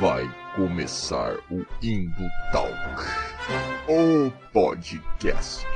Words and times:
Vai 0.00 0.28
começar 0.56 1.36
o 1.50 1.64
Indo 1.82 2.26
Talk, 2.50 2.72
o 3.86 4.32
podcast. 4.50 5.66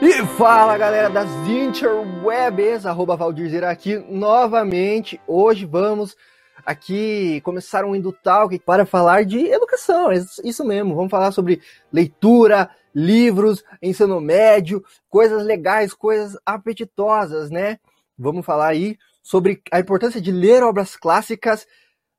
E 0.00 0.26
fala 0.38 0.78
galera 0.78 1.10
das 1.10 1.28
Interwebs, 1.48 2.86
arroba 2.86 3.16
Valdir 3.16 3.64
aqui 3.64 3.98
novamente. 3.98 5.20
Hoje 5.26 5.66
vamos 5.66 6.16
aqui 6.64 7.40
começar 7.40 7.84
um 7.84 7.94
Indo 7.94 8.12
Talk 8.12 8.56
para 8.60 8.86
falar 8.86 9.24
de 9.24 9.46
educação, 9.46 10.12
é 10.12 10.24
isso 10.44 10.64
mesmo. 10.64 10.94
Vamos 10.94 11.10
falar 11.10 11.32
sobre 11.32 11.60
leitura, 11.92 12.70
livros, 12.94 13.64
ensino 13.80 14.20
médio, 14.20 14.84
coisas 15.08 15.44
legais, 15.44 15.94
coisas 15.94 16.36
apetitosas, 16.44 17.50
né? 17.50 17.78
Vamos 18.18 18.44
falar 18.44 18.68
aí 18.68 18.96
sobre 19.22 19.62
a 19.70 19.80
importância 19.80 20.20
de 20.20 20.30
ler 20.30 20.62
obras 20.62 20.96
clássicas 20.96 21.66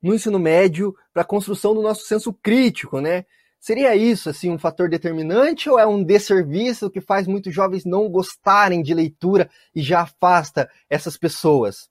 no 0.01 0.13
ensino 0.13 0.39
médio 0.39 0.95
para 1.13 1.21
a 1.21 1.25
construção 1.25 1.73
do 1.73 1.81
nosso 1.81 2.05
senso 2.05 2.33
crítico, 2.33 2.99
né? 2.99 3.25
Seria 3.59 3.95
isso 3.95 4.29
assim 4.29 4.51
um 4.51 4.59
fator 4.59 4.89
determinante 4.89 5.69
ou 5.69 5.79
é 5.79 5.87
um 5.87 6.03
desserviço 6.03 6.89
que 6.89 6.99
faz 6.99 7.25
muitos 7.27 7.53
jovens 7.53 7.85
não 7.85 8.09
gostarem 8.09 8.83
de 8.83 8.93
leitura 8.93 9.49
e 9.73 9.81
já 9.81 10.01
afasta 10.01 10.69
essas 10.89 11.15
pessoas? 11.15 11.89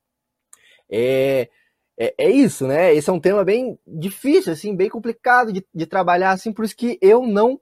É, 0.90 1.48
é, 1.98 2.14
é, 2.18 2.30
isso, 2.30 2.66
né? 2.66 2.94
Esse 2.94 3.08
é 3.08 3.12
um 3.12 3.20
tema 3.20 3.42
bem 3.42 3.78
difícil, 3.86 4.52
assim, 4.52 4.76
bem 4.76 4.90
complicado 4.90 5.50
de, 5.50 5.64
de 5.74 5.86
trabalhar, 5.86 6.32
assim, 6.32 6.52
por 6.52 6.64
isso 6.64 6.76
que 6.76 6.98
eu 7.00 7.26
não 7.26 7.58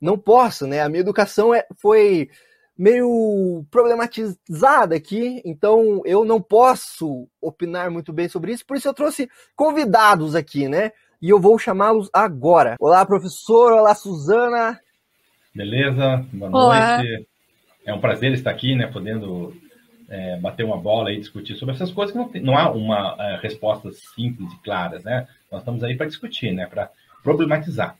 não 0.00 0.18
posso, 0.18 0.66
né? 0.66 0.80
A 0.80 0.88
minha 0.88 1.00
educação 1.00 1.54
é, 1.54 1.66
foi 1.76 2.28
meio 2.76 3.64
problematizada 3.70 4.94
aqui, 4.94 5.42
então 5.44 6.00
eu 6.04 6.24
não 6.24 6.40
posso 6.40 7.28
opinar 7.40 7.90
muito 7.90 8.12
bem 8.12 8.28
sobre 8.28 8.52
isso, 8.52 8.64
por 8.64 8.76
isso 8.76 8.86
eu 8.86 8.94
trouxe 8.94 9.28
convidados 9.56 10.36
aqui, 10.36 10.68
né? 10.68 10.92
E 11.20 11.30
eu 11.30 11.40
vou 11.40 11.58
chamá-los 11.58 12.08
agora. 12.12 12.76
Olá, 12.78 13.04
professor, 13.04 13.72
olá, 13.72 13.92
Suzana. 13.96 14.78
Beleza, 15.52 16.24
boa 16.32 16.50
olá. 16.52 16.98
noite. 16.98 17.26
É 17.84 17.92
um 17.92 18.00
prazer 18.00 18.32
estar 18.32 18.50
aqui, 18.50 18.76
né, 18.76 18.86
podendo 18.86 19.56
é, 20.08 20.36
bater 20.36 20.62
uma 20.62 20.76
bola 20.76 21.12
e 21.12 21.18
discutir 21.18 21.56
sobre 21.56 21.74
essas 21.74 21.90
coisas 21.90 22.12
que 22.12 22.18
não, 22.18 22.28
tem, 22.28 22.40
não 22.40 22.56
há 22.56 22.70
uma 22.70 23.16
é, 23.18 23.36
resposta 23.42 23.90
simples 23.92 24.52
e 24.52 24.58
claras, 24.58 25.02
né? 25.02 25.26
Nós 25.50 25.62
estamos 25.62 25.82
aí 25.82 25.96
para 25.96 26.06
discutir, 26.06 26.52
né, 26.52 26.66
para 26.66 26.92
problematizar. 27.24 27.96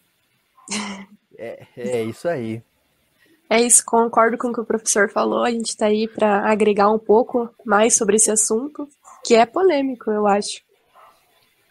É, 1.38 1.66
é 1.76 2.02
isso 2.02 2.28
aí. 2.28 2.62
É 3.50 3.62
isso, 3.62 3.82
concordo 3.86 4.36
com 4.36 4.48
o 4.48 4.52
que 4.52 4.60
o 4.60 4.64
professor 4.64 5.08
falou. 5.08 5.42
A 5.42 5.50
gente 5.50 5.68
está 5.68 5.86
aí 5.86 6.06
para 6.06 6.50
agregar 6.50 6.90
um 6.90 6.98
pouco 6.98 7.48
mais 7.64 7.96
sobre 7.96 8.16
esse 8.16 8.30
assunto, 8.30 8.86
que 9.24 9.34
é 9.34 9.46
polêmico, 9.46 10.10
eu 10.10 10.26
acho. 10.26 10.60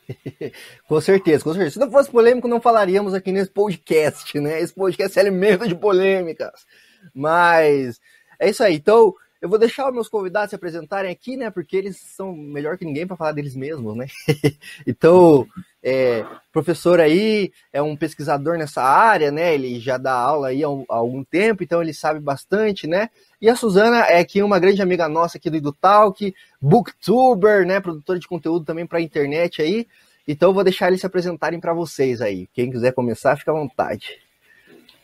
com 0.87 1.01
certeza, 1.01 1.43
com 1.43 1.53
certeza. 1.53 1.73
Se 1.73 1.79
não 1.79 1.91
fosse 1.91 2.09
polêmico, 2.09 2.47
não 2.47 2.61
falaríamos 2.61 3.13
aqui 3.13 3.31
nesse 3.31 3.51
podcast, 3.51 4.39
né? 4.39 4.59
Esse 4.59 4.73
podcast 4.73 5.17
é 5.17 5.21
alimento 5.21 5.67
de 5.67 5.75
polêmicas. 5.75 6.65
Mas 7.13 7.99
é 8.39 8.49
isso 8.49 8.63
aí. 8.63 8.75
Então, 8.75 9.13
eu 9.41 9.47
vou 9.47 9.59
deixar 9.59 9.87
os 9.87 9.93
meus 9.93 10.09
convidados 10.09 10.49
se 10.49 10.55
apresentarem 10.55 11.11
aqui, 11.11 11.37
né? 11.37 11.49
Porque 11.49 11.77
eles 11.77 11.97
são 11.97 12.33
melhor 12.35 12.77
que 12.77 12.85
ninguém 12.85 13.05
para 13.05 13.15
falar 13.15 13.31
deles 13.31 13.55
mesmos, 13.55 13.95
né? 13.95 14.07
então, 14.85 15.47
é, 15.83 16.25
professor 16.51 16.99
aí 16.99 17.51
é 17.71 17.81
um 17.81 17.95
pesquisador 17.95 18.57
nessa 18.57 18.81
área, 18.81 19.31
né? 19.31 19.53
Ele 19.53 19.79
já 19.79 19.97
dá 19.97 20.13
aula 20.13 20.47
aí 20.47 20.63
há, 20.63 20.67
há, 20.67 20.95
algum 20.95 21.23
tempo, 21.23 21.63
então 21.63 21.81
ele 21.81 21.93
sabe 21.93 22.19
bastante, 22.19 22.87
né? 22.87 23.09
E 23.39 23.49
a 23.49 23.55
Suzana 23.55 24.05
é 24.05 24.19
aqui 24.19 24.41
uma 24.41 24.59
grande 24.59 24.81
amiga 24.81 25.07
nossa 25.07 25.37
aqui 25.37 25.49
do 25.49 25.57
EduTalk, 25.57 26.33
booktuber, 26.59 27.65
né? 27.65 27.79
Produtora 27.79 28.19
de 28.19 28.27
conteúdo 28.27 28.65
também 28.65 28.85
para 28.87 28.97
a 28.97 29.01
internet 29.01 29.61
aí. 29.61 29.87
Então, 30.27 30.49
eu 30.49 30.53
vou 30.53 30.63
deixar 30.63 30.87
eles 30.87 30.99
se 30.99 31.05
apresentarem 31.05 31.59
para 31.59 31.73
vocês 31.73 32.21
aí. 32.21 32.47
Quem 32.53 32.69
quiser 32.69 32.91
começar, 32.93 33.37
fica 33.37 33.51
à 33.51 33.53
vontade. 33.53 34.26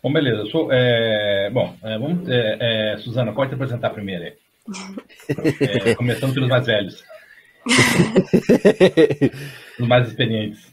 Bom, 0.04 0.12
beleza. 0.12 0.42
Eu 0.42 0.48
sou, 0.48 0.68
é, 0.70 1.50
bom, 1.50 1.74
é, 1.82 1.98
vamos, 1.98 2.28
é, 2.28 2.94
é 2.94 2.98
Suzana, 2.98 3.32
pode 3.32 3.52
te 3.52 3.56
apresentar 3.56 3.92
primeiro 3.92 4.26
aí. 4.26 4.34
É, 5.62 5.96
começando 5.96 6.34
pelos 6.34 6.50
mais 6.50 6.66
velhos. 6.66 7.02
Os 9.80 9.88
mais 9.88 10.10
experientes. 10.10 10.68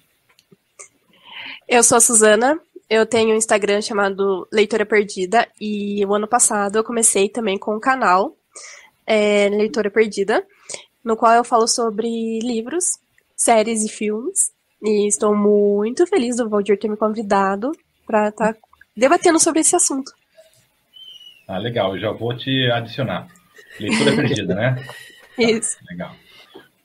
Eu 1.68 1.84
sou 1.84 1.98
a 1.98 2.00
Suzana, 2.00 2.58
eu 2.88 3.06
tenho 3.06 3.32
um 3.32 3.36
Instagram 3.36 3.80
chamado 3.80 4.48
Leitora 4.52 4.84
Perdida 4.84 5.46
e 5.60 6.04
o 6.04 6.12
ano 6.12 6.26
passado 6.26 6.76
eu 6.76 6.84
comecei 6.84 7.28
também 7.28 7.56
com 7.56 7.76
um 7.76 7.80
canal 7.80 8.36
é, 9.06 9.48
Leitora 9.48 9.90
Perdida, 9.90 10.44
no 11.04 11.16
qual 11.16 11.32
eu 11.32 11.44
falo 11.44 11.68
sobre 11.68 12.40
livros, 12.40 12.98
séries 13.36 13.84
e 13.84 13.88
filmes. 13.88 14.52
E 14.82 15.06
estou 15.06 15.36
muito 15.36 16.06
feliz 16.08 16.36
do 16.36 16.48
Valdir 16.48 16.78
ter 16.78 16.88
me 16.88 16.96
convidado 16.96 17.70
para 18.04 18.30
estar 18.30 18.54
tá 18.54 18.60
debatendo 18.96 19.38
sobre 19.38 19.60
esse 19.60 19.74
assunto. 19.74 20.12
Ah, 21.46 21.58
legal. 21.58 21.94
Eu 21.94 22.00
já 22.00 22.10
vou 22.12 22.36
te 22.36 22.70
adicionar. 22.70 23.26
Leitura 23.78 24.16
perdida, 24.16 24.54
né? 24.54 24.84
Isso. 25.38 25.76
Tá, 25.78 25.84
legal. 25.90 26.16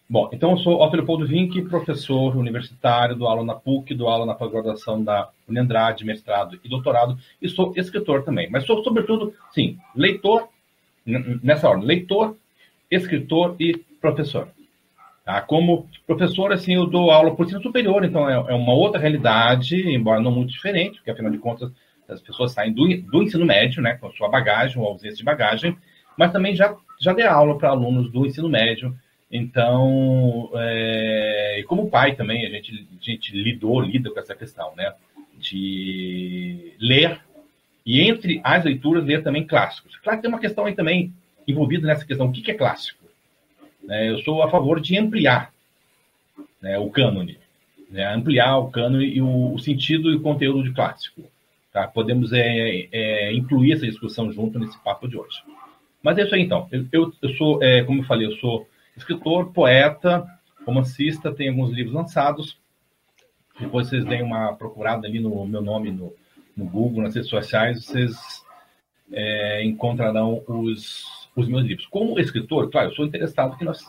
Bom, 0.07 0.29
então 0.31 0.51
eu 0.51 0.57
sou 0.57 0.81
Otto 0.81 0.95
Leopoldo 0.95 1.25
Vinck, 1.25 1.59
professor 1.63 2.35
universitário, 2.35 3.15
dou 3.15 3.27
aula 3.27 3.43
na 3.43 3.55
PUC, 3.55 3.95
dou 3.95 4.07
aula 4.07 4.23
na 4.23 4.35
pós-graduação 4.35 5.03
da 5.03 5.29
Uniandrade, 5.47 6.05
mestrado 6.05 6.59
e 6.63 6.69
doutorado, 6.69 7.17
e 7.41 7.49
sou 7.49 7.73
escritor 7.75 8.23
também. 8.23 8.47
Mas 8.51 8.65
sou, 8.65 8.83
sobretudo, 8.83 9.33
sim, 9.51 9.79
leitor, 9.95 10.47
nessa 11.43 11.67
ordem, 11.67 11.87
leitor, 11.87 12.37
escritor 12.89 13.55
e 13.59 13.75
professor. 13.99 14.47
Tá? 15.23 15.41
Como 15.41 15.89
professor, 16.05 16.53
assim, 16.53 16.75
eu 16.75 16.85
dou 16.85 17.09
aula 17.09 17.35
por 17.35 17.47
ensino 17.47 17.63
superior, 17.63 18.05
então 18.05 18.29
é, 18.29 18.33
é 18.33 18.53
uma 18.53 18.73
outra 18.73 19.01
realidade, 19.01 19.75
embora 19.89 20.21
não 20.21 20.31
muito 20.31 20.51
diferente, 20.51 20.97
porque 20.97 21.09
afinal 21.09 21.31
de 21.31 21.39
contas 21.39 21.71
as 22.07 22.21
pessoas 22.21 22.51
saem 22.51 22.73
do, 22.73 22.87
do 23.01 23.23
ensino 23.23 23.45
médio, 23.45 23.81
né, 23.81 23.95
com 23.95 24.11
sua 24.11 24.29
bagagem 24.29 24.77
ou 24.77 24.87
ausência 24.87 25.17
de 25.17 25.23
bagagem, 25.23 25.77
mas 26.17 26.31
também 26.31 26.55
já, 26.55 26.75
já 26.99 27.13
dei 27.13 27.25
aula 27.25 27.57
para 27.57 27.69
alunos 27.69 28.11
do 28.11 28.25
ensino 28.25 28.49
médio. 28.49 28.95
Então, 29.31 30.51
é, 30.55 31.59
e 31.59 31.63
como 31.63 31.89
pai 31.89 32.15
também, 32.15 32.45
a 32.45 32.49
gente, 32.49 32.87
a 32.99 33.03
gente 33.03 33.35
lidou, 33.35 33.81
lida 33.81 34.11
com 34.11 34.19
essa 34.19 34.35
questão, 34.35 34.73
né, 34.75 34.93
de 35.37 36.73
ler, 36.79 37.19
e 37.85 38.01
entre 38.01 38.39
as 38.43 38.63
leituras, 38.63 39.03
ler 39.03 39.23
também 39.23 39.45
clássicos. 39.45 39.95
Claro 39.97 40.17
que 40.17 40.23
tem 40.23 40.31
uma 40.31 40.39
questão 40.39 40.65
aí 40.65 40.73
também 40.73 41.13
envolvida 41.47 41.85
nessa 41.85 42.05
questão, 42.05 42.27
o 42.27 42.31
que, 42.31 42.41
que 42.41 42.51
é 42.51 42.55
clássico? 42.55 43.03
É, 43.89 44.09
eu 44.09 44.19
sou 44.19 44.41
a 44.41 44.49
favor 44.49 44.79
de 44.79 44.97
ampliar 44.97 45.51
né, 46.61 46.79
o 46.79 46.89
cânone, 46.89 47.37
né, 47.89 48.11
ampliar 48.13 48.57
o 48.57 48.71
cânone 48.71 49.05
e 49.05 49.21
o, 49.21 49.53
o 49.53 49.59
sentido 49.59 50.11
e 50.11 50.15
o 50.15 50.21
conteúdo 50.21 50.63
de 50.63 50.73
clássico. 50.73 51.21
Tá? 51.75 51.89
Podemos 51.89 52.31
é, 52.31 52.87
é, 52.89 53.33
incluir 53.33 53.73
essa 53.73 53.85
discussão 53.85 54.31
junto 54.31 54.57
nesse 54.57 54.81
papo 54.81 55.09
de 55.09 55.17
hoje. 55.17 55.43
Mas 56.01 56.17
é 56.17 56.23
isso 56.23 56.33
aí, 56.33 56.41
então. 56.41 56.69
Eu, 56.89 57.11
eu 57.21 57.29
sou, 57.35 57.61
é, 57.61 57.83
como 57.83 57.99
eu 57.99 58.05
falei, 58.05 58.27
eu 58.27 58.31
sou 58.37 58.65
escritor, 58.95 59.51
poeta, 59.51 60.25
romancista, 60.65 61.33
tenho 61.33 61.51
alguns 61.51 61.75
livros 61.75 61.93
lançados. 61.93 62.57
Depois 63.59 63.89
vocês 63.89 64.05
deem 64.05 64.23
uma 64.23 64.53
procurada 64.53 65.05
ali 65.05 65.19
no 65.19 65.45
meu 65.45 65.61
nome 65.61 65.91
no, 65.91 66.13
no 66.55 66.63
Google, 66.63 67.03
nas 67.03 67.13
redes 67.13 67.29
sociais, 67.29 67.83
vocês 67.83 68.15
é, 69.11 69.65
encontrarão 69.65 70.41
os, 70.47 71.27
os 71.35 71.45
meus 71.45 71.65
livros. 71.65 71.87
Como 71.87 72.17
escritor, 72.17 72.71
claro, 72.71 72.91
eu 72.91 72.95
sou 72.95 73.05
interessado 73.05 73.57
que 73.57 73.65
nós 73.65 73.85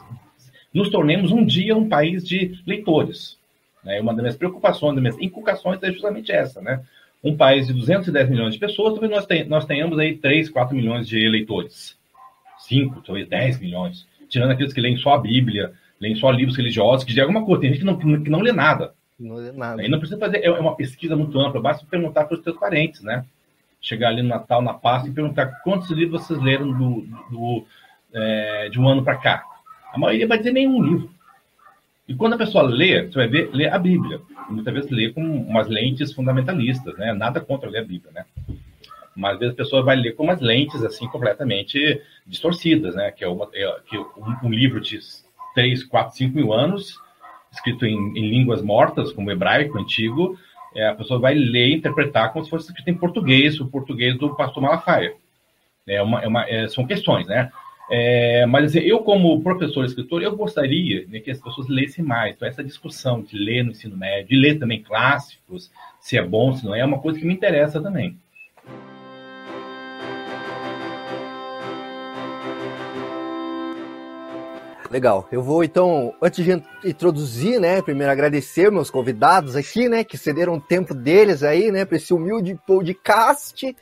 nos 0.74 0.90
tornemos 0.90 1.30
um 1.30 1.46
dia 1.46 1.76
um 1.76 1.88
país 1.88 2.26
de 2.26 2.60
leitores. 2.66 3.38
Né? 3.84 4.00
Uma 4.00 4.12
das 4.12 4.22
minhas 4.22 4.36
preocupações, 4.36 4.96
das 4.96 5.02
minhas 5.02 5.20
inculcações 5.20 5.80
é 5.84 5.92
justamente 5.92 6.32
essa, 6.32 6.60
né? 6.60 6.84
Um 7.26 7.36
país 7.36 7.66
de 7.66 7.72
210 7.72 8.30
milhões 8.30 8.54
de 8.54 8.60
pessoas, 8.60 8.92
talvez 8.92 9.10
nós, 9.10 9.26
tenhamos, 9.26 9.50
nós 9.50 9.64
tenhamos 9.64 9.98
aí 9.98 10.16
3, 10.16 10.48
4 10.48 10.76
milhões 10.76 11.08
de 11.08 11.24
eleitores. 11.24 11.98
5, 12.58 13.02
talvez 13.04 13.28
10 13.28 13.60
milhões. 13.60 14.06
Tirando 14.28 14.52
aqueles 14.52 14.72
que 14.72 14.80
leem 14.80 14.96
só 14.96 15.14
a 15.14 15.18
Bíblia, 15.18 15.72
leem 16.00 16.14
só 16.14 16.30
livros 16.30 16.56
religiosos, 16.56 17.04
que 17.04 17.12
de 17.12 17.20
alguma 17.20 17.44
coisa. 17.44 17.62
Tem 17.62 17.70
gente 17.70 17.80
que 17.80 17.84
não, 17.84 18.22
que 18.22 18.30
não 18.30 18.40
lê 18.40 18.52
nada. 18.52 18.94
Não 19.18 19.36
lê 19.36 19.50
nada. 19.50 19.82
Aí 19.82 19.88
não 19.88 19.98
precisa 19.98 20.20
fazer, 20.20 20.44
é 20.44 20.50
uma 20.50 20.76
pesquisa 20.76 21.16
muito 21.16 21.38
ampla, 21.40 21.60
basta 21.60 21.84
perguntar 21.90 22.26
para 22.26 22.36
os 22.36 22.44
seus 22.44 22.56
parentes, 22.56 23.02
né? 23.02 23.24
Chegar 23.80 24.08
ali 24.08 24.22
no 24.22 24.28
Natal, 24.28 24.62
na 24.62 24.74
Páscoa, 24.74 25.10
e 25.10 25.14
perguntar 25.14 25.46
quantos 25.64 25.90
livros 25.90 26.22
vocês 26.22 26.40
leram 26.40 26.70
do, 26.72 27.06
do 27.30 27.66
é, 28.14 28.68
de 28.68 28.78
um 28.78 28.88
ano 28.88 29.02
para 29.02 29.16
cá. 29.16 29.44
A 29.92 29.98
maioria 29.98 30.28
vai 30.28 30.38
dizer 30.38 30.52
nenhum 30.52 30.82
livro. 30.82 31.10
E 32.08 32.14
quando 32.14 32.34
a 32.34 32.38
pessoa 32.38 32.62
lê, 32.62 33.06
você 33.06 33.14
vai 33.14 33.28
ver, 33.28 33.50
lê 33.52 33.68
a 33.68 33.78
Bíblia. 33.78 34.20
E 34.48 34.52
muitas 34.52 34.72
vezes 34.72 34.90
lê 34.90 35.10
com 35.10 35.22
umas 35.22 35.66
lentes 35.66 36.12
fundamentalistas, 36.12 36.96
né? 36.96 37.12
Nada 37.12 37.40
contra 37.40 37.68
ler 37.68 37.80
a 37.80 37.84
Bíblia, 37.84 38.12
né? 38.12 38.24
Mas 39.16 39.34
às 39.34 39.38
vezes 39.40 39.54
a 39.54 39.56
pessoa 39.56 39.82
vai 39.82 39.96
ler 39.96 40.12
com 40.12 40.24
umas 40.24 40.40
lentes, 40.40 40.84
assim, 40.84 41.08
completamente 41.08 42.00
distorcidas, 42.26 42.94
né? 42.94 43.10
Que 43.10 43.24
é, 43.24 43.28
uma, 43.28 43.48
é 43.52 43.76
que 43.88 43.98
um, 43.98 44.06
um, 44.44 44.50
livro 44.50 44.80
de 44.80 44.98
3, 45.54 45.82
4, 45.84 46.16
5 46.16 46.36
mil 46.36 46.52
anos, 46.52 47.00
escrito 47.50 47.84
em, 47.86 47.96
em 48.16 48.28
línguas 48.28 48.62
mortas, 48.62 49.12
como 49.12 49.30
hebraico 49.30 49.78
antigo, 49.78 50.38
é, 50.74 50.86
a 50.86 50.94
pessoa 50.94 51.18
vai 51.18 51.34
ler 51.34 51.68
e 51.68 51.74
interpretar 51.74 52.32
como 52.32 52.44
se 52.44 52.50
fosse 52.50 52.66
escrito 52.66 52.88
em 52.88 52.94
português, 52.94 53.58
o 53.58 53.66
português 53.66 54.16
do 54.18 54.36
pastor 54.36 54.62
Malafaia. 54.62 55.14
É 55.88 56.02
uma, 56.02 56.20
é 56.20 56.28
uma, 56.28 56.48
é, 56.48 56.68
são 56.68 56.86
questões, 56.86 57.26
né? 57.26 57.50
É, 57.90 58.44
mas 58.46 58.66
assim, 58.66 58.80
eu, 58.80 58.98
como 59.00 59.40
professor 59.42 59.84
escritor, 59.84 60.22
eu 60.22 60.36
gostaria 60.36 61.06
né, 61.06 61.20
que 61.20 61.30
as 61.30 61.40
pessoas 61.40 61.68
lessem 61.68 62.04
mais. 62.04 62.34
Então, 62.34 62.48
essa 62.48 62.64
discussão 62.64 63.22
de 63.22 63.38
ler 63.38 63.62
no 63.62 63.70
ensino 63.70 63.96
médio, 63.96 64.28
de 64.28 64.36
ler 64.36 64.58
também 64.58 64.82
clássicos, 64.82 65.70
se 66.00 66.18
é 66.18 66.22
bom, 66.22 66.52
se 66.52 66.64
não 66.64 66.74
é, 66.74 66.80
é 66.80 66.84
uma 66.84 66.98
coisa 66.98 67.18
que 67.18 67.24
me 67.24 67.34
interessa 67.34 67.80
também. 67.80 68.18
Legal. 74.90 75.28
Eu 75.30 75.42
vou 75.42 75.64
então, 75.64 76.14
antes 76.22 76.44
de 76.44 76.62
introduzir, 76.84 77.60
né, 77.60 77.82
primeiro 77.82 78.12
agradecer 78.12 78.70
meus 78.70 78.90
convidados 78.90 79.56
aqui, 79.56 79.88
né, 79.88 80.04
que 80.04 80.16
cederam 80.16 80.54
o 80.54 80.60
tempo 80.60 80.94
deles 80.94 81.42
aí, 81.42 81.70
né, 81.70 81.84
para 81.84 81.96
esse 81.96 82.14
humilde 82.14 82.58
podcast. 82.66 83.76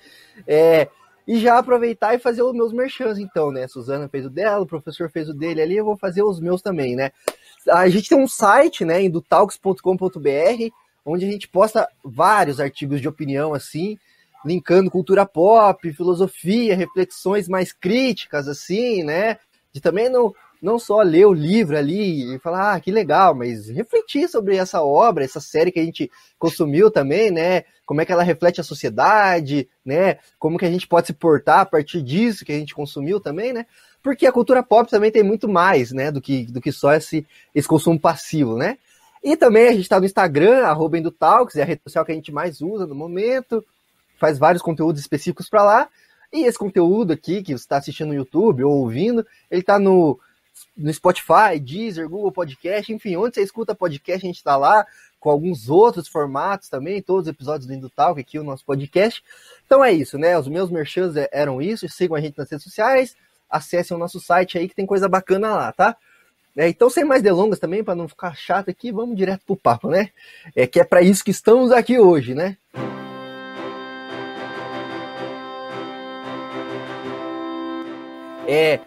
É, 0.46 0.88
e 1.26 1.38
já 1.38 1.58
aproveitar 1.58 2.14
e 2.14 2.18
fazer 2.18 2.42
os 2.42 2.52
meus 2.52 2.72
merchans, 2.72 3.18
então, 3.18 3.50
né? 3.50 3.66
Suzana 3.66 4.08
fez 4.08 4.26
o 4.26 4.30
dela, 4.30 4.62
o 4.62 4.66
professor 4.66 5.10
fez 5.10 5.28
o 5.28 5.34
dele 5.34 5.62
ali, 5.62 5.76
eu 5.76 5.84
vou 5.84 5.96
fazer 5.96 6.22
os 6.22 6.38
meus 6.38 6.60
também, 6.60 6.94
né? 6.94 7.10
A 7.70 7.88
gente 7.88 8.08
tem 8.08 8.18
um 8.18 8.28
site, 8.28 8.84
né, 8.84 9.02
indutalks.com.br, 9.02 10.70
onde 11.04 11.24
a 11.24 11.30
gente 11.30 11.48
posta 11.48 11.88
vários 12.04 12.60
artigos 12.60 13.00
de 13.00 13.08
opinião, 13.08 13.54
assim, 13.54 13.98
linkando 14.44 14.90
cultura 14.90 15.24
pop, 15.24 15.92
filosofia, 15.92 16.76
reflexões 16.76 17.48
mais 17.48 17.72
críticas, 17.72 18.46
assim, 18.46 19.02
né? 19.02 19.38
De 19.72 19.80
também 19.80 20.10
não, 20.10 20.34
não 20.60 20.78
só 20.78 21.02
ler 21.02 21.26
o 21.26 21.32
livro 21.32 21.76
ali 21.76 22.34
e 22.34 22.38
falar, 22.38 22.74
ah, 22.74 22.80
que 22.80 22.90
legal, 22.90 23.34
mas 23.34 23.68
refletir 23.68 24.28
sobre 24.28 24.56
essa 24.56 24.82
obra, 24.82 25.24
essa 25.24 25.40
série 25.40 25.70
que 25.70 25.80
a 25.80 25.84
gente 25.84 26.10
consumiu 26.38 26.90
também, 26.90 27.30
né? 27.30 27.64
Como 27.84 28.00
é 28.00 28.06
que 28.06 28.12
ela 28.12 28.22
reflete 28.22 28.60
a 28.60 28.64
sociedade, 28.64 29.68
né? 29.84 30.18
Como 30.38 30.58
que 30.58 30.64
a 30.64 30.70
gente 30.70 30.86
pode 30.86 31.08
se 31.08 31.12
portar 31.12 31.60
a 31.60 31.66
partir 31.66 32.02
disso 32.02 32.44
que 32.44 32.52
a 32.52 32.58
gente 32.58 32.74
consumiu 32.74 33.20
também, 33.20 33.52
né? 33.52 33.66
Porque 34.02 34.26
a 34.26 34.32
cultura 34.32 34.62
pop 34.62 34.90
também 34.90 35.10
tem 35.10 35.22
muito 35.22 35.48
mais, 35.48 35.90
né, 35.90 36.10
do 36.10 36.20
que, 36.20 36.44
do 36.44 36.60
que 36.60 36.70
só 36.70 36.92
esse, 36.92 37.26
esse 37.54 37.66
consumo 37.66 37.98
passivo, 37.98 38.56
né? 38.56 38.76
E 39.22 39.34
também 39.36 39.68
a 39.68 39.72
gente 39.72 39.82
está 39.82 39.98
no 39.98 40.04
Instagram, 40.04 40.66
arroba 40.66 40.98
Talks, 41.10 41.56
é 41.56 41.62
a 41.62 41.64
rede 41.64 41.80
social 41.82 42.04
que 42.04 42.12
a 42.12 42.14
gente 42.14 42.30
mais 42.30 42.60
usa 42.60 42.86
no 42.86 42.94
momento, 42.94 43.64
faz 44.18 44.38
vários 44.38 44.62
conteúdos 44.62 45.00
específicos 45.00 45.48
para 45.48 45.62
lá. 45.62 45.88
E 46.30 46.44
esse 46.44 46.58
conteúdo 46.58 47.12
aqui 47.12 47.42
que 47.42 47.52
você 47.52 47.64
está 47.64 47.78
assistindo 47.78 48.08
no 48.08 48.14
YouTube 48.14 48.64
ou 48.64 48.80
ouvindo, 48.80 49.26
ele 49.50 49.62
está 49.62 49.78
no 49.78 50.20
no 50.76 50.92
Spotify, 50.92 51.58
Deezer, 51.60 52.08
Google 52.08 52.32
Podcast, 52.32 52.92
enfim, 52.92 53.16
onde 53.16 53.34
você 53.34 53.42
escuta 53.42 53.74
podcast, 53.74 54.24
a 54.24 54.28
gente 54.28 54.36
está 54.36 54.56
lá, 54.56 54.86
com 55.18 55.30
alguns 55.30 55.68
outros 55.68 56.08
formatos 56.08 56.68
também, 56.68 57.00
todos 57.00 57.26
os 57.26 57.32
episódios 57.32 57.66
do 57.66 57.74
Indutalk 57.74 58.20
aqui, 58.20 58.38
o 58.38 58.44
nosso 58.44 58.64
podcast. 58.64 59.22
Então 59.64 59.84
é 59.84 59.92
isso, 59.92 60.18
né? 60.18 60.38
Os 60.38 60.48
meus 60.48 60.70
merchans 60.70 61.16
é, 61.16 61.28
eram 61.32 61.62
isso, 61.62 61.88
sigam 61.88 62.16
a 62.16 62.20
gente 62.20 62.36
nas 62.36 62.50
redes 62.50 62.64
sociais, 62.64 63.16
acessem 63.48 63.96
o 63.96 64.00
nosso 64.00 64.20
site 64.20 64.58
aí 64.58 64.68
que 64.68 64.74
tem 64.74 64.86
coisa 64.86 65.08
bacana 65.08 65.54
lá, 65.54 65.72
tá? 65.72 65.96
É, 66.56 66.68
então, 66.68 66.88
sem 66.88 67.04
mais 67.04 67.20
delongas 67.22 67.58
também, 67.58 67.82
para 67.82 67.96
não 67.96 68.06
ficar 68.06 68.36
chato 68.36 68.70
aqui, 68.70 68.92
vamos 68.92 69.16
direto 69.16 69.44
pro 69.44 69.56
papo, 69.56 69.88
né? 69.88 70.10
É 70.54 70.66
que 70.66 70.78
é 70.78 70.84
para 70.84 71.02
isso 71.02 71.24
que 71.24 71.32
estamos 71.32 71.72
aqui 71.72 71.98
hoje, 71.98 72.32
né? 72.34 72.56
É, 78.46 78.78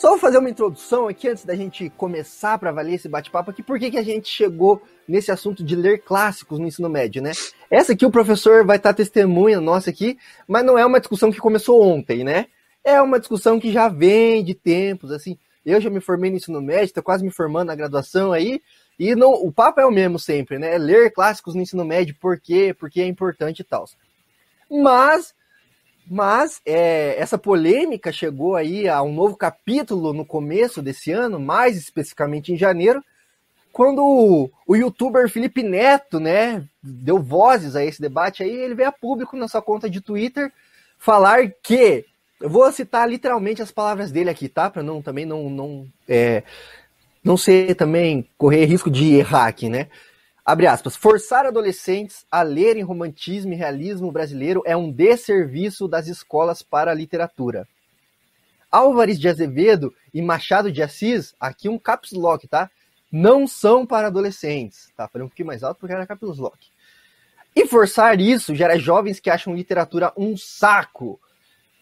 só 0.00 0.08
vou 0.08 0.18
fazer 0.18 0.38
uma 0.38 0.48
introdução 0.48 1.08
aqui 1.08 1.28
antes 1.28 1.44
da 1.44 1.54
gente 1.54 1.90
começar 1.90 2.58
para 2.58 2.72
valer 2.72 2.94
esse 2.94 3.06
bate-papo 3.06 3.50
aqui. 3.50 3.62
Por 3.62 3.78
que, 3.78 3.90
que 3.90 3.98
a 3.98 4.02
gente 4.02 4.30
chegou 4.30 4.80
nesse 5.06 5.30
assunto 5.30 5.62
de 5.62 5.76
ler 5.76 5.98
clássicos 5.98 6.58
no 6.58 6.66
ensino 6.66 6.88
médio, 6.88 7.20
né? 7.20 7.32
Essa 7.70 7.92
aqui 7.92 8.06
o 8.06 8.10
professor 8.10 8.64
vai 8.64 8.78
estar 8.78 8.94
testemunha 8.94 9.60
nossa 9.60 9.90
aqui, 9.90 10.16
mas 10.48 10.64
não 10.64 10.78
é 10.78 10.86
uma 10.86 11.00
discussão 11.00 11.30
que 11.30 11.38
começou 11.38 11.82
ontem, 11.82 12.24
né? 12.24 12.46
É 12.82 12.98
uma 13.02 13.20
discussão 13.20 13.60
que 13.60 13.70
já 13.70 13.88
vem 13.88 14.42
de 14.42 14.54
tempos, 14.54 15.12
assim. 15.12 15.36
Eu 15.66 15.78
já 15.82 15.90
me 15.90 16.00
formei 16.00 16.30
no 16.30 16.38
ensino 16.38 16.62
médio, 16.62 16.84
estou 16.84 17.02
quase 17.02 17.22
me 17.22 17.30
formando 17.30 17.66
na 17.66 17.74
graduação 17.74 18.32
aí, 18.32 18.62
e 18.98 19.14
não, 19.14 19.34
o 19.34 19.52
papo 19.52 19.82
é 19.82 19.86
o 19.86 19.90
mesmo 19.90 20.18
sempre, 20.18 20.58
né? 20.58 20.78
Ler 20.78 21.12
clássicos 21.12 21.54
no 21.54 21.60
ensino 21.60 21.84
médio, 21.84 22.16
por 22.18 22.40
quê? 22.40 22.74
Porque 22.80 23.02
é 23.02 23.06
importante 23.06 23.60
e 23.60 23.64
tal. 23.64 23.84
Mas 24.70 25.34
mas 26.12 26.60
é, 26.66 27.14
essa 27.16 27.38
polêmica 27.38 28.10
chegou 28.10 28.56
aí 28.56 28.88
a 28.88 29.00
um 29.00 29.14
novo 29.14 29.36
capítulo 29.36 30.12
no 30.12 30.26
começo 30.26 30.82
desse 30.82 31.12
ano, 31.12 31.38
mais 31.38 31.76
especificamente 31.76 32.52
em 32.52 32.56
janeiro, 32.56 33.00
quando 33.72 34.02
o, 34.02 34.50
o 34.66 34.74
youtuber 34.74 35.30
Felipe 35.30 35.62
Neto, 35.62 36.18
né, 36.18 36.64
deu 36.82 37.22
vozes 37.22 37.76
a 37.76 37.84
esse 37.84 38.02
debate 38.02 38.42
aí, 38.42 38.50
ele 38.50 38.74
veio 38.74 38.88
a 38.88 38.92
público 38.92 39.36
na 39.36 39.46
sua 39.46 39.62
conta 39.62 39.88
de 39.88 40.00
Twitter 40.00 40.52
falar 40.98 41.48
que, 41.62 42.04
eu 42.40 42.50
vou 42.50 42.70
citar 42.72 43.08
literalmente 43.08 43.62
as 43.62 43.70
palavras 43.70 44.10
dele 44.10 44.30
aqui, 44.30 44.48
tá, 44.48 44.68
para 44.68 44.82
não 44.82 45.00
também 45.00 45.24
não 45.24 45.48
não 45.48 45.86
é, 46.08 46.42
não 47.22 47.36
ser 47.36 47.76
também 47.76 48.28
correr 48.36 48.64
risco 48.64 48.90
de 48.90 49.14
errar 49.14 49.46
aqui, 49.46 49.68
né? 49.68 49.86
Abre 50.50 50.66
aspas, 50.66 50.96
forçar 50.96 51.46
adolescentes 51.46 52.26
a 52.28 52.42
lerem 52.42 52.82
romantismo 52.82 53.52
e 53.52 53.56
realismo 53.56 54.10
brasileiro 54.10 54.64
é 54.66 54.76
um 54.76 54.90
desserviço 54.90 55.86
das 55.86 56.08
escolas 56.08 56.60
para 56.60 56.90
a 56.90 56.94
literatura. 56.94 57.68
Álvares 58.68 59.20
de 59.20 59.28
Azevedo 59.28 59.94
e 60.12 60.20
Machado 60.20 60.72
de 60.72 60.82
Assis, 60.82 61.36
aqui 61.38 61.68
um 61.68 61.78
caps 61.78 62.10
lock, 62.10 62.48
tá? 62.48 62.68
Não 63.12 63.46
são 63.46 63.86
para 63.86 64.08
adolescentes. 64.08 64.92
Tá, 64.96 65.06
falei 65.06 65.24
um 65.24 65.28
pouquinho 65.28 65.46
mais 65.46 65.62
alto 65.62 65.78
porque 65.78 65.94
era 65.94 66.04
caps 66.04 66.38
lock. 66.38 66.58
E 67.54 67.64
forçar 67.68 68.20
isso 68.20 68.52
gera 68.52 68.76
jovens 68.76 69.20
que 69.20 69.30
acham 69.30 69.54
literatura 69.54 70.12
um 70.16 70.36
saco. 70.36 71.20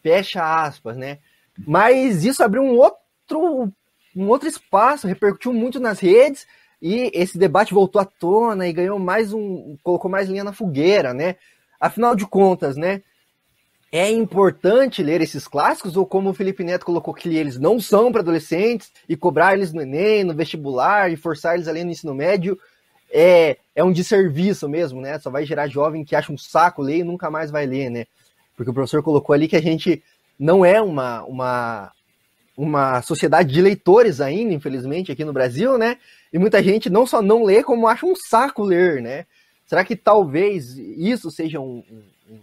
Fecha 0.03 0.44
aspas, 0.44 0.94
né? 0.94 1.21
Mas 1.56 2.23
isso 2.23 2.43
abriu 2.43 2.62
um 2.62 2.76
outro, 2.76 3.73
um 4.14 4.29
outro 4.29 4.47
espaço, 4.47 5.09
repercutiu 5.09 5.55
muito 5.55 5.81
nas 5.81 6.00
redes 6.00 6.47
e 6.80 7.10
esse 7.14 7.38
debate 7.38 7.75
voltou 7.75 8.00
à 8.00 8.04
tona 8.04 8.69
e 8.69 8.72
ganhou 8.72 8.98
mais 8.98 9.32
um, 9.32 9.76
colocou 9.82 10.10
mais 10.10 10.28
linha 10.28 10.44
na 10.44 10.52
fogueira, 10.52 11.12
né? 11.12 11.36
Afinal 11.80 12.14
de 12.14 12.26
contas, 12.26 12.76
né? 12.76 13.02
É 13.90 14.10
importante 14.10 15.02
ler 15.02 15.20
esses 15.20 15.48
clássicos 15.48 15.96
ou 15.96 16.04
como 16.04 16.30
o 16.30 16.34
Felipe 16.34 16.62
Neto 16.62 16.84
colocou 16.84 17.14
que 17.14 17.34
eles 17.34 17.58
não 17.58 17.80
são 17.80 18.12
para 18.12 18.20
adolescentes 18.20 18.92
e 19.08 19.16
cobrar 19.16 19.54
eles 19.54 19.72
no 19.72 19.80
Enem, 19.80 20.25
no 20.25 20.34
vestibular 20.34 21.10
e 21.10 21.16
forçar 21.16 21.54
eles 21.54 21.69
a 21.69 21.72
ler 21.72 21.84
no 21.84 21.90
ensino 21.90 22.14
médio 22.14 22.58
é, 23.10 23.56
é 23.75 23.82
um 23.82 23.92
desserviço 23.92 24.69
mesmo, 24.69 25.00
né? 25.00 25.19
Só 25.19 25.30
vai 25.30 25.44
gerar 25.44 25.69
jovem 25.69 26.04
que 26.04 26.14
acha 26.14 26.32
um 26.32 26.38
saco 26.38 26.82
ler 26.82 26.98
e 26.98 27.04
nunca 27.04 27.30
mais 27.30 27.50
vai 27.50 27.66
ler, 27.66 27.90
né? 27.90 28.06
Porque 28.56 28.70
o 28.70 28.75
professor 28.75 29.02
colocou 29.02 29.34
ali 29.34 29.48
que 29.48 29.56
a 29.56 29.62
gente 29.62 30.02
não 30.38 30.64
é 30.64 30.80
uma, 30.80 31.22
uma, 31.25 31.92
uma 32.56 33.02
sociedade 33.02 33.52
de 33.52 33.62
leitores 33.62 34.20
ainda, 34.20 34.52
infelizmente, 34.52 35.11
aqui 35.11 35.25
no 35.25 35.32
Brasil, 35.32 35.78
né? 35.78 35.97
E 36.32 36.38
muita 36.38 36.62
gente 36.62 36.90
não 36.90 37.06
só 37.06 37.23
não 37.23 37.44
lê, 37.44 37.62
como 37.62 37.88
acha 37.88 38.06
um 38.06 38.14
saco 38.14 38.62
ler, 38.62 39.00
né? 39.00 39.26
Será 39.66 39.85
que 39.85 39.97
talvez 39.97 40.76
isso 40.76 41.30
seja 41.30 41.61
um, 41.61 41.82
um, 42.28 42.40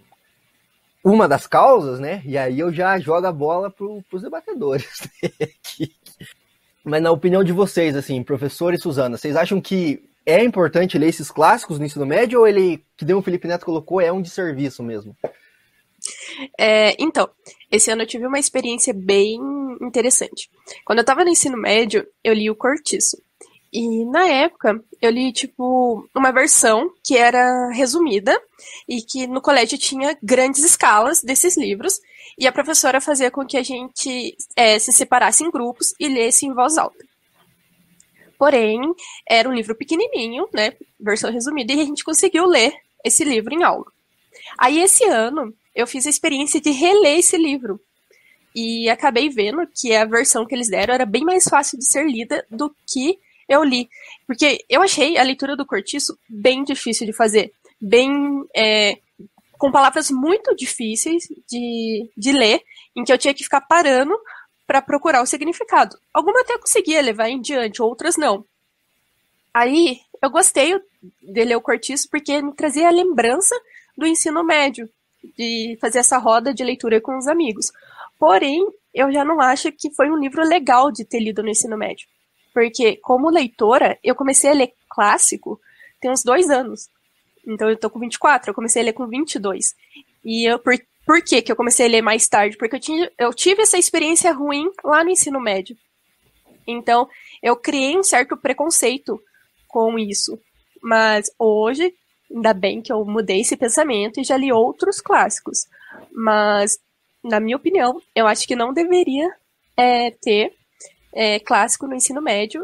uma 1.03 1.27
das 1.27 1.47
causas, 1.47 1.99
né? 1.99 2.21
E 2.25 2.37
aí 2.37 2.59
eu 2.59 2.71
já 2.73 2.99
jogo 2.99 3.25
a 3.25 3.31
bola 3.31 3.69
para 3.69 3.85
os 3.85 4.21
debatedores. 4.21 5.07
Mas 6.83 7.01
na 7.01 7.11
opinião 7.11 7.43
de 7.43 7.51
vocês, 7.51 7.95
assim, 7.95 8.21
professor 8.21 8.73
e 8.73 8.77
Suzana, 8.77 9.17
vocês 9.17 9.35
acham 9.35 9.59
que 9.59 10.07
é 10.25 10.43
importante 10.43 10.97
ler 10.97 11.07
esses 11.07 11.31
clássicos 11.31 11.79
no 11.79 11.85
ensino 11.85 12.05
médio 12.05 12.39
ou 12.39 12.47
ele, 12.47 12.83
que 12.97 13.11
o 13.13 13.21
Felipe 13.21 13.47
Neto 13.47 13.65
colocou, 13.65 14.01
é 14.01 14.11
um 14.11 14.21
de 14.21 14.29
serviço 14.29 14.83
mesmo? 14.83 15.15
É, 16.59 16.95
então, 17.01 17.29
esse 17.71 17.91
ano 17.91 18.03
eu 18.03 18.07
tive 18.07 18.25
uma 18.25 18.39
experiência 18.39 18.93
bem 18.93 19.39
interessante. 19.81 20.49
Quando 20.83 20.99
eu 20.99 21.03
estava 21.03 21.23
no 21.23 21.29
ensino 21.29 21.57
médio, 21.57 22.07
eu 22.23 22.33
li 22.33 22.49
o 22.49 22.55
Cortiço. 22.55 23.17
E 23.71 24.05
na 24.05 24.27
época, 24.27 24.81
eu 25.01 25.11
li, 25.11 25.33
tipo, 25.33 26.07
uma 26.15 26.31
versão 26.31 26.89
que 27.03 27.17
era 27.17 27.69
resumida 27.71 28.39
e 28.87 29.01
que 29.01 29.27
no 29.27 29.41
colégio 29.41 29.77
tinha 29.77 30.17
grandes 30.23 30.63
escalas 30.63 31.21
desses 31.21 31.57
livros. 31.57 31.99
E 32.37 32.47
a 32.47 32.51
professora 32.51 33.01
fazia 33.01 33.29
com 33.29 33.45
que 33.45 33.57
a 33.57 33.63
gente 33.63 34.35
é, 34.55 34.79
se 34.79 34.91
separasse 34.91 35.43
em 35.43 35.51
grupos 35.51 35.93
e 35.99 36.07
lesse 36.07 36.45
em 36.45 36.53
voz 36.53 36.77
alta. 36.77 37.05
Porém, 38.37 38.81
era 39.27 39.47
um 39.47 39.53
livro 39.53 39.75
pequenininho, 39.75 40.47
né? 40.53 40.73
Versão 40.99 41.31
resumida, 41.31 41.73
e 41.73 41.81
a 41.81 41.85
gente 41.85 42.03
conseguiu 42.03 42.45
ler 42.45 42.73
esse 43.03 43.23
livro 43.23 43.53
em 43.53 43.63
aula. 43.63 43.85
Aí, 44.57 44.79
esse 44.79 45.05
ano, 45.05 45.53
eu 45.73 45.87
fiz 45.87 46.05
a 46.05 46.09
experiência 46.09 46.59
de 46.59 46.71
reler 46.71 47.19
esse 47.19 47.37
livro. 47.37 47.79
E 48.53 48.89
acabei 48.89 49.29
vendo 49.29 49.67
que 49.67 49.93
a 49.93 50.05
versão 50.05 50.45
que 50.45 50.55
eles 50.55 50.69
deram 50.69 50.93
era 50.93 51.05
bem 51.05 51.23
mais 51.25 51.43
fácil 51.43 51.77
de 51.77 51.85
ser 51.85 52.05
lida 52.05 52.45
do 52.49 52.73
que 52.87 53.19
eu 53.47 53.63
li. 53.63 53.89
Porque 54.25 54.63
eu 54.69 54.81
achei 54.81 55.17
a 55.17 55.23
leitura 55.23 55.55
do 55.55 55.65
Cortiço 55.65 56.17
bem 56.27 56.63
difícil 56.63 57.05
de 57.05 57.13
fazer. 57.13 57.51
Bem. 57.79 58.11
É, 58.55 58.97
com 59.57 59.71
palavras 59.71 60.11
muito 60.11 60.55
difíceis 60.55 61.23
de, 61.49 62.09
de 62.15 62.31
ler, 62.33 62.61
em 62.95 63.03
que 63.03 63.11
eu 63.11 63.17
tinha 63.17 63.33
que 63.33 63.43
ficar 63.43 63.61
parando 63.61 64.13
para 64.67 64.81
procurar 64.81 65.21
o 65.21 65.25
significado. 65.25 65.97
Algumas 66.13 66.41
até 66.41 66.57
conseguia 66.57 67.01
levar 67.01 67.29
em 67.29 67.39
diante, 67.39 67.81
outras 67.81 68.17
não. 68.17 68.45
Aí 69.53 69.99
eu 70.21 70.29
gostei 70.29 70.77
de 71.21 71.45
ler 71.45 71.55
o 71.55 71.61
Cortiço 71.61 72.09
porque 72.09 72.41
me 72.41 72.53
trazia 72.53 72.87
a 72.87 72.91
lembrança 72.91 73.55
do 73.97 74.05
ensino 74.05 74.43
médio, 74.43 74.89
de 75.37 75.77
fazer 75.79 75.99
essa 75.99 76.17
roda 76.17 76.53
de 76.53 76.63
leitura 76.63 76.99
com 76.99 77.17
os 77.17 77.27
amigos. 77.27 77.71
Porém, 78.19 78.67
eu 78.93 79.11
já 79.11 79.23
não 79.23 79.39
acho 79.39 79.71
que 79.71 79.91
foi 79.91 80.09
um 80.09 80.17
livro 80.17 80.43
legal 80.43 80.91
de 80.91 81.05
ter 81.05 81.19
lido 81.19 81.41
no 81.41 81.49
ensino 81.49 81.77
médio. 81.77 82.07
Porque, 82.55 82.95
como 83.03 83.29
leitora, 83.29 83.99
eu 84.01 84.15
comecei 84.15 84.49
a 84.49 84.53
ler 84.53 84.71
clássico 84.89 85.59
tem 85.99 86.09
uns 86.09 86.23
dois 86.23 86.49
anos. 86.49 86.87
Então, 87.45 87.69
eu 87.69 87.77
tô 87.77 87.89
com 87.89 87.99
24, 87.99 88.49
eu 88.49 88.53
comecei 88.53 88.81
a 88.81 88.85
ler 88.85 88.93
com 88.93 89.05
22. 89.07 89.75
E 90.23 90.49
eu, 90.49 90.57
por, 90.57 90.73
por 91.05 91.21
que, 91.21 91.41
que 91.41 91.51
eu 91.51 91.55
comecei 91.55 91.85
a 91.85 91.89
ler 91.89 92.01
mais 92.01 92.29
tarde? 92.29 92.55
Porque 92.55 92.77
eu, 92.77 92.79
tinha, 92.79 93.11
eu 93.19 93.33
tive 93.33 93.63
essa 93.63 93.77
experiência 93.77 94.31
ruim 94.31 94.71
lá 94.85 95.03
no 95.03 95.09
ensino 95.09 95.41
médio. 95.41 95.75
Então, 96.65 97.09
eu 97.43 97.57
criei 97.57 97.97
um 97.97 98.03
certo 98.03 98.37
preconceito 98.37 99.21
com 99.67 99.99
isso. 99.99 100.39
Mas 100.81 101.29
hoje, 101.37 101.93
ainda 102.33 102.53
bem 102.53 102.81
que 102.81 102.93
eu 102.93 103.03
mudei 103.03 103.41
esse 103.41 103.57
pensamento 103.57 104.19
e 104.19 104.23
já 104.23 104.37
li 104.37 104.51
outros 104.51 105.01
clássicos. 105.01 105.67
Mas, 106.09 106.79
na 107.21 107.41
minha 107.41 107.57
opinião, 107.57 108.01
eu 108.15 108.25
acho 108.27 108.47
que 108.47 108.55
não 108.55 108.73
deveria 108.73 109.29
é, 109.75 110.11
ter 110.11 110.53
é, 111.15 111.39
clássico 111.39 111.87
no 111.87 111.95
ensino 111.95 112.21
médio, 112.21 112.63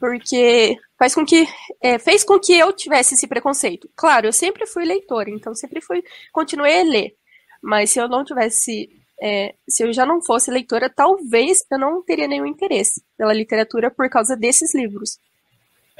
porque 0.00 0.76
faz 0.98 1.14
com 1.14 1.24
que 1.24 1.46
é, 1.80 1.98
fez 1.98 2.24
com 2.24 2.38
que 2.38 2.52
eu 2.52 2.72
tivesse 2.72 3.14
esse 3.14 3.26
preconceito. 3.26 3.88
Claro, 3.96 4.26
eu 4.26 4.32
sempre 4.32 4.66
fui 4.66 4.84
leitora, 4.84 5.30
então 5.30 5.54
sempre 5.54 5.80
fui 5.80 6.02
continuei 6.32 6.80
a 6.80 6.84
ler. 6.84 7.14
Mas 7.62 7.90
se 7.90 7.98
eu 7.98 8.08
não 8.08 8.24
tivesse 8.24 8.90
é, 9.20 9.54
se 9.68 9.82
eu 9.82 9.92
já 9.92 10.04
não 10.04 10.22
fosse 10.22 10.50
leitora, 10.50 10.88
talvez 10.88 11.64
eu 11.70 11.78
não 11.78 12.02
teria 12.02 12.28
nenhum 12.28 12.46
interesse 12.46 13.02
pela 13.16 13.32
literatura 13.32 13.90
por 13.90 14.08
causa 14.08 14.36
desses 14.36 14.74
livros. 14.74 15.18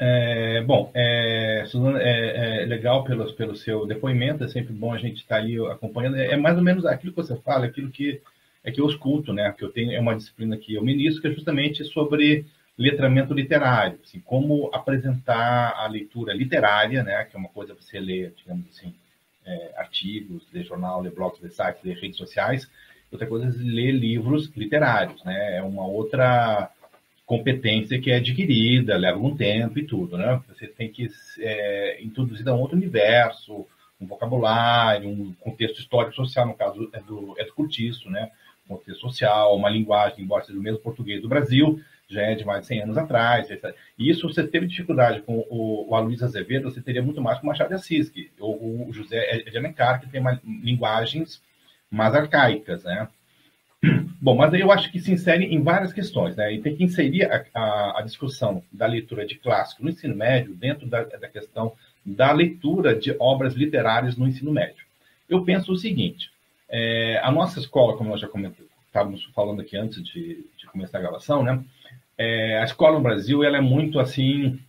É, 0.01 0.61
bom, 0.61 0.89
é, 0.93 1.65
Suzana, 1.67 2.01
é, 2.01 2.61
é, 2.63 2.65
legal 2.65 3.03
pelo, 3.03 3.33
pelo 3.33 3.55
seu 3.57 3.85
depoimento, 3.85 4.45
é 4.45 4.47
sempre 4.47 4.73
bom 4.73 4.93
a 4.93 4.97
gente 4.97 5.17
estar 5.17 5.35
tá 5.35 5.41
ali 5.41 5.59
acompanhando. 5.67 6.15
É, 6.15 6.27
é, 6.27 6.37
mais 6.37 6.55
ou 6.55 6.63
menos 6.63 6.85
aquilo 6.85 7.11
que 7.11 7.21
você 7.21 7.35
fala, 7.41 7.65
aquilo 7.65 7.91
que 7.91 8.21
é 8.69 8.71
que 8.71 8.81
eu 8.81 8.87
escuto, 8.87 9.33
né? 9.33 9.53
Que 9.57 9.63
eu 9.63 9.69
tenho 9.69 9.91
é 9.91 9.99
uma 9.99 10.15
disciplina 10.15 10.57
que 10.57 10.75
eu 10.75 10.83
ministro, 10.83 11.21
que 11.21 11.27
é 11.27 11.31
justamente 11.31 11.83
sobre 11.83 12.45
letramento 12.77 13.33
literário, 13.33 13.99
assim, 14.01 14.21
como 14.21 14.69
apresentar 14.73 15.73
a 15.75 15.85
leitura 15.87 16.33
literária, 16.33 17.03
né? 17.03 17.25
Que 17.25 17.35
é 17.35 17.39
uma 17.39 17.49
coisa 17.49 17.75
você 17.75 17.99
ler, 17.99 18.33
digamos 18.37 18.65
assim, 18.69 18.93
é, 19.45 19.73
artigos, 19.75 20.47
ler 20.53 20.63
jornal, 20.63 21.01
ler 21.01 21.11
blogs, 21.11 21.41
ler 21.41 21.51
sites, 21.51 21.83
ler 21.83 21.97
redes 21.97 22.17
sociais. 22.17 22.69
Outra 23.11 23.27
coisa 23.27 23.47
é 23.47 23.63
ler 23.63 23.91
livros 23.91 24.49
literários, 24.55 25.23
né? 25.25 25.57
É 25.57 25.63
uma 25.63 25.85
outra 25.85 26.71
competência 27.25 27.99
que 27.99 28.11
é 28.11 28.15
adquirida, 28.15 28.97
leva 28.97 29.19
um 29.19 29.35
tempo 29.35 29.77
e 29.77 29.85
tudo, 29.85 30.17
né? 30.17 30.41
Você 30.47 30.67
tem 30.67 30.89
que 30.89 31.07
é, 31.39 32.01
introduzir 32.01 32.47
a 32.47 32.53
um 32.53 32.59
outro 32.59 32.77
universo, 32.77 33.67
um 33.99 34.07
vocabulário, 34.07 35.09
um 35.09 35.33
contexto 35.33 35.79
histórico 35.79 36.15
social, 36.15 36.47
no 36.47 36.55
caso 36.55 36.89
é 36.93 36.99
do, 37.01 37.35
é 37.37 37.43
do 37.43 37.53
curtiço, 37.53 38.09
né? 38.09 38.31
Contexto 38.69 39.01
social, 39.01 39.55
uma 39.55 39.69
linguagem, 39.69 40.23
embora 40.23 40.45
seja 40.45 40.57
o 40.57 40.61
mesmo 40.61 40.79
português 40.79 41.21
do 41.21 41.27
Brasil, 41.27 41.81
já 42.07 42.21
é 42.21 42.35
de 42.35 42.45
mais 42.45 42.61
de 42.61 42.67
100 42.67 42.83
anos 42.83 42.97
atrás. 42.97 43.49
E 43.97 44.09
isso 44.09 44.27
você 44.27 44.45
teve 44.47 44.67
dificuldade 44.67 45.21
com 45.21 45.45
o, 45.49 45.89
o 45.89 45.95
Aloysio 45.95 46.25
Azevedo, 46.25 46.69
você 46.69 46.81
teria 46.81 47.03
muito 47.03 47.21
mais 47.21 47.39
com 47.39 47.45
o 47.45 47.47
Machado 47.47 47.69
de 47.69 47.75
Assis, 47.75 48.09
que, 48.09 48.31
o, 48.39 48.87
o 48.89 48.93
José 48.93 49.43
de 49.43 49.57
Alencar, 49.57 49.99
que 49.99 50.09
tem 50.09 50.21
mais, 50.21 50.39
linguagens 50.43 51.41
mais 51.91 52.13
arcaicas, 52.13 52.83
né? 52.83 53.07
Bom, 54.21 54.35
mas 54.35 54.53
aí 54.53 54.61
eu 54.61 54.71
acho 54.71 54.91
que 54.91 54.99
se 54.99 55.11
insere 55.11 55.45
em 55.45 55.61
várias 55.61 55.93
questões, 55.93 56.35
né? 56.35 56.53
E 56.53 56.61
tem 56.61 56.75
que 56.75 56.83
inserir 56.83 57.23
a, 57.23 57.45
a, 57.53 57.99
a 57.99 58.01
discussão 58.01 58.63
da 58.71 58.85
leitura 58.85 59.25
de 59.25 59.35
clássico 59.35 59.83
no 59.83 59.89
ensino 59.89 60.15
médio 60.15 60.53
dentro 60.53 60.87
da, 60.87 61.03
da, 61.03 61.29
questão 61.29 61.73
da 62.05 62.31
leitura 62.31 62.93
de 62.93 63.15
obras 63.19 63.53
literárias 63.53 64.17
no 64.17 64.27
ensino 64.27 64.51
médio. 64.51 64.85
Eu 65.27 65.43
penso 65.43 65.71
o 65.71 65.77
seguinte: 65.77 66.29
é, 66.69 67.19
a 67.23 67.31
nossa 67.31 67.59
escola, 67.59 67.97
como 67.97 68.09
nós 68.09 68.21
já 68.21 68.29
estávamos 68.87 69.23
falando 69.35 69.61
aqui 69.61 69.75
antes 69.75 70.03
de, 70.03 70.45
de, 70.57 70.65
começar 70.67 70.99
a 70.99 71.01
gravação, 71.01 71.43
né? 71.43 71.63
É, 72.17 72.59
a 72.59 72.63
escola 72.63 72.97
no 72.97 73.03
Brasil 73.03 73.43
ela 73.43 73.57
é 73.57 73.61
muito 73.61 73.99
assim, 73.99 74.59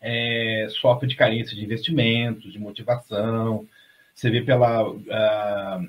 é, 0.00 0.66
sofre 0.70 1.08
de 1.08 1.16
carência 1.16 1.56
de 1.56 1.64
investimentos, 1.64 2.52
de 2.52 2.58
motivação. 2.58 3.66
Você 4.14 4.30
vê 4.30 4.42
pela 4.42 4.88
uh, 4.88 5.88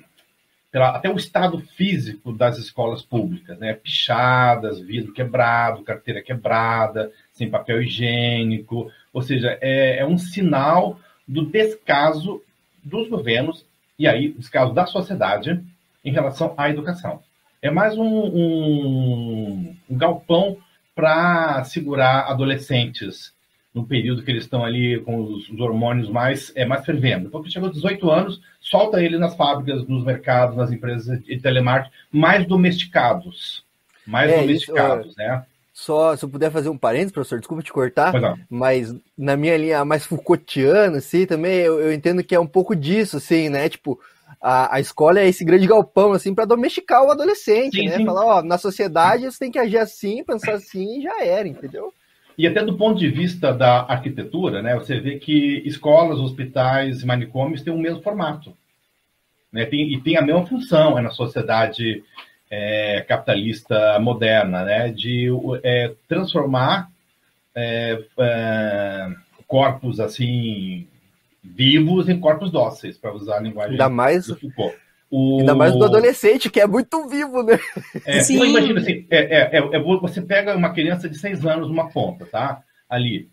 pela, 0.70 0.90
até 0.90 1.10
o 1.10 1.16
estado 1.16 1.58
físico 1.60 2.32
das 2.32 2.58
escolas 2.58 3.02
públicas, 3.02 3.58
né? 3.58 3.74
Pichadas, 3.74 4.80
vidro 4.80 5.12
quebrado, 5.12 5.82
carteira 5.82 6.22
quebrada, 6.22 7.10
sem 7.32 7.50
papel 7.50 7.82
higiênico, 7.82 8.90
ou 9.12 9.22
seja, 9.22 9.56
é, 9.60 9.98
é 9.98 10.06
um 10.06 10.18
sinal 10.18 11.00
do 11.26 11.46
descaso 11.46 12.42
dos 12.84 13.08
governos 13.08 13.64
e 13.98 14.06
aí 14.06 14.32
descaso 14.32 14.72
da 14.72 14.86
sociedade 14.86 15.62
em 16.04 16.12
relação 16.12 16.54
à 16.56 16.70
educação. 16.70 17.20
É 17.60 17.70
mais 17.70 17.98
um, 17.98 18.04
um, 18.04 19.76
um 19.90 19.96
galpão 19.98 20.58
para 20.94 21.64
segurar 21.64 22.30
adolescentes 22.30 23.32
no 23.74 23.86
período 23.86 24.22
que 24.22 24.30
eles 24.30 24.44
estão 24.44 24.64
ali 24.64 25.00
com 25.00 25.20
os, 25.20 25.48
os 25.48 25.60
hormônios 25.60 26.08
mais, 26.08 26.52
é, 26.56 26.64
mais 26.64 26.84
fervendo. 26.84 27.30
Porque 27.30 27.50
chegou 27.50 27.68
aos 27.68 27.76
18 27.76 28.10
anos, 28.10 28.40
solta 28.60 29.02
ele 29.02 29.18
nas 29.18 29.36
fábricas, 29.36 29.86
nos 29.86 30.04
mercados, 30.04 30.56
nas 30.56 30.72
empresas 30.72 31.22
de 31.22 31.38
telemarketing, 31.38 31.94
mais 32.10 32.46
domesticados. 32.46 33.64
Mais 34.06 34.30
é, 34.30 34.40
domesticados, 34.40 35.08
isso, 35.08 35.18
né? 35.18 35.44
Só, 35.80 36.16
se 36.16 36.24
eu 36.24 36.28
puder 36.28 36.50
fazer 36.50 36.68
um 36.68 36.76
parênteses, 36.76 37.12
professor, 37.12 37.38
desculpa 37.38 37.62
te 37.62 37.72
cortar, 37.72 38.12
mas 38.50 38.92
na 39.16 39.36
minha 39.36 39.56
linha 39.56 39.84
mais 39.84 40.04
Foucaultiana, 40.04 40.98
assim, 40.98 41.24
também 41.24 41.58
eu, 41.58 41.78
eu, 41.78 41.92
entendo 41.92 42.24
que 42.24 42.34
é 42.34 42.40
um 42.40 42.48
pouco 42.48 42.74
disso, 42.74 43.18
assim, 43.18 43.48
né? 43.48 43.68
Tipo, 43.68 43.96
a, 44.42 44.74
a 44.74 44.80
escola 44.80 45.20
é 45.20 45.28
esse 45.28 45.44
grande 45.44 45.68
galpão, 45.68 46.10
assim, 46.10 46.34
para 46.34 46.46
domesticar 46.46 47.04
o 47.04 47.12
adolescente, 47.12 47.76
sim, 47.76 47.86
né? 47.86 47.96
Sim. 47.96 48.06
Falar, 48.06 48.24
ó, 48.26 48.42
na 48.42 48.58
sociedade 48.58 49.22
você 49.26 49.38
tem 49.38 49.52
que 49.52 49.58
agir 49.58 49.78
assim, 49.78 50.24
pensar 50.24 50.54
assim 50.54 50.98
e 50.98 51.02
já 51.02 51.24
era, 51.24 51.46
entendeu? 51.46 51.94
E 52.36 52.44
até 52.44 52.60
do 52.64 52.76
ponto 52.76 52.98
de 52.98 53.08
vista 53.08 53.52
da 53.52 53.82
arquitetura, 53.82 54.60
né, 54.60 54.74
você 54.74 54.98
vê 54.98 55.16
que 55.20 55.62
escolas, 55.64 56.18
hospitais 56.18 57.02
e 57.02 57.06
manicômios 57.06 57.62
têm 57.62 57.72
o 57.72 57.78
mesmo 57.78 58.02
formato. 58.02 58.52
Né, 59.52 59.64
tem, 59.64 59.94
e 59.94 60.00
tem 60.00 60.16
a 60.16 60.22
mesma 60.22 60.44
função 60.44 60.98
é, 60.98 61.02
na 61.02 61.10
sociedade 61.10 62.02
é, 62.50 63.04
capitalista 63.06 63.98
moderna, 64.00 64.64
né, 64.64 64.90
de 64.90 65.28
é, 65.62 65.92
transformar 66.08 66.90
é, 67.54 68.02
é, 68.18 69.08
corpos 69.46 70.00
assim 70.00 70.86
vivos 71.42 72.08
em 72.08 72.20
corpos 72.20 72.50
dóceis, 72.50 72.98
para 72.98 73.14
usar 73.14 73.38
a 73.38 73.40
linguagem 73.40 73.72
Ainda 73.72 73.88
mais... 73.88 74.26
do 74.26 74.36
Foucault. 74.36 74.76
O... 75.10 75.40
Ainda 75.40 75.54
mais 75.54 75.72
do 75.72 75.84
adolescente, 75.84 76.50
que 76.50 76.60
é 76.60 76.66
muito 76.66 77.08
vivo, 77.08 77.42
né? 77.42 77.58
É, 78.04 78.20
Sim. 78.20 78.34
Então, 78.36 78.46
imagina 78.46 78.80
assim, 78.80 79.06
é, 79.08 79.18
é, 79.18 79.56
é, 79.56 79.76
é 79.76 79.80
você 79.80 80.20
pega 80.20 80.54
uma 80.54 80.74
criança 80.74 81.08
de 81.08 81.16
seis 81.16 81.46
anos, 81.46 81.70
uma 81.70 81.88
ponta, 81.88 82.26
tá? 82.26 82.62
Ali, 82.88 83.30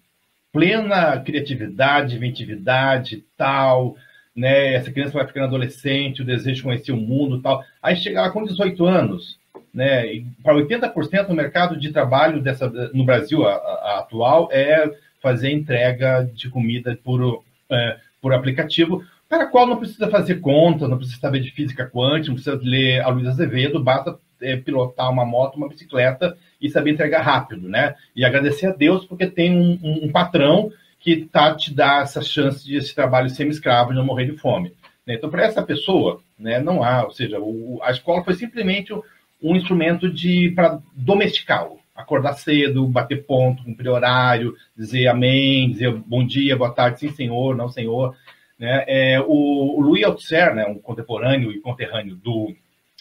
plena 0.53 1.19
criatividade, 1.19 2.15
inventividade, 2.15 3.25
tal, 3.35 3.97
né? 4.35 4.73
Essa 4.73 4.91
criança 4.91 5.13
vai 5.13 5.25
ficando 5.25 5.45
adolescente, 5.45 6.21
o 6.21 6.25
desejo 6.25 6.57
de 6.57 6.63
conhecer 6.63 6.91
o 6.91 6.97
mundo, 6.97 7.41
tal. 7.41 7.63
Aí 7.81 7.95
chega 7.95 8.21
lá 8.21 8.29
com 8.29 8.43
18 8.43 8.85
anos, 8.85 9.39
né? 9.73 10.23
Para 10.43 10.55
80% 10.55 11.27
do 11.27 11.33
mercado 11.33 11.77
de 11.77 11.91
trabalho 11.91 12.41
dessa, 12.41 12.69
no 12.93 13.05
Brasil 13.05 13.47
a, 13.47 13.53
a, 13.53 13.99
atual 13.99 14.49
é 14.51 14.91
fazer 15.21 15.51
entrega 15.51 16.29
de 16.33 16.49
comida 16.49 16.97
por, 17.03 17.43
é, 17.71 17.97
por 18.21 18.33
aplicativo 18.33 19.03
para 19.27 19.43
a 19.43 19.47
qual 19.47 19.65
não 19.65 19.77
precisa 19.77 20.07
fazer 20.07 20.35
conta, 20.35 20.87
não 20.87 20.97
precisa 20.97 21.19
saber 21.19 21.39
de 21.39 21.51
física 21.51 21.89
quântica, 21.89 22.27
não 22.27 22.35
precisa 22.35 22.59
ler 22.61 23.01
a 23.01 23.09
Luiz 23.09 23.27
Azevedo, 23.27 23.83
basta 23.83 24.17
é, 24.41 24.55
pilotar 24.55 25.09
uma 25.11 25.25
moto, 25.25 25.55
uma 25.55 25.67
bicicleta 25.67 26.37
e 26.61 26.69
saber 26.69 26.91
entregar 26.91 27.21
rápido, 27.21 27.67
né? 27.67 27.95
E 28.15 28.23
agradecer 28.23 28.67
a 28.67 28.71
Deus 28.71 29.05
porque 29.05 29.25
tem 29.25 29.55
um, 29.55 29.79
um, 29.83 30.05
um 30.05 30.11
patrão 30.11 30.71
que 31.05 31.17
tá 31.17 31.53
te 31.53 31.71
dá 31.71 31.99
essa 31.99 32.19
chance 32.19 32.65
de 32.65 32.77
esse 32.77 32.95
trabalho 32.95 33.29
semi-escravo 33.29 33.91
e 33.91 33.95
não 33.95 34.03
morrer 34.03 34.25
de 34.25 34.37
fome. 34.39 34.73
Né? 35.05 35.13
Então, 35.13 35.29
para 35.29 35.43
essa 35.43 35.61
pessoa, 35.61 36.19
né, 36.37 36.59
não 36.59 36.83
há, 36.83 37.03
ou 37.03 37.11
seja, 37.11 37.39
o, 37.39 37.79
a 37.83 37.91
escola 37.91 38.23
foi 38.23 38.33
simplesmente 38.33 38.91
um 39.39 39.55
instrumento 39.55 40.11
de 40.11 40.49
para 40.55 40.79
domesticá-lo. 40.95 41.77
Acordar 41.95 42.33
cedo, 42.33 42.87
bater 42.87 43.23
ponto, 43.23 43.63
cumprir 43.63 43.89
horário, 43.89 44.55
dizer 44.75 45.07
amém, 45.07 45.69
dizer 45.69 45.93
bom 45.93 46.25
dia, 46.25 46.57
boa 46.57 46.73
tarde, 46.73 47.01
sim 47.01 47.11
senhor, 47.11 47.55
não 47.55 47.69
senhor. 47.69 48.15
Né? 48.57 48.83
É, 48.87 49.21
o, 49.21 49.77
o 49.77 49.81
Louis 49.81 50.03
Althusser, 50.03 50.55
né, 50.55 50.65
um 50.65 50.79
contemporâneo 50.79 51.51
e 51.51 51.61
conterrâneo 51.61 52.15
do, 52.15 52.51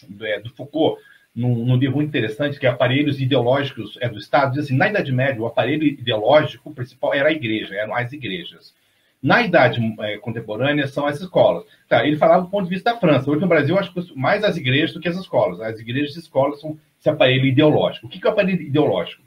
do, 0.06 0.26
é, 0.26 0.38
do 0.40 0.50
Foucault, 0.50 1.00
num, 1.34 1.64
num, 1.64 1.76
livro 1.76 2.00
interessante, 2.00 2.58
que 2.58 2.66
é 2.66 2.70
Aparelhos 2.70 3.20
Ideológicos 3.20 3.98
é, 4.00 4.08
do 4.08 4.18
Estado, 4.18 4.52
diz 4.52 4.64
assim, 4.64 4.76
na 4.76 4.88
Idade 4.88 5.10
Média, 5.10 5.42
o 5.42 5.46
aparelho 5.46 5.84
ideológico 5.84 6.72
principal 6.72 7.12
era 7.12 7.28
a 7.28 7.32
igreja, 7.32 7.74
eram 7.74 7.94
as 7.94 8.12
igrejas. 8.12 8.74
Na 9.20 9.42
Idade 9.42 9.80
é, 10.00 10.18
Contemporânea, 10.18 10.86
são 10.86 11.06
as 11.06 11.20
escolas. 11.20 11.64
Tá, 11.88 12.06
ele 12.06 12.16
falava 12.16 12.42
do 12.42 12.50
ponto 12.50 12.64
de 12.64 12.74
vista 12.74 12.92
da 12.92 13.00
França. 13.00 13.30
Hoje 13.30 13.40
no 13.40 13.48
Brasil, 13.48 13.78
acho 13.78 13.92
que 13.92 14.14
mais 14.14 14.44
as 14.44 14.56
igrejas 14.56 14.92
do 14.92 15.00
que 15.00 15.08
as 15.08 15.16
escolas. 15.16 15.60
As 15.60 15.80
igrejas 15.80 16.14
e 16.14 16.18
escolas 16.18 16.60
são 16.60 16.78
esse 17.00 17.08
aparelho 17.08 17.46
ideológico. 17.46 18.06
O 18.06 18.10
que 18.10 18.24
é 18.24 18.28
o 18.28 18.32
aparelho 18.32 18.60
ideológico? 18.60 19.22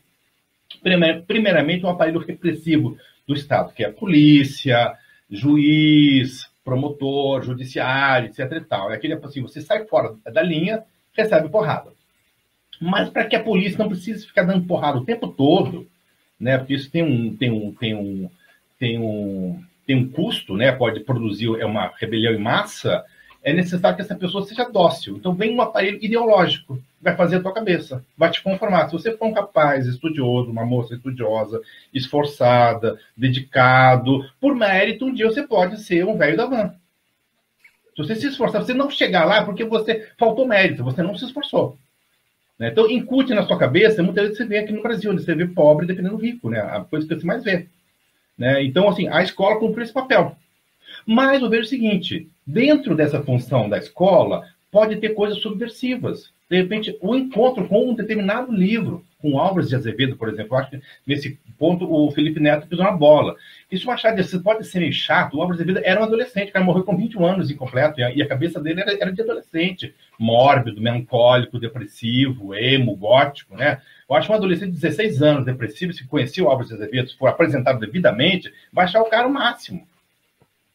Primeiramente, 1.27 1.85
um 1.85 1.89
aparelho 1.89 2.19
repressivo 2.19 2.95
do 3.27 3.33
Estado, 3.33 3.73
que 3.73 3.83
é 3.83 3.91
polícia, 3.91 4.93
juiz, 5.29 6.47
promotor, 6.63 7.43
judiciário, 7.43 8.27
etc 8.27 8.51
e 8.51 8.61
tal. 8.61 8.91
É 8.91 8.95
aquele 8.95 9.13
assim, 9.15 9.41
você 9.41 9.61
sai 9.61 9.85
fora 9.85 10.15
da 10.31 10.43
linha, 10.43 10.83
recebe 11.13 11.49
porrada. 11.49 11.96
Mas 12.79 13.10
para 13.10 13.25
que 13.25 13.36
a 13.36 13.43
polícia 13.43 13.77
não 13.77 13.89
precise 13.89 14.25
ficar 14.25 14.43
dando 14.43 14.65
porrada 14.65 14.98
o 14.98 15.05
tempo 15.05 15.27
todo, 15.27 15.88
né? 16.39 16.57
Porque 16.57 16.75
isso 16.75 16.89
tem 16.89 17.03
um, 17.03 17.36
tem 17.36 17.51
um, 17.51 17.74
tem 17.74 17.96
um, 17.96 18.29
tem 18.79 19.00
um, 19.00 19.63
tem 19.86 19.96
um 19.96 20.10
custo, 20.10 20.55
né? 20.55 20.72
Pode 20.72 21.00
produzir 21.01 21.48
é 21.60 21.65
uma 21.65 21.91
rebelião 22.00 22.34
em 22.34 22.39
massa. 22.39 23.03
É 23.43 23.53
necessário 23.53 23.96
que 23.96 24.01
essa 24.01 24.15
pessoa 24.15 24.46
seja 24.46 24.69
dócil. 24.69 25.15
Então 25.17 25.34
vem 25.34 25.55
um 25.55 25.62
aparelho 25.62 26.03
ideológico, 26.03 26.81
vai 27.01 27.15
fazer 27.15 27.38
a 27.38 27.41
tua 27.41 27.53
cabeça, 27.53 28.03
vai 28.17 28.29
te 28.29 28.43
conformar. 28.43 28.88
Se 28.88 28.93
você 28.93 29.15
for 29.15 29.27
um 29.27 29.34
capaz, 29.34 29.86
estudioso, 29.88 30.51
uma 30.51 30.65
moça 30.65 30.96
estudiosa, 30.96 31.62
esforçada, 31.93 33.00
dedicado, 33.15 34.29
por 34.39 34.53
mérito, 34.53 35.05
um 35.05 35.13
dia 35.13 35.27
você 35.27 35.48
pode 35.48 35.81
ser 35.81 36.05
um 36.05 36.17
velho 36.17 36.36
da 36.36 36.46
van. 36.46 36.74
Se 37.96 38.03
você 38.03 38.15
se 38.15 38.27
esforçar, 38.27 38.62
você 38.62 38.74
não 38.74 38.91
chegar 38.91 39.25
lá 39.25 39.43
porque 39.43 39.63
você 39.63 40.12
faltou 40.19 40.48
mérito, 40.48 40.84
você 40.84 41.01
não 41.01 41.15
se 41.15 41.25
esforçou. 41.25 41.77
Né? 42.59 42.69
Então, 42.69 42.89
incute 42.89 43.33
na 43.33 43.45
sua 43.45 43.57
cabeça, 43.57 44.01
muitas 44.01 44.23
vezes 44.23 44.37
você 44.37 44.45
vê 44.45 44.59
aqui 44.59 44.73
no 44.73 44.81
Brasil, 44.81 45.11
onde 45.11 45.23
você 45.23 45.35
vê 45.35 45.47
pobre 45.47 45.85
defendendo 45.85 46.15
rico, 46.17 46.49
né? 46.49 46.59
a 46.59 46.81
coisa 46.81 47.07
que 47.07 47.15
você 47.15 47.25
mais 47.25 47.43
vê. 47.43 47.67
Né? 48.37 48.63
Então, 48.63 48.87
assim, 48.89 49.07
a 49.07 49.21
escola 49.21 49.59
cumpre 49.59 49.83
esse 49.83 49.93
papel. 49.93 50.35
Mas 51.05 51.41
eu 51.41 51.49
vejo 51.49 51.63
o 51.63 51.67
seguinte: 51.67 52.29
dentro 52.45 52.95
dessa 52.95 53.21
função 53.21 53.69
da 53.69 53.77
escola, 53.77 54.47
pode 54.71 54.97
ter 54.97 55.09
coisas 55.09 55.39
subversivas. 55.39 56.31
De 56.49 56.57
repente, 56.57 56.97
o 57.01 57.15
encontro 57.15 57.67
com 57.67 57.89
um 57.89 57.93
determinado 57.93 58.51
livro, 58.51 59.03
com 59.21 59.39
Álvares 59.39 59.69
de 59.69 59.75
Azevedo, 59.75 60.15
por 60.15 60.29
exemplo, 60.29 60.55
eu 60.55 60.59
acho 60.59 60.69
que 60.69 60.81
nesse 61.05 61.39
ponto 61.57 61.91
o 61.91 62.12
Felipe 62.12 62.39
Neto 62.39 62.67
pisou 62.67 62.86
na 62.86 62.91
bola. 62.91 63.36
Isso 63.71 63.89
achar 63.89 64.15
de 64.15 64.39
pode 64.39 64.65
ser 64.65 64.79
meio 64.79 64.93
chato. 64.93 65.36
O 65.36 65.41
Álvares 65.41 65.57
de 65.57 65.63
Azevedo 65.63 65.86
era 65.86 66.00
um 66.00 66.03
adolescente, 66.03 66.50
o 66.50 66.53
cara 66.53 66.63
morreu 66.63 66.83
com 66.83 66.95
21 66.95 67.25
anos 67.25 67.51
incompleto, 67.51 68.00
e 68.00 68.21
a, 68.21 68.27
cabeça 68.27 68.59
dele 68.59 68.81
era, 68.81 68.93
era 68.93 69.12
de 69.12 69.21
adolescente, 69.21 69.93
mórbido, 70.19 70.81
melancólico, 70.81 71.59
depressivo, 71.59 72.53
emo, 72.53 72.95
gótico, 72.95 73.55
né? 73.55 73.81
Eu 74.09 74.15
acho 74.15 74.27
que 74.27 74.33
um 74.33 74.36
adolescente 74.36 74.71
de 74.71 74.79
16 74.79 75.21
anos, 75.21 75.45
depressivo, 75.45 75.91
se 75.91 76.07
conhecer 76.07 76.41
o 76.41 76.47
Álvares 76.47 76.69
de 76.69 76.75
Azevedo, 76.75 77.09
se 77.09 77.17
for 77.17 77.27
apresentado 77.27 77.79
devidamente, 77.79 78.53
vai 78.71 78.86
achar 78.86 79.01
o 79.01 79.09
cara 79.09 79.27
o 79.27 79.33
máximo. 79.33 79.86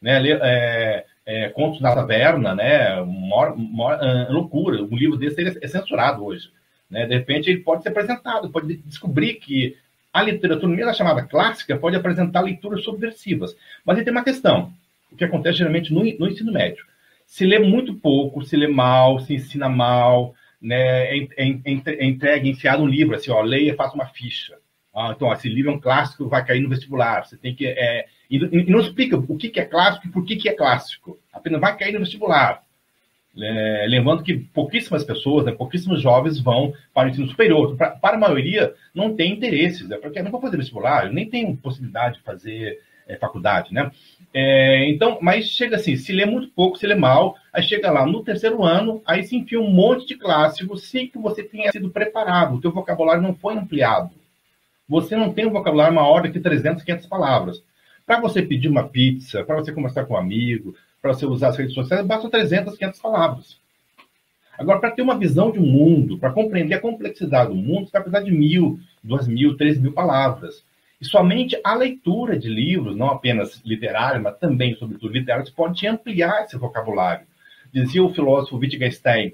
Né? 0.01 0.21
É, 0.29 1.05
é, 1.25 1.49
Contos 1.49 1.81
da 1.81 1.95
Taverna, 1.95 2.53
né? 2.53 3.01
Mor, 3.01 3.57
mor, 3.57 3.95
uh, 3.95 4.31
loucura. 4.31 4.83
Um 4.83 4.95
livro 4.95 5.17
desse 5.17 5.59
é 5.63 5.67
censurado 5.67 6.23
hoje. 6.25 6.51
Né? 6.93 7.07
De 7.07 7.15
repente, 7.15 7.49
ele 7.49 7.61
pode 7.61 7.81
ser 7.81 7.89
apresentado, 7.89 8.51
pode 8.51 8.77
descobrir 8.77 9.33
que 9.33 9.75
a 10.13 10.21
literatura, 10.21 10.67
mesmo 10.71 10.93
chamada 10.93 11.23
clássica, 11.23 11.75
pode 11.75 11.95
apresentar 11.95 12.41
leituras 12.41 12.83
subversivas. 12.83 13.57
Mas 13.83 13.97
aí 13.97 14.03
tem 14.03 14.13
uma 14.13 14.23
questão, 14.23 14.71
o 15.11 15.15
que 15.15 15.25
acontece 15.25 15.57
geralmente 15.57 15.91
no, 15.91 16.03
no 16.03 16.27
ensino 16.27 16.53
médio. 16.53 16.85
Se 17.25 17.47
lê 17.47 17.57
muito 17.57 17.95
pouco, 17.95 18.45
se 18.45 18.55
lê 18.55 18.67
mal, 18.67 19.19
se 19.19 19.33
ensina 19.33 19.67
mal, 19.67 20.35
né, 20.61 21.17
é, 21.17 21.27
é, 21.35 21.59
é 21.65 22.05
entregue, 22.05 22.49
enfiado 22.49 22.83
um 22.83 22.87
livro, 22.87 23.15
assim, 23.15 23.31
ó, 23.31 23.41
leia, 23.41 23.75
faça 23.75 23.95
uma 23.95 24.05
ficha. 24.05 24.55
Ah, 24.95 25.13
então, 25.15 25.29
ó, 25.29 25.33
esse 25.33 25.49
livro 25.49 25.71
é 25.71 25.73
um 25.73 25.79
clássico, 25.79 26.29
vai 26.29 26.45
cair 26.45 26.61
no 26.61 26.69
vestibular. 26.69 27.25
Você 27.25 27.35
tem 27.35 27.55
que. 27.55 27.65
É, 27.65 28.05
e, 28.29 28.37
não 28.69 28.79
explica 28.79 29.17
o 29.17 29.35
que, 29.35 29.49
que 29.49 29.59
é 29.59 29.65
clássico 29.65 30.05
e 30.05 30.11
por 30.11 30.23
que, 30.23 30.35
que 30.35 30.47
é 30.47 30.53
clássico. 30.53 31.17
Apenas 31.33 31.59
vai 31.59 31.75
cair 31.75 31.93
no 31.93 31.99
vestibular. 32.01 32.62
É, 33.35 33.85
lembrando 33.89 34.23
que 34.23 34.35
pouquíssimas 34.35 35.03
pessoas, 35.03 35.45
né, 35.45 35.51
pouquíssimos 35.51 36.01
jovens 36.01 36.39
vão 36.39 36.73
para 36.93 37.07
o 37.07 37.11
ensino 37.11 37.27
superior. 37.27 37.75
Para, 37.75 37.91
para 37.91 38.15
a 38.15 38.19
maioria, 38.19 38.73
não 38.93 39.15
tem 39.15 39.33
interesses, 39.33 39.87
né, 39.87 39.97
porque 39.97 40.21
não 40.21 40.31
vou 40.31 40.41
fazer 40.41 40.57
vestibular, 40.57 41.11
nem 41.11 41.27
tenho 41.27 41.57
possibilidade 41.57 42.17
de 42.17 42.23
fazer 42.23 42.79
é, 43.07 43.15
faculdade, 43.17 43.73
né? 43.73 43.91
É, 44.33 44.89
então, 44.89 45.19
mas 45.21 45.45
chega 45.45 45.75
assim, 45.75 45.95
se 45.95 46.11
lê 46.11 46.25
muito 46.25 46.47
pouco, 46.49 46.77
se 46.77 46.87
lê 46.87 46.95
mal, 46.95 47.35
aí 47.51 47.61
chega 47.61 47.91
lá 47.91 48.05
no 48.05 48.23
terceiro 48.23 48.63
ano, 48.63 49.01
aí 49.05 49.23
se 49.23 49.35
enfia 49.35 49.59
um 49.59 49.69
monte 49.69 50.07
de 50.07 50.15
clássicos 50.15 50.89
sem 50.89 51.07
que 51.07 51.17
você 51.17 51.43
tenha 51.43 51.71
sido 51.71 51.89
preparado, 51.89 52.55
o 52.55 52.61
teu 52.61 52.71
vocabulário 52.71 53.21
não 53.21 53.35
foi 53.35 53.55
ampliado. 53.55 54.11
Você 54.87 55.15
não 55.15 55.31
tem 55.31 55.45
um 55.45 55.51
vocabulário 55.51 55.95
maior 55.95 56.23
do 56.23 56.31
que 56.31 56.39
300, 56.39 56.83
500 56.83 57.07
palavras. 57.07 57.63
Para 58.05 58.19
você 58.19 58.41
pedir 58.41 58.67
uma 58.67 58.87
pizza, 58.87 59.43
para 59.43 59.55
você 59.55 59.71
conversar 59.71 60.05
com 60.05 60.13
um 60.13 60.17
amigo, 60.17 60.75
para 61.03 61.13
você 61.13 61.25
usar 61.25 61.49
as 61.49 61.57
redes 61.57 61.73
sociais, 61.73 62.07
basta 62.07 62.29
300, 62.29 62.77
500 62.77 63.01
palavras. 63.01 63.59
Agora, 64.57 64.79
para 64.79 64.91
ter 64.91 65.01
uma 65.01 65.19
visão 65.19 65.51
de 65.51 65.59
mundo, 65.59 66.17
para 66.17 66.31
compreender 66.31 66.75
a 66.75 66.79
complexidade 66.79 67.49
do 67.49 67.55
mundo, 67.55 67.87
você 67.87 67.91
vai 67.91 68.03
precisar 68.03 68.23
de 68.23 68.31
mil, 68.31 68.79
duas 69.03 69.27
mil, 69.27 69.57
três 69.57 69.77
mil 69.77 69.91
palavras. 69.91 70.63
E 71.01 71.05
somente 71.05 71.59
a 71.61 71.75
leitura 71.75 72.39
de 72.39 72.47
livros, 72.47 72.95
não 72.95 73.09
apenas 73.09 73.61
literário, 73.65 74.23
mas 74.23 74.37
também, 74.37 74.75
sobretudo, 74.75 75.11
literários, 75.11 75.49
pode 75.49 75.85
ampliar 75.85 76.45
esse 76.45 76.57
vocabulário. 76.57 77.27
Dizia 77.73 78.01
o 78.01 78.13
filósofo 78.13 78.55
Wittgenstein, 78.55 79.33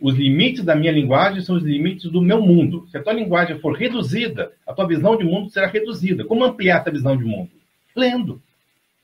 os 0.00 0.16
limites 0.16 0.64
da 0.64 0.74
minha 0.74 0.92
linguagem 0.92 1.42
são 1.42 1.56
os 1.56 1.62
limites 1.62 2.10
do 2.10 2.22
meu 2.22 2.40
mundo. 2.40 2.86
Se 2.90 2.96
a 2.96 3.02
tua 3.02 3.12
linguagem 3.12 3.58
for 3.58 3.76
reduzida, 3.76 4.52
a 4.66 4.72
tua 4.72 4.86
visão 4.86 5.18
de 5.18 5.24
mundo 5.24 5.50
será 5.50 5.66
reduzida. 5.66 6.24
Como 6.24 6.42
ampliar 6.42 6.80
essa 6.80 6.90
visão 6.90 7.14
de 7.14 7.24
mundo? 7.24 7.50
Lendo. 7.94 8.40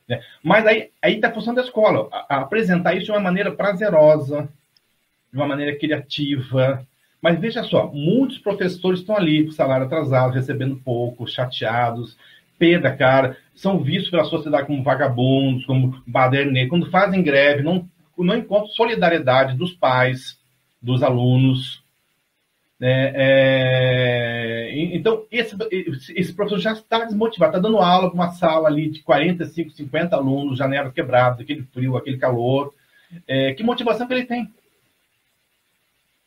Né? 0.09 0.21
Mas 0.43 0.67
aí 0.67 0.91
está 1.05 1.29
a 1.29 1.33
função 1.35 1.55
da 1.55 1.63
escola, 1.63 2.09
a, 2.13 2.37
a 2.37 2.41
apresentar 2.43 2.95
isso 2.95 3.07
de 3.07 3.13
uma 3.13 3.21
maneira 3.21 3.53
prazerosa, 3.53 4.49
de 5.33 5.37
uma 5.37 5.47
maneira 5.47 5.77
criativa, 5.77 6.87
mas 7.21 7.41
veja 7.41 7.63
só, 7.65 7.91
muitos 7.93 8.39
professores 8.39 9.01
estão 9.01 9.17
ali 9.17 9.45
com 9.45 9.51
salário 9.51 9.87
atrasado, 9.87 10.35
recebendo 10.35 10.77
pouco, 10.77 11.27
chateados, 11.27 12.17
pé 12.59 12.79
da 12.79 12.95
cara, 12.95 13.37
são 13.55 13.83
vistos 13.83 14.11
pela 14.11 14.25
sociedade 14.25 14.67
como 14.67 14.83
vagabundos, 14.83 15.65
como 15.65 16.03
badernê. 16.07 16.69
Quando 16.69 16.91
fazem 16.91 17.23
greve, 17.23 17.63
não, 17.63 17.89
não 18.17 18.37
encontram 18.37 18.69
solidariedade 18.69 19.57
dos 19.57 19.73
pais, 19.73 20.39
dos 20.81 21.03
alunos. 21.03 21.83
Né? 22.79 23.13
É, 23.15 24.73
então, 24.95 25.25
esse, 25.31 25.57
esse 26.15 26.35
professor 26.35 26.59
já 26.59 26.73
está 26.73 27.05
desmotivado, 27.05 27.57
está 27.57 27.69
dando 27.69 27.79
aula 27.79 28.11
para 28.11 28.15
uma 28.15 28.31
sala 28.33 28.69
ali 28.69 28.91
de 28.91 29.03
45, 29.03 29.71
50 29.71 30.15
alunos, 30.15 30.59
janelas 30.59 30.93
quebradas, 30.93 31.41
aquele 31.41 31.63
frio, 31.63 31.97
aquele 31.97 32.19
calor. 32.19 32.75
É, 33.27 33.55
que 33.55 33.63
motivação 33.63 34.07
que 34.07 34.15
ele 34.15 34.27
tem? 34.27 34.53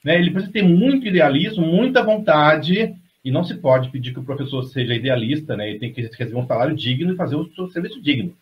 Né? 0.03 0.15
Ele 0.15 0.31
precisa 0.31 0.51
ter 0.51 0.63
muito 0.63 1.07
idealismo, 1.07 1.65
muita 1.65 2.03
vontade, 2.03 2.95
e 3.23 3.31
não 3.31 3.43
se 3.43 3.55
pode 3.55 3.89
pedir 3.89 4.13
que 4.13 4.19
o 4.19 4.23
professor 4.23 4.63
seja 4.63 4.95
idealista, 4.95 5.55
né? 5.55 5.69
ele 5.69 5.79
tem 5.79 5.93
que 5.93 6.01
receber 6.01 6.35
um 6.35 6.47
salário 6.47 6.75
digno 6.75 7.13
e 7.13 7.17
fazer 7.17 7.35
o 7.35 7.49
seu 7.53 7.67
serviço 7.69 8.01
digno. 8.01 8.35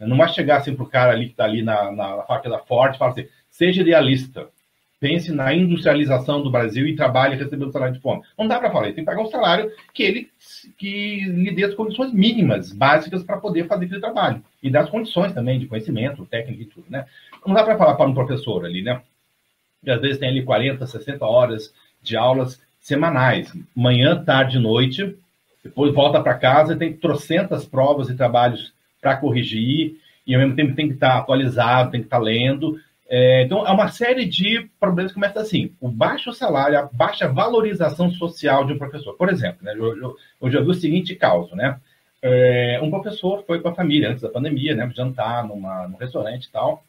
Não 0.00 0.16
vai 0.16 0.28
chegar 0.28 0.56
assim 0.56 0.74
para 0.74 0.84
o 0.84 0.88
cara 0.88 1.12
ali 1.12 1.26
que 1.26 1.32
está 1.32 1.44
ali 1.44 1.62
na, 1.62 1.90
na, 1.92 2.16
na 2.16 2.22
faca 2.24 2.50
da 2.50 2.58
Forte 2.58 2.96
e 2.96 2.98
falar 2.98 3.12
assim, 3.12 3.28
seja 3.48 3.82
idealista, 3.82 4.48
pense 5.04 5.30
na 5.30 5.52
industrialização 5.52 6.42
do 6.42 6.50
Brasil 6.50 6.86
e 6.86 6.96
trabalhe 6.96 7.36
recebendo 7.36 7.70
salário 7.70 7.94
de 7.94 8.00
fome. 8.00 8.22
Não 8.38 8.48
dá 8.48 8.58
para 8.58 8.70
falar, 8.70 8.86
ele 8.86 8.94
tem 8.94 9.04
que 9.04 9.10
pagar 9.10 9.22
um 9.22 9.30
salário 9.30 9.70
que 9.92 10.02
ele 10.02 10.30
que 10.78 11.20
lhe 11.26 11.50
dê 11.50 11.64
as 11.64 11.74
condições 11.74 12.10
mínimas, 12.10 12.72
básicas 12.72 13.22
para 13.22 13.36
poder 13.36 13.66
fazer 13.66 13.84
aquele 13.84 14.00
trabalho. 14.00 14.42
E 14.62 14.70
dar 14.70 14.80
as 14.80 14.88
condições 14.88 15.34
também 15.34 15.58
de 15.58 15.66
conhecimento, 15.66 16.24
técnica 16.24 16.62
e 16.62 16.66
tudo, 16.66 16.86
né? 16.88 17.04
Não 17.46 17.54
dá 17.54 17.62
para 17.62 17.76
falar 17.76 17.96
para 17.96 18.08
um 18.08 18.14
professor 18.14 18.64
ali, 18.64 18.80
né? 18.80 19.02
e 19.84 19.90
às 19.90 20.00
vezes 20.00 20.18
tem 20.18 20.30
ali 20.30 20.42
40, 20.42 20.86
60 20.86 21.26
horas 21.26 21.70
de 22.02 22.16
aulas 22.16 22.58
semanais, 22.80 23.52
manhã, 23.76 24.24
tarde 24.24 24.56
e 24.56 24.60
noite, 24.60 25.14
depois 25.62 25.94
volta 25.94 26.22
para 26.22 26.34
casa 26.34 26.72
e 26.72 26.78
tem 26.78 26.94
trocentas 26.94 27.66
provas 27.66 28.08
e 28.08 28.16
trabalhos 28.16 28.72
para 29.02 29.16
corrigir, 29.16 29.98
e 30.26 30.34
ao 30.34 30.40
mesmo 30.40 30.56
tempo 30.56 30.74
tem 30.74 30.88
que 30.88 30.94
estar 30.94 31.10
tá 31.10 31.18
atualizado, 31.18 31.90
tem 31.90 32.00
que 32.00 32.06
estar 32.06 32.18
tá 32.18 32.22
lendo. 32.22 32.80
É, 33.08 33.42
então, 33.42 33.66
é 33.66 33.70
uma 33.70 33.88
série 33.88 34.24
de 34.24 34.68
problemas 34.80 35.12
que 35.12 35.20
começam 35.20 35.42
assim: 35.42 35.72
o 35.80 35.88
baixo 35.88 36.32
salário, 36.32 36.78
a 36.78 36.88
baixa 36.92 37.28
valorização 37.28 38.10
social 38.10 38.64
de 38.64 38.72
um 38.72 38.78
professor. 38.78 39.14
Por 39.14 39.28
exemplo, 39.28 39.58
né, 39.62 39.74
eu, 39.76 40.16
eu 40.40 40.50
já 40.50 40.60
vi 40.60 40.70
o 40.70 40.74
seguinte 40.74 41.14
caso, 41.14 41.54
né? 41.54 41.78
É, 42.22 42.80
um 42.82 42.90
professor 42.90 43.44
foi 43.46 43.60
com 43.60 43.68
a 43.68 43.74
família 43.74 44.10
antes 44.10 44.22
da 44.22 44.30
pandemia, 44.30 44.74
né, 44.74 44.90
jantar 44.96 45.46
numa, 45.46 45.86
num 45.86 45.98
restaurante 45.98 46.46
e 46.46 46.50
tal. 46.50 46.82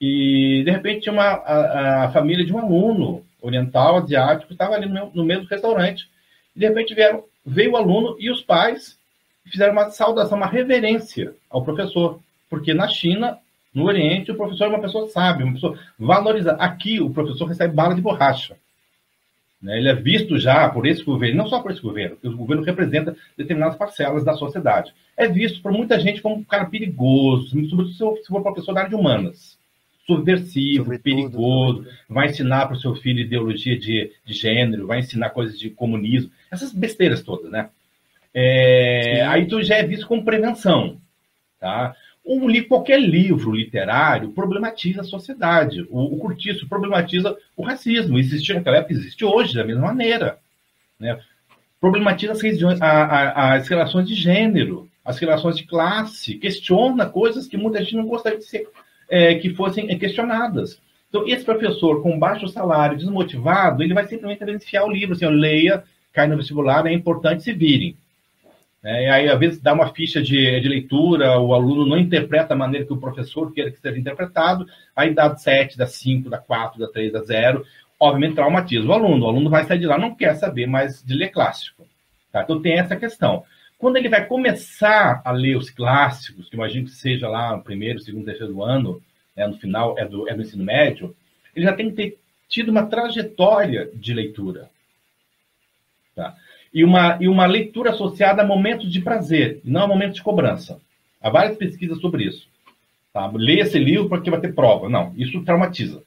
E, 0.00 0.62
de 0.64 0.70
repente, 0.70 1.02
tinha 1.02 1.12
uma, 1.12 1.22
a, 1.22 2.04
a 2.04 2.10
família 2.10 2.44
de 2.44 2.52
um 2.52 2.58
aluno 2.58 3.24
oriental, 3.40 3.96
asiático, 3.98 4.52
estava 4.52 4.74
ali 4.74 4.86
no, 4.86 5.10
no 5.14 5.24
mesmo 5.24 5.46
restaurante. 5.46 6.08
E, 6.54 6.58
de 6.58 6.66
repente, 6.66 6.94
vieram, 6.94 7.22
veio 7.44 7.72
o 7.72 7.76
aluno 7.76 8.16
e 8.18 8.28
os 8.30 8.42
pais 8.42 8.98
fizeram 9.44 9.72
uma 9.72 9.90
saudação, 9.90 10.36
uma 10.36 10.46
reverência 10.46 11.32
ao 11.48 11.62
professor. 11.62 12.18
Porque 12.50 12.74
na 12.74 12.88
China, 12.88 13.38
no 13.76 13.84
Oriente, 13.84 14.30
o 14.30 14.36
professor 14.36 14.64
é 14.64 14.68
uma 14.68 14.80
pessoa 14.80 15.06
sábia, 15.08 15.44
uma 15.44 15.54
pessoa 15.54 15.78
valorizada. 15.98 16.62
Aqui, 16.62 16.98
o 16.98 17.10
professor 17.10 17.44
recebe 17.44 17.74
bala 17.74 17.94
de 17.94 18.00
borracha. 18.00 18.56
Né? 19.60 19.76
Ele 19.76 19.88
é 19.90 19.94
visto 19.94 20.38
já 20.38 20.66
por 20.70 20.86
esse 20.86 21.04
governo, 21.04 21.36
não 21.36 21.46
só 21.46 21.60
por 21.60 21.70
esse 21.70 21.82
governo, 21.82 22.16
porque 22.16 22.28
o 22.28 22.36
governo 22.36 22.64
representa 22.64 23.14
determinadas 23.36 23.76
parcelas 23.76 24.24
da 24.24 24.32
sociedade. 24.32 24.94
É 25.14 25.28
visto 25.28 25.60
por 25.60 25.72
muita 25.72 26.00
gente 26.00 26.22
como 26.22 26.36
um 26.36 26.44
cara 26.44 26.64
perigoso, 26.64 27.50
sobretudo 27.68 28.16
se 28.16 28.28
for 28.28 28.42
professor 28.42 28.72
da 28.72 28.80
área 28.80 28.90
de 28.90 28.96
humanas 28.96 29.58
subversivo, 30.06 30.84
Sobretudo, 30.84 31.02
perigoso, 31.02 31.82
né? 31.82 31.90
vai 32.08 32.26
ensinar 32.28 32.66
para 32.66 32.76
o 32.76 32.80
seu 32.80 32.94
filho 32.94 33.20
ideologia 33.20 33.76
de, 33.76 34.12
de 34.24 34.32
gênero, 34.32 34.86
vai 34.86 35.00
ensinar 35.00 35.30
coisas 35.30 35.58
de 35.58 35.68
comunismo, 35.68 36.30
essas 36.48 36.72
besteiras 36.72 37.22
todas, 37.22 37.50
né? 37.50 37.68
É, 38.32 39.26
aí 39.26 39.46
tu 39.46 39.60
já 39.62 39.76
é 39.76 39.82
visto 39.82 40.06
como 40.06 40.24
prevenção, 40.24 40.98
tá? 41.58 41.94
Um, 42.26 42.48
qualquer 42.64 43.00
livro 43.00 43.52
literário 43.52 44.32
problematiza 44.32 45.02
a 45.02 45.04
sociedade. 45.04 45.86
O, 45.88 46.16
o 46.16 46.18
Curtiço 46.18 46.68
problematiza 46.68 47.36
o 47.56 47.62
racismo. 47.62 48.18
Existia 48.18 48.56
naquela 48.56 48.78
época, 48.78 48.94
existe 48.94 49.24
hoje 49.24 49.54
da 49.54 49.64
mesma 49.64 49.86
maneira. 49.86 50.38
Né? 50.98 51.18
Problematiza 51.80 52.32
as, 52.32 52.42
regiões, 52.42 52.82
a, 52.82 52.88
a, 52.88 53.54
as 53.54 53.68
relações 53.68 54.08
de 54.08 54.14
gênero, 54.14 54.88
as 55.04 55.18
relações 55.20 55.56
de 55.56 55.64
classe, 55.64 56.34
questiona 56.34 57.06
coisas 57.06 57.46
que 57.46 57.56
muita 57.56 57.78
gente 57.78 57.94
não 57.94 58.06
gostaria 58.06 58.38
de 58.38 58.44
ser, 58.44 58.68
é, 59.08 59.36
que 59.36 59.54
fossem 59.54 59.86
questionadas. 59.96 60.80
Então, 61.08 61.28
esse 61.28 61.44
professor 61.44 62.02
com 62.02 62.18
baixo 62.18 62.48
salário, 62.48 62.96
desmotivado, 62.96 63.84
ele 63.84 63.94
vai 63.94 64.06
simplesmente 64.08 64.42
evidenciar 64.42 64.84
o 64.84 64.90
livro, 64.90 65.14
assim, 65.14 65.26
leia, 65.26 65.84
cai 66.12 66.26
no 66.26 66.36
vestibular, 66.36 66.84
é 66.86 66.92
importante 66.92 67.44
se 67.44 67.52
virem. 67.52 67.96
É, 68.86 69.02
e 69.02 69.08
aí, 69.08 69.28
às 69.28 69.36
vezes, 69.36 69.60
dá 69.60 69.72
uma 69.72 69.92
ficha 69.92 70.22
de, 70.22 70.60
de, 70.60 70.68
leitura, 70.68 71.40
o 71.40 71.52
aluno 71.52 71.84
não 71.84 71.98
interpreta 71.98 72.54
a 72.54 72.56
maneira 72.56 72.86
que 72.86 72.92
o 72.92 72.96
professor 72.96 73.52
quer 73.52 73.72
que 73.72 73.80
seja 73.80 73.98
interpretado, 73.98 74.64
aí 74.94 75.12
dá 75.12 75.34
7, 75.34 75.76
dá 75.76 75.88
5, 75.88 76.30
dá 76.30 76.38
4, 76.38 76.78
dá 76.78 76.86
3, 76.86 77.12
dá 77.12 77.20
0. 77.20 77.66
Obviamente, 77.98 78.36
traumatiza 78.36 78.86
o 78.86 78.92
aluno. 78.92 79.26
O 79.26 79.28
aluno 79.28 79.50
vai 79.50 79.64
sair 79.64 79.80
de 79.80 79.86
lá, 79.86 79.98
não 79.98 80.14
quer 80.14 80.36
saber 80.36 80.68
mais 80.68 81.02
de 81.02 81.14
ler 81.14 81.30
clássico. 81.30 81.84
Tá? 82.30 82.42
Então, 82.42 82.62
tem 82.62 82.74
essa 82.78 82.94
questão. 82.94 83.42
Quando 83.76 83.96
ele 83.96 84.08
vai 84.08 84.24
começar 84.24 85.20
a 85.24 85.32
ler 85.32 85.56
os 85.56 85.68
clássicos, 85.68 86.48
que 86.48 86.54
imagino 86.54 86.84
que 86.84 86.92
seja 86.92 87.28
lá 87.28 87.56
no 87.56 87.64
primeiro, 87.64 87.98
segundo, 87.98 88.24
terceiro 88.24 88.62
ano, 88.62 89.02
né, 89.36 89.48
no 89.48 89.58
final 89.58 89.98
é 89.98 90.04
do, 90.04 90.28
é 90.28 90.34
do 90.34 90.42
ensino 90.42 90.62
médio, 90.62 91.12
ele 91.56 91.66
já 91.66 91.72
tem 91.72 91.90
que 91.90 91.96
ter 91.96 92.18
tido 92.48 92.68
uma 92.68 92.86
trajetória 92.86 93.90
de 93.92 94.14
leitura. 94.14 94.70
E 96.72 96.84
uma, 96.84 97.16
e 97.20 97.28
uma 97.28 97.46
leitura 97.46 97.90
associada 97.90 98.42
a 98.42 98.46
momentos 98.46 98.92
de 98.92 99.00
prazer, 99.00 99.60
não 99.64 99.82
a 99.82 99.88
momentos 99.88 100.16
de 100.16 100.22
cobrança. 100.22 100.80
Há 101.22 101.30
várias 101.30 101.56
pesquisas 101.56 101.98
sobre 101.98 102.24
isso. 102.24 102.46
Tá? 103.12 103.30
Leia 103.34 103.62
esse 103.62 103.78
livro 103.78 104.08
porque 104.08 104.30
vai 104.30 104.40
ter 104.40 104.54
prova. 104.54 104.88
Não, 104.88 105.12
isso 105.16 105.42
traumatiza. 105.42 106.02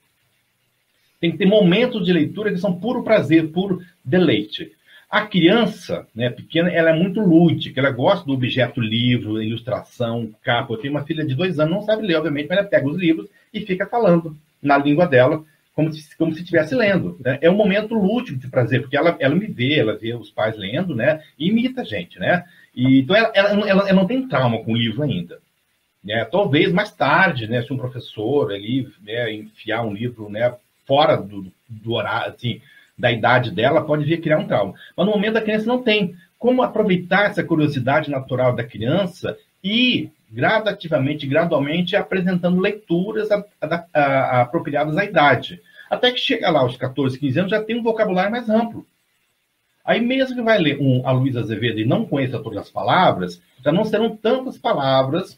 Tem 1.19 1.31
que 1.31 1.37
ter 1.37 1.45
momentos 1.45 2.05
de 2.05 2.13
leitura 2.13 2.51
que 2.51 2.59
são 2.59 2.79
puro 2.79 3.03
prazer, 3.03 3.49
puro 3.49 3.81
deleite. 4.05 4.71
A 5.09 5.25
criança, 5.25 6.07
né, 6.13 6.29
pequena, 6.29 6.69
ela 6.69 6.91
é 6.91 6.93
muito 6.93 7.19
lúdica, 7.19 7.79
ela 7.79 7.89
gosta 7.89 8.25
do 8.25 8.33
objeto 8.33 8.79
livro, 8.79 9.41
ilustração, 9.41 10.29
capa. 10.43 10.71
Eu 10.71 10.77
tenho 10.77 10.93
uma 10.93 11.03
filha 11.03 11.25
de 11.25 11.33
dois 11.33 11.59
anos, 11.59 11.73
não 11.73 11.81
sabe 11.81 12.05
ler, 12.05 12.15
obviamente, 12.15 12.47
mas 12.47 12.59
ela 12.59 12.67
pega 12.67 12.87
os 12.87 12.95
livros 12.95 13.27
e 13.51 13.61
fica 13.61 13.87
falando 13.87 14.37
na 14.61 14.77
língua 14.77 15.07
dela 15.07 15.43
como 15.79 15.93
se, 15.93 16.17
como 16.17 16.33
se 16.33 16.41
estivesse 16.41 16.75
lendo. 16.75 17.17
Né? 17.23 17.39
É 17.41 17.49
um 17.49 17.55
momento 17.55 17.95
lúdico 17.95 18.37
de 18.37 18.49
prazer, 18.49 18.81
porque 18.81 18.97
ela, 18.97 19.15
ela 19.17 19.33
me 19.33 19.47
vê, 19.47 19.79
ela 19.79 19.97
vê 19.97 20.13
os 20.13 20.29
pais 20.29 20.57
lendo, 20.57 20.93
né? 20.93 21.23
E 21.37 21.47
imita 21.47 21.81
a 21.81 21.85
gente, 21.85 22.19
né? 22.19 22.43
E, 22.75 22.99
então 22.99 23.15
ela, 23.15 23.31
ela, 23.33 23.49
ela, 23.49 23.89
ela 23.89 23.93
não 23.93 24.05
tem 24.05 24.27
trauma 24.27 24.61
com 24.61 24.73
o 24.73 24.77
livro 24.77 25.03
ainda. 25.03 25.39
Né? 26.03 26.25
Talvez 26.25 26.69
mais 26.73 26.91
tarde, 26.91 27.47
né, 27.47 27.61
se 27.61 27.71
um 27.71 27.77
professor 27.77 28.51
ali 28.51 28.89
né, 29.01 29.33
enfiar 29.33 29.83
um 29.83 29.93
livro 29.93 30.29
né, 30.29 30.53
fora 30.85 31.15
do, 31.15 31.49
do 31.69 31.93
horário, 31.93 32.33
assim, 32.33 32.61
da 32.97 33.09
idade 33.09 33.49
dela, 33.49 33.85
pode 33.85 34.03
vir 34.03 34.19
criar 34.19 34.37
um 34.37 34.47
trauma. 34.47 34.73
Mas 34.97 35.05
no 35.05 35.13
momento 35.13 35.37
a 35.37 35.41
criança 35.41 35.65
não 35.65 35.81
tem. 35.81 36.13
Como 36.37 36.61
aproveitar 36.61 37.27
essa 37.27 37.43
curiosidade 37.43 38.11
natural 38.11 38.53
da 38.53 38.65
criança 38.65 39.37
e 39.63 40.09
gradativamente, 40.29 41.25
gradualmente, 41.25 41.95
apresentando 41.95 42.59
leituras 42.59 43.31
a, 43.31 43.43
a, 43.61 43.85
a, 43.93 44.41
apropriadas 44.41 44.97
à 44.97 45.05
idade. 45.05 45.61
Até 45.89 46.11
que 46.11 46.19
chega 46.19 46.49
lá 46.49 46.59
aos 46.59 46.77
14, 46.77 47.17
15 47.17 47.39
anos, 47.39 47.51
já 47.51 47.63
tem 47.63 47.79
um 47.79 47.83
vocabulário 47.83 48.31
mais 48.31 48.49
amplo. 48.49 48.85
Aí 49.83 49.99
mesmo 49.99 50.35
que 50.35 50.41
vai 50.41 50.59
ler 50.59 50.79
um 50.79 51.07
a 51.07 51.11
Luísa 51.11 51.39
Azevedo 51.39 51.79
e 51.79 51.85
não 51.85 52.05
conheça 52.05 52.39
todas 52.39 52.59
as 52.59 52.69
palavras, 52.69 53.41
já 53.63 53.71
não 53.71 53.83
serão 53.83 54.15
tantas 54.15 54.57
palavras 54.57 55.37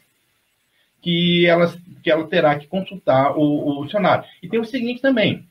que 1.00 1.46
ela, 1.46 1.72
que 2.02 2.10
ela 2.10 2.26
terá 2.26 2.58
que 2.58 2.66
consultar 2.66 3.36
o, 3.36 3.80
o 3.80 3.84
dicionário. 3.84 4.24
E 4.42 4.48
tem 4.48 4.60
o 4.60 4.64
seguinte 4.64 5.00
também, 5.00 5.48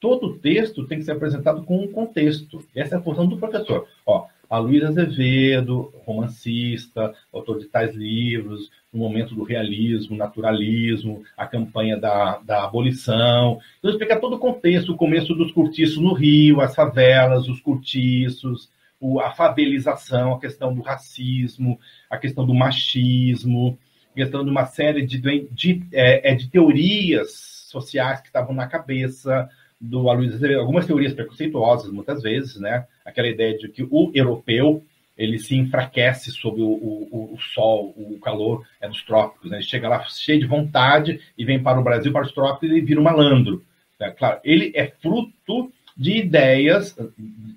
todo 0.00 0.38
texto 0.38 0.86
tem 0.86 0.98
que 0.98 1.04
ser 1.04 1.12
apresentado 1.12 1.64
com 1.64 1.78
um 1.78 1.90
contexto. 1.90 2.64
Essa 2.74 2.94
é 2.94 2.98
a 2.98 3.02
função 3.02 3.26
do 3.26 3.38
professor. 3.38 3.88
Ó, 4.06 4.26
a 4.48 4.58
Luísa 4.58 4.88
Azevedo, 4.88 5.92
romancista, 6.04 7.14
autor 7.32 7.58
de 7.58 7.66
tais 7.66 7.94
livros, 7.94 8.70
no 8.92 9.00
momento 9.00 9.34
do 9.34 9.42
realismo, 9.42 10.16
naturalismo, 10.16 11.22
a 11.36 11.46
campanha 11.46 11.96
da, 11.96 12.38
da 12.38 12.64
abolição. 12.64 13.58
Então, 13.78 13.90
explica 13.90 14.20
todo 14.20 14.36
o 14.36 14.38
contexto, 14.38 14.92
o 14.92 14.96
começo 14.96 15.34
dos 15.34 15.52
cortiços 15.52 15.98
no 15.98 16.14
Rio, 16.14 16.60
as 16.60 16.74
favelas, 16.74 17.48
os 17.48 17.60
cortiços, 17.60 18.70
o, 19.00 19.20
a 19.20 19.30
favelização, 19.30 20.34
a 20.34 20.40
questão 20.40 20.74
do 20.74 20.82
racismo, 20.82 21.78
a 22.08 22.16
questão 22.16 22.46
do 22.46 22.54
machismo, 22.54 23.78
questão 24.16 24.42
de 24.42 24.50
uma 24.50 24.64
série 24.64 25.04
de, 25.04 25.20
de, 25.50 25.86
é, 25.92 26.32
é, 26.32 26.34
de 26.34 26.48
teorias 26.48 27.32
sociais 27.68 28.20
que 28.22 28.28
estavam 28.28 28.54
na 28.54 28.66
cabeça 28.66 29.48
do 29.78 30.08
Aloysio 30.08 30.58
algumas 30.58 30.86
teorias 30.86 31.12
preconceituosas, 31.12 31.92
muitas 31.92 32.22
vezes, 32.22 32.58
né? 32.58 32.86
Aquela 33.06 33.28
ideia 33.28 33.56
de 33.56 33.68
que 33.68 33.82
o 33.82 34.10
europeu 34.14 34.82
ele 35.16 35.38
se 35.38 35.56
enfraquece 35.56 36.30
sob 36.30 36.60
o, 36.60 36.66
o, 36.66 37.34
o 37.34 37.38
sol, 37.54 37.94
o 37.96 38.18
calor 38.20 38.66
é 38.80 38.88
dos 38.88 39.02
trópicos. 39.02 39.50
Né? 39.50 39.56
Ele 39.58 39.64
chega 39.64 39.88
lá 39.88 40.04
cheio 40.04 40.40
de 40.40 40.46
vontade 40.46 41.20
e 41.38 41.44
vem 41.44 41.62
para 41.62 41.80
o 41.80 41.84
Brasil, 41.84 42.12
para 42.12 42.26
os 42.26 42.32
trópicos, 42.32 42.76
e 42.76 42.80
vira 42.82 43.00
um 43.00 43.04
malandro. 43.04 43.64
Né? 43.98 44.10
Claro, 44.10 44.40
ele 44.44 44.72
é 44.74 44.92
fruto 45.00 45.72
de 45.96 46.18
ideias 46.18 46.94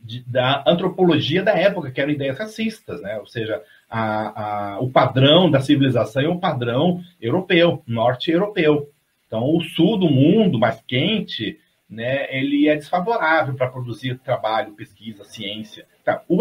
de, 0.03 0.23
da 0.25 0.63
antropologia 0.65 1.43
da 1.43 1.51
época, 1.51 1.91
que 1.91 1.99
eram 1.99 2.13
ideias 2.13 2.37
racistas, 2.37 3.01
né? 3.01 3.17
ou 3.17 3.27
seja, 3.27 3.61
a, 3.89 4.75
a, 4.75 4.79
o 4.79 4.89
padrão 4.89 5.51
da 5.51 5.59
civilização 5.59 6.21
é 6.21 6.29
um 6.29 6.39
padrão 6.39 7.01
europeu, 7.21 7.83
norte-europeu. 7.85 8.89
Então, 9.27 9.43
o 9.43 9.61
sul 9.61 9.97
do 9.97 10.09
mundo, 10.09 10.57
mais 10.57 10.81
quente, 10.87 11.59
né, 11.89 12.27
ele 12.35 12.67
é 12.67 12.75
desfavorável 12.75 13.55
para 13.55 13.69
produzir 13.69 14.19
trabalho, 14.19 14.73
pesquisa, 14.73 15.23
ciência. 15.23 15.87
Tá, 16.03 16.23
o, 16.27 16.37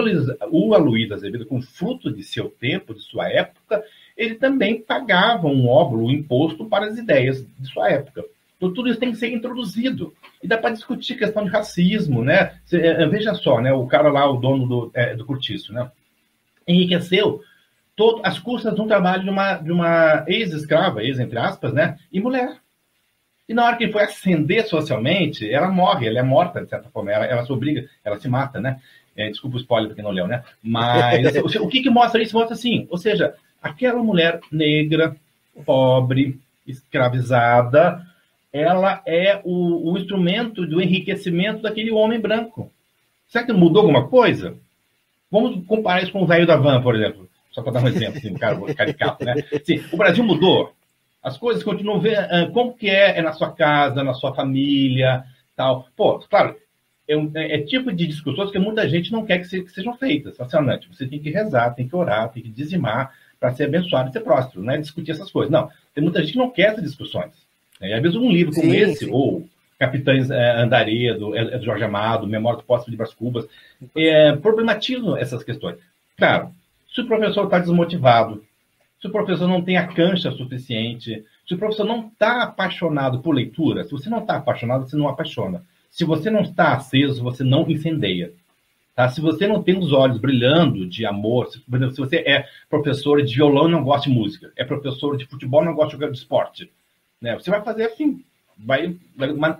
o 0.51 0.75
Aloysio 0.75 1.15
Azevedo, 1.15 1.47
com 1.47 1.63
fruto 1.63 2.13
de 2.13 2.23
seu 2.23 2.51
tempo, 2.51 2.95
de 2.95 3.01
sua 3.01 3.29
época, 3.31 3.83
ele 4.17 4.35
também 4.35 4.81
pagava 4.81 5.47
um 5.47 5.69
óbolo, 5.69 6.07
um 6.07 6.11
imposto 6.11 6.67
para 6.67 6.87
as 6.87 6.99
ideias 6.99 7.47
de 7.59 7.69
sua 7.69 7.91
época. 7.91 8.25
Então, 8.57 8.73
tudo 8.75 8.91
isso 8.91 8.99
tem 8.99 9.13
que 9.13 9.19
ser 9.19 9.33
introduzido. 9.33 10.13
E 10.43 10.49
dá 10.49 10.59
para 10.59 10.75
discutir 10.75 11.17
questão 11.17 11.45
de 11.45 11.51
racismo, 11.51 12.25
né? 12.25 12.59
É, 12.73 13.07
veja 13.07 13.33
só, 13.35 13.61
né? 13.61 13.73
O 13.73 13.87
cara 13.87 14.11
lá, 14.11 14.29
o 14.29 14.37
dono 14.37 14.67
do, 14.67 14.91
é, 14.93 15.15
do 15.15 15.25
cortiço, 15.25 15.73
né? 15.73 15.91
Enriqueceu 16.67 17.41
todo, 17.99 18.21
as 18.25 18.39
custas 18.39 18.75
de 18.75 18.81
um 18.81 18.87
trabalho 18.87 19.25
de 19.25 19.31
uma, 19.31 19.55
de 19.55 19.73
uma 19.73 20.25
ex-escrava, 20.29 21.03
ex 21.03 21.19
entre 21.19 21.37
aspas, 21.37 21.73
né? 21.73 21.99
E 22.13 22.21
mulher. 22.21 22.57
E 23.49 23.55
na 23.55 23.65
hora 23.65 23.77
que 23.77 23.85
ele 23.85 23.93
foi 23.93 24.03
ascender 24.03 24.67
socialmente, 24.67 25.51
ela 25.51 25.69
morre, 25.69 26.07
ela 26.07 26.19
é 26.19 26.23
morta, 26.23 26.63
de 26.63 26.69
certa 26.69 26.91
forma, 26.91 27.11
ela, 27.11 27.25
ela 27.25 27.47
se 27.47 27.53
obriga, 27.53 27.89
ela 28.05 28.19
se 28.19 28.29
mata, 28.29 28.61
né? 28.61 28.79
É, 29.17 29.31
desculpa 29.31 29.57
o 29.57 29.61
spoiler 29.61 29.89
para 29.89 29.97
quem 29.97 30.05
não 30.05 30.11
leu, 30.11 30.29
né? 30.29 30.45
Mas 30.63 31.35
o, 31.57 31.65
o 31.65 31.69
que, 31.69 31.83
que 31.83 31.91
mostra 31.91 32.23
isso? 32.23 32.37
Mostra 32.37 32.55
assim, 32.55 32.87
ou 32.91 32.99
seja, 32.99 33.35
aquela 33.63 34.03
mulher 34.03 34.41
negra, 34.53 35.17
pobre, 35.65 36.39
escravizada, 36.67 38.07
ela 38.53 39.03
é 39.07 39.41
o, 39.45 39.93
o, 39.93 39.99
instrumento 39.99 40.67
do 40.67 40.81
enriquecimento 40.81 41.63
daquele 41.63 41.91
homem 41.91 42.21
branco. 42.21 42.71
Será 43.27 43.45
que 43.45 43.53
mudou 43.53 43.83
alguma 43.83 44.09
coisa? 44.09 44.55
Vamos 45.31 45.67
comparar 45.67 46.03
isso 46.03 46.13
com 46.13 46.23
o 46.23 46.27
velho 46.27 46.47
da 46.47 46.57
van, 46.57 46.81
por 46.83 46.95
exemplo. 46.95 47.29
Só 47.51 47.63
para 47.63 47.73
dar 47.73 47.85
um 47.85 47.89
exemplo, 47.89 48.19
assim, 48.19 48.31
um 48.31 48.39
cara 48.39 48.75
caricato, 48.75 49.25
né? 49.25 49.35
Sim, 49.65 49.83
o 49.93 49.97
Brasil 49.97 50.23
mudou. 50.23 50.73
As 51.23 51.37
coisas 51.37 51.63
continuam 51.63 51.99
uh, 51.99 52.53
como 52.53 52.75
que 52.75 52.89
é, 52.89 53.19
é 53.19 53.23
na 53.23 53.33
sua 53.33 53.53
casa, 53.53 54.05
na 54.05 54.15
sua 54.15 54.35
família, 54.35 55.25
tal. 55.57 55.89
Pô, 55.97 56.19
claro, 56.21 56.57
é, 57.09 57.15
é, 57.15 57.55
é 57.57 57.63
tipo 57.63 57.93
de 57.93 58.07
discussões 58.07 58.51
que 58.51 58.59
muita 58.59 58.89
gente 58.89 59.11
não 59.11 59.25
quer 59.25 59.39
que, 59.39 59.47
se, 59.47 59.63
que 59.63 59.73
sejam 59.73 59.97
feitas. 59.97 60.37
Fascinante. 60.37 60.89
Você 60.89 61.07
tem 61.07 61.19
que 61.19 61.31
rezar, 61.31 61.71
tem 61.71 61.89
que 61.89 61.97
orar, 61.97 62.31
tem 62.31 62.43
que 62.43 62.51
dizimar 62.51 63.13
para 63.41 63.53
ser 63.55 63.65
abençoado 63.65 64.11
e 64.11 64.13
ser 64.13 64.21
próspero, 64.21 64.63
não 64.63 64.73
é 64.73 64.79
discutir 64.79 65.13
essas 65.13 65.31
coisas. 65.31 65.51
Não, 65.51 65.71
tem 65.95 66.03
muita 66.03 66.21
gente 66.21 66.33
que 66.33 66.39
não 66.39 66.51
quer 66.51 66.73
essas 66.73 66.83
discussões. 66.83 67.33
Né? 67.81 67.91
E 67.91 67.93
às 67.95 68.03
vezes 68.03 68.17
um 68.17 68.31
livro 68.31 68.53
como 68.53 68.71
sim, 68.71 68.77
esse, 68.77 69.05
sim. 69.07 69.11
ou 69.13 69.49
Capitães 69.79 70.29
é, 70.29 70.61
Andaredo, 70.61 71.37
é, 71.37 71.55
é 71.55 71.59
do 71.59 71.65
Jorge 71.65 71.85
Amado, 71.85 72.27
Memória 72.27 72.59
do 72.59 72.65
Poço 72.65 72.91
de 72.91 72.97
Brás 72.97 73.15
Cubas, 73.15 73.47
é, 73.97 74.33
problematizam 74.37 75.17
essas 75.17 75.45
questões. 75.45 75.77
Claro, 76.17 76.51
se 76.93 77.01
o 77.01 77.07
professor 77.07 77.45
está 77.45 77.61
desmotivado, 77.61 78.45
se 79.01 79.07
o 79.07 79.13
professor 79.13 79.47
não 79.47 79.63
tem 79.63 79.77
a 79.77 79.87
cancha 79.87 80.31
suficiente, 80.33 81.25
se 81.47 81.55
o 81.55 81.59
professor 81.59 81.85
não 81.85 82.09
está 82.09 82.43
apaixonado 82.43 83.21
por 83.21 83.35
leitura, 83.35 83.85
se 83.85 83.93
você 83.93 84.11
não 84.11 84.19
está 84.19 84.37
apaixonado, 84.37 84.89
você 84.89 84.97
não 84.97 85.09
apaixona. 85.09 85.63
Se 85.89 86.05
você 86.05 86.31
não 86.31 86.41
está 86.41 86.75
aceso, 86.75 87.23
você 87.23 87.45
não 87.45 87.69
incendeia. 87.71 88.33
Tá? 88.95 89.09
Se 89.09 89.21
você 89.21 89.47
não 89.47 89.63
tem 89.63 89.79
os 89.79 89.93
olhos 89.93 90.19
brilhando 90.19 90.85
de 90.85 91.07
amor, 91.07 91.47
se, 91.47 91.63
exemplo, 91.73 91.95
se 91.95 92.01
você 92.01 92.17
é 92.17 92.47
professor 92.69 93.23
de 93.23 93.35
violão 93.37 93.69
e 93.69 93.73
não 93.73 93.85
gosta 93.85 94.11
de 94.11 94.15
música, 94.17 94.53
é 94.57 94.65
professor 94.65 95.17
de 95.17 95.25
futebol 95.25 95.63
e 95.63 95.67
não 95.67 95.75
gosta 95.75 95.91
de 95.91 95.93
jogar 95.93 96.11
de 96.11 96.19
esporte, 96.19 96.71
né? 97.21 97.35
você 97.35 97.51
vai 97.51 97.63
fazer 97.63 97.85
assim. 97.85 98.25
Vai, 98.59 98.97
mas, 99.15 99.57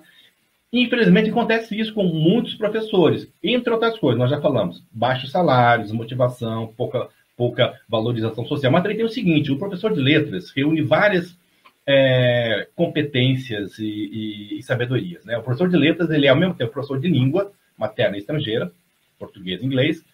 infelizmente 0.73 1.31
acontece 1.31 1.79
isso 1.79 1.95
com 1.95 2.03
muitos 2.03 2.57
professores. 2.57 3.29
Entre 3.41 3.73
outras 3.73 3.97
coisas, 3.97 4.19
nós 4.19 4.29
já 4.29 4.41
falamos, 4.41 4.83
baixos 4.91 5.31
salários, 5.31 5.93
motivação, 5.93 6.75
pouca 6.77 7.09
pouca 7.39 7.81
valorização 7.89 8.45
social. 8.45 8.73
Mas 8.73 8.83
também 8.83 8.99
tem 8.99 9.07
o 9.07 9.09
seguinte: 9.09 9.53
o 9.53 9.59
professor 9.59 9.95
de 9.95 10.01
letras 10.01 10.51
reúne 10.51 10.83
várias 10.83 11.39
é, 11.87 12.67
competências 12.75 13.79
e, 13.79 13.87
e, 13.87 14.59
e, 14.59 14.63
sabedorias. 14.63 15.25
Né? 15.25 15.39
O 15.39 15.43
professor 15.43 15.71
de 15.71 15.77
letras 15.77 16.11
ele 16.11 16.27
é 16.27 16.31
ao 16.31 16.37
mesmo 16.37 16.55
tempo 16.55 16.73
professor 16.73 17.01
de 17.01 17.09
língua 17.09 17.51
materna 17.79 18.17
e 18.17 18.21
estrangeira, 18.21 18.71
português 19.19 19.63
e 19.63 19.65
inglês, 19.65 20.05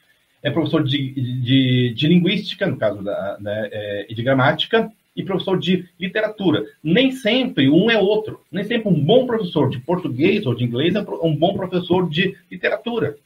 é 0.42 0.50
professor 0.50 0.84
de, 0.84 1.12
de, 1.40 1.94
de 1.94 2.06
linguística, 2.06 2.66
no 2.66 2.76
caso 2.76 3.02
da, 3.02 3.38
né, 3.40 3.68
é, 3.72 4.06
e 4.10 4.14
de 4.14 4.22
gramática, 4.22 4.92
e 5.16 5.22
professor 5.22 5.58
de 5.58 5.88
literatura. 5.98 6.66
Nem 6.82 7.10
sempre 7.10 7.70
um 7.70 7.90
é 7.90 7.98
outro. 7.98 8.40
Nem 8.52 8.64
sempre 8.64 8.88
um 8.88 9.00
bom 9.00 9.26
professor 9.26 9.70
de 9.70 9.78
português 9.78 10.44
ou 10.44 10.54
de 10.54 10.64
inglês 10.64 10.94
é 10.94 11.00
um 11.22 11.34
bom 11.34 11.54
professor 11.54 12.08
de 12.10 12.36
literatura. 12.50 13.16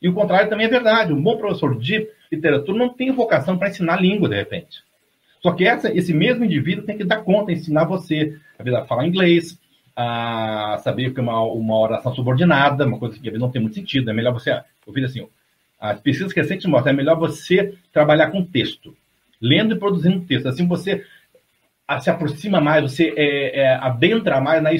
E 0.00 0.08
o 0.08 0.14
contrário 0.14 0.48
também 0.48 0.66
é 0.66 0.70
verdade. 0.70 1.12
Um 1.12 1.22
bom 1.22 1.36
professor 1.36 1.78
de 1.78 2.08
literatura 2.34 2.78
não 2.78 2.88
tem 2.88 3.12
vocação 3.12 3.58
para 3.58 3.68
ensinar 3.68 4.00
língua, 4.00 4.28
de 4.28 4.36
repente. 4.36 4.82
Só 5.42 5.52
que 5.52 5.64
essa, 5.64 5.92
esse 5.92 6.14
mesmo 6.14 6.44
indivíduo 6.44 6.84
tem 6.84 6.96
que 6.96 7.04
dar 7.04 7.22
conta, 7.22 7.52
ensinar 7.52 7.84
você 7.84 8.38
a 8.58 8.84
falar 8.84 9.06
inglês, 9.06 9.58
a 9.94 10.78
saber 10.82 11.12
que 11.12 11.20
uma, 11.20 11.42
uma 11.42 11.78
oração 11.78 12.14
subordinada, 12.14 12.86
uma 12.86 12.98
coisa 12.98 13.18
que 13.18 13.30
não 13.32 13.50
tem 13.50 13.60
muito 13.60 13.74
sentido. 13.74 14.10
É 14.10 14.12
melhor 14.14 14.32
você 14.32 14.58
ouvir 14.86 15.04
assim, 15.04 15.26
as 15.78 16.00
pesquisas 16.00 16.32
recentes 16.32 16.66
mostram, 16.66 16.92
é 16.92 16.96
melhor 16.96 17.18
você 17.18 17.74
trabalhar 17.92 18.30
com 18.30 18.44
texto, 18.44 18.96
lendo 19.40 19.74
e 19.74 19.78
produzindo 19.78 20.24
texto. 20.24 20.46
Assim 20.46 20.66
você 20.66 21.04
se 22.00 22.08
aproxima 22.08 22.60
mais, 22.60 22.82
você 22.82 23.12
é, 23.16 23.60
é, 23.60 23.74
adentra 23.74 24.40
mais 24.40 24.62
na 24.62 24.70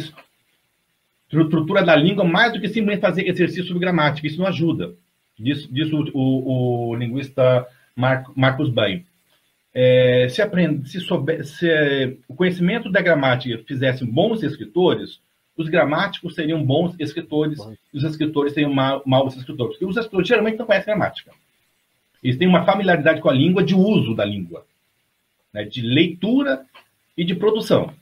estrutura 1.29 1.83
da 1.83 1.97
língua, 1.97 2.25
mais 2.25 2.53
do 2.53 2.61
que 2.61 2.69
simplesmente 2.69 3.01
fazer 3.01 3.29
exercício 3.29 3.65
sobre 3.65 3.81
gramática. 3.81 4.27
Isso 4.27 4.39
não 4.39 4.47
ajuda. 4.47 4.95
Diz 5.39 5.93
o, 5.93 6.11
o, 6.15 6.95
linguista 6.95 7.67
Marcos 7.97 8.71
Bain. 8.71 9.05
É, 9.75 10.29
se, 10.29 10.43
aprende, 10.43 10.89
se, 10.89 11.01
souber, 11.01 11.45
se 11.45 11.69
é, 11.69 12.15
o 12.29 12.35
conhecimento 12.35 12.91
da 12.91 13.01
gramática 13.01 13.63
fizesse 13.67 14.05
bons 14.05 14.43
escritores, 14.43 15.21
os 15.57 15.69
gramáticos 15.69 16.35
seriam 16.35 16.65
bons 16.65 16.95
escritores 16.99 17.59
e 17.93 17.97
os 17.97 18.05
escritores 18.05 18.53
seriam 18.53 18.73
ma 18.73 19.01
maus 19.05 19.37
escritores. 19.37 19.75
Porque 19.75 19.87
os 19.87 19.97
escritores 19.97 20.29
geralmente 20.29 20.59
não 20.59 20.67
conhecem 20.67 20.95
gramática. 20.95 21.33
Eles 22.23 22.37
têm 22.37 22.47
uma 22.49 22.65
familiaridade 22.65 23.21
com 23.21 23.29
a 23.29 23.35
língua 23.35 23.65
de 23.65 23.75
uso 23.75 24.15
da 24.15 24.25
língua, 24.25 24.65
né, 25.53 25.65
de 25.65 25.81
leitura 25.83 26.65
e 27.17 27.25
de 27.25 27.35
produção. 27.35 27.93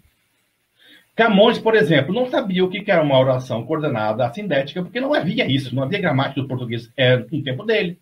Camões, 1.21 1.59
por 1.59 1.75
exemplo, 1.75 2.15
não 2.15 2.31
sabia 2.31 2.65
o 2.65 2.71
que 2.71 2.91
era 2.91 3.03
uma 3.03 3.21
oração 3.21 3.63
coordenada 3.67 4.25
assindética, 4.25 4.83
porque 4.83 5.03
não 5.03 5.13
havia 5.13 5.47
isso, 5.47 5.75
não 5.75 5.83
havia 5.83 6.01
gramática 6.01 6.41
do 6.41 6.49
português 6.49 6.91
é, 6.97 7.15
no 7.15 7.43
tempo 7.43 7.63
dele. 7.63 7.99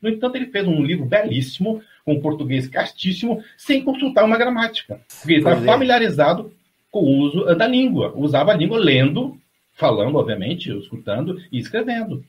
No 0.00 0.08
entanto, 0.08 0.36
ele 0.36 0.46
fez 0.46 0.66
um 0.66 0.82
livro 0.82 1.04
belíssimo, 1.04 1.82
com 2.02 2.18
português 2.18 2.66
castíssimo, 2.66 3.44
sem 3.58 3.84
consultar 3.84 4.24
uma 4.24 4.38
gramática. 4.38 4.98
Porque 5.20 5.34
ele 5.34 5.40
estava 5.40 5.60
é. 5.60 5.66
familiarizado 5.66 6.50
com 6.90 7.00
o 7.00 7.18
uso 7.18 7.44
da 7.54 7.66
língua. 7.66 8.14
Usava 8.16 8.52
a 8.52 8.56
língua 8.56 8.78
lendo, 8.78 9.36
falando, 9.74 10.16
obviamente, 10.16 10.74
escutando 10.78 11.38
e 11.52 11.58
escrevendo. 11.58 12.24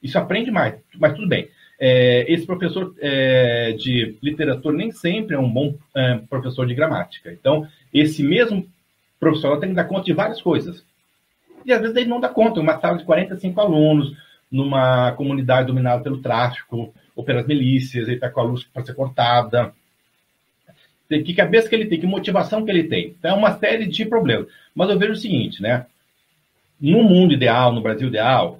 Isso 0.00 0.16
aprende 0.16 0.52
mais, 0.52 0.76
mas 0.96 1.12
tudo 1.14 1.26
bem. 1.26 1.48
É, 1.80 2.24
esse 2.32 2.46
professor 2.46 2.94
é, 3.00 3.72
de 3.72 4.16
literatura 4.22 4.76
nem 4.76 4.92
sempre 4.92 5.34
é 5.34 5.38
um 5.40 5.52
bom 5.52 5.74
é, 5.92 6.20
professor 6.30 6.68
de 6.68 6.74
gramática. 6.76 7.32
Então, 7.32 7.66
esse 7.92 8.22
mesmo 8.22 8.64
professor 9.22 9.60
tem 9.60 9.68
que 9.68 9.76
dar 9.76 9.84
conta 9.84 10.02
de 10.02 10.12
várias 10.12 10.42
coisas. 10.42 10.84
E 11.64 11.72
às 11.72 11.80
vezes 11.80 11.96
ele 11.96 12.10
não 12.10 12.18
dá 12.18 12.28
conta. 12.28 12.58
Uma 12.58 12.80
sala 12.80 12.98
de 12.98 13.04
45 13.04 13.60
alunos, 13.60 14.16
numa 14.50 15.12
comunidade 15.12 15.68
dominada 15.68 16.02
pelo 16.02 16.20
tráfico 16.20 16.92
ou 17.14 17.24
pelas 17.24 17.46
milícias, 17.46 18.08
ele 18.08 18.16
está 18.16 18.28
com 18.28 18.40
a 18.40 18.42
luz 18.42 18.64
para 18.64 18.84
ser 18.84 18.94
cortada, 18.94 19.72
que 21.08 21.34
cabeça 21.34 21.68
que 21.68 21.74
ele 21.76 21.86
tem, 21.86 22.00
que 22.00 22.06
motivação 22.06 22.64
que 22.64 22.70
ele 22.70 22.84
tem. 22.84 23.14
Então, 23.16 23.30
é 23.30 23.34
uma 23.34 23.56
série 23.58 23.86
de 23.86 24.04
problemas. 24.04 24.48
Mas 24.74 24.90
eu 24.90 24.98
vejo 24.98 25.12
o 25.12 25.16
seguinte, 25.16 25.62
né? 25.62 25.86
No 26.80 27.04
mundo 27.04 27.32
ideal, 27.32 27.72
no 27.72 27.80
Brasil 27.80 28.08
ideal, 28.08 28.58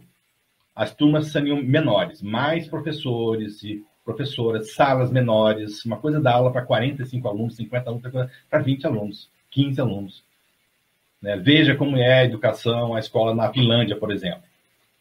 as 0.76 0.94
turmas 0.94 1.32
seriam 1.32 1.60
menores, 1.60 2.22
mais 2.22 2.68
professores 2.68 3.64
e 3.64 3.84
professoras, 4.04 4.74
salas 4.74 5.10
menores, 5.10 5.84
uma 5.84 5.96
coisa 5.96 6.20
da 6.20 6.34
aula 6.34 6.52
para 6.52 6.62
45 6.62 7.26
alunos, 7.28 7.56
50 7.56 7.90
alunos, 7.90 8.30
para 8.48 8.60
20 8.60 8.86
alunos, 8.86 9.28
15 9.50 9.80
alunos. 9.80 10.31
Né? 11.22 11.36
Veja 11.36 11.74
como 11.76 11.96
é 11.96 12.20
a 12.20 12.24
educação, 12.24 12.94
a 12.94 12.98
escola 12.98 13.34
na 13.34 13.52
Finlândia, 13.52 13.96
por 13.96 14.10
exemplo. 14.10 14.42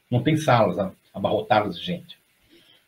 Não 0.10 0.21
tem 0.21 0.38
salas 0.38 0.77
abarrotadas 1.13 1.79
de 1.79 1.86
gente. 1.86 2.21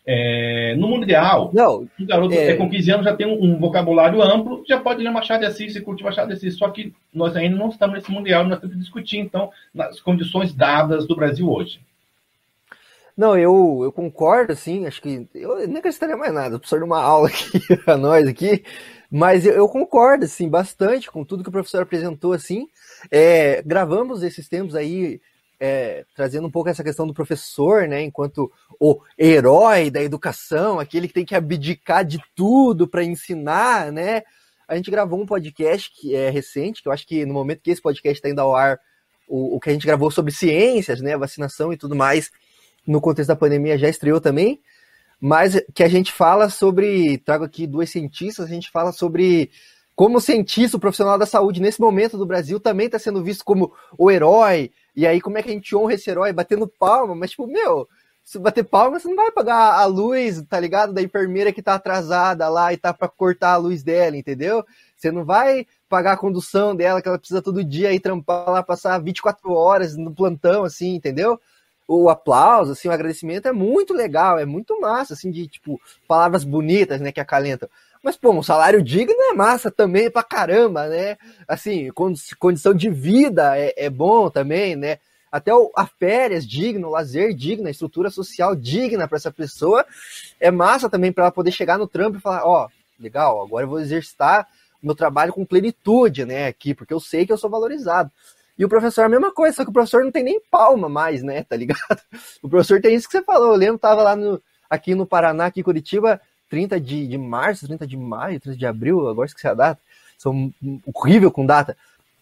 É, 0.06 0.76
no 0.76 0.90
mundo 0.90 1.04
ideal, 1.04 1.50
não, 1.54 1.88
um 1.98 2.06
garoto 2.06 2.34
é... 2.34 2.58
com 2.58 2.70
15 2.70 2.92
anos 2.92 3.06
já 3.06 3.16
tem 3.16 3.26
um, 3.26 3.42
um, 3.42 3.58
vocabulário 3.58 4.22
amplo, 4.22 4.62
já 4.68 4.78
pode 4.78 5.02
ler 5.02 5.10
Machado 5.10 5.40
de 5.40 5.46
Assis, 5.46 5.72
se 5.72 5.80
curte 5.80 6.04
Machado 6.04 6.28
de 6.28 6.34
Assis, 6.34 6.58
só 6.58 6.70
que 6.70 6.94
nós 7.14 7.38
ainda 7.38 7.56
não 7.56 7.70
estamos 7.70 7.96
nesse 7.96 8.12
mundial, 8.12 8.44
nós 8.44 8.60
temos 8.60 8.76
que 8.76 8.82
discutir, 8.82 9.20
então, 9.20 9.50
nas 9.74 10.02
condições 10.02 10.54
dadas 10.54 11.08
do 11.08 11.16
Brasil 11.16 11.50
hoje. 11.50 11.80
Não, 13.16 13.38
eu, 13.38 13.80
eu 13.82 13.94
concordo, 13.94 14.52
assim, 14.52 14.86
acho 14.86 15.02
que 15.02 15.26
eu 15.34 15.66
nem 15.68 15.78
acrescentaria 15.78 16.18
mais 16.18 16.34
nada, 16.34 16.60
preciso 16.60 16.80
de 16.82 16.86
uma 16.86 17.02
aula 17.02 17.30
aqui 17.30 17.78
para 17.86 17.96
nós 17.96 18.28
aqui, 18.28 18.62
mas 19.10 19.46
eu, 19.46 19.54
eu, 19.54 19.70
concordo, 19.70 20.26
assim, 20.26 20.50
bastante 20.50 21.10
com 21.10 21.24
tudo 21.24 21.44
que 21.44 21.50
o 21.50 21.52
professor 21.52 21.84
apresentou, 21.84 22.34
assim, 22.34 22.68
é, 23.12 23.62
gravamos 23.64 24.24
esses 24.24 24.48
tempos 24.48 24.76
aí 24.76 25.20
é, 25.60 26.06
trazendo 26.16 26.48
um 26.48 26.52
pouco 26.52 26.70
essa 26.70 26.84
questão 26.84 27.08
do 27.08 27.14
professor, 27.14 27.88
né, 27.88 28.02
enquanto 28.02 28.52
o 28.80 29.00
herói 29.18 29.90
da 29.90 30.04
educação, 30.04 30.80
aquele 30.80 31.08
que 31.08 31.14
tem 31.14 31.26
que 31.26 31.36
abdicar 31.36 32.04
de 32.04 32.20
tudo 32.36 32.88
para 32.88 33.04
ensinar, 33.04 33.92
né? 33.92 34.24
A 34.68 34.76
gente 34.76 34.92
gravou 34.92 35.22
um 35.22 35.26
podcast 35.26 35.90
que 35.96 36.16
é 36.16 36.30
recente, 36.30 36.82
que 36.82 36.88
eu 36.88 36.92
acho 36.92 37.08
que 37.08 37.26
no 37.26 37.34
momento 37.34 37.62
que 37.62 37.72
esse 37.72 37.82
podcast 37.82 38.18
está 38.18 38.30
indo 38.30 38.42
ao 38.42 38.56
ar, 38.56 38.80
o, 39.28 39.56
o 39.56 39.60
que 39.60 39.70
a 39.70 39.74
gente 39.74 39.86
gravou 39.86 40.12
sobre 40.12 40.34
ciências, 40.34 41.00
né, 41.02 41.16
vacinação 41.16 41.72
e 41.72 41.78
tudo 41.78 41.96
mais, 41.96 42.30
no 42.86 43.00
contexto 43.00 43.30
da 43.30 43.36
pandemia 43.36 43.78
já 43.78 43.88
estreou 43.88 44.20
também, 44.20 44.62
mas 45.20 45.62
que 45.74 45.84
a 45.84 45.88
gente 45.88 46.12
fala 46.12 46.50
sobre, 46.50 47.18
trago 47.20 47.46
aqui 47.46 47.66
duas 47.66 47.90
cientistas, 47.90 48.46
a 48.46 48.50
gente 48.50 48.70
fala 48.70 48.92
sobre 48.92 49.50
como 49.96 50.20
cientista, 50.20 50.78
o 50.78 50.80
profissional 50.80 51.18
da 51.18 51.26
saúde 51.26 51.62
nesse 51.62 51.80
momento 51.80 52.18
do 52.18 52.26
Brasil 52.26 52.60
também 52.60 52.88
está 52.88 52.98
sendo 52.98 53.24
visto 53.24 53.46
como 53.46 53.72
o 53.98 54.10
herói, 54.10 54.72
e 54.96 55.08
aí, 55.08 55.20
como 55.20 55.38
é 55.38 55.44
que 55.44 55.50
a 55.50 55.54
gente 55.54 55.76
honra 55.76 55.94
esse 55.94 56.10
herói? 56.10 56.32
Batendo 56.32 56.68
palma, 56.68 57.16
mas 57.16 57.32
tipo, 57.32 57.48
meu, 57.48 57.88
se 58.24 58.40
bater 58.40 58.64
palma, 58.64 59.00
você 59.00 59.08
não 59.08 59.16
vai 59.16 59.32
pagar 59.32 59.74
a 59.74 59.86
luz, 59.86 60.42
tá 60.48 60.60
ligado? 60.60 60.94
Da 60.94 61.02
enfermeira 61.02 61.52
que 61.52 61.62
tá 61.62 61.76
atrasada 61.76 62.48
lá 62.48 62.72
e 62.72 62.78
tá 62.78 62.94
pra 62.94 63.08
cortar 63.08 63.54
a 63.54 63.58
luz 63.58 63.84
dela, 63.84 64.16
entendeu? 64.16 64.64
Você 64.96 65.12
não 65.12 65.26
vai 65.26 65.68
pagar 65.90 66.14
a 66.14 66.18
condução 66.18 66.76
dela, 66.76 67.02
que 67.02 67.08
ela 67.08 67.20
precisa 67.20 67.42
todo 67.42 67.64
dia 67.64 67.92
ir 67.92 68.00
trampar 68.00 68.50
lá, 68.50 68.64
passar 68.64 68.98
24 69.00 69.52
horas 69.52 69.98
no 69.98 70.14
plantão, 70.14 70.64
assim, 70.64 70.96
entendeu? 70.96 71.40
O 71.88 72.10
aplauso, 72.10 72.72
assim, 72.72 72.88
o 72.88 72.92
agradecimento 72.92 73.48
é 73.48 73.52
muito 73.52 73.94
legal, 73.94 74.40
é 74.40 74.46
muito 74.46 74.80
massa, 74.80 75.16
assim, 75.16 75.30
de, 75.30 75.48
tipo, 75.48 75.80
palavras 76.08 76.46
bonitas, 76.46 77.02
né, 77.02 77.12
que 77.12 77.20
acalentam. 77.20 77.68
Mas, 78.04 78.18
pô, 78.18 78.32
um 78.32 78.44
salário 78.44 78.84
digno 78.84 79.16
é 79.18 79.34
massa 79.34 79.72
também 79.72 80.12
pra 80.12 80.22
caramba, 80.22 80.88
né? 80.88 81.18
Assim, 81.48 81.90
condição 82.38 82.74
de 82.74 82.90
vida 82.90 83.58
é, 83.58 83.74
é 83.78 83.90
bom 83.90 84.30
também, 84.30 84.76
né? 84.76 85.00
Até 85.32 85.56
o, 85.56 85.72
a 85.76 85.88
férias 85.88 86.46
digno, 86.46 86.90
lazer 86.90 87.34
digno, 87.34 87.68
a 87.68 87.72
estrutura 87.72 88.10
social 88.12 88.56
digna 88.56 89.08
para 89.08 89.16
essa 89.16 89.32
pessoa 89.32 89.86
é 90.40 90.52
massa 90.52 90.90
também 90.90 91.14
para 91.14 91.24
ela 91.24 91.32
poder 91.32 91.52
chegar 91.52 91.80
no 91.80 91.88
trampo 91.88 92.18
e 92.18 92.22
falar: 92.22 92.46
ó, 92.46 92.66
oh, 92.66 93.02
legal, 93.02 93.42
agora 93.42 93.64
eu 93.66 93.70
vou 93.70 93.80
exercitar 93.80 94.48
meu 94.82 94.94
trabalho 94.94 95.32
com 95.32 95.46
plenitude, 95.46 96.26
né, 96.26 96.48
aqui, 96.48 96.76
porque 96.76 96.94
eu 96.94 97.00
sei 97.00 97.26
que 97.26 97.32
eu 97.32 97.38
sou 97.38 97.50
valorizado. 97.50 98.12
E 98.58 98.66
o 98.66 98.70
professor 98.70 99.06
a 99.06 99.10
mesma 99.10 99.34
coisa, 99.34 99.56
só 99.56 99.64
que 99.64 99.70
o 99.70 99.74
professor 99.74 100.04
não 100.04 100.12
tem 100.12 100.24
nem 100.24 100.42
palma 100.52 100.90
mais, 100.90 101.24
né, 101.24 101.44
tá 101.48 101.56
ligado? 101.56 102.02
O 102.42 102.50
professor 102.50 102.82
tem 102.82 102.94
isso 102.94 103.08
que 103.08 103.18
você 103.18 103.24
falou. 103.24 103.54
Eu 103.54 103.58
lembro, 103.58 103.80
tava 103.80 104.04
lá 104.04 104.16
no, 104.16 104.42
aqui 104.70 104.94
no 104.94 105.06
Paraná, 105.08 105.46
aqui 105.46 105.62
em 105.62 105.64
Curitiba, 105.64 106.20
30 106.54 106.80
de, 106.80 107.08
de 107.08 107.18
março, 107.18 107.66
30 107.66 107.88
de 107.88 107.98
maio, 107.98 108.40
30 108.40 108.56
de 108.56 108.66
abril, 108.68 109.10
agora 109.10 109.26
esqueci 109.26 109.48
a 109.48 109.56
data, 109.56 109.82
sou 110.20 110.52
horrível 110.94 111.32
com 111.32 111.48
data. 111.48 111.76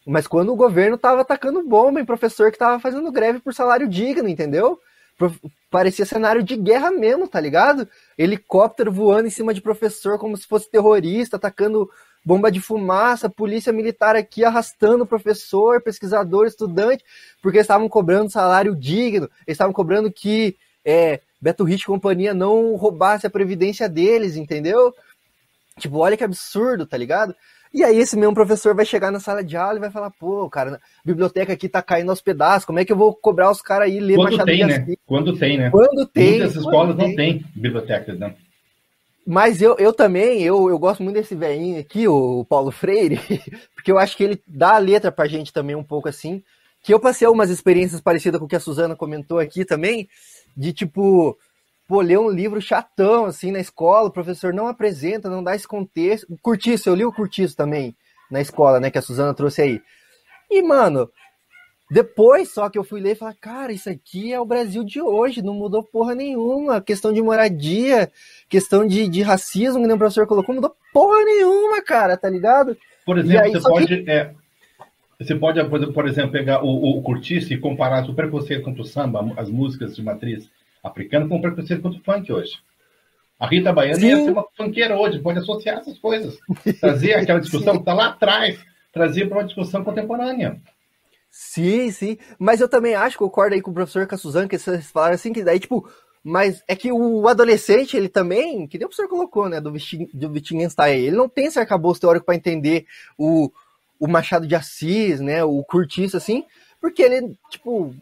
Mas 0.08 0.26
quando 0.26 0.54
o 0.54 0.56
governo 0.56 0.98
tava 0.98 1.20
atacando 1.20 1.62
bomba 1.68 2.00
em 2.00 2.06
professor 2.06 2.50
que 2.50 2.58
tava 2.58 2.80
fazendo 2.80 3.12
greve 3.12 3.40
por 3.40 3.54
salário 3.54 3.90
digno, 3.90 4.30
entendeu? 4.30 4.80
Parecia 5.70 6.06
cenário 6.06 6.42
de 6.42 6.56
guerra 6.56 6.92
mesmo, 6.92 7.28
tá 7.28 7.42
ligado? 7.42 7.86
Helicóptero 8.18 8.90
voando 8.90 9.28
em 9.28 9.30
cima 9.30 9.54
de 9.54 9.60
professor 9.60 10.18
como 10.18 10.38
se 10.38 10.48
fosse 10.48 10.72
terrorista, 10.72 11.36
atacando 11.36 11.90
bomba 12.24 12.50
de 12.50 12.62
fumaça, 12.62 13.30
polícia 13.30 13.74
militar 13.74 14.16
aqui 14.16 14.46
arrastando 14.46 15.06
professor, 15.06 15.82
pesquisador, 15.82 16.48
estudante, 16.48 17.04
porque 17.42 17.58
estavam 17.58 17.90
cobrando 17.90 18.32
salário 18.32 18.74
digno, 18.78 19.30
estavam 19.46 19.74
cobrando 19.74 20.10
que 20.10 20.56
é, 20.86 21.20
Beto 21.42 21.64
Rich 21.64 21.84
e 21.84 21.88
companhia 21.88 22.34
não 22.34 22.76
roubasse 22.76 23.26
a 23.26 23.30
previdência 23.30 23.90
deles, 23.90 24.36
entendeu? 24.36 24.94
Tipo, 25.80 25.98
olha 25.98 26.16
que 26.16 26.24
absurdo, 26.24 26.86
tá 26.86 26.96
ligado? 26.96 27.36
E 27.74 27.84
aí 27.84 27.98
esse 27.98 28.18
mesmo 28.18 28.34
professor 28.34 28.76
vai 28.76 28.86
chegar 28.86 29.12
na 29.12 29.20
sala 29.20 29.44
de 29.44 29.56
aula 29.56 29.78
e 29.78 29.80
vai 29.80 29.90
falar, 29.90 30.12
pô, 30.12 30.50
cara, 30.50 30.76
a 30.76 30.80
biblioteca 31.06 31.54
aqui 31.54 31.70
tá 31.70 31.82
caindo 31.82 32.10
aos 32.10 32.22
pedaços, 32.22 32.66
como 32.66 32.80
é 32.80 32.86
que 32.86 32.92
eu 32.92 32.98
vou 32.98 33.16
cobrar 33.16 33.50
os 33.50 33.62
caras 33.62 33.88
aí 33.88 34.00
ler 34.00 34.16
Quando 34.16 34.32
Machado 34.32 34.46
tem, 34.46 34.66
né? 34.66 34.88
Quando 35.06 35.38
tem, 35.38 35.58
né? 35.58 35.70
Quando 35.70 36.06
tem. 36.06 36.40
Muitas 36.40 36.56
escolas 36.56 36.98
não 36.98 37.16
têm 37.16 37.46
bibliotecas, 37.56 38.20
né? 38.20 38.36
Mas 39.26 39.62
eu, 39.62 39.78
eu 39.78 39.94
também, 39.94 40.42
eu, 40.42 40.70
eu 40.70 40.78
gosto 40.78 41.02
muito 41.02 41.16
desse 41.16 41.36
velhinho 41.36 41.80
aqui, 41.80 42.08
o 42.08 42.44
Paulo 42.46 42.72
Freire, 42.72 43.20
porque 43.74 43.92
eu 43.92 43.98
acho 43.98 44.18
que 44.18 44.24
ele 44.24 44.42
dá 44.46 44.76
a 44.76 44.80
letra 44.80 45.12
pra 45.12 45.28
gente 45.28 45.54
também 45.54 45.76
um 45.76 45.84
pouco 45.84 46.10
assim, 46.10 46.44
que 46.84 46.94
eu 46.94 47.00
passei 47.00 47.26
algumas 47.26 47.50
experiências 47.50 48.02
parecidas 48.02 48.40
com 48.40 48.46
o 48.46 48.50
que 48.50 48.56
a 48.56 48.60
Suzana 48.60 48.96
comentou 48.96 49.40
aqui 49.40 49.64
também, 49.64 50.10
de 50.56 50.74
tipo, 50.74 51.38
pô, 51.88 52.02
ler 52.02 52.20
um 52.20 52.30
livro 52.30 52.62
chatão, 52.62 53.26
assim, 53.26 53.52
na 53.52 53.60
escola, 53.60 54.08
o 54.08 54.14
professor 54.14 54.54
não 54.54 54.68
apresenta, 54.68 55.30
não 55.30 55.44
dá 55.44 55.56
esse 55.56 55.68
contexto. 55.68 56.28
Curtiço, 56.42 56.90
eu 56.90 56.96
li 56.96 57.06
o 57.06 57.14
Curtiço 57.14 57.56
também 57.56 57.96
na 58.30 58.40
escola, 58.42 58.80
né, 58.80 58.90
que 58.90 58.98
a 58.98 59.02
Suzana 59.02 59.34
trouxe 59.34 59.62
aí. 59.62 59.82
E, 60.50 60.62
mano, 60.62 61.10
depois 61.92 62.54
só 62.54 62.70
que 62.70 62.78
eu 62.80 62.86
fui 62.86 63.02
ler 63.02 63.12
e 63.12 63.16
falar, 63.16 63.36
cara, 63.36 63.74
isso 63.74 63.90
aqui 63.90 64.32
é 64.32 64.40
o 64.40 64.46
Brasil 64.46 64.82
de 64.82 65.02
hoje, 65.02 65.42
não 65.42 65.54
mudou 65.54 65.84
porra 65.84 66.16
nenhuma. 66.16 66.80
Questão 66.80 67.12
de 67.12 67.22
moradia, 67.22 68.10
questão 68.48 68.88
de, 68.88 69.10
de 69.10 69.22
racismo, 69.22 69.86
que 69.86 69.94
o 69.94 69.98
professor 69.98 70.26
colocou, 70.26 70.56
mudou 70.56 70.74
porra 70.94 71.22
nenhuma, 71.26 71.82
cara, 71.82 72.16
tá 72.16 72.30
ligado? 72.30 72.78
Por 73.06 73.18
exemplo, 73.18 73.44
aí, 73.44 73.52
você 73.52 73.68
pode. 73.68 73.88
Que... 73.88 74.10
É, 74.10 74.34
você 75.24 75.36
pode, 75.36 75.64
por 75.94 76.08
exemplo, 76.08 76.32
pegar 76.32 76.64
o, 76.64 76.98
o 76.98 77.02
Curtiço 77.02 77.54
e 77.54 77.58
comparar 77.58 78.10
o 78.10 78.14
preconceito 78.16 78.64
contra 78.64 78.82
o 78.82 78.86
samba, 78.86 79.34
as 79.38 79.50
músicas 79.50 79.96
de 79.96 80.02
matriz 80.02 80.50
africana, 80.84 81.28
com 81.28 81.38
o 81.38 81.42
preconceito 81.42 81.82
contra 81.82 82.00
o 82.00 82.04
funk 82.04 82.32
hoje. 82.32 82.60
A 83.40 83.48
Rita 83.48 83.74
Baiana 83.74 84.00
Sim. 84.00 84.08
ia 84.08 84.24
ser 84.24 84.32
uma 84.32 84.46
funkeira 84.56 84.98
hoje, 84.98 85.20
pode 85.20 85.40
associar 85.40 85.80
essas 85.80 85.98
coisas. 85.98 86.38
Trazer 86.80 87.14
aquela 87.14 87.40
discussão 87.42 87.74
que 87.74 87.80
está 87.80 87.94
lá 87.94 88.08
atrás, 88.08 88.60
trazer 88.92 89.28
para 89.28 89.40
uma 89.40 89.46
discussão 89.46 89.84
contemporânea. 89.84 90.60
Sim, 91.30 91.90
sim. 91.92 92.18
Mas 92.38 92.60
eu 92.60 92.68
também 92.68 92.94
acho, 92.94 93.18
concordo 93.18 93.56
aí 93.56 93.62
com 93.62 93.72
o 93.72 93.74
professor 93.74 94.06
Cassuzan, 94.06 94.48
que 94.48 94.58
vocês 94.58 94.92
falaram 94.92 95.16
assim, 95.16 95.34
que 95.34 95.44
daí, 95.44 95.60
tipo, 95.60 95.90
mas 96.24 96.64
é 96.68 96.76
que 96.76 96.92
o 96.92 97.28
adolescente, 97.28 97.98
ele 97.98 98.10
também, 98.10 98.68
que 98.68 98.78
nem 98.78 98.86
o 98.86 98.90
professor 98.90 99.10
colocou, 99.10 99.50
né, 99.50 99.60
do, 99.60 99.72
do 99.72 100.32
Wittgenstein, 100.32 101.00
ele 101.00 101.16
não 101.16 101.28
tem 101.28 101.46
esse 101.46 101.58
arcabouço 101.58 102.02
teórico 102.02 102.26
para 102.26 102.36
entender 102.36 102.86
o, 103.18 103.52
o 104.02 104.08
Machado 104.08 104.48
de 104.48 104.56
Assis, 104.56 105.20
né, 105.20 105.44
o 105.44 105.64
Curtiço, 105.64 106.18
assim, 106.18 106.44
porque 106.82 107.04
ele, 107.04 107.38
tipo, 107.52 107.94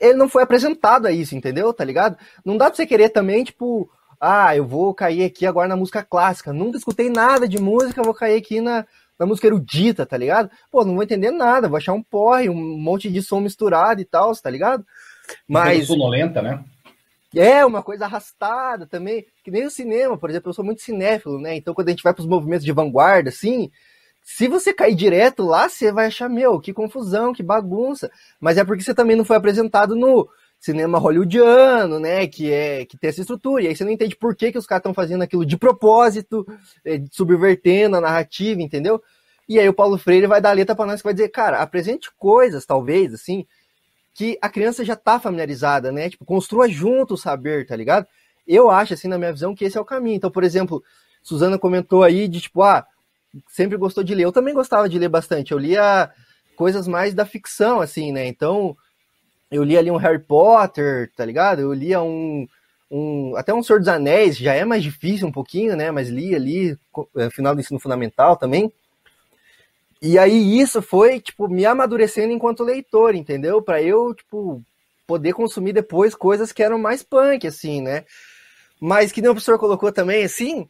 ele 0.00 0.14
não 0.14 0.28
foi 0.28 0.42
apresentado 0.42 1.06
a 1.06 1.12
isso, 1.12 1.36
entendeu? 1.36 1.72
Tá 1.72 1.84
ligado? 1.84 2.18
Não 2.44 2.56
dá 2.56 2.66
pra 2.66 2.74
você 2.74 2.84
querer 2.84 3.10
também, 3.10 3.44
tipo, 3.44 3.88
ah, 4.20 4.56
eu 4.56 4.66
vou 4.66 4.92
cair 4.92 5.24
aqui 5.24 5.46
agora 5.46 5.68
na 5.68 5.76
música 5.76 6.02
clássica. 6.02 6.52
Nunca 6.52 6.76
escutei 6.76 7.08
nada 7.08 7.46
de 7.46 7.60
música, 7.60 8.02
vou 8.02 8.12
cair 8.12 8.36
aqui 8.36 8.60
na, 8.60 8.84
na 9.16 9.26
música 9.26 9.46
erudita, 9.46 10.04
tá 10.04 10.16
ligado? 10.16 10.50
Pô, 10.72 10.84
não 10.84 10.94
vou 10.94 11.04
entender 11.04 11.30
nada, 11.30 11.68
vou 11.68 11.76
achar 11.76 11.92
um 11.92 12.02
porre, 12.02 12.48
um 12.48 12.76
monte 12.76 13.08
de 13.08 13.22
som 13.22 13.38
misturado 13.38 14.00
e 14.00 14.04
tal, 14.04 14.34
tá 14.34 14.50
ligado? 14.50 14.84
Mas. 15.46 15.86
sonolenta, 15.86 16.42
né? 16.42 16.64
É, 17.36 17.64
uma 17.64 17.82
coisa 17.82 18.06
arrastada 18.06 18.86
também, 18.86 19.24
que 19.44 19.52
nem 19.52 19.66
o 19.66 19.70
cinema, 19.70 20.18
por 20.18 20.30
exemplo, 20.30 20.48
eu 20.48 20.54
sou 20.54 20.64
muito 20.64 20.82
cinéfilo, 20.82 21.38
né? 21.38 21.54
Então 21.54 21.74
quando 21.74 21.88
a 21.88 21.90
gente 21.92 22.02
vai 22.02 22.12
para 22.12 22.22
os 22.22 22.28
movimentos 22.28 22.64
de 22.64 22.72
vanguarda, 22.72 23.28
assim, 23.28 23.70
se 24.30 24.46
você 24.46 24.74
cair 24.74 24.94
direto 24.94 25.42
lá, 25.42 25.70
você 25.70 25.90
vai 25.90 26.06
achar, 26.06 26.28
meu, 26.28 26.60
que 26.60 26.70
confusão, 26.70 27.32
que 27.32 27.42
bagunça. 27.42 28.10
Mas 28.38 28.58
é 28.58 28.64
porque 28.64 28.82
você 28.82 28.94
também 28.94 29.16
não 29.16 29.24
foi 29.24 29.38
apresentado 29.38 29.96
no 29.96 30.28
cinema 30.60 30.98
hollywoodiano, 30.98 31.98
né? 31.98 32.26
Que 32.26 32.52
é 32.52 32.84
que 32.84 32.98
tem 32.98 33.08
essa 33.08 33.22
estrutura. 33.22 33.62
E 33.62 33.68
aí 33.68 33.74
você 33.74 33.84
não 33.84 33.90
entende 33.90 34.14
por 34.14 34.36
que, 34.36 34.52
que 34.52 34.58
os 34.58 34.66
caras 34.66 34.80
estão 34.80 34.92
fazendo 34.92 35.22
aquilo 35.22 35.46
de 35.46 35.56
propósito, 35.56 36.46
é, 36.84 37.02
subvertendo 37.10 37.96
a 37.96 38.02
narrativa, 38.02 38.60
entendeu? 38.60 39.02
E 39.48 39.58
aí 39.58 39.66
o 39.66 39.72
Paulo 39.72 39.96
Freire 39.96 40.26
vai 40.26 40.42
dar 40.42 40.50
a 40.50 40.52
letra 40.52 40.76
para 40.76 40.84
nós 40.84 41.00
que 41.00 41.04
vai 41.04 41.14
dizer, 41.14 41.30
cara, 41.30 41.62
apresente 41.62 42.10
coisas, 42.18 42.66
talvez, 42.66 43.14
assim, 43.14 43.46
que 44.12 44.38
a 44.42 44.50
criança 44.50 44.84
já 44.84 44.94
tá 44.94 45.18
familiarizada, 45.18 45.90
né? 45.90 46.10
Tipo, 46.10 46.26
construa 46.26 46.68
junto 46.68 47.14
o 47.14 47.18
saber, 47.18 47.66
tá 47.66 47.74
ligado? 47.74 48.06
Eu 48.46 48.70
acho, 48.70 48.92
assim, 48.92 49.08
na 49.08 49.16
minha 49.16 49.32
visão, 49.32 49.54
que 49.54 49.64
esse 49.64 49.78
é 49.78 49.80
o 49.80 49.86
caminho. 49.86 50.16
Então, 50.16 50.30
por 50.30 50.44
exemplo, 50.44 50.84
Suzana 51.22 51.58
comentou 51.58 52.02
aí 52.02 52.28
de 52.28 52.42
tipo, 52.42 52.62
ah, 52.62 52.86
sempre 53.48 53.76
gostou 53.76 54.02
de 54.02 54.14
ler. 54.14 54.24
Eu 54.24 54.32
também 54.32 54.54
gostava 54.54 54.88
de 54.88 54.98
ler 54.98 55.08
bastante. 55.08 55.52
Eu 55.52 55.58
lia 55.58 56.10
coisas 56.56 56.88
mais 56.88 57.14
da 57.14 57.24
ficção, 57.24 57.80
assim, 57.80 58.12
né? 58.12 58.26
Então, 58.26 58.76
eu 59.50 59.62
li 59.62 59.76
ali 59.76 59.90
um 59.90 59.96
Harry 59.96 60.18
Potter, 60.18 61.10
tá 61.16 61.24
ligado? 61.24 61.60
Eu 61.60 61.72
lia 61.72 62.02
um, 62.02 62.46
um 62.90 63.36
até 63.36 63.54
um 63.54 63.62
Senhor 63.62 63.78
dos 63.78 63.88
Anéis, 63.88 64.36
já 64.36 64.54
é 64.54 64.64
mais 64.64 64.82
difícil 64.82 65.26
um 65.26 65.32
pouquinho, 65.32 65.76
né? 65.76 65.90
Mas 65.90 66.08
li 66.08 66.34
ali, 66.34 66.76
no 67.14 67.30
final 67.30 67.54
do 67.54 67.60
ensino 67.60 67.80
fundamental 67.80 68.36
também. 68.36 68.72
E 70.00 70.18
aí 70.18 70.60
isso 70.60 70.80
foi, 70.80 71.20
tipo, 71.20 71.48
me 71.48 71.66
amadurecendo 71.66 72.32
enquanto 72.32 72.62
leitor, 72.62 73.14
entendeu? 73.14 73.60
Para 73.60 73.82
eu, 73.82 74.14
tipo, 74.14 74.62
poder 75.06 75.32
consumir 75.32 75.72
depois 75.72 76.14
coisas 76.14 76.52
que 76.52 76.62
eram 76.62 76.78
mais 76.78 77.02
punk, 77.02 77.46
assim, 77.46 77.80
né? 77.80 78.04
Mas 78.80 79.10
que 79.10 79.20
nem 79.20 79.30
o 79.30 79.34
professor 79.34 79.58
colocou 79.58 79.90
também, 79.90 80.22
assim, 80.24 80.68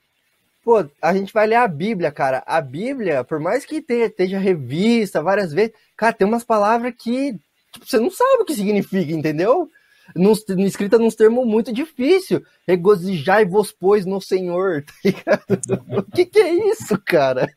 Pô, 0.62 0.84
a 1.00 1.14
gente 1.14 1.32
vai 1.32 1.46
ler 1.46 1.56
a 1.56 1.68
Bíblia, 1.68 2.10
cara. 2.10 2.42
A 2.46 2.60
Bíblia, 2.60 3.24
por 3.24 3.40
mais 3.40 3.64
que 3.64 3.84
esteja 3.88 4.38
revista 4.38 5.22
várias 5.22 5.52
vezes, 5.52 5.72
cara, 5.96 6.12
tem 6.12 6.26
umas 6.26 6.44
palavras 6.44 6.94
que 6.96 7.38
tipo, 7.72 7.86
você 7.86 7.98
não 7.98 8.10
sabe 8.10 8.42
o 8.42 8.44
que 8.44 8.54
significa, 8.54 9.12
entendeu? 9.12 9.70
Num, 10.16 10.32
escrita 10.66 10.98
num 10.98 11.10
termo 11.10 11.44
muito 11.44 11.72
difícil. 11.72 12.42
Regozijai-vos, 12.66 13.72
pois, 13.72 14.04
no 14.04 14.20
Senhor, 14.20 14.84
tá 14.86 14.92
ligado? 15.04 15.98
o 15.98 16.02
que, 16.02 16.26
que 16.26 16.38
é 16.38 16.52
isso, 16.70 16.98
cara? 17.04 17.48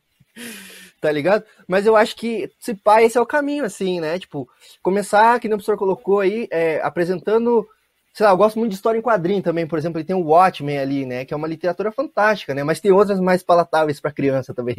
Tá 1.00 1.10
ligado? 1.10 1.44
Mas 1.66 1.84
eu 1.86 1.96
acho 1.96 2.14
que, 2.14 2.50
se 2.60 2.74
pá, 2.74 3.02
esse 3.02 3.18
é 3.18 3.20
o 3.20 3.26
caminho, 3.26 3.64
assim, 3.64 4.00
né? 4.00 4.18
Tipo, 4.18 4.48
começar, 4.82 5.40
que 5.40 5.48
o 5.48 5.50
professor 5.50 5.76
colocou 5.76 6.20
aí, 6.20 6.46
é, 6.50 6.80
apresentando 6.82 7.66
sei 8.12 8.26
lá, 8.26 8.32
eu 8.32 8.36
gosto 8.36 8.58
muito 8.58 8.70
de 8.70 8.76
história 8.76 8.98
em 8.98 9.02
quadrinho 9.02 9.42
também, 9.42 9.66
por 9.66 9.78
exemplo, 9.78 9.98
ele 9.98 10.06
tem 10.06 10.16
o 10.16 10.26
Watchmen 10.26 10.78
ali, 10.78 11.06
né, 11.06 11.24
que 11.24 11.32
é 11.32 11.36
uma 11.36 11.48
literatura 11.48 11.90
fantástica, 11.90 12.54
né, 12.54 12.62
mas 12.62 12.80
tem 12.80 12.92
outras 12.92 13.20
mais 13.20 13.42
palatáveis 13.42 14.00
para 14.00 14.12
criança 14.12 14.52
também. 14.52 14.76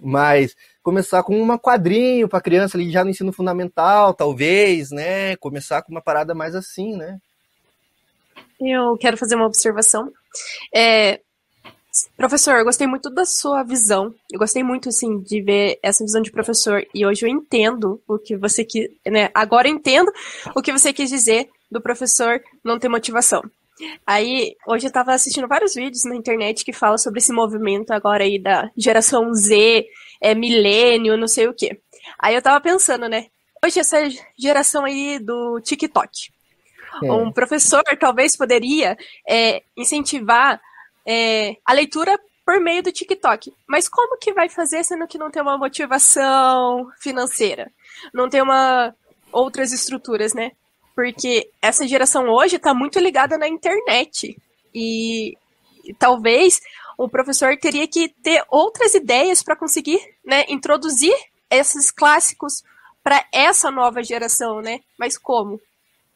Mas 0.00 0.56
começar 0.82 1.22
com 1.22 1.40
uma 1.40 1.58
quadrinho 1.58 2.28
para 2.28 2.40
criança 2.40 2.76
ali 2.76 2.90
já 2.90 3.02
no 3.02 3.10
ensino 3.10 3.32
fundamental, 3.32 4.14
talvez, 4.14 4.90
né, 4.90 5.36
começar 5.36 5.82
com 5.82 5.92
uma 5.92 6.02
parada 6.02 6.34
mais 6.34 6.54
assim, 6.54 6.96
né. 6.96 7.18
Eu 8.60 8.96
quero 8.96 9.16
fazer 9.16 9.36
uma 9.36 9.46
observação. 9.46 10.12
É, 10.74 11.20
professor, 12.16 12.58
eu 12.58 12.64
gostei 12.64 12.86
muito 12.86 13.08
da 13.08 13.24
sua 13.24 13.62
visão. 13.62 14.12
Eu 14.30 14.38
gostei 14.38 14.64
muito, 14.64 14.88
assim, 14.88 15.20
de 15.20 15.40
ver 15.40 15.78
essa 15.80 16.04
visão 16.04 16.20
de 16.20 16.32
professor. 16.32 16.84
E 16.92 17.06
hoje 17.06 17.24
eu 17.24 17.28
entendo 17.28 18.02
o 18.06 18.18
que 18.18 18.36
você 18.36 18.64
quis, 18.64 18.88
né? 19.06 19.30
Agora 19.32 19.68
entendo 19.68 20.10
o 20.56 20.60
que 20.60 20.72
você 20.72 20.92
quis 20.92 21.08
dizer 21.08 21.48
do 21.70 21.80
professor 21.80 22.42
não 22.64 22.78
ter 22.78 22.88
motivação. 22.88 23.42
Aí, 24.06 24.56
hoje 24.66 24.86
eu 24.86 24.88
estava 24.88 25.12
assistindo 25.12 25.46
vários 25.46 25.74
vídeos 25.74 26.04
na 26.04 26.16
internet 26.16 26.64
que 26.64 26.72
falam 26.72 26.98
sobre 26.98 27.20
esse 27.20 27.32
movimento 27.32 27.92
agora 27.92 28.24
aí 28.24 28.38
da 28.38 28.70
geração 28.76 29.32
Z, 29.34 29.86
é 30.20 30.34
milênio, 30.34 31.16
não 31.16 31.28
sei 31.28 31.46
o 31.46 31.54
quê. 31.54 31.80
Aí 32.18 32.34
eu 32.34 32.42
tava 32.42 32.60
pensando, 32.60 33.08
né? 33.08 33.26
Hoje 33.64 33.80
essa 33.80 33.98
geração 34.36 34.84
aí 34.84 35.18
do 35.18 35.60
TikTok. 35.60 36.32
É. 37.02 37.12
Um 37.12 37.30
professor 37.30 37.82
talvez 37.98 38.36
poderia 38.36 38.96
é, 39.28 39.62
incentivar 39.76 40.60
é, 41.06 41.56
a 41.64 41.72
leitura 41.72 42.18
por 42.44 42.60
meio 42.60 42.82
do 42.82 42.90
TikTok. 42.90 43.52
Mas 43.66 43.88
como 43.88 44.18
que 44.18 44.32
vai 44.32 44.48
fazer 44.48 44.82
sendo 44.82 45.06
que 45.06 45.18
não 45.18 45.30
tem 45.30 45.42
uma 45.42 45.58
motivação 45.58 46.88
financeira? 46.98 47.70
Não 48.12 48.28
tem 48.28 48.40
uma 48.40 48.94
outras 49.30 49.72
estruturas, 49.72 50.32
né? 50.32 50.52
Porque 50.98 51.48
essa 51.62 51.86
geração 51.86 52.28
hoje 52.28 52.56
está 52.56 52.74
muito 52.74 52.98
ligada 52.98 53.38
na 53.38 53.46
internet. 53.46 54.36
E, 54.74 55.38
e, 55.84 55.94
talvez 55.96 56.60
o 56.98 57.08
professor 57.08 57.56
teria 57.56 57.86
que 57.86 58.08
ter 58.08 58.42
outras 58.50 58.96
ideias 58.96 59.40
para 59.40 59.54
conseguir 59.54 60.00
né, 60.26 60.44
introduzir 60.48 61.14
esses 61.48 61.92
clássicos 61.92 62.64
para 63.00 63.24
essa 63.32 63.70
nova 63.70 64.02
geração, 64.02 64.60
né? 64.60 64.80
Mas 64.98 65.16
como? 65.16 65.60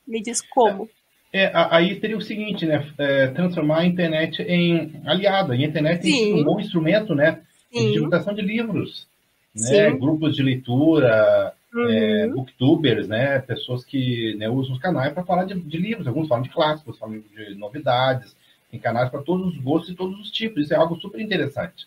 Me 0.05 0.21
diz 0.21 0.40
como. 0.40 0.90
É, 1.33 1.45
é 1.45 1.53
aí 1.55 2.01
teria 2.01 2.18
o 2.18 2.21
seguinte, 2.21 2.66
né? 2.66 2.85
É, 2.99 3.29
transformar 3.29 3.83
a 3.83 3.87
internet 3.87 4.42
em 4.42 5.01
aliada. 5.07 5.55
E 5.55 5.64
a 5.64 5.68
internet 5.68 6.12
é 6.12 6.35
um 6.35 6.42
bom 6.42 6.59
instrumento, 6.59 7.14
né? 7.14 7.40
Sim. 7.73 7.87
De 7.87 7.92
divulgação 7.92 8.35
de 8.35 8.42
livros, 8.42 9.07
né? 9.55 9.92
Grupos 9.92 10.35
de 10.35 10.42
leitura, 10.42 11.54
uhum. 11.73 11.88
é, 11.88 12.29
booktubers, 12.29 13.08
né? 13.08 13.38
Pessoas 13.40 13.85
que 13.85 14.35
né, 14.37 14.48
usam 14.48 14.75
os 14.75 14.81
canais 14.81 15.12
para 15.12 15.25
falar 15.25 15.44
de, 15.44 15.58
de, 15.60 15.79
livros. 15.79 16.06
Alguns 16.06 16.29
falam 16.29 16.42
de 16.42 16.50
clássicos, 16.50 16.98
falam 16.98 17.20
de 17.20 17.54
novidades. 17.54 18.37
Tem 18.70 18.81
canais 18.81 19.10
para 19.10 19.23
todos 19.23 19.54
os 19.54 19.58
gostos 19.62 19.90
e 19.90 19.94
todos 19.94 20.18
os 20.18 20.31
tipos. 20.31 20.64
Isso 20.64 20.75
é 20.75 20.77
algo 20.77 21.00
super 21.00 21.20
interessante. 21.20 21.87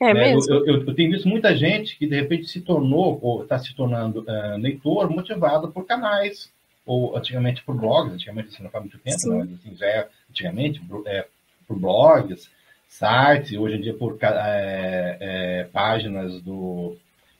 É 0.00 0.14
né? 0.14 0.34
mesmo? 0.34 0.52
Eu, 0.52 0.66
eu, 0.66 0.82
eu, 0.84 0.94
tenho 0.94 1.10
visto 1.10 1.28
muita 1.28 1.56
gente 1.56 1.98
que 1.98 2.06
de 2.06 2.14
repente 2.14 2.46
se 2.46 2.60
tornou 2.60 3.18
ou 3.20 3.42
está 3.42 3.58
se 3.58 3.74
tornando 3.74 4.20
uh, 4.20 4.56
leitor 4.58 5.10
motivado 5.10 5.68
por 5.68 5.84
canais 5.86 6.50
ou 6.86 7.16
antigamente 7.16 7.62
por 7.64 7.74
blogs. 7.74 8.12
Antigamente 8.12 8.48
isso 8.50 8.62
não 8.62 8.70
faz 8.70 8.84
muito 8.84 8.98
tempo, 8.98 9.18
não, 9.26 9.38
mas 9.38 9.52
assim, 9.52 9.76
já 9.76 9.86
é 9.86 10.08
antigamente 10.30 10.80
é, 11.06 11.26
por 11.66 11.78
blogs, 11.78 12.48
sites, 12.88 13.58
hoje 13.58 13.76
em 13.76 13.80
dia 13.80 13.94
por 13.94 14.16
é, 14.22 15.16
é, 15.20 15.64
páginas 15.72 16.40
do 16.42 16.96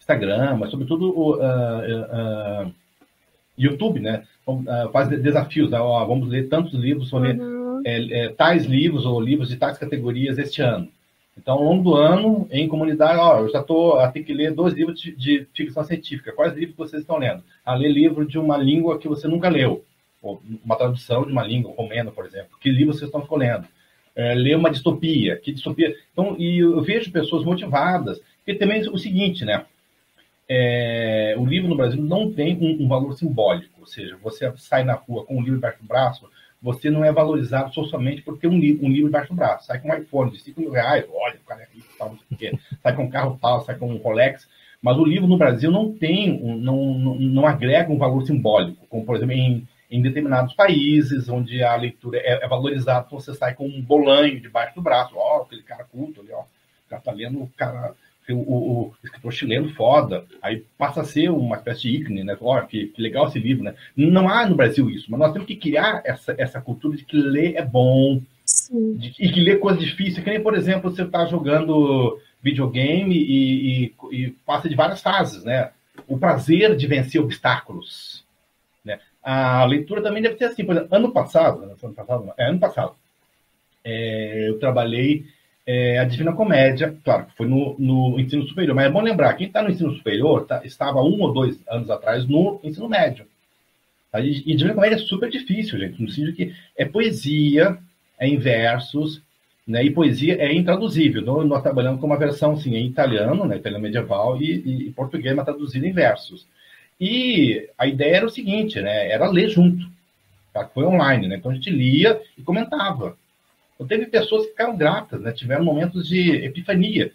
Instagram, 0.09 0.57
mas 0.57 0.71
sobretudo 0.71 1.11
o 1.17 1.37
uh, 1.37 2.67
uh, 2.67 2.75
YouTube, 3.57 4.01
né? 4.01 4.25
Uh, 4.47 4.91
faz 4.91 5.09
desafios, 5.09 5.71
né? 5.71 5.79
vamos 5.79 6.29
ler 6.29 6.49
tantos 6.49 6.73
livros, 6.73 7.11
vamos 7.11 7.29
ler 7.29 7.39
é, 7.85 8.25
é, 8.25 8.29
tais 8.31 8.65
livros 8.65 9.05
ou 9.05 9.21
livros 9.21 9.51
de 9.51 9.57
tais 9.57 9.77
categorias 9.77 10.39
este 10.39 10.63
ano. 10.63 10.89
Então, 11.37 11.55
ao 11.55 11.63
longo 11.63 11.83
do 11.85 11.95
ano, 11.95 12.49
em 12.51 12.67
comunidade, 12.67 13.19
ó, 13.19 13.41
eu 13.41 13.51
já 13.51 13.61
estou 13.61 13.99
a 13.99 14.11
ter 14.11 14.25
que 14.25 14.35
ler 14.35 14.53
dois 14.53 14.75
livros 14.75 15.01
de, 15.01 15.13
de, 15.15 15.47
ficção 15.55 15.85
científica. 15.85 16.33
Quais 16.33 16.55
livros 16.55 16.77
vocês 16.77 17.03
estão 17.03 17.19
lendo? 17.19 17.45
A 17.65 17.75
ler 17.75 17.93
livro 17.93 18.27
de 18.27 18.39
uma 18.39 18.57
língua 18.57 18.99
que 18.99 19.07
você 19.07 19.29
nunca 19.29 19.49
leu, 19.49 19.85
ou 20.21 20.43
uma 20.65 20.75
tradução 20.75 21.25
de 21.25 21.31
uma 21.31 21.45
língua, 21.45 21.73
romeno, 21.77 22.11
por 22.11 22.25
exemplo. 22.25 22.59
Que 22.61 22.71
livro 22.71 22.93
vocês 22.93 23.09
estão 23.09 23.21
escolhendo? 23.21 23.67
É, 24.17 24.35
ler 24.35 24.57
uma 24.57 24.71
distopia. 24.71 25.37
Que 25.37 25.53
distopia? 25.53 25.95
Então, 26.13 26.35
e 26.39 26.59
eu 26.59 26.81
vejo 26.81 27.13
pessoas 27.13 27.45
motivadas. 27.45 28.21
E 28.45 28.55
também 28.55 28.81
o 28.89 28.99
seguinte, 28.99 29.45
né? 29.45 29.65
É, 30.51 31.35
o 31.37 31.45
livro 31.45 31.69
no 31.69 31.77
Brasil 31.77 32.03
não 32.03 32.33
tem 32.33 32.57
um, 32.57 32.85
um, 32.85 32.89
valor 32.89 33.13
simbólico, 33.13 33.81
ou 33.81 33.87
seja, 33.87 34.17
você 34.23 34.51
sai 34.57 34.83
na 34.83 34.95
rua 34.95 35.27
com 35.27 35.37
um 35.37 35.43
livro 35.43 35.59
embaixo 35.59 35.79
do 35.83 35.87
braço, 35.87 36.27
você 36.61 36.91
não 36.91 37.05
é 37.05 37.13
valorizado 37.13 37.73
socialmente 37.73 38.23
por 38.23 38.39
ter 38.39 38.49
um 38.49 38.59
livro, 38.59 38.87
um 38.87 38.91
livro 38.91 39.09
embaixo 39.09 39.29
do 39.29 39.37
braço. 39.37 39.67
Sai 39.67 39.79
com 39.79 39.91
um 39.91 39.95
iPhone 39.95 40.31
de 40.31 40.41
5 40.41 40.61
mil 40.61 40.71
reais, 40.71 41.05
olha, 41.13 41.37
o 41.37 41.47
cara 41.47 41.63
é 41.63 41.69
rico, 41.73 41.89
tal, 41.99 42.11
não 42.11 42.19
sei 42.19 42.27
o 42.33 42.37
quê. 42.37 42.59
sai 42.83 42.97
com 42.97 43.05
um 43.05 43.11
carro 43.11 43.39
tal, 43.41 43.61
sai 43.61 43.77
com 43.77 43.89
um 43.89 43.99
Rolex. 43.99 44.49
Mas 44.81 44.97
o 44.97 45.05
livro 45.05 45.29
no 45.29 45.37
Brasil 45.37 45.71
não 45.71 45.93
tem, 45.93 46.33
um, 46.33 46.57
não, 46.57 46.95
não, 46.95 47.15
não, 47.17 47.47
agrega 47.47 47.93
um 47.93 47.99
valor 47.99 48.25
simbólico, 48.25 48.87
como, 48.89 49.05
por 49.05 49.17
exemplo, 49.17 49.35
em, 49.35 49.67
em 49.91 50.01
determinados 50.01 50.55
países, 50.55 51.29
onde 51.29 51.63
a 51.63 51.75
leitura 51.77 52.19
é, 52.19 52.45
é 52.45 52.49
valorizada, 52.49 53.07
você 53.11 53.35
sai 53.35 53.55
com 53.55 53.67
um 53.67 53.83
bolanho 53.83 54.41
debaixo 54.41 54.75
do 54.75 54.83
braço. 54.83 55.15
Ó, 55.17 55.43
aquele 55.43 55.63
cara 55.63 55.85
culto 55.85 56.21
ali, 56.21 56.33
ó. 56.33 56.41
O 56.41 56.89
cara 56.89 57.03
tá 57.03 57.13
lendo, 57.13 57.43
o 57.43 57.51
cara 57.57 57.95
o, 58.33 58.39
o, 58.39 58.95
escritor 59.03 59.33
chileno 59.33 59.72
foda, 59.74 60.24
aí 60.43 60.64
passa 60.76 61.01
a 61.01 61.05
ser 61.05 61.31
uma 61.31 61.57
espécie 61.57 61.83
de 61.83 61.97
ícone, 61.97 62.24
né? 62.24 62.37
Olha, 62.41 62.66
que, 62.66 62.89
que, 62.89 63.01
legal 63.01 63.29
esse 63.29 63.39
livro, 63.39 63.64
né? 63.64 63.74
Não 63.97 64.29
há 64.29 64.47
no 64.47 64.57
Brasil 64.57 64.91
isso, 64.91 65.07
mas 65.11 65.20
nós 65.20 65.33
temos 65.33 65.47
que 65.47 65.57
criar 65.57 66.03
essa, 66.05 66.35
essa 66.39 66.61
cultura 66.61 66.97
de 66.97 67.05
que 67.05 67.16
ler 67.16 67.57
é 67.57 67.64
bom 67.64 68.20
de, 68.97 69.14
e 69.18 69.31
que 69.31 69.41
ler 69.41 69.61
coisas 69.61 69.83
difíceis, 69.83 70.22
que 70.22 70.31
nem, 70.31 70.43
por 70.43 70.55
exemplo, 70.55 70.91
você 70.91 71.03
está 71.03 71.26
jogando 71.26 72.20
videogame 72.43 73.16
e, 73.16 73.85
e, 73.85 73.95
e, 74.12 74.31
passa 74.45 74.68
de 74.68 74.74
várias 74.74 75.01
fases, 75.01 75.45
né? 75.45 75.70
O 76.07 76.18
prazer 76.18 76.76
de 76.76 76.87
vencer 76.87 77.20
obstáculos, 77.20 78.24
né? 78.85 79.01
A 79.22 79.64
leitura 79.64 80.03
também 80.03 80.22
deve 80.22 80.37
ser 80.37 80.45
assim, 80.45 80.64
por 80.64 80.76
exemplo, 80.76 80.97
ano 80.97 81.12
passado, 81.12 81.62
ano 81.62 81.95
passado, 81.95 82.33
é, 82.37 82.49
ano 82.49 82.59
passado, 82.59 82.95
é, 83.85 84.49
eu 84.49 84.59
trabalhei 84.59 85.26
é, 85.71 85.99
a 85.99 86.05
Divina 86.05 86.33
Comédia, 86.33 86.97
claro, 87.05 87.27
foi 87.37 87.47
no, 87.47 87.77
no, 87.79 88.19
ensino 88.19 88.49
superior, 88.49 88.75
mas 88.75 88.87
é 88.87 88.91
bom 88.91 89.03
lembrar, 89.03 89.35
quem 89.35 89.49
está 89.49 89.62
no 89.62 89.69
ensino 89.69 89.95
superior 89.95 90.47
tá, 90.47 90.62
estava 90.64 91.03
um 91.03 91.21
ou 91.21 91.31
dois 91.31 91.61
anos 91.69 91.91
atrás 91.91 92.27
no 92.27 92.59
ensino 92.64 92.89
médio. 92.89 93.27
Tá? 94.11 94.19
E, 94.19 94.39
e 94.47 94.57
Divina 94.57 94.73
Comédia 94.73 94.95
é 94.95 94.99
super 94.99 95.29
difícil, 95.29 95.79
gente, 95.79 96.01
no 96.01 96.09
sentido 96.09 96.35
que 96.35 96.55
é 96.75 96.87
poesia, 96.87 97.77
é 98.19 98.27
em 98.27 98.39
versos, 98.39 99.21
né, 99.66 99.85
e 99.85 99.91
poesia 99.91 100.41
é 100.41 100.51
intraduzível. 100.55 101.21
Então, 101.21 101.45
nós 101.45 101.62
trabalhamos 101.62 102.01
com 102.01 102.07
uma 102.07 102.16
versão 102.16 102.53
assim, 102.53 102.75
em 102.75 102.87
italiano, 102.87 103.45
né, 103.45 103.59
italiano 103.59 103.83
medieval, 103.83 104.41
e, 104.41 104.62
e, 104.64 104.89
e 104.89 104.93
português, 104.93 105.37
mas 105.37 105.45
traduzido 105.45 105.85
em 105.85 105.93
versos. 105.93 106.47
E 106.99 107.69
a 107.77 107.87
ideia 107.87 108.16
era 108.16 108.27
o 108.27 108.31
seguinte, 108.31 108.81
né, 108.81 109.11
era 109.11 109.29
ler 109.29 109.51
junto. 109.51 109.87
Tá? 110.51 110.66
Foi 110.66 110.87
online, 110.87 111.29
né? 111.29 111.37
Então 111.37 111.51
a 111.51 111.55
gente 111.55 111.69
lia 111.69 112.19
e 112.39 112.43
comentava. 112.43 113.19
Então, 113.79 113.87
teve 113.87 114.07
pessoas 114.07 114.43
que 114.43 114.51
ficaram 114.51 114.76
gratas, 114.76 115.20
né? 115.20 115.31
tiveram 115.31 115.64
momentos 115.64 116.09
de 116.09 116.33
epifania. 116.45 117.12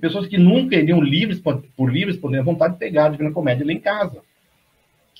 Pessoas 0.00 0.26
que 0.26 0.36
nunca 0.36 0.76
iriam 0.76 1.00
livres, 1.00 1.40
por 1.40 1.90
livres, 1.90 2.18
por 2.18 2.30
vontade 2.42 2.74
de 2.74 2.78
pegar 2.78 3.06
a 3.06 3.08
Divina 3.08 3.32
Comédia 3.32 3.64
ler 3.64 3.72
em 3.72 3.80
casa. 3.80 4.22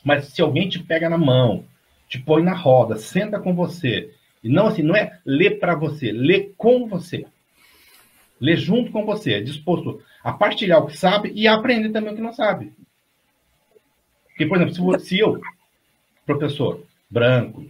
Mas 0.05 0.27
se 0.27 0.43
alguém 0.43 0.69
te 0.69 0.79
pega 0.79 1.09
na 1.09 1.17
mão, 1.17 1.65
te 2.09 2.19
põe 2.19 2.43
na 2.43 2.55
roda, 2.55 2.97
senta 2.97 3.41
com 3.41 3.55
você, 3.55 4.13
e 4.43 4.49
não 4.49 4.67
assim, 4.67 4.83
não 4.83 4.95
é 4.95 5.19
ler 5.25 5.59
para 5.59 5.75
você, 5.75 6.13
ler 6.13 6.53
com 6.57 6.87
você. 6.87 7.25
Ler 8.39 8.59
junto 8.59 8.93
com 8.93 9.07
você, 9.07 9.35
é 9.35 9.41
disposto 9.41 10.03
a 10.23 10.33
partilhar 10.33 10.83
o 10.83 10.87
que 10.87 10.97
sabe 10.97 11.33
e 11.35 11.49
a 11.49 11.55
aprender 11.55 11.91
também 11.91 12.13
o 12.13 12.17
que 12.17 12.23
não 12.23 12.33
sabe. 12.33 12.73
Porque, 14.27 14.45
por 14.45 14.61
exemplo, 14.61 15.01
se, 15.01 15.19
eu, 15.19 15.41
professor, 16.27 16.85
branco, 17.09 17.65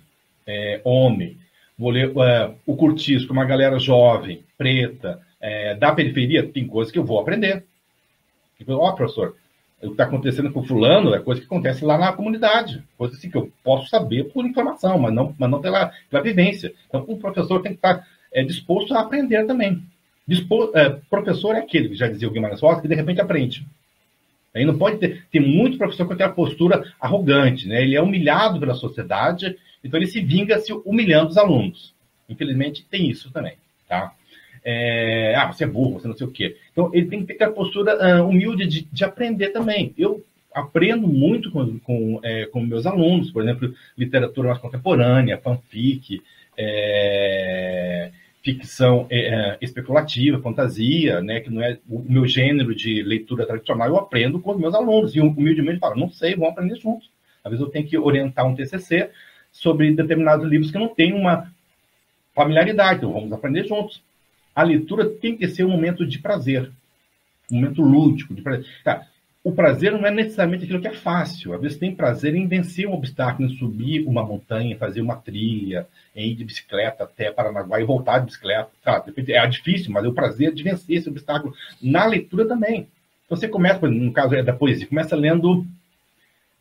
é, 0.46 0.80
homem, 0.84 1.38
vou 1.78 1.90
ler 1.90 2.10
uh, 2.10 2.54
o 2.66 2.76
Curtis, 2.76 3.24
com 3.24 3.32
uma 3.32 3.44
galera 3.44 3.78
jovem, 3.78 4.44
preta, 4.56 5.20
é, 5.40 5.74
da 5.74 5.92
periferia, 5.92 6.46
tem 6.46 6.66
coisas 6.66 6.92
que 6.92 6.98
eu 6.98 7.04
vou 7.04 7.20
aprender. 7.20 7.64
Ó, 8.66 8.88
oh, 8.88 8.94
professor, 8.94 9.36
o 9.82 9.88
que 9.88 9.92
está 9.92 10.04
acontecendo 10.04 10.50
com 10.50 10.64
fulano 10.64 11.14
é 11.14 11.20
coisa 11.20 11.40
que 11.40 11.46
acontece 11.46 11.84
lá 11.84 11.98
na 11.98 12.12
comunidade. 12.12 12.82
Coisa 12.96 13.14
assim 13.14 13.28
que 13.28 13.36
eu 13.36 13.52
posso 13.62 13.88
saber 13.88 14.24
por 14.32 14.46
informação, 14.46 14.98
mas 14.98 15.12
não, 15.12 15.34
mas 15.38 15.50
não 15.50 15.60
pela, 15.60 15.92
pela 16.08 16.22
vivência. 16.22 16.72
Então, 16.88 17.04
o 17.06 17.18
professor 17.18 17.60
tem 17.60 17.72
que 17.72 17.78
estar 17.78 18.06
é, 18.32 18.42
disposto 18.42 18.94
a 18.94 19.00
aprender 19.00 19.44
também. 19.46 19.82
Dispo, 20.26 20.70
é, 20.74 20.88
professor 21.10 21.54
é 21.54 21.58
aquele, 21.58 21.90
que 21.90 21.94
já 21.94 22.08
dizia 22.08 22.26
o 22.26 22.30
Guimarães 22.30 22.60
Rosa, 22.60 22.80
que 22.80 22.88
de 22.88 22.94
repente 22.94 23.20
aprende. 23.20 23.66
Aí 24.54 24.64
não 24.64 24.78
pode 24.78 24.98
ter. 24.98 25.26
Tem 25.30 25.40
muito 25.40 25.76
professor 25.76 26.06
com 26.06 26.14
aquela 26.14 26.32
postura 26.32 26.84
arrogante, 26.98 27.68
né? 27.68 27.82
Ele 27.82 27.96
é 27.96 28.00
humilhado 28.00 28.60
pela 28.60 28.74
sociedade 28.74 29.56
então 29.84 29.98
ele 29.98 30.06
se 30.06 30.20
vinga 30.20 30.58
se 30.58 30.72
humilhando 30.72 31.28
os 31.28 31.38
alunos. 31.38 31.94
Infelizmente 32.28 32.86
tem 32.90 33.10
isso 33.10 33.30
também, 33.30 33.54
tá? 33.88 34.12
É, 34.64 35.34
ah, 35.36 35.52
você 35.52 35.64
é 35.64 35.66
burro, 35.66 36.00
você 36.00 36.08
não 36.08 36.16
sei 36.16 36.26
o 36.26 36.30
quê. 36.30 36.56
Então 36.72 36.90
ele 36.94 37.06
tem 37.06 37.24
que 37.24 37.34
ter 37.34 37.44
a 37.44 37.52
postura 37.52 38.22
uh, 38.22 38.26
humilde 38.26 38.66
de, 38.66 38.88
de, 38.90 39.04
aprender 39.04 39.50
também. 39.50 39.92
Eu 39.98 40.24
aprendo 40.54 41.06
muito 41.06 41.50
com, 41.50 41.78
com, 41.80 42.20
é, 42.22 42.46
com 42.46 42.60
meus 42.60 42.86
alunos, 42.86 43.30
por 43.30 43.42
exemplo, 43.42 43.74
literatura 43.96 44.48
mais 44.48 44.60
contemporânea, 44.60 45.36
fanfic, 45.36 46.22
é, 46.56 48.10
ficção 48.42 49.06
é, 49.10 49.18
é, 49.18 49.58
especulativa, 49.60 50.40
fantasia, 50.40 51.20
né, 51.20 51.40
que 51.40 51.50
não 51.50 51.62
é 51.62 51.78
o 51.88 51.98
meu 52.00 52.26
gênero 52.26 52.74
de 52.74 53.02
leitura 53.02 53.46
tradicional, 53.46 53.88
eu 53.88 53.96
aprendo 53.96 54.38
com 54.38 54.52
os 54.52 54.58
meus 54.58 54.74
alunos 54.74 55.16
e 55.16 55.20
humildemente 55.20 55.80
falo, 55.80 55.98
não 55.98 56.10
sei, 56.10 56.34
vamos 56.34 56.50
aprender 56.50 56.76
juntos. 56.76 57.10
Às 57.42 57.50
vezes 57.50 57.64
eu 57.64 57.70
tenho 57.70 57.86
que 57.86 57.98
orientar 57.98 58.46
um 58.46 58.54
TCC, 58.54 59.10
sobre 59.54 59.92
determinados 59.92 60.46
livros 60.46 60.70
que 60.70 60.78
não 60.78 60.88
têm 60.88 61.14
uma 61.14 61.50
familiaridade. 62.34 62.98
Então, 62.98 63.12
vamos 63.12 63.32
aprender 63.32 63.66
juntos. 63.66 64.02
A 64.54 64.62
leitura 64.62 65.08
tem 65.08 65.36
que 65.36 65.48
ser 65.48 65.64
um 65.64 65.70
momento 65.70 66.04
de 66.04 66.18
prazer, 66.18 66.70
um 67.50 67.56
momento 67.56 67.80
lúdico, 67.80 68.34
de 68.34 68.42
prazer. 68.42 68.66
Tá. 68.82 69.06
O 69.42 69.52
prazer 69.52 69.92
não 69.92 70.06
é 70.06 70.10
necessariamente 70.10 70.64
aquilo 70.64 70.80
que 70.80 70.88
é 70.88 70.92
fácil. 70.92 71.54
Às 71.54 71.60
vezes 71.60 71.78
tem 71.78 71.94
prazer 71.94 72.34
em 72.34 72.48
vencer 72.48 72.88
um 72.88 72.94
obstáculo, 72.94 73.48
em 73.48 73.56
subir 73.56 74.04
uma 74.06 74.24
montanha, 74.24 74.76
fazer 74.76 75.00
uma 75.00 75.16
trilha, 75.16 75.86
em 76.16 76.30
ir 76.30 76.34
de 76.34 76.44
bicicleta 76.44 77.04
até 77.04 77.30
Paranaguá 77.30 77.80
e 77.80 77.84
voltar 77.84 78.18
de 78.18 78.26
bicicleta. 78.26 78.70
Tá, 78.82 79.04
é 79.28 79.46
difícil, 79.46 79.92
mas 79.92 80.04
é 80.04 80.08
o 80.08 80.14
prazer 80.14 80.52
de 80.52 80.62
vencer 80.62 80.96
esse 80.96 81.08
obstáculo. 81.08 81.54
Na 81.80 82.06
leitura 82.06 82.46
também. 82.46 82.88
Então 83.26 83.36
você 83.36 83.46
começa, 83.46 83.86
no 83.86 84.12
caso 84.12 84.34
é 84.34 84.42
da 84.42 84.52
poesia, 84.52 84.86
começa 84.86 85.14
lendo 85.14 85.66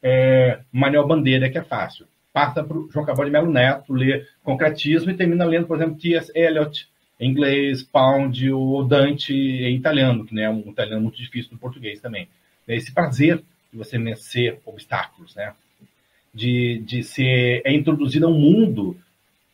é, 0.01 0.59
Manuel 0.71 1.07
Bandeira, 1.07 1.49
que 1.49 1.57
é 1.57 1.63
fácil 1.63 2.05
passa 2.33 2.63
para 2.63 2.75
o 2.75 2.89
João 2.91 3.05
Cabral 3.05 3.25
de 3.25 3.31
Melo 3.31 3.51
Neto, 3.51 3.93
lê 3.93 4.25
concretismo 4.43 5.11
e 5.11 5.15
termina 5.15 5.45
lendo, 5.45 5.67
por 5.67 5.77
exemplo, 5.77 5.99
T.S. 5.99 6.31
Eliot 6.35 6.89
em 7.19 7.29
inglês, 7.29 7.83
Pound 7.83 8.51
ou 8.51 8.83
Dante 8.83 9.33
em 9.33 9.75
italiano, 9.75 10.25
que 10.25 10.33
né, 10.33 10.43
é 10.43 10.49
um 10.49 10.71
italiano 10.71 11.01
muito 11.01 11.17
difícil 11.17 11.51
no 11.53 11.59
português 11.59 12.01
também. 12.01 12.27
É 12.67 12.75
esse 12.75 12.91
prazer 12.91 13.43
de 13.71 13.77
você 13.77 13.97
vencer 13.97 14.59
obstáculos, 14.65 15.35
né? 15.35 15.53
De, 16.33 16.79
de 16.79 17.03
ser 17.03 17.61
é 17.63 17.71
introduzido 17.71 18.25
a 18.25 18.29
um 18.29 18.39
mundo 18.39 18.97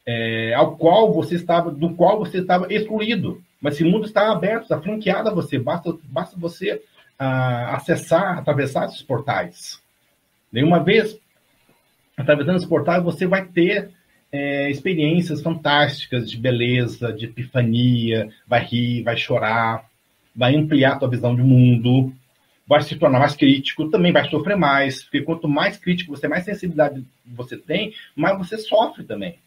é, 0.06 0.54
ao 0.54 0.78
qual 0.78 1.14
você 1.14 1.36
estava, 1.36 1.70
do 1.70 1.94
qual 1.94 2.18
você 2.18 2.40
estava 2.40 2.72
excluído. 2.74 3.44
Mas 3.62 3.76
esse 3.76 3.84
mundo 3.84 4.06
está 4.06 4.32
aberto, 4.32 4.64
está 4.64 4.82
franqueado 4.82 5.30
a 5.30 5.34
você. 5.34 5.60
Basta, 5.60 5.94
basta 6.06 6.40
você 6.40 6.82
ah, 7.18 7.76
acessar, 7.76 8.38
atravessar 8.38 8.86
esses 8.86 9.02
portais. 9.02 9.82
Nenhuma 10.52 10.82
vez 10.82 11.20
atravessando 12.20 12.58
esse 12.58 12.68
portal, 12.68 13.04
você 13.04 13.26
vai 13.26 13.46
ter 13.46 13.90
é, 14.32 14.70
experiências 14.70 15.42
fantásticas 15.42 16.30
de 16.30 16.38
beleza, 16.38 17.12
de 17.14 17.26
epifania, 17.26 18.30
vai 18.46 18.64
rir, 18.64 19.04
vai 19.04 19.18
chorar, 19.18 19.90
vai 20.36 20.56
ampliar 20.56 20.94
a 20.94 21.00
tua 21.00 21.10
visão 21.10 21.36
de 21.36 21.42
mundo, 21.42 22.14
vai 22.68 22.82
se 22.82 22.96
tornar 22.96 23.20
mais 23.20 23.36
crítico, 23.36 23.90
também 23.90 24.12
vai 24.12 24.30
sofrer 24.30 24.56
mais, 24.56 25.04
porque 25.04 25.22
quanto 25.22 25.48
mais 25.48 25.78
crítico 25.78 26.16
você, 26.16 26.28
mais 26.28 26.46
sensibilidade 26.46 27.04
você 27.26 27.58
tem, 27.58 27.94
mais 28.16 28.38
você 28.38 28.58
sofre 28.58 29.04
também. 29.04 29.40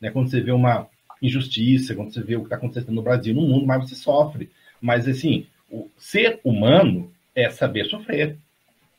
Né? 0.00 0.10
Quando 0.10 0.30
você 0.30 0.40
vê 0.40 0.52
uma 0.52 0.86
injustiça, 1.20 1.94
quando 1.94 2.12
você 2.12 2.22
vê 2.22 2.36
o 2.36 2.40
que 2.40 2.46
está 2.46 2.56
acontecendo 2.56 2.94
no 2.94 3.02
Brasil, 3.02 3.34
no 3.34 3.42
mundo, 3.42 3.66
mais 3.66 3.88
você 3.88 3.94
sofre. 3.94 4.50
Mas, 4.80 5.06
assim, 5.06 5.46
o 5.70 5.88
ser 5.98 6.40
humano 6.44 7.12
é 7.34 7.50
saber 7.50 7.84
sofrer. 7.86 8.36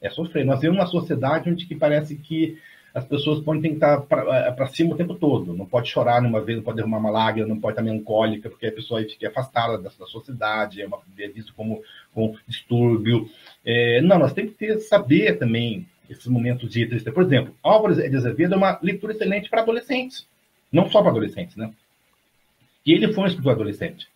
É 0.02 0.10
sofrer. 0.10 0.46
Nós 0.46 0.60
vivemos 0.60 0.80
uma 0.80 0.88
sociedade 0.88 1.50
onde 1.50 1.66
que 1.66 1.76
parece 1.76 2.16
que 2.16 2.58
as 2.94 3.06
pessoas 3.06 3.40
podem 3.40 3.62
que 3.62 3.76
estar 3.76 4.02
para 4.02 4.68
cima 4.68 4.94
o 4.94 4.98
tempo 4.98 5.16
todo. 5.16 5.54
Não 5.54 5.66
pode 5.66 5.90
chorar 5.90 6.22
numa 6.22 6.42
vez, 6.42 6.58
não 6.58 6.64
pode 6.64 6.78
derramar 6.78 6.98
uma 6.98 7.10
lágrima, 7.10 7.48
não 7.48 7.60
pode 7.60 7.74
estar 7.74 7.82
melancólica, 7.82 8.50
porque 8.50 8.68
a 8.68 8.72
pessoa 8.72 9.02
fica 9.04 9.30
afastada 9.30 9.78
da, 9.78 9.90
da 9.98 10.06
sociedade, 10.06 10.82
é, 10.82 10.88
uma, 10.88 11.00
é 11.18 11.28
visto 11.30 11.54
como, 11.54 11.82
como 12.14 12.38
distúrbio. 12.46 13.30
É, 13.66 14.02
não, 14.02 14.20
nós 14.20 14.34
temos 14.34 14.52
que 14.52 14.58
ter, 14.58 14.80
saber 14.80 15.38
também 15.38 15.88
esses 16.10 16.28
momentos 16.28 16.70
de 16.70 16.86
tristeza. 16.86 17.14
Por 17.14 17.24
exemplo, 17.24 17.56
Álvares 17.64 17.98
de 17.98 18.16
Azevedo 18.16 18.56
é 18.56 18.58
uma 18.58 18.78
leitura 18.82 19.14
excelente 19.14 19.50
para 19.50 19.62
adolescentes. 19.62 20.28
Não 20.72 20.90
só 20.90 21.02
para 21.02 21.12
adolescentes, 21.12 21.56
né? 21.56 21.72
E 22.86 22.94
ele 22.94 23.14
foi 23.14 23.24
um 23.24 23.28
escritor 23.28 23.54
adolescente. 23.54 24.08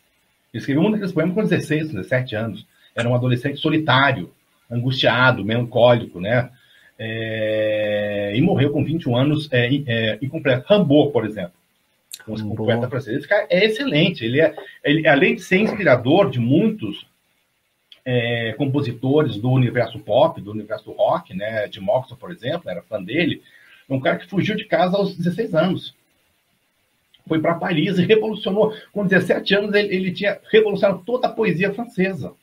Ele 0.53 0.59
escreveu 0.59 0.84
um 0.84 0.91
daqueles 0.91 1.13
poemas 1.13 1.36
com 1.36 1.43
16, 1.43 1.91
17 1.91 2.36
anos. 2.36 2.67
Era 2.93 3.07
um 3.07 3.15
adolescente 3.15 3.59
solitário, 3.59 4.32
angustiado, 4.69 5.45
melancólico, 5.45 6.19
né? 6.19 6.49
É... 6.97 8.33
e 8.35 8.41
morreu 8.41 8.71
com 8.71 8.83
21 8.83 9.15
anos 9.15 9.49
é, 9.51 9.67
é, 9.87 10.19
incompleto. 10.21 10.65
Rambo, 10.67 11.11
por 11.11 11.25
exemplo. 11.25 11.53
Um, 12.27 12.55
poeta 12.55 12.89
francês. 12.89 13.17
Esse 13.17 13.27
cara 13.27 13.45
é 13.49 13.65
excelente. 13.65 14.23
Ele 14.23 14.41
é, 14.41 14.55
ele, 14.83 15.07
além 15.07 15.35
de 15.35 15.41
ser 15.41 15.57
inspirador 15.57 16.29
de 16.29 16.39
muitos 16.39 17.05
é, 18.03 18.53
compositores 18.53 19.37
do 19.37 19.51
universo 19.51 19.99
pop, 19.99 20.39
do 20.41 20.51
universo 20.51 20.91
rock, 20.91 21.35
né? 21.35 21.67
De 21.67 21.79
Morrison, 21.79 22.15
por 22.15 22.31
exemplo, 22.31 22.69
era 22.69 22.81
fã 22.81 23.01
dele. 23.03 23.41
É 23.89 23.93
um 23.93 23.99
cara 23.99 24.17
que 24.17 24.29
fugiu 24.29 24.55
de 24.55 24.65
casa 24.65 24.97
aos 24.97 25.15
16 25.15 25.53
anos 25.53 25.95
foi 27.27 27.39
para 27.41 27.55
Paris 27.55 27.97
e 27.97 28.05
revolucionou. 28.05 28.73
Com 28.91 29.05
17 29.05 29.55
anos, 29.55 29.73
ele, 29.73 29.95
ele, 29.95 30.11
tinha 30.11 30.39
revolucionado 30.51 31.03
toda 31.05 31.27
a 31.27 31.31
poesia 31.31 31.73
francesa. 31.73 32.33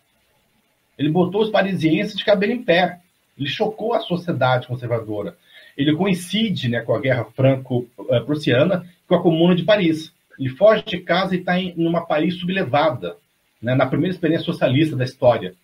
Ele 0.98 1.08
botou 1.08 1.42
os 1.42 1.50
parisienses 1.50 2.16
de 2.16 2.24
cabelo 2.24 2.52
em 2.52 2.62
pé. 2.62 3.00
Ele 3.38 3.48
chocou 3.48 3.94
a 3.94 4.00
sociedade 4.00 4.66
conservadora. 4.66 5.36
Ele 5.76 5.94
coincide 5.94 6.68
né, 6.68 6.80
com 6.80 6.94
a 6.94 7.00
Guerra 7.00 7.24
Franco-Prussiana 7.24 8.86
com 9.06 9.14
a 9.14 9.22
Comuna 9.22 9.54
de 9.54 9.64
Paris. 9.64 10.12
Ele 10.38 10.50
foge 10.50 10.84
de 10.84 10.98
casa 11.00 11.34
e 11.34 11.38
está 11.38 11.58
em 11.58 11.74
uma 11.76 12.06
Paris 12.06 12.38
sublevada, 12.38 13.16
né, 13.60 13.74
na 13.74 13.86
primeira 13.86 14.14
experiência 14.14 14.44
socialista 14.44 14.96
da 14.96 15.04
história. 15.04 15.54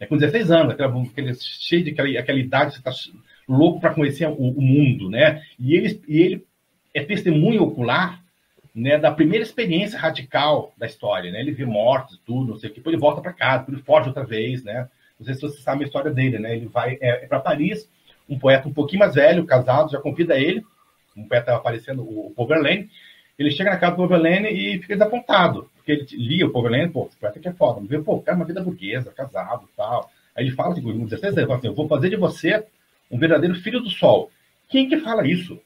É 0.00 0.06
com 0.06 0.16
16 0.16 0.50
anos, 0.50 0.72
aquela, 0.72 1.02
aquele, 1.02 1.34
cheio 1.34 1.84
de 1.84 1.90
aquela, 1.90 2.08
aquela 2.18 2.38
idade, 2.38 2.72
você 2.72 2.78
está 2.78 2.92
louco 3.48 3.80
para 3.80 3.94
conhecer 3.94 4.26
o, 4.26 4.32
o, 4.32 4.60
mundo. 4.60 5.08
Né? 5.08 5.42
E, 5.58 5.74
ele, 5.74 6.02
e 6.08 6.20
ele 6.20 6.46
é 6.92 7.04
testemunho 7.04 7.62
ocular 7.62 8.22
né, 8.74 8.98
da 8.98 9.12
primeira 9.12 9.44
experiência 9.44 9.98
radical 9.98 10.72
da 10.76 10.86
história, 10.86 11.30
né? 11.30 11.40
Ele 11.40 11.52
vê 11.52 11.64
mortes, 11.66 12.18
tudo, 12.24 12.52
não 12.52 12.58
sei 12.58 12.70
o 12.70 12.72
que, 12.72 12.80
depois 12.80 12.94
ele 12.94 13.00
volta 13.00 13.20
para 13.20 13.32
casa, 13.32 13.58
depois 13.58 13.76
ele 13.76 13.86
foge 13.86 14.08
outra 14.08 14.24
vez, 14.24 14.64
né? 14.64 14.88
Não 15.22 15.26
sei 15.26 15.34
se 15.34 15.40
você 15.42 15.62
sabe 15.62 15.84
a 15.84 15.86
história 15.86 16.10
dele, 16.10 16.38
né? 16.38 16.56
Ele 16.56 16.66
vai 16.66 16.98
é, 17.00 17.24
é 17.24 17.26
para 17.26 17.40
Paris, 17.40 17.88
um 18.28 18.38
poeta 18.38 18.68
um 18.68 18.72
pouquinho 18.72 19.00
mais 19.00 19.14
velho, 19.14 19.46
casado, 19.46 19.90
já 19.90 20.00
convida 20.00 20.38
ele, 20.38 20.64
um 21.16 21.26
poeta 21.26 21.54
aparecendo, 21.54 22.02
o 22.02 22.32
Paul 22.34 22.48
Verlaine, 22.48 22.90
ele 23.38 23.50
chega 23.50 23.70
na 23.70 23.76
casa 23.76 23.92
do 23.92 23.96
Paul 23.98 24.08
Verlaine 24.08 24.48
e 24.48 24.78
fica 24.78 24.94
desapontado, 24.94 25.70
porque 25.76 25.92
ele 25.92 26.06
lia 26.12 26.46
o 26.46 26.50
Paul 26.50 26.64
Verlaine, 26.64 26.90
pô, 26.90 27.06
esse 27.06 27.16
poeta 27.16 27.38
que 27.38 27.48
é 27.48 27.52
foda, 27.52 27.80
vê, 27.86 28.00
pô, 28.00 28.20
cara, 28.20 28.36
uma 28.36 28.44
vida 28.44 28.62
burguesa, 28.62 29.12
casado 29.12 29.68
tal. 29.76 30.10
Aí 30.34 30.46
ele 30.46 30.54
fala 30.54 30.72
assim, 30.72 30.82
com 30.82 31.04
16 31.04 31.24
anos, 31.24 31.38
ele 31.38 31.52
assim, 31.52 31.66
eu 31.68 31.74
vou 31.74 31.88
fazer 31.88 32.10
de 32.10 32.16
você 32.16 32.64
um 33.10 33.18
verdadeiro 33.18 33.54
filho 33.54 33.80
do 33.80 33.90
sol. 33.90 34.30
Quem 34.68 34.88
que 34.88 34.98
fala 35.00 35.26
isso? 35.26 35.60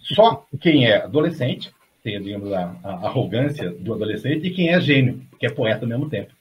Só 0.00 0.46
quem 0.60 0.86
é 0.86 1.02
adolescente 1.02 1.72
tem, 2.06 2.22
digamos, 2.22 2.52
a, 2.52 2.76
a, 2.84 2.92
arrogância 3.08 3.68
do 3.68 3.92
adolescente 3.92 4.46
e 4.46 4.50
quem 4.52 4.72
é 4.72 4.80
gênio, 4.80 5.20
que 5.40 5.44
é 5.44 5.50
poeta 5.50 5.84
ao 5.84 5.88
mesmo 5.88 6.08
tempo. 6.08 6.32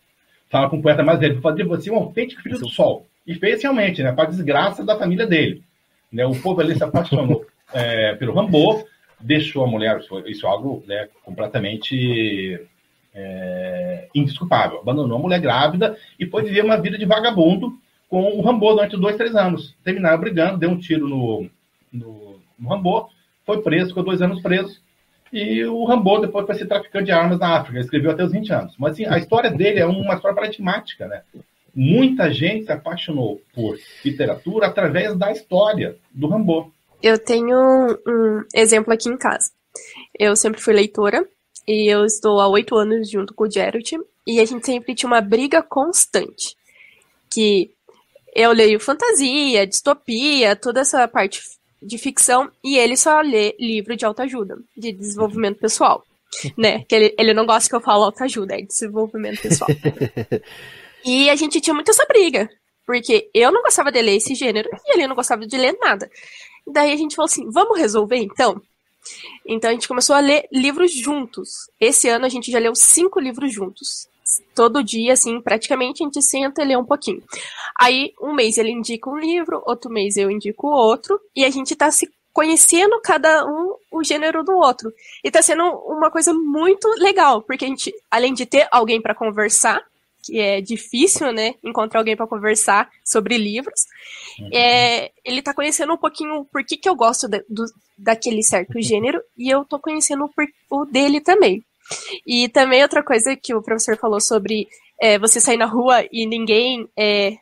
Fala 0.55 0.69
com 0.69 0.77
um 0.77 0.81
poeta 0.81 1.03
mais 1.03 1.19
velho, 1.19 1.41
fazer 1.41 1.65
você 1.65 1.91
um 1.91 1.97
autêntico 1.97 2.41
filho 2.41 2.57
do 2.57 2.69
sol. 2.69 3.05
E 3.27 3.35
fez 3.35 3.61
realmente, 3.61 4.01
né, 4.01 4.13
para 4.13 4.29
desgraça 4.29 4.85
da 4.85 4.97
família 4.97 5.27
dele. 5.27 5.61
Né, 6.09 6.25
o 6.25 6.33
povo 6.33 6.61
ali 6.61 6.73
se 6.73 6.81
apaixonou 6.81 7.45
é, 7.73 8.15
pelo 8.15 8.33
Rambo, 8.33 8.87
deixou 9.19 9.65
a 9.65 9.67
mulher, 9.67 9.99
isso 10.27 10.47
é 10.47 10.49
algo 10.49 10.81
né, 10.87 11.09
completamente 11.25 12.57
é, 13.13 14.07
indesculpável. 14.15 14.79
Abandonou 14.79 15.17
a 15.17 15.21
mulher 15.21 15.41
grávida 15.41 15.97
e 16.17 16.25
foi 16.25 16.43
viver 16.43 16.63
uma 16.63 16.77
vida 16.77 16.97
de 16.97 17.03
vagabundo 17.03 17.77
com 18.07 18.23
o 18.23 18.39
Rambo 18.39 18.75
durante 18.75 18.95
dois, 18.95 19.17
três 19.17 19.35
anos. 19.35 19.75
Terminaram 19.83 20.21
brigando, 20.21 20.57
deu 20.57 20.69
um 20.69 20.79
tiro 20.79 21.05
no, 21.09 21.49
no, 21.91 22.39
no 22.57 22.69
Rambo, 22.69 23.09
foi 23.45 23.61
preso, 23.61 23.89
ficou 23.89 24.03
dois 24.05 24.21
anos 24.21 24.41
preso. 24.41 24.79
E 25.31 25.65
o 25.65 25.83
Rambo 25.85 26.19
depois 26.19 26.45
foi 26.45 26.55
ser 26.55 26.67
traficante 26.67 27.05
de 27.05 27.11
armas 27.11 27.39
na 27.39 27.57
África, 27.57 27.77
ele 27.77 27.85
escreveu 27.85 28.11
até 28.11 28.23
os 28.23 28.31
20 28.31 28.53
anos. 28.53 28.75
Mas 28.77 28.93
assim, 28.93 29.05
a 29.05 29.17
história 29.17 29.49
dele 29.49 29.79
é 29.79 29.85
uma 29.85 30.15
história 30.15 30.35
paradigmática, 30.35 31.07
né? 31.07 31.21
Muita 31.75 32.31
gente 32.31 32.65
se 32.65 32.71
apaixonou 32.71 33.41
por 33.53 33.77
literatura 34.03 34.67
através 34.67 35.15
da 35.17 35.31
história 35.31 35.97
do 36.09 36.27
Rambo. 36.27 36.71
Eu 37.03 37.19
tenho 37.19 37.57
um 38.07 38.43
exemplo 38.55 38.93
aqui 38.93 39.09
em 39.09 39.17
casa. 39.17 39.51
Eu 40.17 40.35
sempre 40.35 40.61
fui 40.61 40.73
leitora 40.73 41.27
e 41.67 41.91
eu 41.91 42.05
estou 42.05 42.39
há 42.39 42.47
oito 42.47 42.75
anos 42.75 43.09
junto 43.09 43.33
com 43.33 43.43
o 43.43 43.51
Geralt 43.51 43.91
e 44.25 44.39
a 44.39 44.45
gente 44.45 44.65
sempre 44.65 44.95
tinha 44.95 45.07
uma 45.07 45.21
briga 45.21 45.61
constante. 45.61 46.55
Que 47.29 47.71
eu 48.33 48.51
leio 48.51 48.79
fantasia, 48.79 49.67
distopia, 49.67 50.55
toda 50.55 50.79
essa 50.79 51.05
parte 51.07 51.41
de 51.81 51.97
ficção 51.97 52.51
e 52.63 52.77
ele 52.77 52.97
só 52.97 53.21
lê 53.21 53.55
livro 53.59 53.95
de 53.95 54.05
autoajuda, 54.05 54.57
de 54.75 54.91
desenvolvimento 54.91 55.59
pessoal. 55.59 56.03
Né? 56.57 56.83
Que 56.83 56.95
ele, 56.95 57.15
ele 57.17 57.33
não 57.33 57.45
gosta 57.45 57.69
que 57.69 57.75
eu 57.75 57.79
falo 57.79 58.03
autoajuda, 58.03 58.55
é 58.55 58.61
desenvolvimento 58.61 59.41
pessoal. 59.41 59.69
e 61.05 61.29
a 61.29 61.35
gente 61.35 61.61
tinha 61.61 61.73
muito 61.73 61.91
essa 61.91 62.05
briga, 62.05 62.49
porque 62.85 63.29
eu 63.33 63.53
não 63.53 63.61
gostava 63.61 63.89
de 63.89 64.01
ler 64.01 64.17
esse 64.17 64.35
gênero 64.35 64.67
e 64.85 64.93
ele 64.93 65.07
não 65.07 65.15
gostava 65.15 65.47
de 65.47 65.55
ler 65.55 65.77
nada. 65.79 66.11
Daí 66.67 66.91
a 66.91 66.97
gente 66.97 67.15
falou 67.15 67.27
assim: 67.27 67.49
vamos 67.49 67.77
resolver 67.79 68.17
então? 68.17 68.61
Então 69.47 69.69
a 69.69 69.73
gente 69.73 69.87
começou 69.87 70.13
a 70.13 70.19
ler 70.19 70.45
livros 70.51 70.93
juntos. 70.93 71.69
Esse 71.79 72.09
ano 72.09 72.25
a 72.25 72.29
gente 72.29 72.51
já 72.51 72.59
leu 72.59 72.75
cinco 72.75 73.17
livros 73.17 73.53
juntos 73.53 74.09
todo 74.53 74.83
dia, 74.83 75.13
assim, 75.13 75.39
praticamente 75.41 76.01
a 76.01 76.05
gente 76.05 76.21
senta 76.21 76.61
e 76.61 76.65
lê 76.65 76.75
um 76.75 76.85
pouquinho. 76.85 77.21
Aí, 77.79 78.13
um 78.21 78.33
mês 78.33 78.57
ele 78.57 78.71
indica 78.71 79.09
um 79.09 79.17
livro, 79.17 79.61
outro 79.65 79.91
mês 79.91 80.17
eu 80.17 80.29
indico 80.29 80.67
outro, 80.67 81.19
e 81.35 81.45
a 81.45 81.49
gente 81.49 81.75
tá 81.75 81.91
se 81.91 82.09
conhecendo 82.33 82.99
cada 83.01 83.45
um 83.45 83.75
o 83.91 84.03
gênero 84.03 84.43
do 84.43 84.53
outro. 84.53 84.91
E 85.23 85.31
tá 85.31 85.41
sendo 85.41 85.63
uma 85.63 86.11
coisa 86.11 86.33
muito 86.33 86.87
legal, 86.97 87.41
porque 87.41 87.65
a 87.65 87.67
gente, 87.67 87.93
além 88.11 88.33
de 88.33 88.45
ter 88.45 88.67
alguém 88.71 89.01
para 89.01 89.15
conversar, 89.15 89.81
que 90.25 90.39
é 90.39 90.59
difícil, 90.59 91.31
né, 91.31 91.53
encontrar 91.63 91.99
alguém 91.99 92.15
para 92.15 92.27
conversar 92.27 92.89
sobre 93.03 93.37
livros. 93.37 93.85
Uhum. 94.39 94.49
É, 94.51 95.11
ele 95.23 95.41
tá 95.41 95.53
conhecendo 95.53 95.93
um 95.93 95.97
pouquinho 95.97 96.45
por 96.51 96.65
que, 96.65 96.75
que 96.77 96.89
eu 96.89 96.95
gosto 96.95 97.27
de, 97.27 97.45
do, 97.47 97.63
daquele 97.97 98.41
certo 98.43 98.73
gênero 98.81 99.21
e 99.37 99.49
eu 99.49 99.63
tô 99.63 99.79
conhecendo 99.79 100.25
o, 100.25 100.77
o 100.81 100.85
dele 100.85 101.21
também. 101.21 101.63
E 102.25 102.49
também 102.49 102.81
outra 102.81 103.03
coisa 103.03 103.35
que 103.35 103.53
o 103.53 103.61
professor 103.61 103.97
falou 103.97 104.19
sobre 104.19 104.67
é, 104.99 105.19
você 105.19 105.39
sair 105.39 105.57
na 105.57 105.65
rua 105.65 106.05
e 106.11 106.25
ninguém 106.25 106.89
é, 106.97 107.37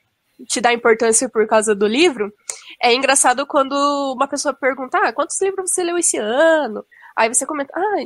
te 0.48 0.60
dá 0.60 0.74
importância 0.74 1.30
por 1.30 1.48
causa 1.48 1.74
do 1.74 1.88
livro, 1.88 2.34
é 2.82 2.94
engraçado 2.94 3.46
quando 3.46 3.74
uma 4.16 4.28
pessoa 4.28 4.54
pergunta, 4.54 4.98
ah, 4.98 5.14
quantos 5.14 5.40
livros 5.42 5.72
você 5.72 5.84
leu 5.84 5.98
esse 5.98 6.18
ano? 6.18 6.86
Aí 7.16 7.34
você 7.34 7.46
comenta, 7.46 7.72
ah, 7.76 8.06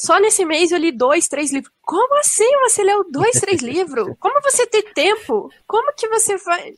só 0.00 0.18
nesse 0.18 0.44
mês 0.44 0.70
eu 0.70 0.78
li 0.78 0.92
dois, 0.92 1.28
três 1.28 1.52
livros. 1.52 1.72
Como 1.82 2.18
assim 2.18 2.50
você 2.62 2.82
leu 2.82 3.04
dois, 3.10 3.40
três 3.40 3.60
livros? 3.60 4.14
Como 4.18 4.40
você 4.42 4.66
tem 4.66 4.82
tempo? 4.92 5.50
Como 5.66 5.92
que 5.94 6.08
você 6.08 6.36
vai... 6.38 6.74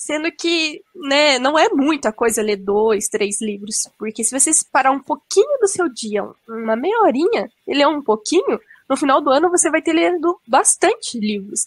Sendo 0.00 0.32
que, 0.32 0.82
né, 0.94 1.38
não 1.38 1.58
é 1.58 1.68
muita 1.68 2.10
coisa 2.10 2.40
ler 2.40 2.56
dois, 2.56 3.06
três 3.06 3.38
livros, 3.42 3.86
porque 3.98 4.24
se 4.24 4.32
você 4.32 4.50
parar 4.72 4.92
um 4.92 4.98
pouquinho 4.98 5.58
do 5.60 5.68
seu 5.68 5.90
dia, 5.90 6.24
uma 6.48 6.74
meia 6.74 7.02
horinha, 7.02 7.50
e 7.68 7.74
ler 7.74 7.86
um 7.86 8.02
pouquinho, 8.02 8.58
no 8.88 8.96
final 8.96 9.20
do 9.20 9.28
ano 9.28 9.50
você 9.50 9.70
vai 9.70 9.82
ter 9.82 9.92
lido 9.92 10.40
bastante 10.48 11.20
livros. 11.20 11.66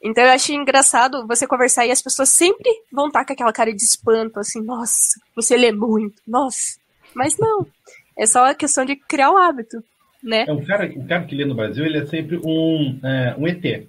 Então 0.00 0.22
eu 0.22 0.30
acho 0.30 0.52
engraçado 0.52 1.26
você 1.26 1.44
conversar 1.44 1.84
e 1.84 1.90
as 1.90 2.00
pessoas 2.00 2.28
sempre 2.28 2.70
vão 2.92 3.08
estar 3.08 3.24
com 3.24 3.32
aquela 3.32 3.52
cara 3.52 3.74
de 3.74 3.82
espanto, 3.82 4.38
assim, 4.38 4.62
nossa, 4.62 5.20
você 5.34 5.56
lê 5.56 5.72
muito, 5.72 6.22
nossa. 6.24 6.78
Mas 7.12 7.36
não, 7.36 7.66
é 8.16 8.26
só 8.26 8.44
a 8.44 8.54
questão 8.54 8.84
de 8.84 8.94
criar 8.94 9.32
o 9.32 9.36
hábito, 9.36 9.82
né? 10.22 10.44
É, 10.46 10.52
o, 10.52 10.64
cara, 10.64 10.86
o 10.86 11.04
cara 11.08 11.24
que 11.24 11.34
lê 11.34 11.44
no 11.44 11.56
Brasil, 11.56 11.84
ele 11.84 11.98
é 11.98 12.06
sempre 12.06 12.40
um, 12.44 13.00
é, 13.02 13.34
um 13.36 13.48
ET. 13.48 13.88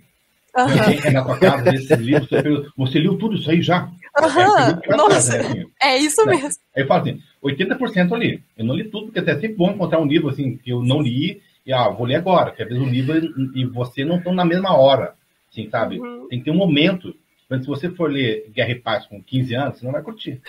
Uhum. 0.56 1.08
É 1.08 1.10
na 1.10 1.24
tua 1.24 1.40
casa, 1.40 1.74
esse 1.74 1.96
livro, 1.96 2.28
você, 2.28 2.72
você 2.78 3.00
leu 3.00 3.18
tudo 3.18 3.36
isso 3.36 3.50
aí 3.50 3.62
já? 3.62 3.86
Uhum. 3.86 4.94
É, 4.94 4.96
Nossa, 4.96 5.42
né, 5.42 5.66
é 5.82 5.98
isso 5.98 6.24
né? 6.26 6.36
mesmo. 6.36 6.50
Aí 6.76 6.84
eu 6.84 6.88
falo 6.88 7.02
assim, 7.02 7.22
80% 7.44 8.12
eu 8.12 8.18
li. 8.18 8.44
Eu 8.56 8.66
não 8.66 8.76
li 8.76 8.84
tudo, 8.84 9.12
porque 9.12 9.20
é 9.20 9.34
sempre 9.34 9.56
bom 9.56 9.72
encontrar 9.72 10.00
um 10.00 10.06
livro 10.06 10.30
assim 10.30 10.56
que 10.58 10.70
eu 10.70 10.84
não 10.84 11.02
li 11.02 11.42
e 11.66 11.74
ah, 11.74 11.90
vou 11.90 12.06
ler 12.06 12.16
agora, 12.16 12.52
porque 12.52 12.64
às 12.64 12.70
vezes 12.70 12.84
o 12.84 12.90
livro 12.90 13.16
e 13.56 13.66
você 13.66 14.06
não 14.06 14.18
estão 14.18 14.34
na 14.34 14.46
mesma 14.46 14.78
hora, 14.78 15.16
assim, 15.50 15.68
sabe? 15.70 16.00
Uhum. 16.00 16.28
Tem 16.28 16.40
que 16.40 16.46
ter 16.46 16.52
um 16.52 16.56
momento. 16.56 17.16
Se 17.50 17.68
você 17.68 17.90
for 17.90 18.10
ler 18.10 18.50
Guerra 18.52 18.72
e 18.72 18.80
Paz 18.80 19.06
com 19.06 19.22
15 19.22 19.56
anos, 19.56 19.78
você 19.78 19.86
não 19.86 19.92
vai 19.92 20.02
curtir. 20.02 20.42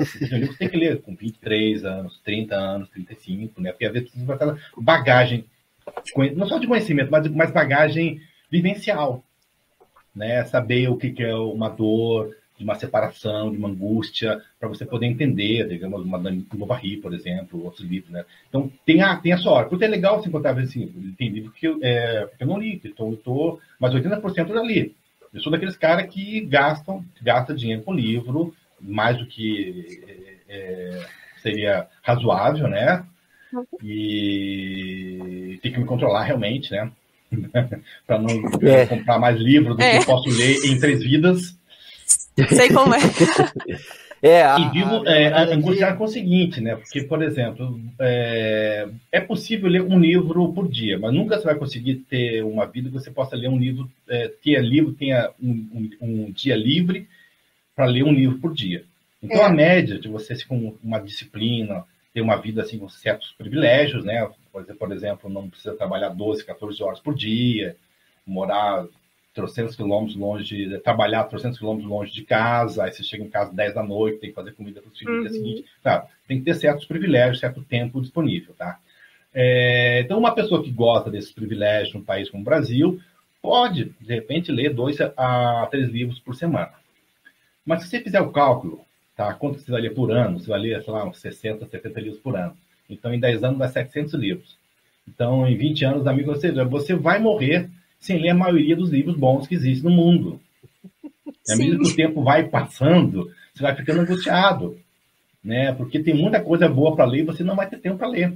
Esse 0.00 0.24
livro 0.24 0.52
você 0.52 0.58
tem 0.58 0.68
que 0.68 0.76
ler 0.76 1.00
com 1.00 1.14
23 1.14 1.84
anos, 1.84 2.20
30 2.24 2.54
anos, 2.54 2.88
35, 2.90 3.60
né? 3.60 3.70
Porque 3.70 3.86
às 3.86 3.92
vezes 3.92 4.10
precisa 4.10 4.34
aquela 4.34 4.58
bagagem, 4.76 5.44
não 6.34 6.46
só 6.46 6.58
de 6.58 6.66
conhecimento, 6.66 7.10
mas 7.10 7.28
mais 7.28 7.50
bagagem 7.52 8.20
vivencial 8.50 9.24
né? 10.14 10.44
Saber 10.44 10.88
o 10.88 10.96
que, 10.96 11.14
é 11.22 11.34
uma 11.34 11.68
dor, 11.68 12.34
de 12.56 12.64
uma 12.64 12.74
separação, 12.74 13.50
de 13.50 13.58
uma 13.58 13.68
angústia, 13.68 14.40
para 14.58 14.68
você 14.68 14.84
poder 14.84 15.06
entender, 15.06 15.68
digamos, 15.68 16.02
uma 16.02 16.18
Bovary, 16.52 16.98
por 16.98 17.12
exemplo, 17.12 17.64
outros 17.64 17.86
livros, 17.86 18.12
né? 18.12 18.24
Então, 18.48 18.70
tem 18.86 19.02
a, 19.02 19.16
tem 19.16 19.32
a 19.32 19.38
sua 19.38 19.52
hora. 19.52 19.68
Porque 19.68 19.84
é 19.84 19.88
legal 19.88 20.20
você 20.20 20.28
encontrar, 20.28 20.58
assim, 20.58 21.14
tem 21.18 21.30
livro 21.30 21.52
que 21.52 21.66
eu, 21.66 21.78
é, 21.82 22.28
eu 22.38 22.46
não 22.46 22.58
li, 22.58 22.80
então 22.84 23.10
eu 23.10 23.16
tô, 23.16 23.58
mas 23.78 23.94
80% 23.94 24.48
eu 24.48 24.54
já 24.54 24.62
li. 24.62 24.94
Eu 25.32 25.40
sou 25.40 25.50
daqueles 25.50 25.76
caras 25.76 26.12
que 26.12 26.40
gastam, 26.42 27.04
gasta 27.22 27.54
dinheiro 27.54 27.82
com 27.82 27.94
livro, 27.94 28.54
mais 28.80 29.16
do 29.18 29.26
que 29.26 30.36
é, 30.48 30.54
é 30.56 31.06
seria 31.42 31.88
razoável, 32.02 32.68
né? 32.68 33.04
Uhum. 33.52 33.64
E 33.82 35.58
tem 35.62 35.72
que 35.72 35.78
me 35.78 35.84
controlar 35.84 36.22
realmente, 36.22 36.70
né? 36.70 36.90
para 38.06 38.18
não 38.18 38.28
é. 38.62 38.86
comprar 38.86 39.18
mais 39.18 39.38
livros 39.38 39.76
do 39.76 39.82
é. 39.82 39.92
que 39.92 39.96
eu 39.98 40.06
posso 40.06 40.28
ler 40.28 40.56
em 40.66 40.78
três 40.78 41.02
vidas. 41.02 41.56
Sei 42.48 42.68
como 42.70 42.94
é. 42.94 42.98
É, 44.24 44.44
a, 44.44 44.56
e 44.56 44.70
vivo 44.70 45.04
é, 45.04 45.52
angustiar 45.52 45.98
com 45.98 46.04
o 46.04 46.08
seguinte, 46.08 46.60
né? 46.60 46.76
Porque, 46.76 47.02
por 47.02 47.20
exemplo, 47.20 47.80
é, 47.98 48.88
é, 49.10 49.20
possível 49.20 49.68
ler 49.68 49.82
um 49.82 49.98
livro 49.98 50.52
por 50.52 50.70
dia, 50.70 50.96
mas 50.96 51.12
nunca 51.12 51.36
você 51.36 51.44
vai 51.44 51.56
conseguir 51.56 51.96
ter 52.08 52.44
uma 52.44 52.64
vida 52.64 52.88
que 52.88 52.94
você 52.94 53.10
possa 53.10 53.34
ler 53.34 53.48
um 53.48 53.58
livro, 53.58 53.90
é, 54.08 54.28
tenha 54.28 54.60
livro, 54.60 54.92
tenha 54.92 55.30
um, 55.42 55.50
um, 55.50 55.90
um 56.00 56.30
dia 56.30 56.54
livre 56.54 57.08
para 57.74 57.86
ler 57.86 58.04
um 58.04 58.12
livro 58.12 58.38
por 58.38 58.54
dia. 58.54 58.84
Então, 59.20 59.42
é. 59.42 59.44
a 59.44 59.50
média 59.50 59.98
de 59.98 60.06
você 60.06 60.36
ser 60.36 60.46
com 60.46 60.76
uma 60.80 61.00
disciplina, 61.00 61.84
ter 62.14 62.20
uma 62.20 62.36
vida 62.36 62.62
assim 62.62 62.78
com 62.78 62.88
certos 62.88 63.34
privilégios, 63.36 64.04
né? 64.04 64.28
Por 64.52 64.92
exemplo, 64.92 65.30
não 65.30 65.48
precisa 65.48 65.74
trabalhar 65.74 66.10
12, 66.10 66.44
14 66.44 66.82
horas 66.82 67.00
por 67.00 67.14
dia, 67.14 67.76
morar 68.26 68.86
trocentos 69.34 69.74
quilômetros 69.74 70.16
longe, 70.16 70.78
trabalhar 70.80 71.24
trocentos 71.24 71.58
quilômetros 71.58 71.88
longe 71.90 72.12
de 72.12 72.22
casa, 72.22 72.84
aí 72.84 72.92
você 72.92 73.02
chega 73.02 73.24
em 73.24 73.30
casa 73.30 73.52
10 73.52 73.74
da 73.74 73.82
noite, 73.82 74.18
tem 74.18 74.28
que 74.28 74.36
fazer 74.36 74.52
comida 74.52 74.80
para 74.80 74.90
os 74.90 74.98
filhos 74.98 75.14
no 75.14 75.22
dia 75.22 75.30
uhum. 75.30 75.44
seguinte. 75.44 75.68
Claro, 75.82 76.06
tem 76.28 76.38
que 76.38 76.44
ter 76.44 76.54
certos 76.54 76.84
privilégios, 76.84 77.40
certo 77.40 77.62
tempo 77.62 78.00
disponível, 78.00 78.54
tá? 78.54 78.78
É, 79.34 80.00
então, 80.00 80.18
uma 80.18 80.34
pessoa 80.34 80.62
que 80.62 80.70
gosta 80.70 81.10
desses 81.10 81.32
privilégios 81.32 81.94
num 81.94 82.04
país 82.04 82.28
como 82.28 82.42
o 82.42 82.44
Brasil, 82.44 83.00
pode, 83.40 83.94
de 84.00 84.14
repente, 84.14 84.52
ler 84.52 84.74
dois 84.74 84.98
a 85.00 85.66
três 85.70 85.88
livros 85.88 86.20
por 86.20 86.34
semana. 86.34 86.74
Mas 87.64 87.82
se 87.82 87.88
você 87.88 88.00
fizer 88.00 88.20
o 88.20 88.30
cálculo, 88.30 88.84
tá? 89.16 89.32
Quanto 89.34 89.58
você 89.58 89.70
vai 89.70 89.80
ler 89.80 89.94
por 89.94 90.12
ano? 90.12 90.38
Você 90.38 90.48
vai 90.48 90.60
ler, 90.60 90.82
sei 90.82 90.92
lá, 90.92 91.04
uns 91.04 91.18
60, 91.18 91.66
70 91.66 92.00
livros 92.00 92.20
por 92.20 92.36
ano. 92.36 92.56
Então, 92.92 93.12
em 93.12 93.20
10 93.20 93.44
anos, 93.44 93.58
dá 93.58 93.68
700 93.68 94.14
livros. 94.14 94.56
Então, 95.08 95.46
em 95.46 95.56
20 95.56 95.84
anos, 95.84 96.06
amigo, 96.06 96.30
ou 96.30 96.36
seja, 96.36 96.64
você 96.64 96.94
vai 96.94 97.18
morrer 97.18 97.68
sem 97.98 98.20
ler 98.20 98.30
a 98.30 98.34
maioria 98.34 98.76
dos 98.76 98.90
livros 98.90 99.16
bons 99.16 99.46
que 99.46 99.54
existem 99.54 99.90
no 99.90 99.96
mundo. 99.96 100.40
E 101.48 101.52
à 101.52 101.56
medida 101.56 101.78
que 101.78 101.90
o 101.90 101.96
tempo 101.96 102.22
vai 102.22 102.44
passando, 102.44 103.30
você 103.54 103.62
vai 103.62 103.74
ficando 103.74 104.00
angustiado, 104.00 104.76
né? 105.42 105.72
Porque 105.72 106.00
tem 106.00 106.14
muita 106.14 106.40
coisa 106.40 106.68
boa 106.68 106.94
para 106.94 107.04
ler 107.04 107.20
e 107.20 107.26
você 107.26 107.42
não 107.42 107.56
vai 107.56 107.68
ter 107.68 107.78
tempo 107.78 107.98
para 107.98 108.08
ler. 108.08 108.32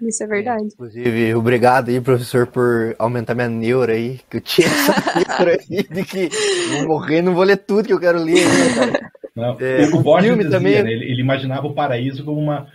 Isso 0.00 0.22
é 0.22 0.26
verdade. 0.26 0.64
Inclusive, 0.64 1.34
obrigado 1.34 1.90
aí, 1.90 2.00
professor, 2.00 2.46
por 2.46 2.94
aumentar 2.98 3.34
minha 3.34 3.48
neura 3.48 3.92
aí, 3.92 4.18
que 4.30 4.38
eu 4.38 4.40
tinha 4.40 4.66
essa 4.66 4.94
neura 5.38 5.58
aí 5.60 5.82
de 5.82 6.04
que 6.04 6.28
vou 6.70 6.88
morrer, 6.88 7.22
não 7.22 7.34
vou 7.34 7.44
ler 7.44 7.58
tudo 7.58 7.86
que 7.86 7.92
eu 7.92 8.00
quero 8.00 8.18
ler. 8.18 8.46
Né, 8.46 9.10
não, 9.36 9.56
é, 9.60 9.86
o 9.92 10.00
Borges 10.00 10.34
dizia, 10.36 10.50
também... 10.50 10.82
né, 10.82 10.90
ele, 10.90 11.04
ele, 11.04 11.20
imaginava 11.20 11.66
o 11.66 11.74
paraíso 11.74 12.24
como 12.24 12.40
uma 12.40 12.66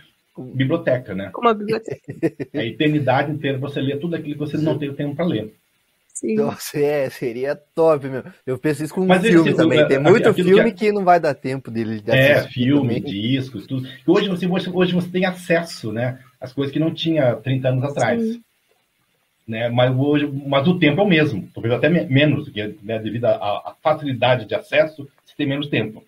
biblioteca, 0.42 1.14
né? 1.14 1.30
Como 1.32 1.48
uma 1.48 1.54
biblioteca. 1.54 2.00
É 2.52 2.60
a 2.60 2.66
eternidade 2.66 3.32
inteira 3.32 3.58
você 3.58 3.80
lê 3.80 3.96
tudo 3.96 4.16
aquilo 4.16 4.34
que 4.34 4.40
você 4.40 4.56
não 4.56 4.78
tem 4.78 4.88
o 4.88 4.94
tempo 4.94 5.14
para 5.14 5.24
ler. 5.24 5.54
Sim. 6.16 6.34
Nossa, 6.36 6.78
é, 6.78 7.10
seria 7.10 7.54
top, 7.54 8.08
meu. 8.08 8.24
Eu 8.46 8.58
penso 8.58 8.82
isso 8.82 8.94
com 8.94 9.02
um 9.02 9.20
filme 9.20 9.52
também. 9.52 9.86
Tem 9.86 9.98
muito 9.98 10.32
filme 10.32 10.72
que, 10.72 10.86
é... 10.86 10.88
que, 10.88 10.92
não 10.92 11.04
vai 11.04 11.20
dar 11.20 11.34
tempo 11.34 11.70
dele. 11.70 12.00
De 12.00 12.10
é, 12.10 12.42
filme, 12.44 13.02
também. 13.02 13.12
discos, 13.12 13.66
tudo. 13.66 13.86
Hoje 14.06 14.26
você, 14.26 14.46
hoje 14.46 14.94
você 14.94 15.08
tem 15.10 15.26
acesso, 15.26 15.92
né? 15.92 16.18
Às 16.40 16.54
coisas 16.54 16.72
que 16.72 16.80
não 16.80 16.94
tinha 16.94 17.34
30 17.36 17.68
anos 17.68 17.84
atrás. 17.84 18.22
Sim. 18.22 18.40
Né? 19.46 19.68
Mas, 19.68 19.94
hoje, 19.94 20.26
mas 20.46 20.66
o 20.66 20.78
tempo 20.78 21.02
é 21.02 21.04
o 21.04 21.08
mesmo, 21.08 21.48
talvez 21.54 21.72
até 21.72 21.88
menos, 21.88 22.44
porque, 22.46 22.74
né, 22.82 22.98
devido 22.98 23.26
à 23.26 23.76
facilidade 23.80 24.46
de 24.46 24.54
acesso, 24.54 25.06
você 25.24 25.34
tem 25.36 25.46
menos 25.46 25.68
tempo. 25.68 26.02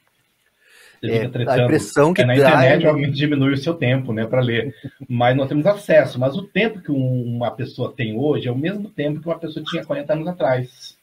É, 1.03 1.31
A 1.49 1.59
impressão 1.65 2.13
que 2.13 2.23
é, 2.23 2.25
na 2.25 2.35
dá, 2.35 2.41
internet, 2.41 2.85
é... 2.85 2.89
obviamente, 2.91 3.17
diminui 3.17 3.53
o 3.53 3.57
seu 3.57 3.75
tempo 3.75 4.13
né, 4.13 4.27
para 4.27 4.41
ler. 4.41 4.75
Mas 5.09 5.37
nós 5.37 5.49
temos 5.49 5.67
acesso. 5.67 6.19
Mas 6.19 6.37
o 6.37 6.43
tempo 6.43 6.81
que 6.81 6.91
uma 6.91 7.51
pessoa 7.51 7.93
tem 7.93 8.17
hoje 8.17 8.49
é 8.49 8.53
o 8.53 8.59
mesmo 8.59 8.89
tempo 8.89 9.21
que 9.21 9.27
uma 9.27 9.39
pessoa 9.39 9.65
tinha 9.65 9.85
40 9.85 10.13
anos 10.13 10.29
atrás. 10.29 10.99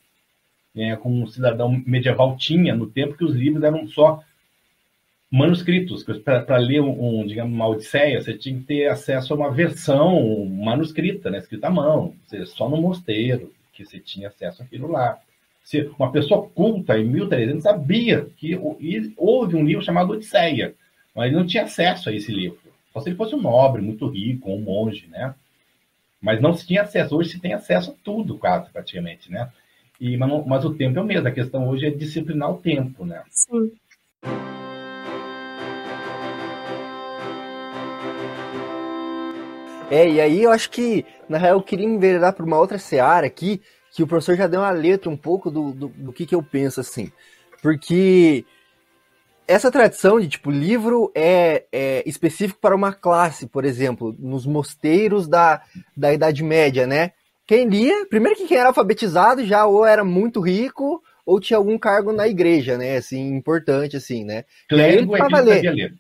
É, 0.76 0.96
como 0.98 1.24
um 1.24 1.28
cidadão 1.28 1.82
medieval 1.86 2.36
tinha, 2.36 2.76
no 2.76 2.88
tempo 2.88 3.16
que 3.16 3.24
os 3.24 3.34
livros 3.34 3.64
eram 3.64 3.88
só 3.88 4.22
manuscritos. 5.32 6.04
Para 6.04 6.58
ler 6.58 6.82
um, 6.82 7.22
um, 7.22 7.26
digamos, 7.26 7.54
uma 7.54 7.68
Odisseia, 7.68 8.22
você 8.22 8.38
tinha 8.38 8.58
que 8.60 8.66
ter 8.66 8.88
acesso 8.88 9.34
a 9.34 9.38
uma 9.38 9.52
versão 9.52 10.46
manuscrita, 10.46 11.30
né, 11.30 11.38
escrita 11.38 11.68
à 11.68 11.72
mão. 11.72 12.00
Ou 12.00 12.16
seja, 12.28 12.46
só 12.46 12.68
no 12.68 12.78
mosteiro 12.78 13.54
que 13.72 13.86
você 13.86 14.00
tinha 14.00 14.28
acesso 14.28 14.64
àquilo 14.64 14.92
lá 14.92 15.20
se 15.66 15.90
uma 15.98 16.12
pessoa 16.12 16.48
culta 16.48 16.96
em 16.96 17.06
1300 17.06 17.64
sabia 17.64 18.28
que 18.38 18.56
houve 19.18 19.56
um 19.56 19.66
livro 19.66 19.84
chamado 19.84 20.14
Odisseia, 20.14 20.76
mas 21.16 21.26
ele 21.26 21.38
não 21.38 21.48
tinha 21.48 21.64
acesso 21.64 22.08
a 22.08 22.14
esse 22.14 22.32
livro. 22.32 22.60
Só 22.94 23.00
se 23.00 23.10
ele 23.10 23.16
fosse 23.16 23.34
um 23.34 23.42
nobre, 23.42 23.82
muito 23.82 24.08
rico, 24.08 24.52
um 24.52 24.62
monge, 24.62 25.08
né? 25.08 25.34
Mas 26.22 26.40
não 26.40 26.54
se 26.54 26.68
tinha 26.68 26.84
acesso. 26.84 27.18
Hoje 27.18 27.32
se 27.32 27.40
tem 27.40 27.54
acesso 27.54 27.92
a 27.92 28.04
tudo, 28.04 28.38
quase, 28.38 28.70
praticamente, 28.70 29.32
né? 29.32 29.50
E, 30.00 30.16
mas, 30.16 30.46
mas 30.46 30.66
o 30.66 30.76
tempo 30.76 31.00
é 31.00 31.02
o 31.02 31.06
mesmo. 31.06 31.28
A 31.28 31.32
questão 31.32 31.68
hoje 31.68 31.88
é 31.88 31.90
disciplinar 31.90 32.52
o 32.52 32.58
tempo, 32.58 33.04
né? 33.04 33.24
Sim. 33.32 33.72
É, 39.90 40.08
e 40.08 40.22
aí 40.22 40.44
eu 40.44 40.52
acho 40.52 40.70
que, 40.70 41.04
na 41.28 41.40
real, 41.40 41.58
eu 41.58 41.64
queria 41.64 41.88
enveredar 41.88 42.34
para 42.34 42.46
uma 42.46 42.60
outra 42.60 42.78
seara 42.78 43.26
aqui, 43.26 43.62
que 43.96 44.04
o 44.04 44.08
professor 44.08 44.36
já 44.36 44.46
deu 44.46 44.60
uma 44.60 44.72
letra 44.72 45.10
um 45.10 45.16
pouco 45.16 45.50
do, 45.50 45.72
do, 45.72 45.88
do 45.88 46.12
que, 46.12 46.26
que 46.26 46.36
eu 46.36 46.44
penso, 46.44 46.82
assim. 46.82 47.10
Porque 47.62 48.44
essa 49.48 49.72
tradição 49.72 50.20
de, 50.20 50.28
tipo, 50.28 50.52
livro 50.52 51.10
é, 51.16 51.64
é, 51.72 52.04
específico 52.06 52.60
para 52.60 52.76
uma 52.76 52.92
classe, 52.92 53.48
por 53.48 53.64
exemplo, 53.64 54.14
nos 54.20 54.46
mosteiros 54.46 55.30
da, 55.30 55.62
da 55.96 56.14
Idade 56.14 56.44
Média, 56.44 56.86
né? 56.86 57.14
Quem 57.48 57.70
lia, 57.70 58.06
primeiro 58.08 58.36
que 58.36 58.48
quem 58.48 58.58
era 58.58 58.68
alfabetizado 58.68 59.46
já 59.46 59.66
ou 59.66 59.86
era 59.86 60.04
muito 60.04 60.42
rico 60.42 61.02
ou 61.26 61.40
tinha 61.40 61.56
algum 61.56 61.78
cargo 61.78 62.12
na 62.12 62.28
igreja, 62.28 62.78
né? 62.78 62.98
Assim, 62.98 63.34
importante, 63.34 63.96
assim, 63.96 64.26
né? 64.26 64.44
Clérigo 64.68 65.16
é 65.16 65.42
ler. 65.42 65.74
ler. 65.74 65.94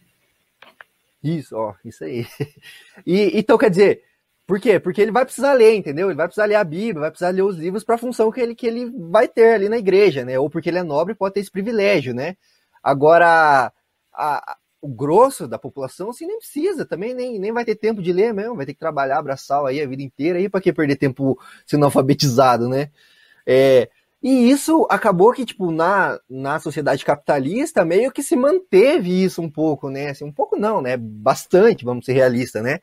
Isso, 1.23 1.55
ó, 1.55 1.73
isso 1.85 2.03
aí. 2.03 2.27
E, 3.07 3.39
então, 3.39 3.57
quer 3.57 3.69
dizer, 3.69 4.01
por 4.47 4.59
quê? 4.59 4.79
Porque 4.79 5.01
ele 5.01 5.11
vai 5.11 5.25
precisar 5.25 5.53
ler, 5.53 5.75
entendeu? 5.75 6.07
Ele 6.07 6.17
vai 6.17 6.27
precisar 6.27 6.45
ler 6.45 6.55
a 6.55 6.63
Bíblia, 6.63 7.01
vai 7.01 7.09
precisar 7.09 7.29
ler 7.31 7.41
os 7.41 7.57
livros 7.57 7.83
para 7.83 7.95
a 7.95 7.97
função 7.97 8.31
que 8.31 8.39
ele, 8.39 8.53
que 8.55 8.67
ele 8.67 8.91
vai 9.09 9.27
ter 9.27 9.55
ali 9.55 9.69
na 9.69 9.77
igreja, 9.77 10.23
né? 10.23 10.37
Ou 10.39 10.49
porque 10.49 10.69
ele 10.69 10.77
é 10.77 10.83
nobre 10.83 11.15
pode 11.15 11.33
ter 11.33 11.39
esse 11.39 11.51
privilégio, 11.51 12.13
né? 12.13 12.37
Agora, 12.83 13.73
a, 14.13 14.57
o 14.79 14.87
grosso 14.87 15.47
da 15.47 15.57
população, 15.57 16.11
assim, 16.11 16.27
nem 16.27 16.37
precisa, 16.37 16.85
também 16.85 17.13
nem, 17.15 17.39
nem 17.39 17.51
vai 17.51 17.65
ter 17.65 17.75
tempo 17.75 18.03
de 18.03 18.13
ler 18.13 18.33
mesmo, 18.33 18.55
vai 18.55 18.67
ter 18.67 18.73
que 18.73 18.79
trabalhar 18.79 19.21
braçal 19.23 19.65
aí 19.65 19.81
a 19.81 19.87
vida 19.87 20.03
inteira, 20.03 20.37
aí 20.37 20.47
para 20.47 20.61
que 20.61 20.71
perder 20.71 20.95
tempo 20.97 21.39
sendo 21.65 21.85
alfabetizado, 21.85 22.69
né? 22.69 22.91
É, 23.47 23.89
e 24.21 24.49
isso 24.49 24.87
acabou 24.89 25.33
que, 25.33 25.45
tipo, 25.45 25.71
na, 25.71 26.19
na 26.29 26.59
sociedade 26.59 27.03
capitalista, 27.03 27.83
meio 27.85 28.11
que 28.11 28.23
se 28.23 28.35
manteve 28.35 29.23
isso 29.23 29.41
um 29.41 29.49
pouco, 29.49 29.89
né? 29.89 30.09
Assim, 30.09 30.23
um 30.25 30.31
pouco 30.31 30.55
não, 30.57 30.81
né? 30.81 30.97
Bastante, 30.97 31.85
vamos 31.85 32.05
ser 32.05 32.13
realistas, 32.13 32.63
né? 32.63 32.79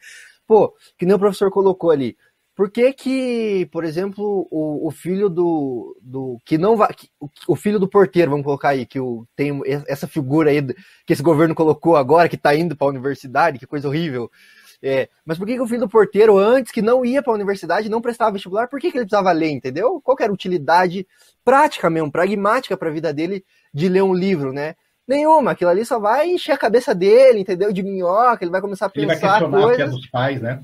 Pô, 0.52 0.74
que 0.98 1.06
nem 1.06 1.14
o 1.14 1.18
professor 1.18 1.50
colocou 1.50 1.90
ali. 1.90 2.14
Por 2.54 2.70
que 2.70 2.92
que, 2.92 3.66
por 3.72 3.84
exemplo, 3.84 4.46
o, 4.50 4.86
o 4.86 4.90
filho 4.90 5.30
do, 5.30 5.98
do 6.02 6.36
que 6.44 6.58
não 6.58 6.76
vai, 6.76 6.90
o, 7.18 7.26
o, 7.48 7.56
filho 7.56 7.78
do 7.78 7.88
porteiro, 7.88 8.30
vamos 8.30 8.44
colocar 8.44 8.68
aí, 8.68 8.84
que 8.84 9.00
o, 9.00 9.26
tem 9.34 9.62
essa 9.88 10.06
figura 10.06 10.50
aí 10.50 10.60
que 11.06 11.14
esse 11.14 11.22
governo 11.22 11.54
colocou 11.54 11.96
agora, 11.96 12.28
que 12.28 12.36
está 12.36 12.54
indo 12.54 12.76
para 12.76 12.86
a 12.86 12.90
universidade, 12.90 13.58
que 13.58 13.66
coisa 13.66 13.88
horrível. 13.88 14.30
É, 14.82 15.08
mas 15.24 15.38
por 15.38 15.46
que, 15.46 15.54
que 15.54 15.62
o 15.62 15.66
filho 15.66 15.80
do 15.80 15.88
porteiro, 15.88 16.36
antes 16.36 16.70
que 16.70 16.82
não 16.82 17.02
ia 17.02 17.22
para 17.22 17.32
a 17.32 17.36
universidade, 17.36 17.88
não 17.88 18.02
prestava 18.02 18.32
vestibular, 18.32 18.68
por 18.68 18.78
que, 18.78 18.90
que 18.90 18.98
ele 18.98 19.06
precisava 19.06 19.32
ler, 19.32 19.52
entendeu? 19.52 20.02
Qual 20.04 20.18
era 20.20 20.30
a 20.30 20.34
utilidade 20.34 21.06
prática 21.42 21.88
mesmo, 21.88 22.12
pragmática 22.12 22.76
para 22.76 22.90
a 22.90 22.92
vida 22.92 23.10
dele 23.10 23.42
de 23.72 23.88
ler 23.88 24.02
um 24.02 24.12
livro, 24.12 24.52
né? 24.52 24.74
Nenhuma, 25.06 25.50
aquilo 25.50 25.70
ali 25.70 25.84
só 25.84 25.98
vai 25.98 26.30
encher 26.30 26.52
a 26.52 26.58
cabeça 26.58 26.94
dele, 26.94 27.40
entendeu? 27.40 27.72
De 27.72 27.82
minhoca, 27.82 28.44
ele 28.44 28.52
vai 28.52 28.60
começar 28.60 28.86
a 28.86 28.88
pensar 28.88 29.00
ele 29.00 29.20
vai 29.20 29.20
questionar 29.20 29.62
coisas. 29.62 29.76
Que 29.76 29.82
é 29.82 29.86
dos 29.86 30.06
pais, 30.08 30.40
né? 30.40 30.62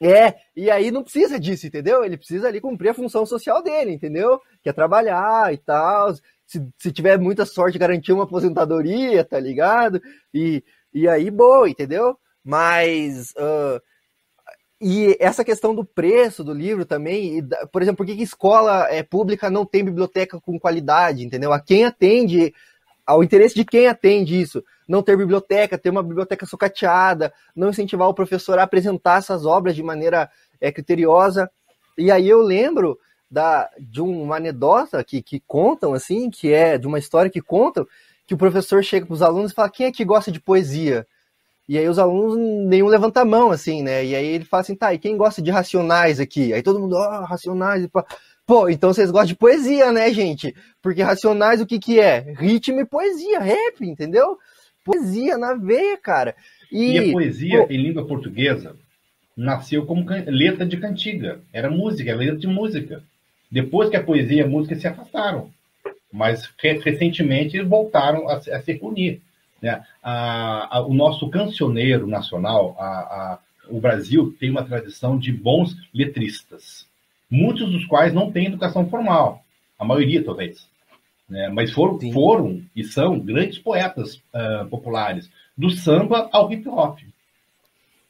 É, 0.00 0.34
e 0.54 0.70
aí 0.70 0.90
não 0.90 1.02
precisa 1.02 1.40
disso, 1.40 1.66
entendeu? 1.66 2.04
Ele 2.04 2.18
precisa 2.18 2.48
ali 2.48 2.60
cumprir 2.60 2.90
a 2.90 2.94
função 2.94 3.24
social 3.24 3.62
dele, 3.62 3.92
entendeu? 3.92 4.40
Que 4.62 4.68
é 4.68 4.72
trabalhar 4.72 5.52
e 5.54 5.56
tal. 5.56 6.14
Se, 6.46 6.62
se 6.78 6.92
tiver 6.92 7.18
muita 7.18 7.46
sorte, 7.46 7.78
garantir 7.78 8.12
uma 8.12 8.24
aposentadoria, 8.24 9.24
tá 9.24 9.40
ligado? 9.40 10.02
E, 10.34 10.62
e 10.92 11.08
aí, 11.08 11.30
boa, 11.30 11.68
entendeu? 11.68 12.18
Mas. 12.44 13.30
Uh, 13.32 13.80
e 14.78 15.16
essa 15.18 15.42
questão 15.42 15.74
do 15.74 15.84
preço 15.84 16.44
do 16.44 16.52
livro 16.52 16.84
também, 16.84 17.42
por 17.72 17.80
exemplo, 17.80 17.96
por 17.96 18.06
que, 18.06 18.14
que 18.14 18.22
escola 18.22 18.86
é, 18.90 19.02
pública 19.02 19.48
não 19.48 19.64
tem 19.64 19.82
biblioteca 19.82 20.38
com 20.38 20.60
qualidade, 20.60 21.24
entendeu? 21.24 21.50
A 21.50 21.58
quem 21.58 21.86
atende 21.86 22.52
ao 23.06 23.22
interesse 23.22 23.54
de 23.54 23.64
quem 23.64 23.86
atende 23.86 24.40
isso. 24.40 24.62
Não 24.88 25.02
ter 25.02 25.16
biblioteca, 25.16 25.78
ter 25.78 25.90
uma 25.90 26.02
biblioteca 26.02 26.44
sucateada, 26.44 27.32
não 27.54 27.70
incentivar 27.70 28.08
o 28.08 28.14
professor 28.14 28.58
a 28.58 28.64
apresentar 28.64 29.18
essas 29.18 29.46
obras 29.46 29.76
de 29.76 29.82
maneira 29.82 30.28
é, 30.60 30.72
criteriosa. 30.72 31.50
E 31.96 32.10
aí 32.10 32.28
eu 32.28 32.42
lembro 32.42 32.98
da, 33.30 33.70
de 33.78 34.00
uma 34.00 34.36
anedota 34.36 35.02
que, 35.04 35.22
que 35.22 35.40
contam, 35.46 35.94
assim, 35.94 36.28
que 36.30 36.52
é 36.52 36.76
de 36.76 36.86
uma 36.86 36.98
história 36.98 37.30
que 37.30 37.40
contam, 37.40 37.86
que 38.26 38.34
o 38.34 38.38
professor 38.38 38.82
chega 38.82 39.06
para 39.06 39.14
os 39.14 39.22
alunos 39.22 39.52
e 39.52 39.54
fala: 39.54 39.70
quem 39.70 39.86
é 39.86 39.92
que 39.92 40.04
gosta 40.04 40.32
de 40.32 40.40
poesia? 40.40 41.06
E 41.68 41.76
aí 41.76 41.88
os 41.88 41.98
alunos, 41.98 42.36
nenhum 42.36 42.86
levanta 42.86 43.22
a 43.22 43.24
mão, 43.24 43.50
assim, 43.50 43.82
né? 43.82 44.04
E 44.04 44.14
aí 44.14 44.24
ele 44.24 44.44
fala 44.44 44.60
assim, 44.60 44.76
tá, 44.76 44.94
e 44.94 44.98
quem 44.98 45.16
gosta 45.16 45.42
de 45.42 45.50
racionais 45.50 46.20
aqui? 46.20 46.52
Aí 46.52 46.62
todo 46.62 46.78
mundo, 46.78 46.94
ó, 46.94 47.20
oh, 47.20 47.24
racionais. 47.24 47.88
Pô, 48.46 48.68
então 48.68 48.92
vocês 48.92 49.10
gostam 49.10 49.28
de 49.28 49.36
poesia, 49.36 49.90
né, 49.90 50.12
gente? 50.12 50.54
Porque 50.80 51.02
racionais 51.02 51.60
o 51.60 51.66
que 51.66 51.80
que 51.80 51.98
é? 51.98 52.32
Ritmo 52.38 52.80
e 52.80 52.86
poesia, 52.86 53.40
rap, 53.40 53.80
entendeu? 53.82 54.38
Poesia 54.84 55.36
na 55.36 55.54
veia, 55.54 55.96
cara. 55.96 56.36
E, 56.70 56.92
e 56.92 57.10
a 57.10 57.12
poesia 57.12 57.66
pô, 57.66 57.72
em 57.72 57.82
língua 57.82 58.06
portuguesa 58.06 58.76
nasceu 59.36 59.84
como 59.84 60.06
letra 60.26 60.64
de 60.64 60.76
cantiga. 60.76 61.40
Era 61.52 61.68
música, 61.68 62.10
era 62.10 62.20
letra 62.20 62.36
de 62.36 62.46
música. 62.46 63.02
Depois 63.50 63.90
que 63.90 63.96
a 63.96 64.02
poesia 64.02 64.38
e 64.38 64.42
a 64.42 64.48
música 64.48 64.76
se 64.76 64.86
afastaram. 64.86 65.50
Mas 66.12 66.48
recentemente 66.58 67.56
eles 67.56 67.68
voltaram 67.68 68.28
a, 68.28 68.34
a 68.34 68.62
se 68.62 68.72
reunir. 68.72 69.20
Né? 69.60 69.82
A, 70.00 70.78
a, 70.78 70.86
o 70.86 70.94
nosso 70.94 71.28
cancioneiro 71.28 72.06
nacional, 72.06 72.76
o 73.68 73.80
Brasil, 73.80 74.34
tem 74.38 74.50
uma 74.50 74.64
tradição 74.64 75.18
de 75.18 75.32
bons 75.32 75.76
letristas, 75.92 76.85
muitos 77.30 77.70
dos 77.70 77.84
quais 77.86 78.12
não 78.12 78.30
têm 78.30 78.46
educação 78.46 78.88
formal, 78.88 79.42
a 79.78 79.84
maioria 79.84 80.24
talvez. 80.24 80.68
Né? 81.28 81.48
Mas 81.48 81.72
foram, 81.72 81.98
foram 82.12 82.62
e 82.74 82.84
são 82.84 83.18
grandes 83.18 83.58
poetas 83.58 84.16
uh, 84.16 84.66
populares, 84.70 85.30
do 85.56 85.70
samba 85.70 86.28
ao 86.32 86.52
hip 86.52 86.68
hop. 86.68 87.00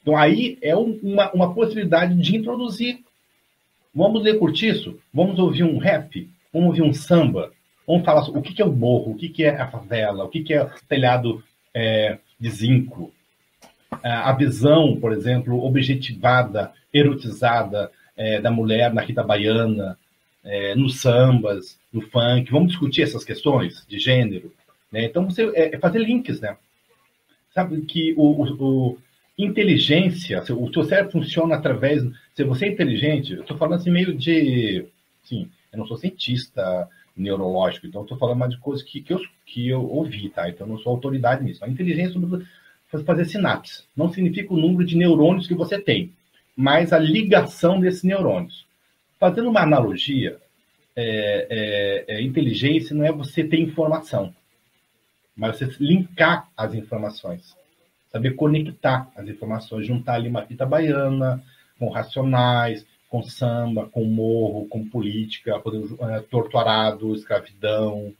Então 0.03 0.17
aí 0.17 0.59
é 0.63 0.77
um, 0.77 0.99
uma, 1.03 1.33
uma 1.33 1.55
possibilidade 1.55 2.15
de 2.15 2.37
introduzir. 2.37 3.01
Vamos 3.95 4.23
ler 4.23 4.39
curtiço? 4.39 4.99
Vamos 5.13 5.39
ouvir 5.39 5.65
um 5.65 5.79
rap? 5.79 6.31
Vamos 6.53 6.69
ouvir 6.69 6.83
um 6.83 6.93
samba? 6.93 7.53
Vamos 7.87 8.05
falar 8.05 8.23
sobre 8.23 8.41
o 8.41 8.43
que 8.43 8.61
é 8.61 8.65
o 8.65 8.73
morro, 8.73 9.13
o 9.13 9.17
que 9.17 9.45
é 9.45 9.61
a 9.61 9.69
favela, 9.69 10.25
o 10.25 10.29
que 10.29 10.53
é 10.53 10.63
o 10.63 10.71
telhado 10.89 11.43
é, 11.73 12.19
de 12.39 12.51
zinco. 12.51 13.13
A 14.03 14.33
visão, 14.33 14.97
por 15.01 15.13
exemplo, 15.13 15.65
objetivada, 15.65 16.73
erotizada 16.93 17.91
é, 18.17 18.41
da 18.41 18.51
mulher 18.51 18.93
na 18.93 19.03
Rita 19.03 19.23
Baiana, 19.23 19.99
é, 20.45 20.75
nos 20.75 21.01
sambas, 21.01 21.79
no 21.93 22.01
funk. 22.03 22.51
Vamos 22.51 22.69
discutir 22.69 23.03
essas 23.03 23.25
questões 23.25 23.85
de 23.87 23.99
gênero. 23.99 24.53
Né? 24.91 25.05
Então, 25.05 25.29
você 25.29 25.45
é, 25.55 25.75
é 25.75 25.79
fazer 25.79 25.99
links, 25.99 26.41
né? 26.41 26.57
Sabe 27.55 27.81
que 27.83 28.15
o, 28.17 28.43
o, 28.43 28.63
o 28.63 28.99
inteligência, 29.39 30.43
o 30.43 30.73
seu 30.73 30.85
cérebro 30.85 31.13
funciona 31.13 31.57
através. 31.57 32.03
Se 32.35 32.45
você 32.45 32.67
é 32.67 32.69
inteligente, 32.69 33.35
eu 33.35 33.43
estou 33.43 33.57
falando 33.57 33.81
assim 33.81 33.91
meio 33.91 34.15
de. 34.15 34.87
Sim, 35.25 35.51
eu 35.73 35.79
não 35.79 35.87
sou 35.87 35.97
cientista, 35.97 36.89
neurológico. 37.17 37.87
Então, 37.87 38.03
estou 38.03 38.19
falando 38.19 38.39
mais 38.39 38.53
de 38.53 38.59
coisas 38.59 38.85
que, 38.85 39.01
que, 39.01 39.13
eu, 39.13 39.21
que 39.45 39.69
eu 39.69 39.83
ouvi, 39.89 40.29
tá? 40.29 40.49
Então, 40.49 40.67
não 40.67 40.79
sou 40.79 40.93
autoridade 40.93 41.43
nisso. 41.43 41.65
A 41.65 41.69
inteligência 41.69 42.19
é 42.19 42.99
fazer 42.99 43.25
sinapse. 43.25 43.85
Não 43.97 44.13
significa 44.13 44.53
o 44.53 44.57
número 44.57 44.85
de 44.85 44.97
neurônios 44.97 45.47
que 45.47 45.55
você 45.55 45.81
tem, 45.81 46.13
mas 46.57 46.93
a 46.93 46.99
ligação 46.99 47.79
desses 47.79 48.03
neurônios. 48.03 48.67
Fazendo 49.21 49.51
uma 49.51 49.61
analogia, 49.61 50.39
é, 50.95 52.07
é, 52.09 52.17
é, 52.17 52.23
inteligência 52.23 52.97
não 52.97 53.05
é 53.05 53.13
você 53.13 53.45
ter 53.45 53.61
informação, 53.61 54.35
mas 55.37 55.59
você 55.59 55.67
linkar 55.79 56.49
as 56.57 56.75
informações. 56.75 57.55
Saber 58.11 58.33
conectar 58.33 59.11
as 59.15 59.29
informações, 59.29 59.87
juntar 59.87 60.15
ali 60.15 60.29
uma 60.29 60.47
fita 60.47 60.65
baiana 60.65 61.43
com 61.79 61.91
racionais, 61.91 62.87
com 63.11 63.23
samba, 63.23 63.87
com 63.87 64.05
morro, 64.05 64.67
com 64.69 64.89
política, 64.89 65.63
é, 66.11 66.21
torturado, 66.21 67.15
escravidão, 67.15 68.15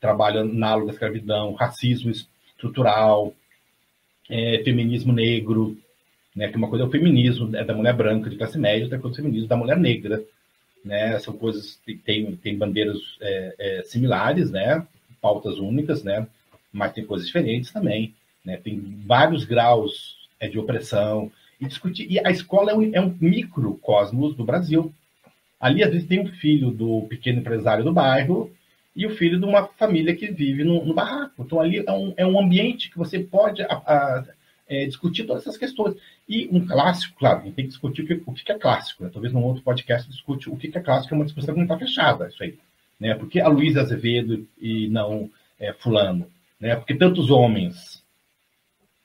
trabalho 0.00 0.40
análogo 0.40 0.88
à 0.88 0.92
escravidão, 0.92 1.52
racismo 1.54 2.10
estrutural, 2.10 3.34
é, 4.30 4.62
feminismo 4.64 5.12
negro, 5.12 5.76
né, 6.34 6.48
que 6.48 6.56
uma 6.56 6.68
coisa 6.68 6.84
é 6.84 6.88
o 6.88 6.90
feminismo 6.90 7.54
é 7.56 7.64
da 7.64 7.74
mulher 7.74 7.94
branca 7.94 8.28
de 8.28 8.36
classe 8.36 8.58
média, 8.58 8.84
outra 8.84 8.98
coisa 8.98 9.16
é 9.16 9.20
o 9.20 9.22
feminismo 9.22 9.48
da 9.48 9.56
mulher 9.56 9.76
negra, 9.76 10.22
né, 10.84 11.18
são 11.18 11.34
coisas 11.34 11.78
que 11.84 11.94
têm 11.94 12.36
tem 12.36 12.56
bandeiras 12.56 12.98
é, 13.20 13.54
é, 13.58 13.82
similares, 13.84 14.50
né, 14.50 14.86
pautas 15.20 15.58
únicas, 15.58 16.02
né, 16.02 16.26
mas 16.72 16.92
tem 16.92 17.04
coisas 17.04 17.26
diferentes 17.26 17.70
também, 17.70 18.14
né, 18.44 18.56
tem 18.56 18.80
vários 19.06 19.44
graus 19.44 20.16
é, 20.40 20.48
de 20.48 20.58
opressão, 20.58 21.30
e 21.60 21.66
discutir. 21.66 22.06
E 22.10 22.18
a 22.24 22.30
escola 22.30 22.72
é 22.72 22.74
um, 22.74 22.90
é 22.94 23.00
um 23.00 23.16
microcosmos 23.20 24.34
do 24.34 24.44
Brasil. 24.44 24.92
Ali, 25.60 25.82
às 25.82 25.90
vezes, 25.90 26.06
tem 26.06 26.20
um 26.20 26.26
filho 26.26 26.70
do 26.70 27.02
pequeno 27.08 27.40
empresário 27.40 27.84
do 27.84 27.92
bairro 27.92 28.50
e 28.94 29.06
o 29.06 29.10
filho 29.16 29.38
de 29.38 29.44
uma 29.44 29.66
família 29.66 30.14
que 30.14 30.30
vive 30.30 30.62
no, 30.64 30.84
no 30.84 30.94
barraco. 30.94 31.42
Então, 31.42 31.60
ali 31.60 31.84
é 31.86 31.92
um, 31.92 32.14
é 32.16 32.26
um 32.26 32.38
ambiente 32.38 32.90
que 32.90 32.98
você 32.98 33.18
pode 33.18 33.62
a, 33.62 33.66
a, 33.66 34.24
é, 34.68 34.86
discutir 34.86 35.24
todas 35.24 35.42
essas 35.42 35.56
questões. 35.56 35.96
E 36.28 36.48
um 36.50 36.66
clássico, 36.66 37.18
claro, 37.18 37.40
a 37.40 37.42
gente 37.44 37.54
tem 37.54 37.64
que 37.64 37.70
discutir 37.70 38.02
o 38.02 38.06
que, 38.06 38.22
o 38.26 38.32
que 38.32 38.52
é 38.52 38.58
clássico. 38.58 39.04
Né? 39.04 39.10
Talvez 39.12 39.32
num 39.32 39.44
outro 39.44 39.62
podcast 39.62 40.08
discute 40.08 40.48
o 40.48 40.56
que 40.56 40.76
é 40.76 40.80
clássico, 40.80 41.14
é 41.14 41.16
uma 41.18 41.24
discussão 41.24 41.54
que 41.54 41.60
não 41.60 41.66
está 41.66 41.78
fechada, 41.78 42.28
isso 42.28 42.42
aí. 42.42 42.58
Né? 42.98 43.14
Por 43.14 43.28
que 43.28 43.40
a 43.40 43.48
Luísa 43.48 43.80
Azevedo 43.80 44.46
e 44.58 44.88
não 44.88 45.30
é, 45.58 45.72
fulano? 45.72 46.26
Né? 46.60 46.76
Porque 46.76 46.94
tantos 46.94 47.30
homens 47.30 48.04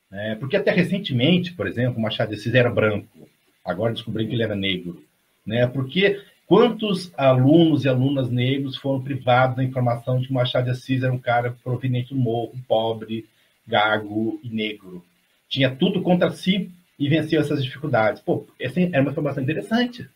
né? 0.09 0.35
Porque 0.35 0.57
até 0.57 0.71
recentemente, 0.71 1.53
por 1.53 1.67
exemplo, 1.67 2.01
Machado 2.01 2.29
de 2.29 2.35
Assis 2.35 2.53
era 2.53 2.69
branco, 2.69 3.29
agora 3.63 3.93
descobri 3.93 4.27
que 4.27 4.33
ele 4.33 4.43
era 4.43 4.55
negro. 4.55 5.03
Né? 5.45 5.67
Porque 5.67 6.21
quantos 6.47 7.11
alunos 7.17 7.85
e 7.85 7.89
alunas 7.89 8.29
negros 8.29 8.75
foram 8.75 9.03
privados 9.03 9.57
da 9.57 9.63
informação 9.63 10.19
de 10.19 10.27
que 10.27 10.33
Machado 10.33 10.65
de 10.65 10.71
Assis 10.71 11.03
era 11.03 11.13
um 11.13 11.19
cara 11.19 11.55
proveniente 11.63 12.13
do 12.13 12.19
morro, 12.19 12.53
pobre, 12.67 13.25
gago 13.67 14.39
e 14.43 14.49
negro? 14.49 15.05
Tinha 15.49 15.75
tudo 15.75 16.01
contra 16.01 16.29
si 16.31 16.71
e 16.97 17.09
venceu 17.09 17.41
essas 17.41 17.63
dificuldades. 17.63 18.21
Pô, 18.21 18.47
essa 18.59 18.79
era 18.79 19.01
uma 19.01 19.11
informação 19.11 19.41
interessante, 19.41 20.07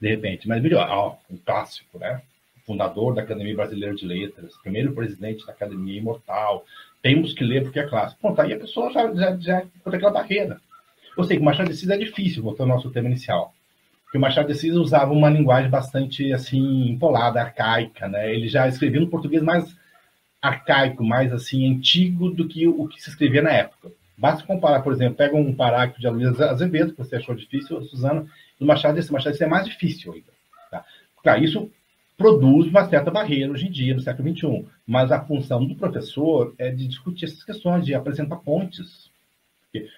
de 0.00 0.08
repente, 0.08 0.46
mas 0.46 0.62
melhor, 0.62 0.86
ó, 0.90 1.16
um 1.30 1.36
clássico, 1.38 1.98
né? 1.98 2.20
Fundador 2.66 3.14
da 3.14 3.22
Academia 3.22 3.54
Brasileira 3.54 3.94
de 3.94 4.04
Letras, 4.04 4.56
primeiro 4.62 4.92
presidente 4.92 5.46
da 5.46 5.52
Academia 5.52 5.98
Imortal, 5.98 6.64
temos 7.00 7.32
que 7.32 7.44
ler 7.44 7.62
porque 7.62 7.78
é 7.78 7.86
clássico. 7.86 8.20
Pronto, 8.20 8.40
aí 8.40 8.52
a 8.52 8.58
pessoa 8.58 8.92
já, 8.92 9.14
já, 9.14 9.36
já 9.36 9.62
aquela 9.86 10.10
barreira. 10.10 10.60
Eu 11.16 11.24
sei 11.24 11.36
que 11.36 11.42
o 11.42 11.44
Machado 11.44 11.68
de 11.68 11.74
Assis 11.74 11.88
é 11.88 11.96
difícil, 11.96 12.42
voltando 12.42 12.70
ao 12.70 12.76
nosso 12.76 12.90
tema 12.90 13.08
inicial. 13.08 13.54
Porque 14.04 14.18
o 14.18 14.20
Machado 14.20 14.48
de 14.48 14.52
Assis 14.52 14.74
usava 14.74 15.12
uma 15.12 15.30
linguagem 15.30 15.70
bastante, 15.70 16.32
assim, 16.32 16.90
empolada, 16.90 17.40
arcaica, 17.40 18.08
né? 18.08 18.34
Ele 18.34 18.48
já 18.48 18.68
escrevia 18.68 19.00
no 19.00 19.08
português 19.08 19.42
mais 19.42 19.74
arcaico, 20.42 21.04
mais, 21.04 21.32
assim, 21.32 21.72
antigo 21.72 22.30
do 22.30 22.46
que 22.46 22.68
o 22.68 22.86
que 22.88 23.00
se 23.00 23.08
escrevia 23.08 23.42
na 23.42 23.50
época. 23.50 23.90
Basta 24.16 24.46
comparar, 24.46 24.80
por 24.80 24.92
exemplo, 24.92 25.16
pega 25.16 25.36
um 25.36 25.54
parágrafo 25.54 26.00
de 26.00 26.06
Aloysio 26.06 26.44
Azevedo, 26.44 26.92
que 26.92 26.98
você 26.98 27.16
achou 27.16 27.34
difícil, 27.34 27.82
Suzana, 27.82 28.26
do 28.58 28.66
Machado. 28.66 28.98
O 28.98 29.12
Machado 29.12 29.36
é 29.42 29.46
mais 29.46 29.66
difícil 29.66 30.12
ainda. 30.12 30.32
Tá? 30.70 30.84
Claro, 31.22 31.44
isso 31.44 31.70
produz 32.16 32.68
uma 32.68 32.88
certa 32.88 33.10
barreira 33.10 33.52
hoje 33.52 33.66
em 33.66 33.70
dia, 33.70 33.94
no 33.94 34.00
século 34.00 34.34
XXI. 34.34 34.66
Mas 34.86 35.12
a 35.12 35.20
função 35.20 35.64
do 35.66 35.74
professor 35.74 36.54
é 36.58 36.70
de 36.70 36.86
discutir 36.86 37.26
essas 37.26 37.44
questões, 37.44 37.84
de 37.84 37.94
apresentar 37.94 38.36
pontes. 38.36 39.10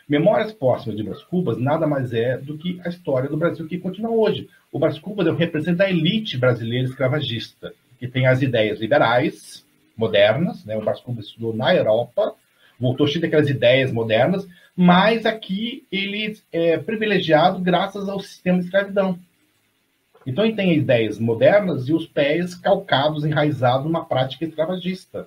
Memórias 0.08 0.52
Póstumas 0.52 0.96
de 0.96 1.04
Brás 1.04 1.22
Cubas 1.22 1.56
nada 1.58 1.86
mais 1.86 2.12
é 2.12 2.36
do 2.36 2.58
que 2.58 2.80
a 2.84 2.88
história 2.88 3.28
do 3.28 3.36
Brasil 3.36 3.66
que 3.68 3.78
continua 3.78 4.10
hoje. 4.10 4.48
O 4.72 4.78
Brás 4.78 4.98
Cubas 4.98 5.26
é 5.26 5.30
o 5.30 5.36
representante 5.36 5.78
da 5.78 5.88
elite 5.88 6.36
brasileira 6.36 6.88
escravagista, 6.88 7.72
que 7.98 8.08
tem 8.08 8.26
as 8.26 8.42
ideias 8.42 8.80
liberais, 8.80 9.64
modernas. 9.96 10.64
Né? 10.64 10.76
O 10.76 10.80
Brás 10.80 11.00
Cubas 11.00 11.26
estudou 11.26 11.54
na 11.54 11.72
Europa, 11.74 12.34
voltou 12.78 13.06
cheio 13.06 13.20
daquelas 13.20 13.48
ideias 13.48 13.92
modernas, 13.92 14.46
mas 14.76 15.26
aqui 15.26 15.86
ele 15.90 16.38
é 16.52 16.78
privilegiado 16.78 17.60
graças 17.60 18.08
ao 18.08 18.20
sistema 18.20 18.58
de 18.58 18.66
escravidão. 18.66 19.18
Então 20.26 20.44
ele 20.44 20.54
tem 20.54 20.76
ideias 20.76 21.18
modernas 21.18 21.88
e 21.88 21.92
os 21.92 22.06
pés 22.06 22.54
calcados, 22.54 23.24
enraizados 23.24 23.84
numa 23.84 24.04
prática 24.04 24.44
escravagista. 24.44 25.26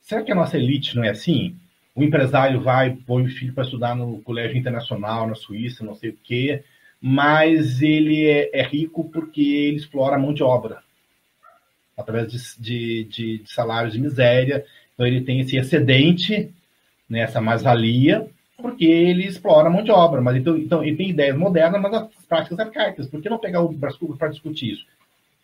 Será 0.00 0.22
que 0.22 0.32
a 0.32 0.34
nossa 0.34 0.58
elite 0.58 0.96
não 0.96 1.04
é 1.04 1.10
assim? 1.10 1.56
O 1.94 2.02
empresário 2.02 2.60
vai, 2.60 2.96
põe 3.06 3.24
o 3.24 3.30
filho 3.30 3.52
para 3.52 3.64
estudar 3.64 3.94
no 3.94 4.20
colégio 4.22 4.56
internacional, 4.56 5.26
na 5.26 5.34
Suíça, 5.34 5.84
não 5.84 5.94
sei 5.94 6.10
o 6.10 6.18
quê, 6.22 6.62
mas 7.00 7.80
ele 7.80 8.26
é, 8.26 8.50
é 8.52 8.62
rico 8.62 9.08
porque 9.10 9.40
ele 9.40 9.76
explora 9.76 10.16
a 10.16 10.18
mão 10.18 10.34
de 10.34 10.42
obra 10.42 10.82
através 11.96 12.32
de, 12.32 12.60
de, 12.60 13.04
de, 13.04 13.38
de 13.38 13.52
salários 13.52 13.92
de 13.92 14.00
miséria. 14.00 14.64
Então 14.94 15.06
ele 15.06 15.20
tem 15.20 15.40
esse 15.40 15.56
excedente, 15.56 16.52
né, 17.10 17.20
essa 17.20 17.40
mais-valia, 17.40 18.28
porque 18.56 18.84
ele 18.84 19.26
explora 19.26 19.68
a 19.68 19.70
mão 19.70 19.82
de 19.82 19.90
obra. 19.90 20.20
Mas 20.20 20.36
então, 20.36 20.56
então 20.56 20.84
ele 20.84 20.96
tem 20.96 21.10
ideias 21.10 21.36
modernas, 21.36 21.82
mas 21.82 21.92
as 21.92 22.26
práticas 22.26 22.58
arcaicas. 22.60 23.08
Por 23.08 23.20
que 23.20 23.28
não 23.28 23.38
pegar 23.38 23.60
o 23.60 23.72
Brás 23.72 23.96
para 24.16 24.28
discutir 24.28 24.72
isso? 24.72 24.86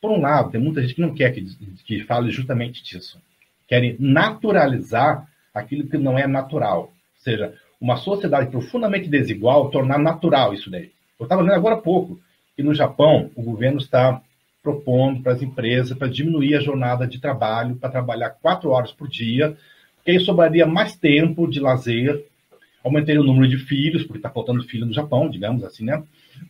Por 0.00 0.12
um 0.12 0.20
lado, 0.20 0.50
tem 0.50 0.60
muita 0.60 0.80
gente 0.82 0.94
que 0.94 1.00
não 1.00 1.14
quer 1.14 1.32
que, 1.32 1.44
que 1.84 2.04
fale 2.04 2.30
justamente 2.30 2.84
disso. 2.84 3.20
Querem 3.66 3.96
naturalizar 3.98 5.26
aquilo 5.52 5.88
que 5.88 5.98
não 5.98 6.16
é 6.16 6.26
natural. 6.26 6.82
Ou 6.82 6.92
seja, 7.16 7.54
uma 7.80 7.96
sociedade 7.96 8.50
profundamente 8.50 9.08
desigual 9.08 9.70
tornar 9.70 9.98
natural 9.98 10.54
isso 10.54 10.70
daí. 10.70 10.92
Eu 11.18 11.24
estava 11.24 11.42
lendo 11.42 11.54
agora 11.54 11.74
há 11.74 11.80
pouco 11.80 12.20
que 12.54 12.62
no 12.62 12.74
Japão 12.74 13.30
o 13.34 13.42
governo 13.42 13.78
está 13.78 14.20
propondo 14.62 15.22
para 15.22 15.32
as 15.32 15.42
empresas 15.42 15.96
para 15.96 16.08
diminuir 16.08 16.56
a 16.56 16.60
jornada 16.60 17.06
de 17.06 17.20
trabalho, 17.20 17.76
para 17.76 17.90
trabalhar 17.90 18.30
quatro 18.30 18.70
horas 18.70 18.92
por 18.92 19.08
dia, 19.08 19.56
porque 20.06 20.12
aí 20.12 20.20
sobraria 20.20 20.64
mais 20.64 20.94
tempo 20.94 21.50
de 21.50 21.58
lazer 21.58 22.24
aumentarem 22.84 23.20
o 23.20 23.24
número 23.24 23.48
de 23.48 23.58
filhos, 23.58 24.04
porque 24.04 24.18
está 24.18 24.30
faltando 24.30 24.62
filho 24.62 24.86
no 24.86 24.92
Japão, 24.92 25.28
digamos 25.28 25.64
assim, 25.64 25.84
né? 25.84 26.00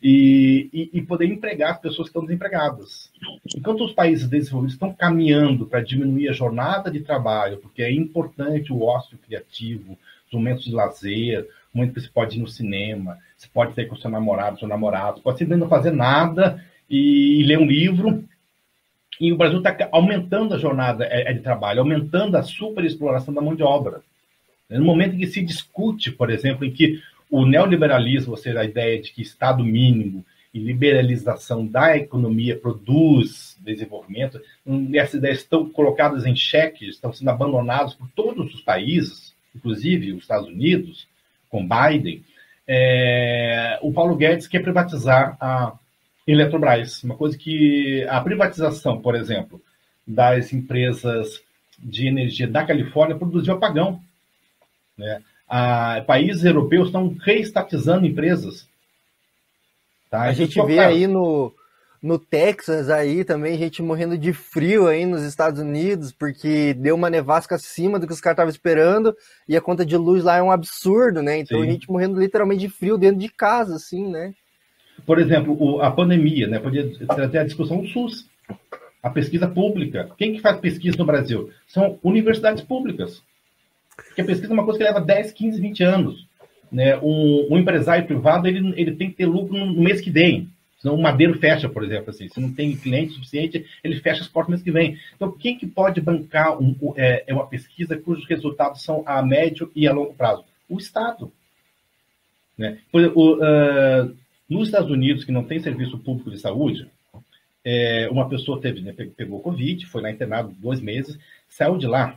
E, 0.02 0.68
e, 0.70 0.90
e, 0.98 1.00
poder 1.00 1.24
empregar 1.24 1.70
as 1.70 1.80
pessoas 1.80 2.08
que 2.08 2.10
estão 2.10 2.26
desempregadas. 2.26 3.10
Enquanto 3.56 3.82
os 3.82 3.94
países 3.94 4.28
desenvolvidos 4.28 4.74
estão 4.74 4.92
caminhando 4.92 5.64
para 5.64 5.80
diminuir 5.80 6.28
a 6.28 6.34
jornada 6.34 6.90
de 6.90 7.00
trabalho, 7.00 7.56
porque 7.56 7.82
é 7.82 7.90
importante 7.90 8.70
o 8.70 8.82
ócio 8.82 9.16
criativo, 9.16 9.96
os 10.26 10.32
momentos 10.34 10.66
de 10.66 10.72
lazer, 10.72 11.48
o 11.72 11.78
momento 11.78 11.94
que 11.94 12.00
você 12.02 12.10
pode 12.12 12.36
ir 12.36 12.42
no 12.42 12.48
cinema, 12.48 13.16
você 13.38 13.48
pode 13.50 13.72
ter 13.72 13.86
com 13.86 13.96
seu 13.96 14.10
namorado, 14.10 14.58
seu 14.58 14.68
namorado, 14.68 15.22
pode 15.22 15.38
simplesmente 15.38 15.62
não 15.62 15.70
fazer 15.70 15.92
nada 15.92 16.62
e, 16.90 17.40
e 17.40 17.44
ler 17.44 17.58
um 17.58 17.66
livro. 17.66 18.22
E 19.20 19.32
o 19.32 19.36
Brasil 19.36 19.58
está 19.58 19.88
aumentando 19.92 20.54
a 20.54 20.58
jornada 20.58 21.04
é, 21.04 21.30
é 21.30 21.32
de 21.32 21.40
trabalho, 21.40 21.80
aumentando 21.80 22.36
a 22.36 22.42
superexploração 22.42 23.32
da 23.32 23.40
mão 23.40 23.54
de 23.54 23.62
obra. 23.62 24.02
No 24.68 24.84
momento 24.84 25.14
em 25.14 25.18
que 25.18 25.26
se 25.26 25.42
discute, 25.42 26.10
por 26.10 26.30
exemplo, 26.30 26.64
em 26.64 26.70
que 26.70 27.00
o 27.30 27.46
neoliberalismo, 27.46 28.32
ou 28.32 28.36
seja, 28.36 28.60
a 28.60 28.64
ideia 28.64 29.00
de 29.00 29.12
que 29.12 29.22
Estado 29.22 29.64
mínimo 29.64 30.24
e 30.52 30.58
liberalização 30.58 31.66
da 31.66 31.96
economia 31.96 32.56
produz 32.56 33.56
desenvolvimento, 33.60 34.40
hum, 34.66 34.90
essas 34.94 35.14
ideias 35.14 35.38
estão 35.38 35.68
colocadas 35.68 36.24
em 36.24 36.34
xeque, 36.34 36.88
estão 36.88 37.12
sendo 37.12 37.30
abandonadas 37.30 37.94
por 37.94 38.08
todos 38.14 38.54
os 38.54 38.60
países, 38.60 39.34
inclusive 39.54 40.12
os 40.12 40.22
Estados 40.22 40.48
Unidos, 40.48 41.08
com 41.48 41.66
Biden, 41.66 42.22
é, 42.66 43.78
o 43.80 43.92
Paulo 43.92 44.16
Guedes 44.16 44.48
quer 44.48 44.60
privatizar 44.60 45.36
a 45.40 45.74
Eletrobras, 46.26 47.02
uma 47.04 47.16
coisa 47.16 47.38
que 47.38 48.04
a 48.08 48.20
privatização, 48.20 49.00
por 49.00 49.14
exemplo, 49.14 49.62
das 50.06 50.52
empresas 50.52 51.40
de 51.78 52.08
energia 52.08 52.48
da 52.48 52.64
Califórnia 52.64 53.16
produziu 53.16 53.54
apagão. 53.54 54.00
Né? 54.96 55.22
A, 55.48 56.02
países 56.06 56.44
europeus 56.44 56.88
estão 56.88 57.14
reestatizando 57.20 58.06
empresas. 58.06 58.66
Tá? 60.10 60.22
A 60.22 60.32
gente 60.32 60.60
vê 60.64 60.78
aí 60.78 61.06
no, 61.06 61.52
no 62.02 62.18
Texas 62.18 62.88
aí 62.88 63.24
também, 63.24 63.58
gente 63.58 63.82
morrendo 63.82 64.16
de 64.16 64.32
frio 64.32 64.86
aí 64.86 65.04
nos 65.04 65.22
Estados 65.22 65.60
Unidos, 65.60 66.12
porque 66.12 66.74
deu 66.74 66.94
uma 66.94 67.10
nevasca 67.10 67.56
acima 67.56 67.98
do 67.98 68.06
que 68.06 68.12
os 68.12 68.20
caras 68.20 68.34
estavam 68.34 68.50
esperando, 68.50 69.14
e 69.48 69.56
a 69.56 69.60
conta 69.60 69.84
de 69.84 69.96
luz 69.96 70.24
lá 70.24 70.36
é 70.36 70.42
um 70.42 70.50
absurdo, 70.50 71.22
né? 71.22 71.38
Então 71.38 71.60
Sim. 71.60 71.68
a 71.68 71.70
gente 71.70 71.90
morrendo 71.90 72.18
literalmente 72.18 72.60
de 72.60 72.68
frio 72.68 72.96
dentro 72.96 73.18
de 73.18 73.28
casa, 73.28 73.76
assim, 73.76 74.08
né? 74.08 74.32
Por 75.04 75.18
exemplo, 75.18 75.56
o, 75.58 75.80
a 75.80 75.90
pandemia, 75.90 76.46
né? 76.46 76.58
Podia 76.58 76.90
trazer 77.06 77.38
a 77.38 77.44
discussão 77.44 77.80
do 77.80 77.88
SUS, 77.88 78.28
a 79.02 79.10
pesquisa 79.10 79.46
pública. 79.46 80.10
Quem 80.16 80.34
que 80.34 80.40
faz 80.40 80.58
pesquisa 80.58 80.96
no 80.96 81.04
Brasil? 81.04 81.50
São 81.66 81.98
universidades 82.02 82.62
públicas. 82.62 83.22
Porque 83.96 84.20
a 84.20 84.24
pesquisa 84.24 84.52
é 84.52 84.54
uma 84.54 84.64
coisa 84.64 84.78
que 84.78 84.84
leva 84.84 85.00
10, 85.00 85.32
15, 85.32 85.60
20 85.60 85.82
anos. 85.84 86.26
Né? 86.70 86.96
Um, 86.98 87.48
um 87.50 87.58
empresário 87.58 88.06
privado 88.06 88.48
ele, 88.48 88.72
ele 88.76 88.96
tem 88.96 89.10
que 89.10 89.16
ter 89.16 89.26
lucro 89.26 89.56
no 89.56 89.80
mês 89.80 90.00
que 90.00 90.10
vem. 90.10 90.50
Senão 90.78 90.94
o 90.94 91.02
madeiro 91.02 91.38
fecha, 91.38 91.68
por 91.68 91.84
exemplo, 91.84 92.10
assim. 92.10 92.28
Se 92.28 92.40
não 92.40 92.52
tem 92.52 92.76
cliente 92.76 93.14
suficiente, 93.14 93.64
ele 93.82 94.00
fecha 94.00 94.22
as 94.22 94.28
portas 94.28 94.48
no 94.48 94.52
mês 94.52 94.62
que 94.62 94.70
vem. 94.70 94.98
Então, 95.14 95.32
quem 95.32 95.56
que 95.56 95.66
pode 95.66 96.00
bancar 96.00 96.60
um, 96.60 96.76
é, 96.96 97.24
é 97.26 97.34
uma 97.34 97.46
pesquisa 97.46 97.96
cujos 97.96 98.26
resultados 98.28 98.82
são 98.82 99.02
a 99.06 99.22
médio 99.22 99.70
e 99.74 99.88
a 99.88 99.92
longo 99.92 100.14
prazo? 100.14 100.44
O 100.68 100.78
Estado. 100.78 101.32
Né? 102.58 102.78
Por, 102.90 103.02
o, 103.14 103.36
uh, 103.36 104.16
nos 104.48 104.68
Estados 104.68 104.90
Unidos, 104.90 105.24
que 105.24 105.32
não 105.32 105.44
tem 105.44 105.60
serviço 105.60 105.98
público 105.98 106.30
de 106.30 106.38
saúde, 106.38 106.88
é, 107.64 108.08
uma 108.10 108.28
pessoa 108.28 108.60
teve, 108.60 108.80
né, 108.80 108.92
pegou 109.16 109.40
Covid, 109.40 109.86
foi 109.86 110.00
lá 110.00 110.10
internado 110.10 110.54
dois 110.58 110.80
meses, 110.80 111.18
saiu 111.48 111.76
de 111.76 111.86
lá 111.86 112.16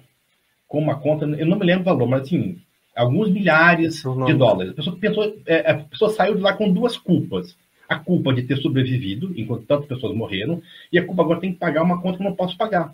com 0.68 0.78
uma 0.80 1.00
conta, 1.00 1.26
eu 1.26 1.46
não 1.46 1.58
me 1.58 1.66
lembro 1.66 1.82
o 1.82 1.86
valor, 1.86 2.08
mas 2.08 2.22
assim, 2.22 2.62
alguns 2.96 3.30
milhares 3.32 4.04
de 4.04 4.34
dólares. 4.36 4.74
A 4.74 4.76
pessoa, 4.76 4.98
pensou, 4.98 5.38
é, 5.48 5.72
a 5.72 5.76
pessoa 5.80 6.12
saiu 6.12 6.36
de 6.36 6.42
lá 6.42 6.54
com 6.54 6.72
duas 6.72 6.98
culpas 6.98 7.58
a 7.90 7.98
culpa 7.98 8.32
de 8.32 8.44
ter 8.44 8.58
sobrevivido, 8.58 9.34
enquanto 9.36 9.66
tantas 9.66 9.88
pessoas 9.88 10.16
morreram, 10.16 10.62
e 10.94 11.00
a 11.00 11.04
culpa 11.04 11.24
agora 11.24 11.40
tem 11.40 11.52
que 11.52 11.58
pagar 11.58 11.82
uma 11.82 12.00
conta 12.00 12.18
que 12.18 12.24
eu 12.24 12.30
não 12.30 12.36
posso 12.36 12.56
pagar. 12.56 12.94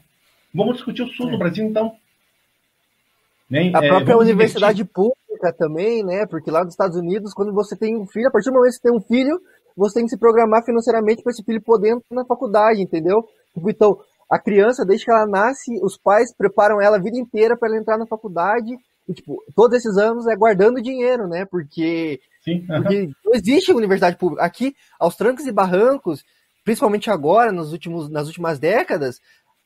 Vamos 0.54 0.76
discutir 0.76 1.04
o 1.04 1.08
SUS 1.10 1.28
é. 1.28 1.32
no 1.32 1.38
Brasil, 1.38 1.66
então. 1.66 1.98
Né? 3.50 3.72
A 3.74 3.84
é, 3.84 3.90
própria 3.90 4.18
universidade 4.18 4.82
investir. 4.82 4.94
pública 4.94 5.25
também, 5.58 6.04
né? 6.04 6.26
Porque 6.26 6.52
lá 6.52 6.64
nos 6.64 6.74
Estados 6.74 6.98
Unidos, 6.98 7.34
quando 7.34 7.54
você 7.54 7.76
tem 7.76 7.96
um 7.96 8.08
filho, 8.08 8.28
a 8.28 8.32
partir 8.32 8.50
do 8.50 8.56
momento 8.56 8.72
que 8.72 8.78
você 8.78 8.90
tem 8.90 8.98
um 8.98 9.02
filho, 9.02 9.40
você 9.76 9.96
tem 9.96 10.06
que 10.06 10.12
se 10.12 10.18
programar 10.18 10.64
financeiramente 10.64 11.22
para 11.22 11.32
esse 11.32 11.44
filho 11.44 11.62
poder 11.62 11.90
entrar 11.90 12.16
na 12.16 12.26
faculdade, 12.26 12.82
entendeu? 12.82 13.24
Tipo, 13.54 13.70
então, 13.70 14.00
a 14.30 14.40
criança, 14.40 14.86
desde 14.86 15.06
que 15.06 15.12
ela 15.12 15.28
nasce, 15.28 15.80
os 15.84 15.98
pais 15.98 16.34
preparam 16.36 16.82
ela 16.82 16.98
a 16.98 17.02
vida 17.02 17.18
inteira 17.18 17.58
para 17.58 17.70
ela 17.70 17.78
entrar 17.78 17.98
na 17.98 18.08
faculdade. 18.08 18.78
E, 19.08 19.14
tipo, 19.14 19.44
todos 19.56 19.78
esses 19.78 19.98
anos 19.98 20.26
é 20.28 20.36
guardando 20.36 20.82
dinheiro, 20.82 21.28
né? 21.28 21.46
Porque 21.46 22.20
Sim, 22.46 22.64
Porque 22.68 23.10
não 23.26 23.34
existe 23.34 23.74
universidade 23.74 24.18
pública. 24.18 24.46
Aqui, 24.46 24.76
aos 25.00 25.16
trancos 25.16 25.48
e 25.48 25.52
barrancos, 25.52 26.24
principalmente 26.64 27.10
agora, 27.10 27.52
nos 27.52 27.74
últimos, 27.74 28.08
nas 28.08 28.28
últimas 28.28 28.60
décadas, 28.60 29.20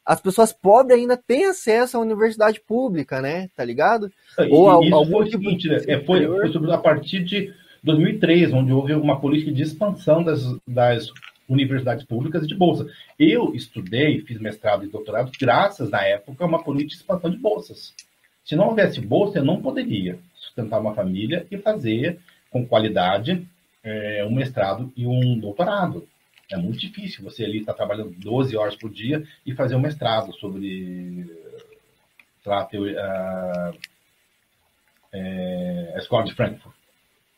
as 0.09 0.19
pessoas 0.19 0.51
pobres 0.51 0.97
ainda 0.97 1.15
têm 1.15 1.45
acesso 1.45 1.95
à 1.95 1.99
universidade 1.99 2.59
pública, 2.59 3.21
né? 3.21 3.47
Tá 3.55 3.63
ligado? 3.63 4.11
E, 4.39 4.51
Ou 4.51 4.67
ao, 4.67 4.83
algum 4.91 5.11
foi 5.11 5.29
tipo 5.29 5.43
seguinte, 5.43 5.69
né? 5.69 5.83
é, 5.87 5.99
foi, 5.99 6.25
foi 6.25 6.73
a 6.73 6.77
partir 6.79 7.23
de 7.23 7.53
2003, 7.83 8.51
onde 8.51 8.73
houve 8.73 8.95
uma 8.95 9.19
política 9.19 9.51
de 9.51 9.61
expansão 9.61 10.23
das, 10.23 10.41
das 10.67 11.11
universidades 11.47 12.03
públicas 12.03 12.43
e 12.43 12.47
de 12.47 12.55
bolsa. 12.55 12.87
Eu 13.19 13.53
estudei, 13.53 14.21
fiz 14.21 14.39
mestrado 14.39 14.83
e 14.83 14.87
doutorado, 14.87 15.31
graças, 15.39 15.91
na 15.91 16.03
época, 16.03 16.43
a 16.43 16.47
uma 16.47 16.63
política 16.63 16.89
de 16.89 16.95
expansão 16.95 17.29
de 17.29 17.37
bolsas. 17.37 17.93
Se 18.43 18.55
não 18.55 18.69
houvesse 18.69 18.99
bolsa, 18.99 19.37
eu 19.37 19.45
não 19.45 19.61
poderia 19.61 20.17
sustentar 20.33 20.81
uma 20.81 20.95
família 20.95 21.45
e 21.51 21.57
fazer 21.59 22.17
com 22.49 22.65
qualidade 22.65 23.47
é, 23.83 24.25
um 24.27 24.33
mestrado 24.33 24.91
e 24.97 25.05
um 25.05 25.37
doutorado. 25.37 26.07
É 26.51 26.57
muito 26.57 26.79
difícil 26.79 27.23
você 27.23 27.43
ali 27.43 27.59
estar 27.59 27.73
tá 27.73 27.77
trabalhando 27.77 28.11
12 28.17 28.57
horas 28.57 28.75
por 28.75 28.89
dia 28.89 29.23
e 29.45 29.53
fazer 29.53 29.75
um 29.75 29.79
mestrado 29.79 30.33
sobre 30.33 31.27
lá, 32.45 32.67
a, 32.71 33.73
é, 35.13 35.93
a 35.95 35.99
escola 35.99 36.25
de 36.25 36.33
Frankfurt. 36.33 36.75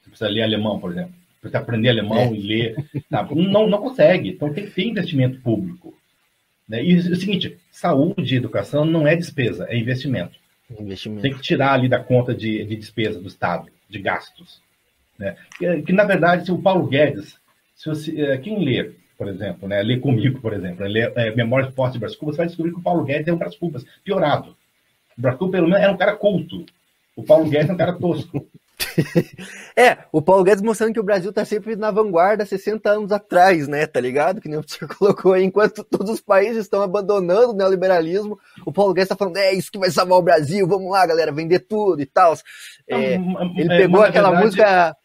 Você 0.01 0.09
precisa 0.09 0.30
ler 0.30 0.43
alemão, 0.43 0.80
por 0.80 0.91
exemplo. 0.91 1.14
Você 1.34 1.41
precisa 1.41 1.59
aprender 1.59 1.89
alemão 1.89 2.18
é. 2.18 2.34
e 2.34 2.41
ler. 2.41 2.76
Tá? 3.09 3.28
Não, 3.36 3.68
não 3.68 3.82
consegue. 3.82 4.30
Então 4.30 4.53
tem 4.53 4.66
que 4.66 4.72
ter 4.72 4.88
investimento 4.88 5.41
público. 5.41 5.93
Né? 6.68 6.84
E 6.84 6.95
é 6.95 6.97
o 6.97 7.16
seguinte, 7.16 7.57
saúde 7.70 8.34
e 8.34 8.38
educação 8.38 8.86
não 8.86 9.05
é 9.05 9.16
despesa, 9.16 9.66
é 9.70 9.78
investimento. 9.78 10.39
investimento. 10.80 11.22
Tem 11.22 11.34
que 11.34 11.41
tirar 11.41 11.74
ali 11.74 11.89
da 11.89 11.99
conta 11.99 12.34
de, 12.34 12.64
de 12.64 12.76
despesa 12.78 13.20
do 13.20 13.28
Estado, 13.28 13.70
de 13.89 13.99
gastos. 13.99 14.62
Né? 15.20 15.36
Que, 15.57 15.82
que, 15.82 15.91
na 15.91 16.05
verdade, 16.05 16.45
se 16.45 16.51
o 16.51 16.62
Paulo 16.62 16.88
Guedes, 16.88 17.38
se 17.76 17.89
você, 17.89 18.22
é, 18.22 18.38
quem 18.38 18.64
lê, 18.64 18.91
por 19.22 19.28
exemplo, 19.28 19.69
né, 19.69 19.84
lê 19.84 19.99
comigo, 19.99 20.41
por 20.41 20.51
exemplo, 20.51 20.84
lê 20.88 21.01
é, 21.15 21.36
Memórias 21.36 21.72
Postas 21.76 21.93
de 21.93 21.99
Brás 21.99 22.15
Cubas, 22.15 22.34
você 22.34 22.38
vai 22.38 22.47
descobrir 22.47 22.72
que 22.72 22.80
o 22.80 22.82
Paulo 22.82 23.03
Guedes 23.03 23.28
é 23.28 23.32
um 23.32 23.38
Brás 23.38 23.55
Cubas 23.55 23.86
piorado. 24.03 24.57
O 25.15 25.22
Brás 25.22 25.38
Cubas, 25.38 25.51
pelo 25.51 25.67
menos, 25.67 25.84
era 25.84 25.91
um 25.91 25.97
cara 25.97 26.15
culto. 26.15 26.65
O 27.15 27.22
Paulo 27.22 27.47
Guedes 27.47 27.69
é 27.69 27.74
um 27.74 27.78
cara 27.78 27.93
tosco. 27.93 28.47
é, 29.78 29.95
o 30.11 30.24
Paulo 30.24 30.43
Guedes 30.43 30.63
mostrando 30.63 30.93
que 30.93 30.99
o 30.99 31.03
Brasil 31.03 31.30
está 31.30 31.45
sempre 31.45 31.76
na 31.76 31.91
vanguarda 31.91 32.47
60 32.47 32.89
anos 32.89 33.11
atrás, 33.11 33.67
né? 33.67 33.86
Tá 33.86 33.99
ligado? 33.99 34.41
Que 34.41 34.49
nem 34.49 34.57
o 34.57 34.67
senhor 34.67 34.89
colocou 34.97 35.34
aí, 35.34 35.43
enquanto 35.43 35.84
todos 35.84 36.09
os 36.09 36.19
países 36.19 36.63
estão 36.63 36.82
abandonando 36.82 37.51
o 37.51 37.55
neoliberalismo, 37.55 38.39
o 38.65 38.74
Paulo 38.74 38.91
Guedes 38.91 39.05
está 39.05 39.15
falando, 39.15 39.38
é 39.38 39.53
isso 39.53 39.72
que 39.72 39.78
vai 39.78 39.91
salvar 39.91 40.17
o 40.17 40.24
Brasil, 40.24 40.67
vamos 40.67 40.91
lá, 40.91 41.05
galera, 41.05 41.32
vender 41.32 41.59
tudo 41.59 42.01
e 42.01 42.07
tal. 42.07 42.34
É, 42.89 43.19
ele 43.55 43.72
é, 43.72 43.78
pegou 43.82 44.01
aquela 44.01 44.32
verdade... 44.32 44.45
música 44.47 44.97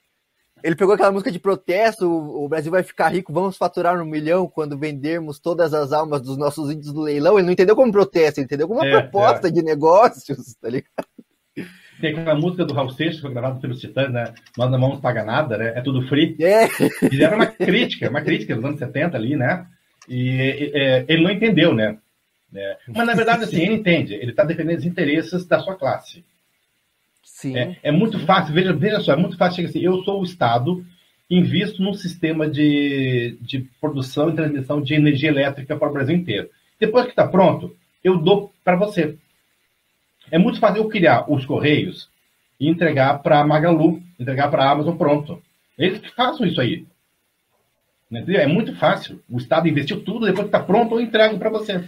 ele 0.63 0.75
pegou 0.75 0.95
aquela 0.95 1.13
música 1.13 1.31
de 1.31 1.39
protesto, 1.39 2.09
o 2.09 2.49
Brasil 2.49 2.71
vai 2.71 2.83
ficar 2.83 3.09
rico, 3.09 3.33
vamos 3.33 3.57
faturar 3.57 4.01
um 4.01 4.05
milhão 4.07 4.49
quando 4.49 4.79
vendermos 4.79 5.39
todas 5.39 5.75
as 5.75 5.93
almas 5.93 6.23
dos 6.23 6.37
nossos 6.37 6.71
índios 6.71 6.93
do 6.93 7.03
leilão. 7.03 7.39
Ele 7.39 7.47
não 7.47 7.53
entendeu 7.53 7.77
como 7.77 7.93
protesto, 7.93 8.41
ele 8.41 8.47
entendeu 8.47 8.67
como 8.67 8.81
uma 8.81 8.89
é, 8.89 8.91
proposta 8.91 9.49
é. 9.49 9.51
de 9.51 9.63
negócios, 9.63 10.55
tá 10.61 10.69
ligado? 10.69 11.07
Tem 12.01 12.11
aquela 12.11 12.35
música 12.35 12.65
do 12.65 12.75
Raul 12.75 12.91
Seixas, 12.91 13.17
que 13.17 13.23
foi 13.23 13.31
gravada 13.31 13.61
pelos 13.61 13.81
Titãs, 13.81 14.13
né? 14.13 14.35
Nós 14.57 14.71
não 14.71 14.79
vamos 14.79 15.01
pagar 15.01 15.25
nada, 15.25 15.57
né? 15.57 15.73
É 15.75 15.81
tudo 15.81 16.07
free. 16.09 16.37
É. 16.41 16.69
Fizeram 16.69 17.37
uma 17.37 17.47
crítica, 17.47 18.11
uma 18.11 18.21
crítica 18.21 18.55
dos 18.55 18.65
anos 18.65 18.79
70 18.79 19.17
ali, 19.17 19.37
né? 19.37 19.67
E 20.09 20.71
é, 20.75 21.05
ele 21.09 21.23
não 21.23 21.31
entendeu, 21.31 21.75
né? 21.75 21.97
É, 22.55 22.77
mas 22.89 23.07
na 23.07 23.15
verdade, 23.15 23.45
assim, 23.45 23.63
ele 23.63 23.75
entende. 23.75 24.15
Ele 24.15 24.31
está 24.31 24.45
defendendo 24.45 24.79
os 24.79 24.85
interesses 24.85 25.47
da 25.47 25.59
sua 25.61 25.75
classe. 25.75 26.25
Sim. 27.53 27.57
É, 27.57 27.77
é 27.85 27.93
muito 27.93 28.19
fácil, 28.21 28.55
veja, 28.55 28.73
veja 28.73 29.01
só, 29.01 29.13
é 29.13 29.17
muito 29.17 29.37
fácil 29.37 29.57
chegar 29.57 29.69
assim, 29.69 29.81
eu 29.81 30.03
sou 30.03 30.21
o 30.21 30.25
Estado, 30.25 30.85
invisto 31.31 31.83
num 31.83 31.95
sistema 31.95 32.49
de, 32.49 33.37
de 33.41 33.61
produção 33.81 34.31
e 34.31 34.35
transmissão 34.35 34.81
de 34.81 34.95
energia 34.95 35.29
elétrica 35.29 35.77
para 35.77 35.89
o 35.89 35.93
Brasil 35.93 36.17
inteiro. 36.17 36.49
Depois 36.79 37.05
que 37.05 37.11
está 37.11 37.27
pronto, 37.27 37.77
eu 38.03 38.19
dou 38.19 38.53
para 38.65 38.77
você. 38.77 39.17
É 40.31 40.39
muito 40.39 40.59
fácil 40.59 40.83
eu 40.83 40.89
criar 40.89 41.31
os 41.31 41.45
Correios 41.45 42.09
e 42.59 42.69
entregar 42.69 43.23
para 43.23 43.41
a 43.41 43.47
Magalu, 43.47 44.03
entregar 44.19 44.49
para 44.49 44.65
a 44.65 44.71
Amazon 44.71 44.97
pronto. 44.97 45.43
Eles 45.79 45.99
que 45.99 46.15
façam 46.15 46.47
isso 46.47 46.61
aí. 46.61 46.87
Entendeu? 48.11 48.41
É 48.41 48.47
muito 48.47 48.75
fácil. 48.77 49.21
O 49.29 49.37
Estado 49.37 49.69
investiu 49.69 50.03
tudo, 50.03 50.27
depois 50.27 50.49
que 50.49 50.57
está 50.57 50.61
pronto, 50.61 50.95
eu 50.95 51.01
entrego 51.01 51.39
para 51.39 51.51
você. 51.51 51.85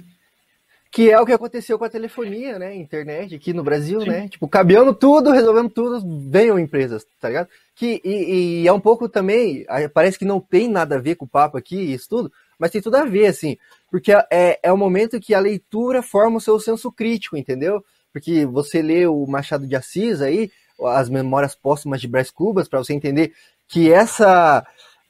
Que 0.90 1.10
é 1.10 1.20
o 1.20 1.26
que 1.26 1.32
aconteceu 1.32 1.78
com 1.78 1.84
a 1.84 1.90
telefonia, 1.90 2.58
né? 2.58 2.74
Internet 2.74 3.34
aqui 3.34 3.52
no 3.52 3.62
Brasil, 3.62 4.00
Sim. 4.00 4.08
né? 4.08 4.28
Tipo, 4.28 4.48
cabeando 4.48 4.94
tudo, 4.94 5.30
resolvendo 5.30 5.68
tudo, 5.68 6.02
venham 6.30 6.58
empresas, 6.58 7.06
tá 7.20 7.28
ligado? 7.28 7.48
Que, 7.74 8.00
e, 8.04 8.62
e, 8.62 8.68
é 8.68 8.72
um 8.72 8.80
pouco 8.80 9.08
também, 9.08 9.66
parece 9.92 10.18
que 10.18 10.24
não 10.24 10.40
tem 10.40 10.68
nada 10.68 10.96
a 10.96 11.00
ver 11.00 11.14
com 11.14 11.26
o 11.26 11.28
papo 11.28 11.56
aqui, 11.56 11.76
isso 11.76 12.08
tudo, 12.08 12.32
mas 12.58 12.70
tem 12.70 12.80
tudo 12.80 12.96
a 12.96 13.04
ver, 13.04 13.26
assim, 13.26 13.56
porque 13.90 14.12
é, 14.30 14.58
é 14.62 14.72
o 14.72 14.76
momento 14.76 15.20
que 15.20 15.34
a 15.34 15.40
leitura 15.40 16.02
forma 16.02 16.38
o 16.38 16.40
seu 16.40 16.58
senso 16.58 16.90
crítico, 16.90 17.36
entendeu? 17.36 17.84
Porque 18.12 18.44
você 18.46 18.82
lê 18.82 19.06
o 19.06 19.26
Machado 19.26 19.66
de 19.66 19.76
Assis 19.76 20.20
aí, 20.20 20.50
as 20.86 21.08
memórias 21.08 21.54
póstumas 21.54 22.00
de 22.00 22.08
Brás 22.08 22.30
Cubas, 22.30 22.68
para 22.68 22.78
você 22.78 22.94
entender 22.94 23.32
que 23.68 23.92
essa 23.92 24.66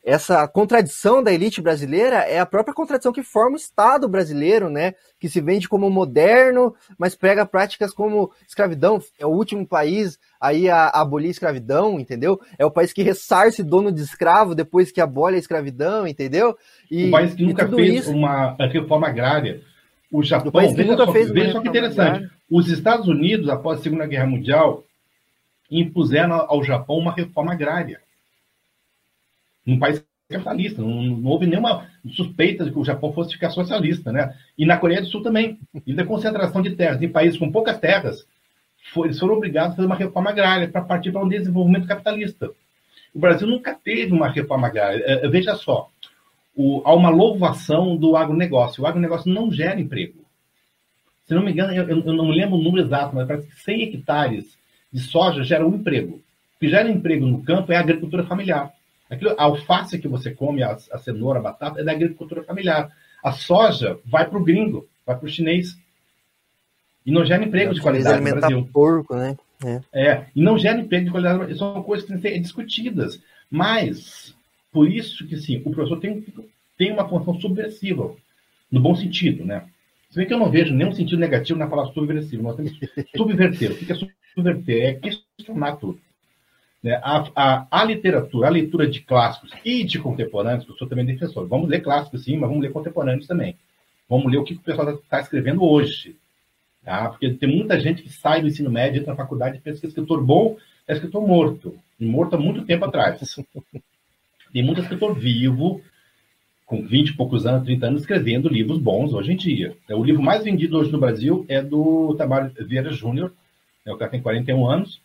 essa 0.09 0.49
contradição 0.49 1.23
da 1.23 1.31
elite 1.31 1.61
brasileira 1.61 2.21
é 2.21 2.39
a 2.39 2.47
própria 2.47 2.75
contradição 2.75 3.13
que 3.13 3.23
forma 3.23 3.53
o 3.53 3.61
Estado 3.61 4.09
brasileiro, 4.09 4.71
né? 4.71 4.95
Que 5.21 5.29
se 5.29 5.39
vende 5.39 5.69
como 5.69 5.91
moderno, 5.91 6.75
mas 6.99 7.15
prega 7.15 7.45
práticas 7.45 7.93
como 7.93 8.33
escravidão. 8.47 9.03
É 9.19 9.27
o 9.27 9.31
último 9.31 9.67
país 9.67 10.19
aí 10.41 10.67
a, 10.71 10.87
a 10.87 11.03
abolir 11.03 11.29
a 11.29 11.33
escravidão, 11.33 12.01
entendeu? 12.01 12.41
É 12.59 12.65
o 12.65 12.71
país 12.71 12.91
que 12.91 13.03
ressarce 13.03 13.63
dono 13.63 13.93
de 13.93 14.01
escravo 14.01 14.55
depois 14.55 14.91
que 14.91 14.99
abole 14.99 15.37
a 15.37 15.39
escravidão, 15.39 16.07
entendeu? 16.07 16.57
E, 16.91 17.09
o 17.09 17.11
país 17.11 17.35
que 17.35 17.45
nunca 17.45 17.69
fez 17.69 18.05
isso... 18.05 18.11
uma 18.11 18.57
reforma 18.73 19.09
agrária. 19.09 19.61
O 20.11 20.23
Japão, 20.23 20.49
o 20.49 20.53
país 20.53 20.73
que 20.73 20.85
nunca 20.85 21.05
só, 21.05 21.13
fez 21.13 21.31
veja 21.31 21.53
só 21.53 21.61
que 21.61 21.69
interessante. 21.69 22.01
Agrária. 22.01 22.31
Os 22.51 22.69
Estados 22.71 23.09
Unidos, 23.09 23.51
após 23.51 23.79
a 23.79 23.83
Segunda 23.83 24.07
Guerra 24.07 24.27
Mundial, 24.27 24.85
impuseram 25.71 26.47
ao 26.49 26.65
Japão 26.65 26.97
uma 26.97 27.13
reforma 27.13 27.53
agrária 27.53 28.01
um 29.73 29.79
país 29.79 30.05
capitalista, 30.29 30.83
não, 30.83 31.03
não, 31.03 31.31
houve 31.31 31.47
nenhuma 31.47 31.89
suspeita 32.11 32.65
de 32.65 32.71
que 32.71 32.79
o 32.79 32.85
Japão 32.85 33.13
fosse 33.13 33.33
ficar 33.33 33.51
socialista, 33.51 34.13
né? 34.13 34.35
E 34.57 34.67
na 34.67 34.77
Coreia 34.77 35.01
do 35.01 35.07
Sul 35.07 35.23
também. 35.23 35.59
E 35.87 35.95
da 35.95 36.05
concentração 36.05 36.61
de 36.61 36.77
terras 36.77 37.03
em 37.03 37.09
países 37.09 37.39
com 37.39 37.51
poucas 37.51 37.79
terras, 37.79 38.27
foi, 38.93 39.09
eles 39.09 39.19
foram 39.19 39.35
obrigados 39.35 39.73
a 39.73 39.77
fazer 39.77 39.87
uma 39.87 39.97
reforma 39.97 40.31
agrária 40.31 40.69
para 40.69 40.83
partir 40.83 41.13
para 41.13 41.25
um 41.25 41.29
desenvolvimento 41.29 41.87
capitalista. 41.87 42.51
O 43.15 43.19
Brasil 43.19 43.49
nunca 43.49 43.75
teve 43.75 44.13
uma 44.13 44.29
reforma 44.29 44.67
agrária. 44.67 45.03
É, 45.05 45.27
é, 45.27 45.29
veja 45.29 45.55
só, 45.55 45.89
o, 46.55 46.83
há 46.85 46.95
uma 46.95 47.09
louvação 47.09 47.97
do 47.97 48.17
agronegócio. 48.17 48.83
O 48.83 48.87
agronegócio 48.87 49.33
não 49.33 49.51
gera 49.51 49.81
emprego. 49.81 50.25
Se 51.27 51.35
não 51.35 51.43
me 51.43 51.53
engano, 51.53 51.73
eu, 51.73 51.89
eu 51.89 52.13
não 52.13 52.29
lembro 52.29 52.57
o 52.57 52.63
número 52.63 52.87
exato, 52.87 53.15
mas 53.15 53.27
parece 53.27 53.47
que 53.49 53.61
100 53.61 53.83
hectares 53.83 54.59
de 54.93 55.01
soja 55.01 55.43
geram 55.43 55.69
um 55.69 55.77
emprego. 55.77 56.17
O 56.57 56.59
que 56.61 56.69
gera 56.69 56.89
emprego 56.89 57.27
no 57.27 57.43
campo 57.43 57.73
é 57.73 57.77
a 57.77 57.81
agricultura 57.81 58.25
familiar. 58.25 58.73
Aquilo, 59.11 59.35
a 59.39 59.45
alface 59.45 59.99
que 59.99 60.09
você 60.09 60.31
come, 60.31 60.63
a, 60.63 60.73
a, 60.93 60.99
cenoura, 60.99 61.39
a 61.39 61.43
batata, 61.43 61.81
é 61.81 61.85
da 61.85 61.93
agricultura 61.93 62.43
familiar. 62.43 62.91
A 63.23 63.33
soja 63.33 63.99
vai 64.05 64.29
para 64.29 64.39
o 64.39 64.45
gringo, 64.45 64.89
vai 65.07 65.17
para 65.17 65.27
o 65.27 65.31
chinês. 65.31 65.79
E 67.07 67.11
não 67.11 67.25
gera 67.25 67.45
emprego 67.45 67.73
de 67.73 67.81
qualidade 67.81 68.23
no 68.23 68.41
Brasil. 68.41 68.69
porco, 68.73 69.17
né? 69.17 69.37
É. 69.65 69.83
é. 69.93 70.27
e 70.37 70.43
não 70.43 70.59
gera 70.59 70.79
emprego 70.79 71.07
de 71.07 71.11
qualidade. 71.11 71.57
São 71.57 71.83
coisas 71.83 72.07
que 72.07 72.13
têm 72.13 72.21
que 72.21 72.29
ser 72.29 72.39
discutidas. 72.39 73.21
Mas, 73.51 74.35
por 74.71 74.89
isso 74.89 75.27
que, 75.27 75.37
sim, 75.39 75.63
o 75.65 75.71
professor 75.71 75.99
tem, 75.99 76.25
tem 76.77 76.93
uma 76.93 77.09
função 77.09 77.41
subversiva, 77.41 78.15
no 78.71 78.81
bom 78.81 78.95
sentido, 78.95 79.45
né? 79.45 79.65
Se 80.11 80.17
bem 80.17 80.27
que 80.27 80.33
eu 80.33 80.39
não 80.39 80.51
vejo 80.51 80.75
nenhum 80.75 80.93
sentido 80.93 81.19
negativo 81.19 81.59
na 81.59 81.67
palavra 81.67 81.93
subversivo. 81.93 82.43
Nós 82.43 82.57
temos 82.57 82.73
que 82.73 82.89
subverter. 83.17 83.73
O 83.73 83.77
que 83.77 83.93
é 83.93 83.97
subverter? 84.35 84.85
É 84.85 84.95
questionar 84.95 85.77
tudo. 85.77 86.01
Né? 86.83 86.95
A, 87.03 87.29
a, 87.35 87.67
a, 87.71 87.85
literatura, 87.85 88.47
a 88.47 88.51
leitura 88.51 88.87
de 88.87 89.01
clássicos 89.01 89.51
e 89.65 89.85
de 89.85 89.99
contemporâneos, 89.99 90.69
eu 90.69 90.75
sou 90.77 90.89
também 90.89 91.05
defensor. 91.05 91.47
Vamos 91.47 91.69
ler 91.69 91.81
clássicos, 91.81 92.25
sim, 92.25 92.37
mas 92.37 92.49
vamos 92.49 92.63
ler 92.63 92.73
contemporâneos 92.73 93.27
também. 93.27 93.57
Vamos 94.09 94.31
ler 94.31 94.39
o 94.39 94.45
que 94.45 94.55
o 94.55 94.61
pessoal 94.61 94.91
está 94.91 95.03
tá 95.09 95.21
escrevendo 95.21 95.63
hoje. 95.63 96.17
Tá? 96.85 97.09
Porque 97.09 97.31
tem 97.35 97.57
muita 97.57 97.79
gente 97.79 98.03
que 98.03 98.11
sai 98.11 98.41
do 98.41 98.49
ensino 98.49 98.71
médio, 98.71 99.01
entra 99.01 99.13
na 99.13 99.17
faculdade 99.17 99.59
e 99.59 99.61
pensa 99.61 99.81
que 99.81 99.87
é 99.87 99.89
escritor 99.89 100.25
bom 100.25 100.57
é 100.89 100.95
escritor 100.95 101.25
morto. 101.25 101.79
E 102.01 102.07
morto 102.07 102.35
há 102.35 102.39
muito 102.39 102.65
tempo 102.65 102.87
atrás. 102.87 103.21
Tem 104.53 104.63
muito 104.63 104.81
escritor 104.81 105.15
vivo, 105.15 105.83
com 106.65 106.83
20 106.83 107.11
e 107.11 107.17
poucos 107.17 107.47
anos, 107.47 107.65
30 107.65 107.87
anos, 107.87 108.01
escrevendo 108.01 108.49
livros 108.49 108.79
bons 108.79 109.13
hoje 109.13 109.33
em 109.33 109.37
dia. 109.37 109.77
O 109.91 110.03
livro 110.03 110.23
mais 110.23 110.43
vendido 110.43 110.79
hoje 110.79 110.91
no 110.91 110.99
Brasil 110.99 111.45
é 111.47 111.63
do 111.63 112.15
Tabar 112.17 112.51
Vieira 112.59 112.91
Júnior, 112.91 113.33
é 113.85 113.93
o 113.93 113.99
cara 113.99 114.11
tem 114.11 114.23
41 114.23 114.67
anos, 114.67 115.01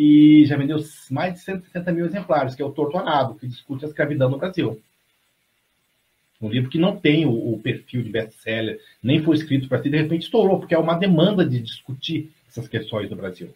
e 0.00 0.44
já 0.46 0.56
vendeu 0.56 0.78
mais 1.10 1.34
de 1.34 1.40
160 1.40 1.90
mil 1.90 2.06
exemplares, 2.06 2.54
que 2.54 2.62
é 2.62 2.64
o 2.64 2.70
Torturado, 2.70 3.34
que 3.34 3.48
discute 3.48 3.84
a 3.84 3.88
escravidão 3.88 4.30
no 4.30 4.38
Brasil. 4.38 4.80
Um 6.40 6.48
livro 6.48 6.70
que 6.70 6.78
não 6.78 6.96
tem 6.96 7.26
o, 7.26 7.32
o 7.32 7.58
perfil 7.58 8.04
de 8.04 8.08
best-seller, 8.08 8.80
nem 9.02 9.24
foi 9.24 9.34
escrito 9.34 9.66
para 9.68 9.82
si, 9.82 9.90
de 9.90 9.96
repente 9.96 10.22
estourou, 10.22 10.60
porque 10.60 10.72
é 10.72 10.78
uma 10.78 10.94
demanda 10.94 11.44
de 11.44 11.58
discutir 11.58 12.30
essas 12.48 12.68
questões 12.68 13.10
no 13.10 13.16
Brasil. 13.16 13.52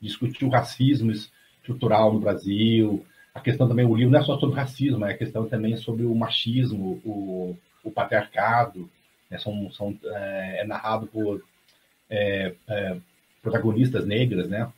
Discutir 0.00 0.44
o 0.44 0.48
racismo 0.48 1.12
estrutural 1.12 2.12
no 2.12 2.18
Brasil, 2.18 3.06
a 3.32 3.38
questão 3.38 3.68
também, 3.68 3.86
o 3.86 3.94
livro 3.94 4.10
não 4.10 4.18
é 4.18 4.24
só 4.24 4.40
sobre 4.40 4.56
racismo, 4.56 5.04
é 5.04 5.12
a 5.12 5.16
questão 5.16 5.48
também 5.48 5.76
sobre 5.76 6.04
o 6.04 6.12
machismo, 6.16 7.00
o, 7.04 7.56
o 7.84 7.92
patriarcado, 7.92 8.90
né? 9.30 9.38
são, 9.38 9.70
são, 9.70 9.96
é, 10.02 10.62
é 10.62 10.66
narrado 10.66 11.06
por 11.06 11.40
é, 12.10 12.54
é, 12.68 12.96
protagonistas 13.40 14.04
negras, 14.04 14.48
né? 14.48 14.68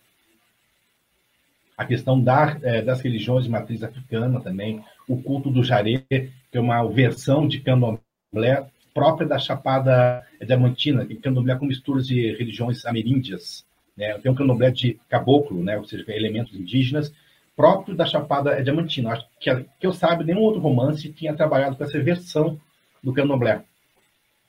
A 1.82 1.86
questão 1.86 2.20
da, 2.20 2.58
é, 2.62 2.80
das 2.80 3.00
religiões 3.00 3.44
de 3.44 3.50
matriz 3.50 3.82
africana 3.82 4.40
também, 4.40 4.82
o 5.08 5.20
culto 5.20 5.50
do 5.50 5.62
jaré, 5.62 6.04
que 6.08 6.30
é 6.52 6.60
uma 6.60 6.88
versão 6.88 7.46
de 7.46 7.60
candomblé 7.60 8.66
própria 8.94 9.26
da 9.26 9.38
Chapada 9.38 10.24
Diamantina, 10.40 11.04
que 11.04 11.16
candomblé 11.16 11.56
com 11.56 11.66
misturas 11.66 12.06
de 12.06 12.32
religiões 12.34 12.84
ameríndias. 12.86 13.64
Né? 13.96 14.16
Tem 14.18 14.30
um 14.30 14.34
candomblé 14.34 14.70
de 14.70 14.98
caboclo, 15.08 15.62
né? 15.62 15.76
ou 15.76 15.84
seja, 15.84 16.04
elementos 16.08 16.54
indígenas, 16.54 17.12
próprio 17.56 17.96
da 17.96 18.06
Chapada 18.06 18.62
Diamantina. 18.62 19.12
Acho 19.12 19.26
que, 19.40 19.54
que 19.80 19.86
eu 19.86 19.92
saiba, 19.92 20.22
nenhum 20.22 20.40
outro 20.40 20.60
romance 20.60 21.12
tinha 21.12 21.34
trabalhado 21.34 21.76
com 21.76 21.84
essa 21.84 22.00
versão 22.00 22.60
do 23.02 23.12
candomblé. 23.12 23.62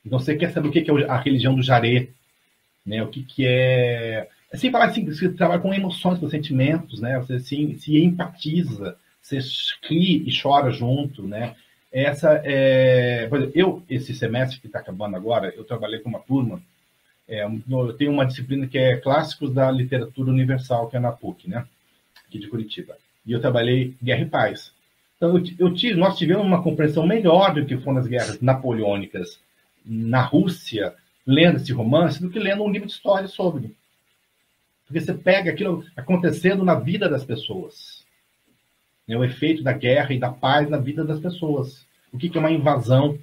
Então, 0.05 0.19
você 0.19 0.35
quer 0.35 0.51
saber 0.51 0.67
o 0.67 0.71
que 0.71 0.79
é 0.79 1.09
a 1.09 1.17
religião 1.17 1.55
do 1.55 1.63
jaré, 1.63 2.09
né? 2.85 3.01
o 3.01 3.07
que, 3.07 3.23
que 3.23 3.45
é 3.47 4.27
sem 4.55 4.71
falar 4.71 4.85
assim, 4.85 5.05
você 5.05 5.29
trabalha 5.29 5.61
com 5.61 5.73
emoções, 5.73 6.19
com 6.19 6.29
sentimentos, 6.29 7.01
né? 7.01 7.17
Você 7.19 7.39
se, 7.39 7.77
se 7.79 7.97
empatiza, 7.97 8.95
você 9.21 9.39
ri 9.89 10.27
e 10.27 10.41
chora 10.41 10.71
junto, 10.71 11.27
né? 11.27 11.55
Essa 11.91 12.41
é, 12.43 13.27
por 13.27 13.37
exemplo, 13.37 13.53
eu 13.55 13.83
esse 13.89 14.13
semestre 14.13 14.59
que 14.59 14.67
está 14.67 14.79
acabando 14.79 15.15
agora, 15.15 15.53
eu 15.55 15.63
trabalhei 15.63 15.99
com 15.99 16.09
uma 16.09 16.19
turma. 16.19 16.61
É, 17.27 17.45
eu 17.45 17.93
tenho 17.93 18.11
uma 18.11 18.25
disciplina 18.25 18.67
que 18.67 18.77
é 18.77 18.97
clássicos 18.97 19.53
da 19.53 19.71
literatura 19.71 20.29
universal, 20.29 20.89
que 20.89 20.97
é 20.97 20.99
na 20.99 21.11
PUC, 21.11 21.49
né? 21.49 21.65
Aqui 22.27 22.39
de 22.39 22.47
Curitiba. 22.47 22.95
E 23.25 23.31
eu 23.31 23.39
trabalhei 23.39 23.95
guerra 24.03 24.21
e 24.21 24.25
paz. 24.25 24.73
Então 25.15 25.37
eu, 25.37 25.43
eu 25.57 25.73
tive, 25.73 25.95
nós 25.95 26.17
tivemos 26.17 26.45
uma 26.45 26.61
compreensão 26.61 27.05
melhor 27.07 27.53
do 27.53 27.65
que 27.65 27.77
foram 27.77 27.99
as 27.99 28.07
guerras 28.07 28.41
napoleônicas 28.41 29.39
na 29.85 30.21
Rússia, 30.21 30.93
lendo 31.25 31.57
esse 31.57 31.71
romance, 31.71 32.21
do 32.21 32.29
que 32.29 32.39
lendo 32.39 32.63
um 32.63 32.71
livro 32.71 32.87
de 32.87 32.93
história 32.93 33.27
sobre. 33.27 33.73
Porque 34.93 35.07
você 35.07 35.13
pega 35.15 35.49
aquilo 35.49 35.83
acontecendo 35.97 36.63
na 36.63 36.75
vida 36.75 37.09
das 37.09 37.25
pessoas. 37.25 38.05
É 39.07 39.17
o 39.17 39.23
efeito 39.23 39.63
da 39.63 39.73
guerra 39.73 40.13
e 40.13 40.19
da 40.19 40.29
paz 40.29 40.69
na 40.69 40.77
vida 40.77 41.03
das 41.03 41.19
pessoas. 41.19 41.83
O 42.11 42.17
que 42.19 42.29
é 42.37 42.39
uma 42.39 42.51
invasão 42.51 43.17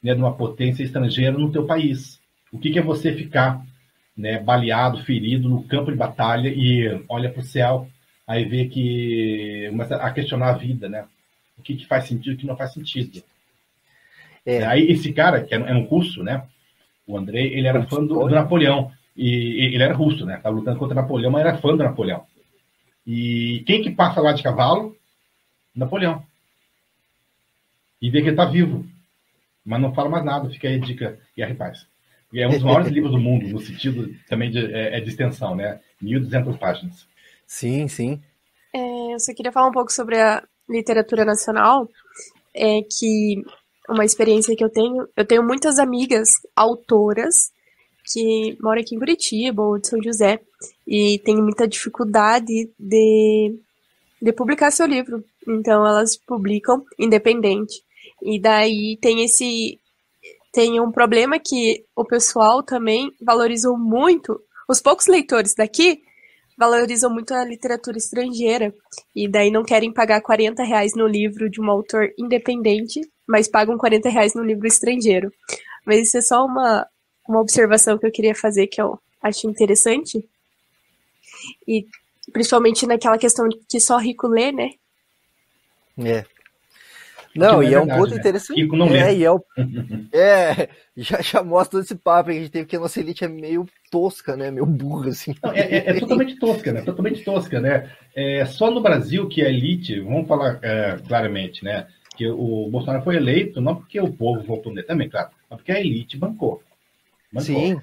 né, 0.00 0.14
de 0.14 0.20
uma 0.20 0.36
potência 0.36 0.84
estrangeira 0.84 1.36
no 1.36 1.50
teu 1.50 1.66
país? 1.66 2.20
O 2.52 2.60
que 2.60 2.78
é 2.78 2.80
você 2.80 3.12
ficar 3.12 3.60
né, 4.16 4.38
baleado, 4.38 5.02
ferido 5.02 5.48
no 5.48 5.64
campo 5.64 5.90
de 5.90 5.98
batalha 5.98 6.48
e 6.48 7.04
olha 7.08 7.28
para 7.28 7.40
o 7.40 7.44
céu, 7.44 7.88
aí 8.24 8.44
vê 8.44 8.66
que 8.66 9.66
começa 9.68 9.96
a 9.96 10.12
questionar 10.12 10.50
a 10.50 10.58
vida, 10.58 10.88
né? 10.88 11.06
O 11.58 11.62
que, 11.62 11.74
que 11.74 11.88
faz 11.88 12.04
sentido 12.04 12.34
o 12.34 12.36
que 12.36 12.46
não 12.46 12.56
faz 12.56 12.72
sentido. 12.72 13.20
É. 14.46 14.64
Aí 14.64 14.88
esse 14.92 15.12
cara, 15.12 15.42
que 15.42 15.52
era 15.52 15.76
um 15.76 15.86
curso, 15.86 16.22
né? 16.22 16.46
O 17.04 17.18
André, 17.18 17.46
ele 17.46 17.66
era 17.66 17.84
fã 17.88 17.98
do, 17.98 18.14
do 18.14 18.28
Napoleão. 18.28 18.92
E 19.22 19.66
ele 19.66 19.82
era 19.82 19.92
russo, 19.92 20.24
né? 20.24 20.38
Estava 20.38 20.56
lutando 20.56 20.78
contra 20.78 20.94
Napoleão, 20.94 21.30
mas 21.30 21.42
era 21.42 21.58
fã 21.58 21.76
do 21.76 21.84
Napoleão. 21.84 22.24
E 23.06 23.62
quem 23.66 23.82
que 23.82 23.90
passa 23.90 24.18
lá 24.18 24.32
de 24.32 24.42
cavalo? 24.42 24.96
Napoleão. 25.76 26.24
E 28.00 28.08
vê 28.08 28.22
que 28.22 28.28
ele 28.28 28.30
está 28.30 28.46
vivo. 28.46 28.82
Mas 29.62 29.78
não 29.78 29.92
fala 29.92 30.08
mais 30.08 30.24
nada, 30.24 30.48
fica 30.48 30.68
aí 30.68 30.76
a 30.76 30.78
dica, 30.78 31.18
Guerra 31.36 31.50
e 31.50 31.54
Paz. 31.54 31.86
E 32.32 32.40
é 32.40 32.48
um 32.48 32.52
dos 32.52 32.62
maiores 32.62 32.88
livros 32.90 33.12
do 33.12 33.20
mundo, 33.20 33.46
no 33.46 33.60
sentido 33.60 34.08
também 34.26 34.50
de, 34.50 34.72
é, 34.72 34.96
é 34.96 35.00
de 35.02 35.10
extensão, 35.10 35.54
né? 35.54 35.78
1.200 36.02 36.56
páginas. 36.56 37.06
Sim, 37.46 37.88
sim. 37.88 38.22
É, 38.74 39.12
eu 39.12 39.20
só 39.20 39.34
queria 39.34 39.52
falar 39.52 39.68
um 39.68 39.72
pouco 39.72 39.92
sobre 39.92 40.18
a 40.18 40.42
literatura 40.66 41.26
nacional, 41.26 41.86
é 42.54 42.80
que 42.82 43.42
uma 43.86 44.06
experiência 44.06 44.56
que 44.56 44.64
eu 44.64 44.70
tenho, 44.70 45.06
eu 45.14 45.26
tenho 45.26 45.42
muitas 45.42 45.78
amigas 45.78 46.36
autoras 46.56 47.52
que 48.12 48.56
mora 48.60 48.80
aqui 48.80 48.94
em 48.94 48.98
Curitiba 48.98 49.62
ou 49.62 49.78
de 49.78 49.88
São 49.88 50.02
José 50.02 50.40
e 50.86 51.18
tem 51.24 51.36
muita 51.36 51.68
dificuldade 51.68 52.70
de, 52.78 53.58
de 54.20 54.32
publicar 54.32 54.70
seu 54.70 54.86
livro. 54.86 55.24
Então 55.46 55.86
elas 55.86 56.16
publicam 56.16 56.84
independente. 56.98 57.82
E 58.22 58.40
daí 58.40 58.98
tem 59.00 59.24
esse 59.24 59.78
tem 60.52 60.80
um 60.80 60.90
problema 60.90 61.38
que 61.38 61.84
o 61.94 62.04
pessoal 62.04 62.62
também 62.62 63.12
valorizou 63.20 63.78
muito, 63.78 64.40
os 64.68 64.80
poucos 64.80 65.06
leitores 65.06 65.54
daqui 65.54 66.02
valorizam 66.58 67.10
muito 67.10 67.32
a 67.32 67.44
literatura 67.44 67.96
estrangeira 67.96 68.74
e 69.16 69.26
daí 69.26 69.50
não 69.50 69.64
querem 69.64 69.92
pagar 69.92 70.20
40 70.20 70.62
reais 70.62 70.92
no 70.94 71.06
livro 71.06 71.48
de 71.48 71.60
um 71.60 71.70
autor 71.70 72.12
independente, 72.18 73.00
mas 73.26 73.48
pagam 73.48 73.78
40 73.78 74.10
reais 74.10 74.34
no 74.34 74.44
livro 74.44 74.66
estrangeiro. 74.66 75.32
Mas 75.86 76.08
isso 76.08 76.18
é 76.18 76.20
só 76.20 76.44
uma, 76.44 76.86
uma 77.30 77.40
observação 77.40 77.96
que 77.96 78.06
eu 78.06 78.10
queria 78.10 78.34
fazer 78.34 78.66
que 78.66 78.80
eu 78.80 78.98
acho 79.22 79.48
interessante. 79.48 80.24
E 81.66 81.86
principalmente 82.32 82.86
naquela 82.86 83.16
questão 83.16 83.48
de 83.48 83.56
que 83.68 83.80
só 83.80 83.96
rico 83.98 84.26
lê, 84.26 84.52
né? 84.52 84.70
É. 85.98 86.24
Não, 87.34 87.62
e 87.62 87.68
é, 87.68 87.74
é 87.74 87.80
um 87.80 87.86
ponto 87.86 88.10
né? 88.10 88.16
interessante. 88.16 88.60
Rico 88.60 88.74
não 88.74 88.88
é, 88.88 89.04
lê. 89.04 89.18
E 89.18 89.24
é, 89.24 89.30
o, 89.30 89.40
é, 90.12 90.68
já, 90.96 91.20
já 91.20 91.42
mostra 91.44 91.78
esse 91.78 91.94
papo 91.94 92.30
que 92.30 92.36
a 92.36 92.40
gente 92.40 92.50
teve 92.50 92.66
que 92.66 92.74
a 92.74 92.80
nossa 92.80 92.98
elite 92.98 93.24
é 93.24 93.28
meio 93.28 93.66
tosca, 93.90 94.36
né? 94.36 94.50
Meio 94.50 94.66
burra, 94.66 95.10
assim. 95.10 95.32
Não, 95.42 95.52
é, 95.52 95.60
é, 95.60 95.90
é, 95.90 96.00
totalmente 96.00 96.36
tosca, 96.36 96.72
né? 96.72 96.82
Totalmente 96.82 97.22
tosca, 97.22 97.60
né? 97.60 97.90
É 98.14 98.44
só 98.44 98.70
no 98.72 98.80
Brasil 98.80 99.28
que 99.28 99.42
a 99.42 99.48
elite, 99.48 100.00
vamos 100.00 100.26
falar 100.26 100.58
é, 100.62 100.96
claramente, 101.06 101.64
né? 101.64 101.86
Que 102.16 102.26
o 102.26 102.68
Bolsonaro 102.68 103.04
foi 103.04 103.16
eleito 103.16 103.60
não 103.60 103.76
porque 103.76 104.00
o 104.00 104.12
povo 104.12 104.42
votou 104.42 104.74
nele 104.74 104.86
também, 104.86 105.08
claro, 105.08 105.30
mas 105.48 105.58
porque 105.58 105.72
a 105.72 105.80
elite 105.80 106.18
bancou. 106.18 106.60
Sim. 107.38 107.80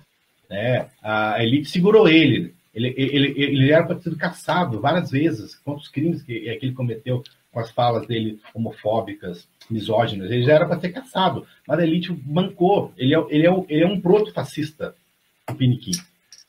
Né? 0.50 0.88
A 1.02 1.44
elite 1.44 1.70
segurou 1.70 2.08
ele. 2.08 2.56
Ele, 2.74 2.94
ele, 2.96 3.34
ele 3.36 3.72
era 3.72 3.84
para 3.84 3.96
ter 3.96 4.04
sido 4.04 4.18
caçado 4.18 4.80
várias 4.80 5.10
vezes 5.10 5.56
quantos 5.56 5.88
crimes 5.88 6.22
que, 6.22 6.40
que 6.40 6.66
ele 6.66 6.74
cometeu 6.74 7.24
com 7.52 7.60
as 7.60 7.72
falas 7.72 8.06
dele 8.06 8.40
homofóbicas, 8.54 9.48
misóginas. 9.70 10.30
Ele 10.30 10.44
já 10.44 10.54
era 10.54 10.68
para 10.68 10.80
ser 10.80 10.90
caçado, 10.90 11.46
mas 11.68 11.80
a 11.80 11.84
elite 11.84 12.12
bancou. 12.12 12.94
Ele 12.98 13.16
é, 13.16 13.26
ele 13.30 13.48
é, 13.48 13.66
ele 13.68 13.84
é 13.84 13.88
um 13.88 14.00
proto-fascista, 14.00 14.94
o 15.50 15.56
Piniquim. 15.56 15.94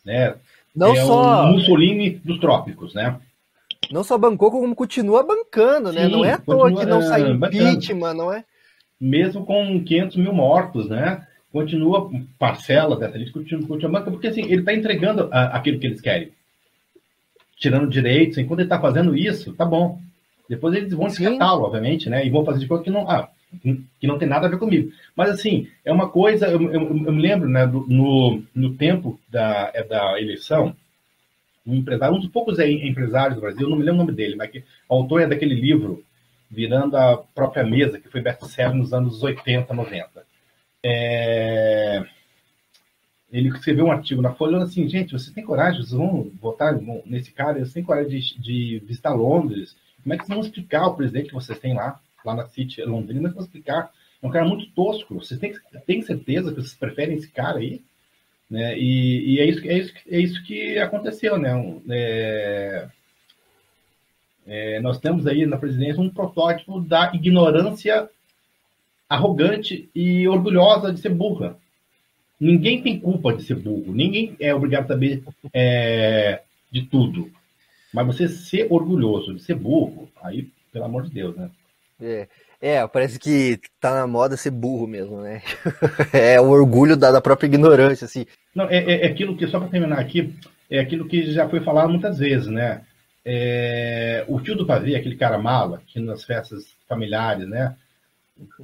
Né? 0.05 0.35
Não 0.75 0.95
é 0.95 1.05
só... 1.05 1.45
o 1.45 1.53
Mussolini 1.53 2.11
dos 2.11 2.39
trópicos, 2.39 2.95
né? 2.95 3.19
Não 3.91 4.05
só 4.05 4.19
bancou, 4.19 4.51
como 4.51 4.75
continua 4.75 5.23
bancando, 5.23 5.93
né? 5.93 6.07
Sim, 6.07 6.13
não 6.13 6.25
é 6.25 6.33
à 6.33 6.39
toa 6.39 6.75
que 6.75 6.85
não 6.85 7.01
saiu 7.01 7.29
é, 7.29 7.31
impeachment, 7.31 8.15
não 8.15 8.33
é? 8.33 8.45
Mesmo 9.01 9.47
com 9.47 9.83
500 9.83 10.17
mil 10.17 10.33
mortos, 10.33 10.89
né? 10.89 11.27
Continua, 11.59 12.09
parcela 12.39 12.97
dessa 12.97 13.17
elite 13.17 13.33
continua, 13.33 13.67
continua 13.67 14.01
porque 14.03 14.29
assim, 14.29 14.43
ele 14.43 14.61
está 14.61 14.73
entregando 14.73 15.29
a, 15.33 15.57
aquilo 15.57 15.81
que 15.81 15.89
eles 15.89 16.01
querem. 16.01 16.31
Tirando 17.57 17.91
direitos, 17.91 18.39
enquanto 18.39 18.61
ele 18.61 18.67
está 18.67 18.81
fazendo 18.81 19.17
isso, 19.17 19.53
tá 19.55 19.65
bom. 19.65 20.01
Depois 20.49 20.73
eles 20.77 20.93
vão 20.93 21.09
descartá-lo, 21.09 21.65
obviamente, 21.65 22.09
né? 22.09 22.25
E 22.25 22.31
vão 22.31 22.45
fazer 22.45 22.61
de 22.61 22.69
coisa 22.69 22.85
que 22.85 22.91
não, 22.91 23.11
ah, 23.11 23.29
que 24.01 24.07
não 24.07 24.19
tem 24.19 24.29
nada 24.29 24.47
a 24.47 24.51
ver 24.51 24.57
comigo. 24.57 24.93
Mas, 25.17 25.31
assim, 25.31 25.67
é 25.85 25.93
uma 25.93 26.09
coisa... 26.09 26.47
Eu, 26.47 26.63
eu, 26.63 26.81
eu 26.81 27.13
me 27.13 27.21
lembro, 27.21 27.49
né, 27.49 27.67
do, 27.67 27.85
no, 27.89 28.41
no 28.55 28.75
tempo 28.75 29.19
da, 29.29 29.73
é 29.75 29.83
da 29.83 30.21
eleição, 30.21 30.77
um 31.67 31.75
empresário, 31.75 32.15
um 32.15 32.21
dos 32.21 32.31
poucos 32.31 32.61
empresários 32.61 33.35
do 33.35 33.41
Brasil, 33.41 33.69
não 33.69 33.77
me 33.77 33.83
lembro 33.83 34.03
o 34.03 34.05
nome 34.05 34.17
dele, 34.17 34.37
mas 34.37 34.49
que, 34.49 34.63
o 34.89 34.95
autor 34.95 35.23
é 35.23 35.27
daquele 35.27 35.57
livro, 35.57 36.05
Virando 36.49 36.97
a 36.97 37.17
Própria 37.35 37.65
Mesa, 37.67 37.99
que 37.99 38.09
foi 38.09 38.23
best-seller 38.23 38.77
nos 38.77 38.95
anos 38.95 39.25
80, 39.25 39.75
90. 39.75 40.28
É... 40.85 42.05
Ele 43.31 43.49
escreveu 43.49 43.87
um 43.87 43.93
artigo 43.93 44.23
na 44.23 44.35
Folha 44.35 44.59
assim, 44.59 44.89
gente, 44.89 45.13
vocês 45.13 45.35
têm 45.35 45.45
coragem, 45.45 45.83
vocês 45.83 45.93
vão 45.93 46.31
votar 46.41 46.75
nesse 47.05 47.31
cara, 47.31 47.59
vocês 47.59 47.75
têm 47.75 47.85
coragem 47.85 48.21
de, 48.21 48.41
de 48.41 48.79
visitar 48.87 49.13
Londres, 49.13 49.77
como 50.03 50.15
é 50.15 50.17
que 50.17 50.25
vocês 50.25 50.39
vão 50.39 50.47
explicar 50.47 50.87
o 50.87 50.95
presidente 50.95 51.29
que 51.29 51.35
vocês 51.35 51.59
têm 51.59 51.75
lá, 51.75 52.01
lá 52.25 52.35
na 52.35 52.47
City 52.47 52.83
Londrina? 52.83 53.21
Como 53.21 53.27
é 53.27 53.31
que 53.31 53.37
vão 53.37 53.45
explicar? 53.45 53.93
É 54.23 54.27
um 54.27 54.31
cara 54.31 54.47
muito 54.47 54.71
tosco. 54.73 55.15
Vocês 55.17 55.39
têm, 55.39 55.55
têm 55.87 56.03
certeza 56.03 56.51
que 56.51 56.57
vocês 56.57 56.75
preferem 56.75 57.17
esse 57.17 57.29
cara 57.29 57.59
aí? 57.59 57.83
Né? 58.51 58.79
E, 58.79 59.35
e 59.35 59.41
é, 59.41 59.47
isso, 59.47 59.69
é, 59.69 59.79
isso, 59.79 59.95
é 60.09 60.19
isso 60.19 60.43
que 60.45 60.79
aconteceu, 60.79 61.39
né? 61.39 61.51
É, 61.91 62.89
é, 64.47 64.81
nós 64.81 64.99
temos 64.99 65.27
aí 65.27 65.45
na 65.45 65.59
presidência 65.59 66.01
um 66.01 66.09
protótipo 66.09 66.81
da 66.81 67.13
ignorância 67.15 68.09
arrogante 69.09 69.89
e 69.95 70.29
orgulhosa 70.29 70.93
de 70.93 71.01
ser 71.01 71.11
burra. 71.11 71.57
Ninguém 72.39 72.83
tem 72.83 73.01
culpa 73.01 73.33
de 73.33 73.43
ser 73.43 73.57
burro, 73.57 73.93
ninguém 73.93 74.37
é 74.39 74.55
obrigado 74.55 74.85
a 74.85 74.89
saber 74.89 75.23
é, 75.53 76.43
de 76.71 76.83
tudo. 76.83 77.31
Mas 77.93 78.07
você 78.07 78.29
ser 78.29 78.67
orgulhoso 78.71 79.35
de 79.35 79.43
ser 79.43 79.55
burro, 79.55 80.09
aí, 80.23 80.49
pelo 80.73 80.85
amor 80.85 81.05
de 81.05 81.11
Deus, 81.11 81.35
né? 81.37 81.51
É, 82.01 82.29
é 82.61 82.87
parece 82.87 83.19
que 83.19 83.59
tá 83.81 83.95
na 83.95 84.07
moda 84.07 84.37
ser 84.37 84.51
burro 84.51 84.87
mesmo, 84.87 85.21
né? 85.21 85.43
é 86.13 86.41
o 86.41 86.51
orgulho 86.51 86.97
da, 86.97 87.11
da 87.11 87.21
própria 87.21 87.49
ignorância, 87.49 88.05
assim. 88.05 88.27
Não, 88.55 88.69
é, 88.69 88.77
é, 88.77 89.07
é 89.07 89.07
aquilo 89.07 89.37
que, 89.37 89.47
só 89.47 89.59
para 89.59 89.69
terminar 89.69 89.99
aqui, 89.99 90.35
é 90.71 90.79
aquilo 90.79 91.09
que 91.09 91.33
já 91.33 91.49
foi 91.49 91.61
falado 91.61 91.89
muitas 91.89 92.19
vezes, 92.19 92.47
né? 92.47 92.83
É, 93.25 94.25
o 94.29 94.41
tio 94.41 94.55
do 94.55 94.67
pavê, 94.67 94.95
aquele 94.95 95.17
cara 95.17 95.39
mala, 95.39 95.83
que 95.87 95.99
nas 95.99 96.25
festas 96.25 96.67
familiares, 96.89 97.49
né? 97.49 97.75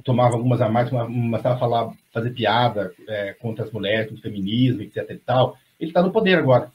Tomava 0.03 0.35
algumas 0.35 0.61
a 0.61 0.69
mais, 0.69 0.89
começava 0.89 1.55
a 1.55 1.59
falar, 1.59 1.93
fazer 2.13 2.31
piada 2.31 2.93
é, 3.07 3.33
contra 3.33 3.65
as 3.65 3.71
mulheres, 3.71 4.09
contra 4.09 4.19
o 4.19 4.23
feminismo, 4.23 4.81
etc 4.81 5.09
e 5.09 5.17
tal. 5.17 5.57
Ele 5.79 5.89
está 5.89 6.01
no 6.01 6.11
poder 6.11 6.37
agora. 6.37 6.71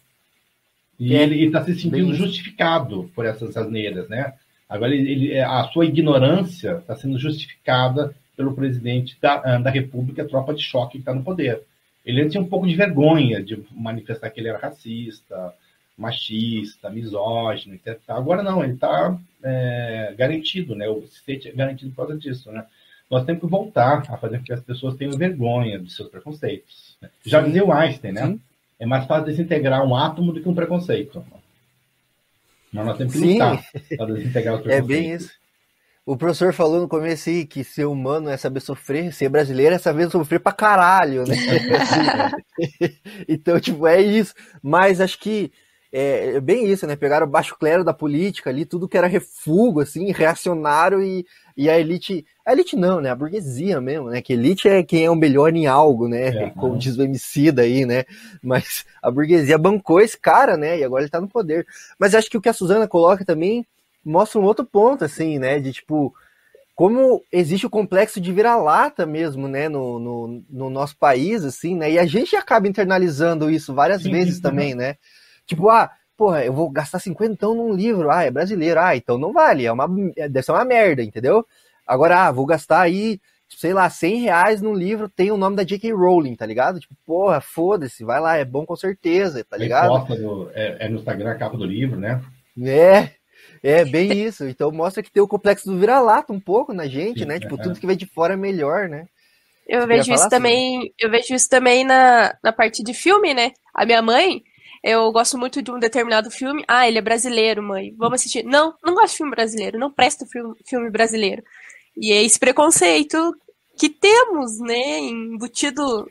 E 0.99 1.15
é, 1.15 1.23
ele 1.23 1.47
está 1.47 1.65
se 1.65 1.75
sentindo 1.75 2.09
bem... 2.09 2.15
justificado 2.15 3.11
por 3.15 3.25
essas 3.25 3.57
asneiras, 3.57 4.09
né? 4.09 4.35
Agora, 4.69 4.95
ele, 4.95 5.11
ele 5.11 5.41
a 5.41 5.65
sua 5.65 5.87
ignorância 5.87 6.79
está 6.79 6.95
sendo 6.95 7.19
justificada 7.19 8.15
pelo 8.37 8.55
presidente 8.55 9.19
da, 9.21 9.35
ah, 9.45 9.59
da 9.59 9.71
República, 9.71 10.23
a 10.23 10.29
tropa 10.29 10.55
de 10.55 10.63
choque 10.63 10.93
que 10.93 10.99
está 10.99 11.15
no 11.15 11.25
poder. 11.25 11.63
Ele 12.05 12.29
tinha 12.29 12.43
um 12.43 12.49
pouco 12.49 12.67
de 12.67 12.75
vergonha 12.75 13.43
de 13.43 13.63
manifestar 13.71 14.31
que 14.31 14.41
ele 14.41 14.49
era 14.49 14.59
racista, 14.59 15.55
machista, 15.97 16.89
misógino, 16.89 17.75
etc. 17.75 17.99
Agora 18.09 18.43
não, 18.43 18.65
ele 18.65 18.75
está 18.75 19.19
é, 19.43 20.15
garantido, 20.17 20.75
né? 20.75 20.89
O 20.89 21.01
state 21.01 21.49
é 21.49 21.53
garantido 21.53 21.91
por 21.91 22.07
causa 22.07 22.17
disso, 22.17 22.51
né? 22.51 22.65
Nós 23.11 23.25
temos 23.25 23.41
que 23.41 23.47
voltar 23.49 24.05
a 24.09 24.17
fazer 24.17 24.39
com 24.39 24.45
que 24.45 24.53
as 24.53 24.61
pessoas 24.61 24.95
tenham 24.95 25.13
vergonha 25.15 25.79
de 25.79 25.93
seus 25.93 26.09
preconceitos. 26.09 26.97
Né? 27.03 27.11
Já 27.27 27.41
dizia 27.41 27.65
o 27.65 27.73
Einstein, 27.73 28.13
né? 28.13 28.27
Sim. 28.27 28.41
É 28.79 28.87
mais 28.87 29.05
fácil 29.07 29.27
desintegrar 29.27 29.85
um 29.85 29.95
átomo 29.97 30.33
do 30.33 30.41
que 30.41 30.49
um 30.49 30.55
preconceito. 30.55 31.25
Mas 32.73 32.87
nós 32.87 32.97
temos 32.97 33.13
que 33.13 33.19
lutar 33.19 33.63
para 33.97 34.15
desintegrar 34.15 34.55
os 34.55 34.63
preconceitos. 34.63 34.71
É 34.71 34.81
bem 34.83 35.13
isso. 35.13 35.41
O 36.07 36.17
professor 36.17 36.53
falou 36.53 36.81
no 36.81 36.89
começo 36.89 37.29
aí 37.29 37.45
que 37.45 37.63
ser 37.63 37.85
humano 37.85 38.31
é 38.31 38.37
saber 38.37 38.61
sofrer, 38.61 39.13
ser 39.13 39.29
brasileiro 39.29 39.75
é 39.75 39.79
saber 39.79 40.11
sofrer 40.11 40.41
pra 40.41 40.51
caralho, 40.51 41.25
né? 41.25 41.37
então, 43.29 43.61
tipo, 43.61 43.87
é 43.87 44.01
isso. 44.01 44.35
Mas 44.63 45.01
acho 45.01 45.19
que 45.19 45.53
é, 45.93 46.37
é, 46.37 46.41
bem 46.41 46.67
isso, 46.71 46.87
né? 46.87 46.97
Pegaram 46.97 47.27
o 47.27 47.31
baixo 47.31 47.57
clero 47.59 47.85
da 47.85 47.93
política 47.93 48.49
ali, 48.49 48.65
tudo 48.65 48.89
que 48.89 48.97
era 48.97 49.07
refugo, 49.07 49.81
assim, 49.81 50.13
reacionário, 50.13 51.03
e, 51.03 51.27
e 51.57 51.69
a 51.69 51.79
elite. 51.79 52.25
A 52.51 52.53
elite 52.53 52.75
não, 52.75 53.01
né? 53.01 53.11
A 53.11 53.15
burguesia 53.15 53.81
mesmo, 53.81 54.11
né? 54.11 54.21
Que 54.21 54.33
elite 54.33 54.69
é 54.69 54.83
quem 54.83 55.05
é 55.05 55.11
o 55.11 55.15
melhor 55.15 55.55
em 55.55 55.69
algo, 55.69 56.09
né? 56.09 56.47
É, 56.47 56.51
Como 56.59 56.77
diz 56.77 56.99
o 56.99 57.03
MC 57.03 57.53
daí, 57.53 57.87
né? 57.87 58.05
Mas 58.43 58.85
a 59.01 59.09
burguesia 59.09 59.57
bancou 59.57 60.01
esse 60.01 60.19
cara, 60.19 60.57
né? 60.57 60.77
E 60.77 60.83
agora 60.83 61.05
ele 61.05 61.11
tá 61.11 61.21
no 61.21 61.29
poder. 61.29 61.65
Mas 61.97 62.13
acho 62.13 62.29
que 62.29 62.37
o 62.37 62.41
que 62.41 62.49
a 62.49 62.53
Suzana 62.53 62.89
coloca 62.89 63.25
também 63.25 63.65
mostra 64.05 64.41
um 64.41 64.43
outro 64.43 64.65
ponto, 64.65 65.05
assim, 65.05 65.39
né? 65.39 65.61
De 65.61 65.73
tipo, 65.73 66.13
como 66.75 67.23
existe 67.31 67.67
o 67.67 67.71
complexo 67.71 68.21
de 68.21 68.33
vira-lata 68.33 69.07
mesmo, 69.07 69.47
né? 69.47 69.69
No, 69.69 70.01
no, 70.01 70.45
no, 70.51 70.71
nosso 70.71 70.97
país, 70.97 71.45
assim, 71.45 71.77
né? 71.77 71.93
E 71.93 72.01
a 72.01 72.05
gente 72.07 72.35
acaba 72.35 72.67
internalizando 72.67 73.49
isso 73.49 73.73
várias 73.73 74.03
sim, 74.03 74.11
vezes 74.11 74.41
também, 74.41 74.75
né? 74.75 74.97
Tipo, 75.47 75.69
ah, 75.69 75.89
porra, 76.17 76.45
eu 76.45 76.53
vou 76.53 76.69
gastar 76.69 76.99
50 76.99 77.33
então 77.33 77.55
num 77.55 77.73
livro, 77.73 78.11
ah, 78.11 78.25
é 78.25 78.31
brasileiro, 78.31 78.81
ah, 78.81 78.97
então 78.97 79.17
não 79.17 79.33
vale, 79.33 79.67
é 79.67 79.71
uma, 79.71 79.87
deve 80.29 80.43
ser 80.43 80.51
uma 80.51 80.65
merda, 80.65 81.01
entendeu? 81.01 81.47
Agora, 81.91 82.27
ah, 82.27 82.31
vou 82.31 82.47
gastar 82.47 82.83
aí, 82.83 83.21
sei 83.49 83.75
lá, 83.75 83.91
100 83.91 84.21
reais 84.21 84.63
num 84.63 84.73
livro, 84.73 85.09
tem 85.09 85.33
o 85.33 85.37
nome 85.37 85.57
da 85.57 85.65
J.K. 85.65 85.93
Rowling, 85.93 86.37
tá 86.37 86.47
ligado? 86.47 86.79
Tipo, 86.79 86.95
porra, 87.05 87.41
foda-se, 87.41 88.05
vai 88.05 88.21
lá, 88.21 88.37
é 88.37 88.45
bom 88.45 88.65
com 88.65 88.77
certeza, 88.77 89.45
tá 89.45 89.57
ligado? 89.57 90.09
No, 90.15 90.49
é, 90.55 90.87
é, 90.87 90.89
no 90.89 90.99
Instagram 90.99 91.33
a 91.33 91.35
capa 91.35 91.57
do 91.57 91.65
livro, 91.65 91.99
né? 91.99 92.23
É, 92.63 93.11
é 93.61 93.85
bem 93.85 94.13
isso. 94.25 94.47
Então 94.47 94.71
mostra 94.71 95.03
que 95.03 95.11
tem 95.11 95.21
o 95.21 95.27
complexo 95.27 95.69
do 95.69 95.79
vira-lata 95.79 96.33
um 96.33 96.39
pouco 96.39 96.73
na 96.73 96.87
gente, 96.87 97.21
Sim, 97.21 97.27
né? 97.27 97.41
Tipo, 97.41 97.57
é. 97.57 97.63
tudo 97.63 97.81
que 97.81 97.87
vem 97.87 97.97
de 97.97 98.07
fora 98.07 98.35
é 98.35 98.37
melhor, 98.37 98.89
né? 98.89 99.07
Eu 99.67 99.85
vejo 99.87 100.13
isso 100.13 100.23
assim? 100.23 100.29
também, 100.29 100.95
eu 100.99 101.11
vejo 101.11 101.35
isso 101.35 101.49
também 101.49 101.85
na, 101.85 102.37
na 102.43 102.53
parte 102.53 102.85
de 102.85 102.95
filme, 102.95 103.35
né? 103.35 103.53
A 103.75 103.85
minha 103.85 104.03
mãe, 104.03 104.43
eu 104.83 105.13
gosto 105.13 105.37
muito 105.37 105.61
de 105.61 105.71
um 105.71 105.79
determinado 105.79 106.31
filme. 106.31 106.65
Ah, 106.67 106.89
ele 106.89 106.99
é 106.99 107.03
brasileiro, 107.03 107.63
mãe. 107.63 107.95
Vamos 107.97 108.21
assistir. 108.21 108.45
Não, 108.45 108.75
não 108.83 108.95
gosto 108.95 109.11
de 109.11 109.17
filme 109.19 109.31
brasileiro. 109.31 109.79
Não 109.79 109.93
presta 109.93 110.25
filme, 110.27 110.55
filme 110.67 110.91
brasileiro. 110.91 111.43
E 111.97 112.13
é 112.13 112.23
esse 112.23 112.39
preconceito 112.39 113.35
que 113.79 113.89
temos, 113.89 114.59
né, 114.61 114.99
embutido 115.01 116.11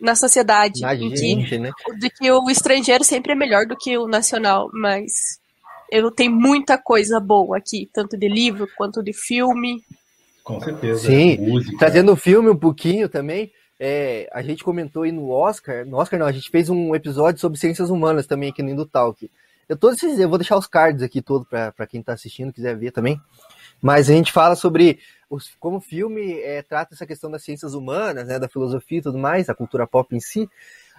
na 0.00 0.14
sociedade. 0.14 0.80
Na 0.80 0.94
gente, 0.94 1.48
que, 1.48 1.58
né? 1.58 1.70
De 1.98 2.10
que 2.10 2.30
o 2.30 2.50
estrangeiro 2.50 3.04
sempre 3.04 3.32
é 3.32 3.34
melhor 3.34 3.66
do 3.66 3.76
que 3.76 3.96
o 3.96 4.06
nacional. 4.06 4.70
Mas 4.72 5.38
eu 5.90 6.10
tenho 6.10 6.32
muita 6.32 6.76
coisa 6.76 7.20
boa 7.20 7.58
aqui, 7.58 7.88
tanto 7.92 8.16
de 8.16 8.28
livro 8.28 8.68
quanto 8.76 9.02
de 9.02 9.12
filme. 9.12 9.82
Com 10.42 10.60
certeza. 10.60 11.06
Sim, 11.06 11.38
música. 11.38 11.78
trazendo 11.78 12.12
o 12.12 12.16
filme 12.16 12.50
um 12.50 12.56
pouquinho 12.56 13.08
também 13.08 13.50
é, 13.78 14.28
a 14.32 14.40
gente 14.42 14.62
comentou 14.62 15.02
aí 15.02 15.12
no 15.12 15.30
Oscar, 15.30 15.84
no 15.84 15.96
Oscar 15.96 16.18
não, 16.18 16.26
a 16.26 16.32
gente 16.32 16.50
fez 16.50 16.70
um 16.70 16.94
episódio 16.94 17.40
sobre 17.40 17.58
ciências 17.58 17.90
humanas 17.90 18.26
também 18.26 18.50
aqui 18.50 18.62
no 18.62 18.70
Indutalk. 18.70 19.30
Eu 19.68 19.76
todos 19.76 20.02
esses, 20.02 20.18
eu 20.18 20.28
vou 20.28 20.38
deixar 20.38 20.56
os 20.56 20.66
cards 20.66 21.02
aqui 21.02 21.20
todo 21.20 21.44
para 21.44 21.86
quem 21.86 22.00
está 22.00 22.12
assistindo 22.12 22.52
quiser 22.52 22.76
ver 22.76 22.92
também. 22.92 23.20
Mas 23.84 24.08
a 24.08 24.14
gente 24.14 24.32
fala 24.32 24.56
sobre 24.56 24.98
os, 25.28 25.54
como 25.60 25.76
o 25.76 25.80
filme 25.80 26.40
é, 26.40 26.62
trata 26.62 26.94
essa 26.94 27.04
questão 27.04 27.30
das 27.30 27.44
ciências 27.44 27.74
humanas, 27.74 28.26
né, 28.26 28.38
da 28.38 28.48
filosofia 28.48 28.96
e 28.96 29.02
tudo 29.02 29.18
mais, 29.18 29.50
a 29.50 29.54
cultura 29.54 29.86
pop 29.86 30.16
em 30.16 30.20
si. 30.20 30.48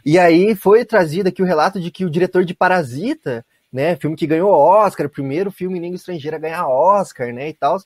E 0.05 0.19
aí 0.19 0.53
foi 0.53 0.85
trazido 0.85 1.29
aqui 1.29 1.41
o 1.41 1.45
relato 1.47 1.81
de 1.81 1.89
que 1.89 2.05
o 2.05 2.11
diretor 2.11 2.45
de 2.45 2.53
Parasita, 2.53 3.43
né, 3.73 3.95
filme 3.95 4.15
que 4.15 4.27
ganhou 4.27 4.51
Oscar, 4.51 5.09
primeiro 5.09 5.49
filme 5.49 5.79
em 5.79 5.81
língua 5.81 5.95
estrangeira 5.95 6.37
a 6.37 6.39
ganhar 6.39 6.67
Oscar, 6.67 7.33
né, 7.33 7.49
e 7.49 7.53
tal, 7.55 7.79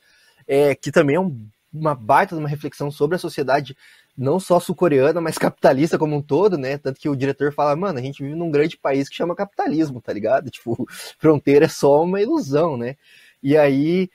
é, 0.45 0.75
que 0.75 0.91
também 0.91 1.15
é 1.15 1.19
um, 1.21 1.47
uma 1.73 1.95
baita 1.95 2.35
de 2.35 2.41
uma 2.41 2.49
reflexão 2.49 2.91
sobre 2.91 3.15
a 3.15 3.19
sociedade 3.19 3.77
não 4.17 4.37
só 4.37 4.59
sul-coreana, 4.59 5.21
mas 5.21 5.37
capitalista 5.37 5.97
como 5.97 6.13
um 6.13 6.21
todo, 6.21 6.57
né? 6.57 6.77
Tanto 6.77 6.99
que 6.99 7.07
o 7.07 7.15
diretor 7.15 7.53
fala, 7.53 7.73
mano, 7.73 7.99
a 7.99 8.01
gente 8.01 8.21
vive 8.21 8.35
num 8.35 8.51
grande 8.51 8.75
país 8.75 9.07
que 9.07 9.15
chama 9.15 9.33
capitalismo, 9.33 10.01
tá 10.01 10.11
ligado? 10.11 10.51
Tipo, 10.51 10.85
fronteira 11.17 11.65
é 11.65 11.69
só 11.69 12.03
uma 12.03 12.19
ilusão, 12.19 12.75
né? 12.75 12.97
E 13.41 13.55
aí 13.55 14.09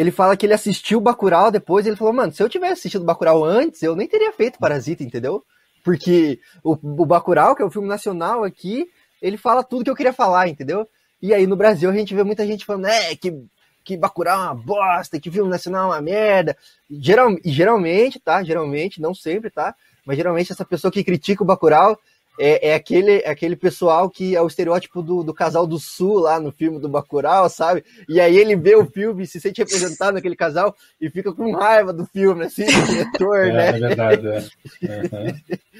ele 0.00 0.10
fala 0.10 0.34
que 0.34 0.46
ele 0.46 0.54
assistiu 0.54 0.98
Bacurau 0.98 1.50
depois, 1.50 1.86
ele 1.86 1.94
falou, 1.94 2.14
mano, 2.14 2.32
se 2.32 2.42
eu 2.42 2.48
tivesse 2.48 2.72
assistido 2.72 3.04
Bacurau 3.04 3.44
antes, 3.44 3.82
eu 3.82 3.94
nem 3.94 4.08
teria 4.08 4.32
feito 4.32 4.58
Parasita, 4.58 5.02
entendeu? 5.02 5.44
Porque 5.84 6.40
o, 6.64 6.72
o 6.72 7.04
Bacurau, 7.04 7.54
que 7.54 7.60
é 7.60 7.64
o 7.66 7.70
filme 7.70 7.86
nacional 7.86 8.42
aqui, 8.42 8.88
ele 9.20 9.36
fala 9.36 9.62
tudo 9.62 9.84
que 9.84 9.90
eu 9.90 9.94
queria 9.94 10.14
falar, 10.14 10.48
entendeu? 10.48 10.88
E 11.20 11.34
aí 11.34 11.46
no 11.46 11.54
Brasil 11.54 11.90
a 11.90 11.92
gente 11.92 12.14
vê 12.14 12.22
muita 12.22 12.46
gente 12.46 12.64
falando, 12.64 12.86
é, 12.86 13.14
que, 13.14 13.44
que 13.84 13.94
Bacurau 13.94 14.40
é 14.40 14.44
uma 14.44 14.54
bosta, 14.54 15.20
que 15.20 15.30
filme 15.30 15.50
nacional 15.50 15.92
é 15.92 15.96
uma 15.96 16.00
merda. 16.00 16.56
Geral, 16.88 17.36
geralmente, 17.44 18.18
tá? 18.18 18.42
Geralmente, 18.42 19.02
não 19.02 19.14
sempre, 19.14 19.50
tá? 19.50 19.74
Mas 20.06 20.16
geralmente 20.16 20.50
essa 20.50 20.64
pessoa 20.64 20.90
que 20.90 21.04
critica 21.04 21.42
o 21.42 21.46
Bacurau 21.46 21.98
é, 22.40 22.70
é, 22.70 22.74
aquele, 22.74 23.18
é 23.18 23.28
aquele 23.28 23.54
pessoal 23.54 24.08
que 24.08 24.34
é 24.34 24.40
o 24.40 24.46
estereótipo 24.46 25.02
do, 25.02 25.22
do 25.22 25.34
casal 25.34 25.66
do 25.66 25.78
Sul 25.78 26.20
lá 26.20 26.40
no 26.40 26.50
filme 26.50 26.80
do 26.80 26.88
Bacurau, 26.88 27.50
sabe? 27.50 27.84
E 28.08 28.18
aí 28.18 28.34
ele 28.34 28.56
vê 28.56 28.74
o 28.74 28.86
filme, 28.86 29.26
se 29.26 29.38
sente 29.38 29.58
representado 29.58 30.14
naquele 30.14 30.34
casal 30.34 30.74
e 30.98 31.10
fica 31.10 31.34
com 31.34 31.52
raiva 31.52 31.92
do 31.92 32.06
filme, 32.06 32.46
assim, 32.46 32.64
do 32.64 32.86
diretor, 32.86 33.46
é, 33.46 33.52
né? 33.52 33.68
É 33.68 33.72
verdade, 33.72 34.26
é. 34.26 34.38
Uhum. 34.38 35.34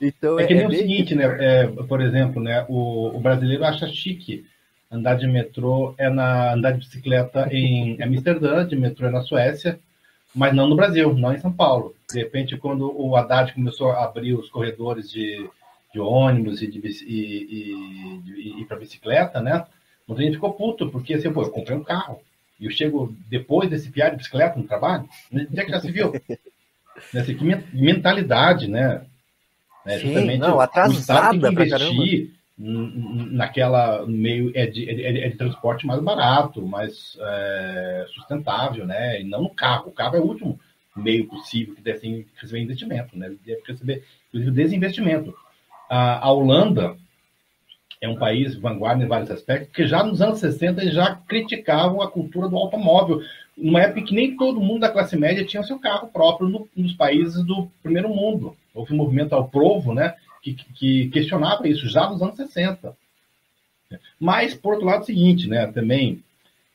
Então, 0.00 0.38
é 0.38 0.46
que 0.46 0.54
nem 0.54 0.62
é 0.62 0.68
o 0.68 0.70
seguinte, 0.70 1.12
né? 1.16 1.24
É, 1.40 1.66
por 1.66 2.00
exemplo, 2.00 2.40
né? 2.40 2.64
O, 2.68 3.16
o, 3.16 3.18
brasileiro 3.18 3.64
acha 3.64 3.88
chique 3.88 4.46
andar 4.88 5.16
de 5.16 5.26
metrô 5.26 5.92
é 5.98 6.08
na 6.08 6.54
andar 6.54 6.70
de 6.70 6.78
bicicleta 6.78 7.48
em 7.50 8.00
Amsterdã, 8.00 8.64
de 8.64 8.76
metrô 8.76 9.08
é 9.08 9.10
na 9.10 9.22
Suécia, 9.22 9.76
mas 10.32 10.54
não 10.54 10.68
no 10.68 10.76
Brasil, 10.76 11.12
não 11.14 11.34
em 11.34 11.40
São 11.40 11.52
Paulo. 11.52 11.96
De 12.08 12.20
repente, 12.20 12.56
quando 12.56 12.94
o 12.96 13.16
Haddad 13.16 13.52
começou 13.52 13.90
a 13.90 14.04
abrir 14.04 14.34
os 14.34 14.48
corredores 14.48 15.10
de, 15.10 15.50
de 15.98 16.00
ônibus 16.00 16.62
e, 16.62 16.68
de, 16.68 16.78
e, 17.04 17.74
e, 18.26 18.60
e 18.60 18.64
para 18.64 18.78
bicicleta, 18.78 19.40
né? 19.40 19.66
Muita 20.06 20.22
gente 20.22 20.34
ficou 20.34 20.54
puto, 20.54 20.88
porque 20.88 21.14
assim, 21.14 21.32
pô, 21.32 21.42
eu 21.42 21.50
comprei 21.50 21.76
um 21.76 21.82
carro 21.82 22.20
e 22.58 22.66
eu 22.66 22.70
chego 22.70 23.14
depois 23.28 23.68
desse 23.68 23.90
piar 23.90 24.10
de 24.10 24.16
bicicleta 24.16 24.58
no 24.58 24.66
trabalho, 24.66 25.08
onde 25.32 25.60
é 25.60 25.64
que 25.64 25.70
já 25.70 25.80
se 25.80 25.90
viu? 25.90 26.12
Nessa 27.12 27.34
que 27.34 27.44
mentalidade, 27.72 28.68
né? 28.68 29.04
É, 29.84 29.98
Sim, 29.98 30.36
não, 30.38 30.60
atrasada 30.60 31.28
o 31.28 31.40
tem 31.40 31.40
que 31.40 31.62
investir 31.62 32.30
naquela 32.58 34.04
meio 34.06 34.50
é 34.54 34.66
de, 34.66 34.88
é, 34.88 35.26
é 35.26 35.28
de, 35.28 35.36
transporte 35.36 35.86
mais 35.86 36.02
barato, 36.02 36.60
mais 36.66 37.16
é, 37.20 38.06
sustentável, 38.14 38.86
né? 38.86 39.20
E 39.20 39.24
não 39.24 39.42
no 39.42 39.50
carro. 39.50 39.88
O 39.88 39.92
carro 39.92 40.16
é 40.16 40.20
o 40.20 40.24
último 40.24 40.58
meio 40.96 41.26
possível 41.26 41.74
que 41.74 41.80
deve 41.80 42.26
receber 42.36 42.60
investimento, 42.60 43.16
né? 43.16 43.32
Deve 43.46 43.62
receber, 43.66 44.04
inclusive, 44.28 44.50
desinvestimento. 44.50 45.34
A, 45.88 46.30
Holanda 46.30 46.96
é 48.00 48.08
um 48.08 48.16
país 48.16 48.54
vanguarda 48.56 49.02
em 49.02 49.08
vários 49.08 49.30
aspectos, 49.30 49.68
porque 49.68 49.86
já 49.86 50.04
nos 50.04 50.20
anos 50.20 50.38
60 50.38 50.82
eles 50.82 50.94
já 50.94 51.14
criticavam 51.14 52.00
a 52.00 52.10
cultura 52.10 52.48
do 52.48 52.56
automóvel, 52.56 53.22
numa 53.56 53.82
época 53.82 54.02
que 54.02 54.14
nem 54.14 54.36
todo 54.36 54.60
mundo 54.60 54.80
da 54.80 54.90
classe 54.90 55.16
média 55.16 55.44
tinha 55.44 55.62
seu 55.62 55.78
carro 55.78 56.08
próprio 56.08 56.48
no, 56.48 56.68
nos 56.76 56.92
países 56.92 57.42
do 57.44 57.68
primeiro 57.82 58.08
mundo. 58.08 58.56
Houve 58.74 58.94
um 58.94 58.98
movimento 58.98 59.34
ao 59.34 59.48
provo, 59.48 59.92
né, 59.92 60.14
que, 60.42 60.54
que, 60.54 61.08
questionava 61.08 61.66
isso 61.66 61.88
já 61.88 62.08
nos 62.08 62.22
anos 62.22 62.36
60. 62.36 62.96
Mas, 64.20 64.54
por 64.54 64.74
outro 64.74 64.86
lado, 64.86 65.00
é 65.00 65.02
o 65.02 65.06
seguinte, 65.06 65.48
né, 65.48 65.66
também, 65.68 66.22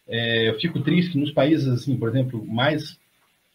é, 0.08 0.50
eu 0.50 0.60
fico 0.60 0.82
triste 0.82 1.12
que 1.12 1.18
nos 1.18 1.32
países, 1.32 1.68
assim, 1.68 1.96
por 1.96 2.10
exemplo, 2.10 2.46
mais 2.46 3.00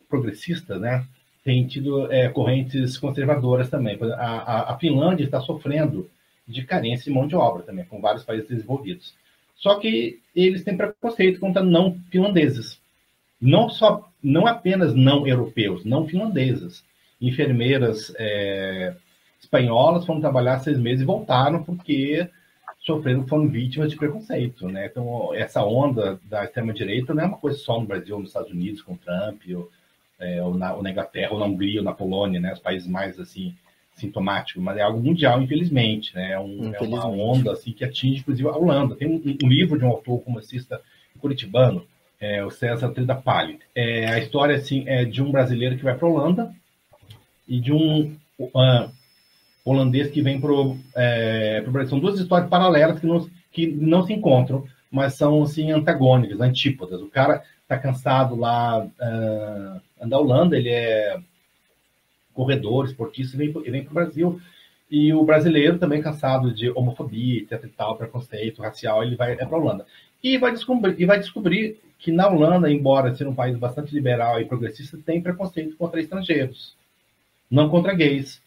progressistas, 0.09 0.81
né, 0.81 1.05
tem 1.49 1.67
tido 1.67 2.13
é, 2.13 2.29
correntes 2.29 2.99
conservadoras 2.99 3.71
também. 3.71 3.99
A, 4.19 4.27
a, 4.27 4.75
a 4.75 4.79
Finlândia 4.79 5.25
está 5.25 5.41
sofrendo 5.41 6.07
de 6.47 6.63
carência 6.63 7.05
de 7.05 7.11
mão 7.11 7.27
de 7.27 7.35
obra 7.35 7.63
também, 7.63 7.87
com 7.87 8.03
vários 8.03 8.23
países 8.23 8.47
desenvolvidos. 8.47 9.15
Só 9.57 9.77
que 9.77 10.21
eles 10.37 10.63
têm 10.63 10.77
preconceito 10.77 11.41
contra 11.41 11.63
não 11.63 11.99
finlandeses. 12.11 12.79
Não 13.41 13.71
só, 13.71 14.11
não 14.23 14.47
apenas 14.47 14.95
não 14.95 15.27
europeus, 15.27 15.87
não 15.87 16.07
finlandeses. 16.07 16.85
Enfermeiras 17.19 18.15
é, 18.19 18.95
espanholas 19.41 20.05
foram 20.05 20.21
trabalhar 20.21 20.59
seis 20.59 20.79
meses 20.79 21.01
e 21.01 21.07
voltaram 21.07 21.65
porque 21.65 22.29
sofreram, 22.81 23.27
foram 23.27 23.49
vítimas 23.49 23.91
de 23.91 23.97
preconceito, 23.97 24.69
né? 24.69 24.85
Então, 24.85 25.35
essa 25.35 25.65
onda 25.65 26.21
da 26.25 26.45
extrema-direita 26.45 27.15
não 27.15 27.23
é 27.23 27.27
uma 27.27 27.39
coisa 27.39 27.57
só 27.57 27.81
no 27.81 27.87
Brasil, 27.87 28.19
nos 28.19 28.29
Estados 28.29 28.53
Unidos, 28.53 28.83
com 28.83 28.99
Trump, 28.99 29.41
ou, 29.55 29.71
é, 30.19 30.43
ou, 30.43 30.55
na, 30.55 30.75
ou 30.75 30.83
na 30.83 30.91
Inglaterra, 30.91 31.33
ou 31.33 31.39
na 31.39 31.47
Hungria, 31.47 31.81
ou 31.81 31.85
na 31.85 31.93
Polônia, 31.93 32.41
né? 32.41 32.53
Os 32.53 32.59
países 32.59 32.89
mais, 32.89 33.19
assim, 33.21 33.55
sintomáticos, 33.93 34.63
mas 34.63 34.77
é 34.77 34.83
algo 34.83 35.01
mundial, 35.01 35.41
infelizmente, 35.43 36.15
né? 36.15 36.33
É, 36.33 36.39
um, 36.39 36.69
infelizmente. 36.69 36.85
é 36.85 36.89
uma 36.89 37.07
onda, 37.07 37.53
assim, 37.53 37.73
que 37.73 37.85
atinge, 37.85 38.21
inclusive, 38.21 38.49
a 38.49 38.57
Holanda. 38.57 38.97
Tem 38.97 39.09
um, 39.09 39.23
um 39.43 39.49
livro 39.49 39.79
de 39.79 39.85
um 39.85 39.89
autor 39.89 40.21
comunicista 40.21 40.81
curitibano, 41.21 41.85
é, 42.21 42.45
o 42.45 42.51
César 42.51 42.91
Trida 42.91 43.15
Palli. 43.15 43.59
É, 43.75 44.09
a 44.09 44.19
história, 44.19 44.57
assim, 44.57 44.85
é 44.87 45.05
de 45.05 45.23
um 45.23 45.31
brasileiro 45.31 45.77
que 45.77 45.85
vai 45.85 45.95
para 45.95 46.07
a 46.07 46.11
Holanda 46.11 46.55
e 47.47 47.61
de 47.61 47.73
um 47.73 48.17
uh, 48.39 48.91
holandês 49.65 50.11
que 50.11 50.23
vem 50.23 50.41
para 50.41 50.51
é, 50.97 51.65
o 51.67 51.71
Brasil. 51.71 51.91
São 51.91 52.01
duas 52.01 52.19
histórias 52.19 52.49
paralelas 52.49 53.01
que 53.01 53.07
não, 53.07 53.31
que 53.51 53.67
não 53.67 54.03
se 54.05 54.13
encontram, 54.13 54.65
mas 54.91 55.15
são 55.15 55.43
assim 55.43 55.71
antagônicas, 55.71 56.41
antípodas. 56.41 57.01
O 57.01 57.09
cara 57.09 57.43
está 57.63 57.79
cansado 57.79 58.35
lá 58.35 58.79
uh, 58.85 59.81
da 60.07 60.19
Holanda, 60.19 60.57
ele 60.57 60.71
é 60.71 61.19
corredor, 62.33 62.87
esportista, 62.87 63.37
e 63.37 63.39
vem, 63.39 63.53
vem 63.53 63.83
para 63.83 63.91
o 63.91 63.95
Brasil. 63.95 64.41
E 64.91 65.13
o 65.13 65.25
brasileiro 65.25 65.79
também 65.79 66.01
cansado 66.01 66.53
de 66.53 66.71
homofobia, 66.71 67.43
etc 67.43 67.65
e 67.65 67.69
tal, 67.69 67.97
preconceito 67.97 68.63
racial, 68.63 69.03
ele 69.03 69.17
vai 69.17 69.33
é 69.33 69.37
para 69.37 69.57
a 69.57 69.61
Holanda. 69.61 69.87
E 70.23 70.39
vai, 70.39 70.53
descobrir, 70.53 70.95
e 70.99 71.05
vai 71.05 71.19
descobrir 71.19 71.79
que 71.99 72.13
na 72.13 72.29
Holanda, 72.29 72.71
embora 72.71 73.15
seja 73.15 73.29
um 73.29 73.35
país 73.35 73.57
bastante 73.57 73.95
liberal 73.95 74.41
e 74.41 74.45
progressista, 74.45 74.99
tem 75.05 75.21
preconceito 75.21 75.77
contra 75.77 76.01
estrangeiros. 76.01 76.75
Não 77.51 77.69
contra 77.69 77.95
gays, 77.95 78.41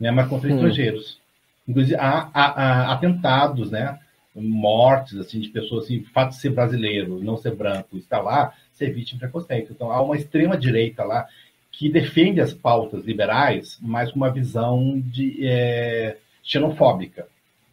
né, 0.00 0.10
mas 0.10 0.28
contra 0.28 0.48
hum. 0.48 0.54
estrangeiros. 0.54 1.20
Inclusive, 1.68 1.96
há, 1.96 2.30
há, 2.32 2.44
há, 2.44 2.92
atentados, 2.92 3.70
né, 3.70 3.98
mortes 4.34 5.18
assim, 5.18 5.40
de 5.40 5.48
pessoas, 5.48 5.84
assim, 5.84 5.98
o 5.98 6.04
fato 6.06 6.30
de 6.30 6.36
ser 6.36 6.50
brasileiro, 6.50 7.22
não 7.22 7.36
ser 7.36 7.54
branco, 7.54 7.96
estar 7.96 8.20
lá, 8.20 8.52
ser 8.82 8.92
vítima 8.92 9.18
de 9.18 9.24
preconceito. 9.26 9.72
Então, 9.72 9.90
há 9.90 10.02
uma 10.02 10.16
extrema-direita 10.16 11.04
lá 11.04 11.26
que 11.70 11.88
defende 11.88 12.40
as 12.40 12.52
pautas 12.52 13.04
liberais, 13.04 13.78
mas 13.80 14.10
com 14.10 14.16
uma 14.16 14.30
visão 14.30 15.00
de, 15.00 15.46
é, 15.46 16.16
xenofóbica. 16.42 17.26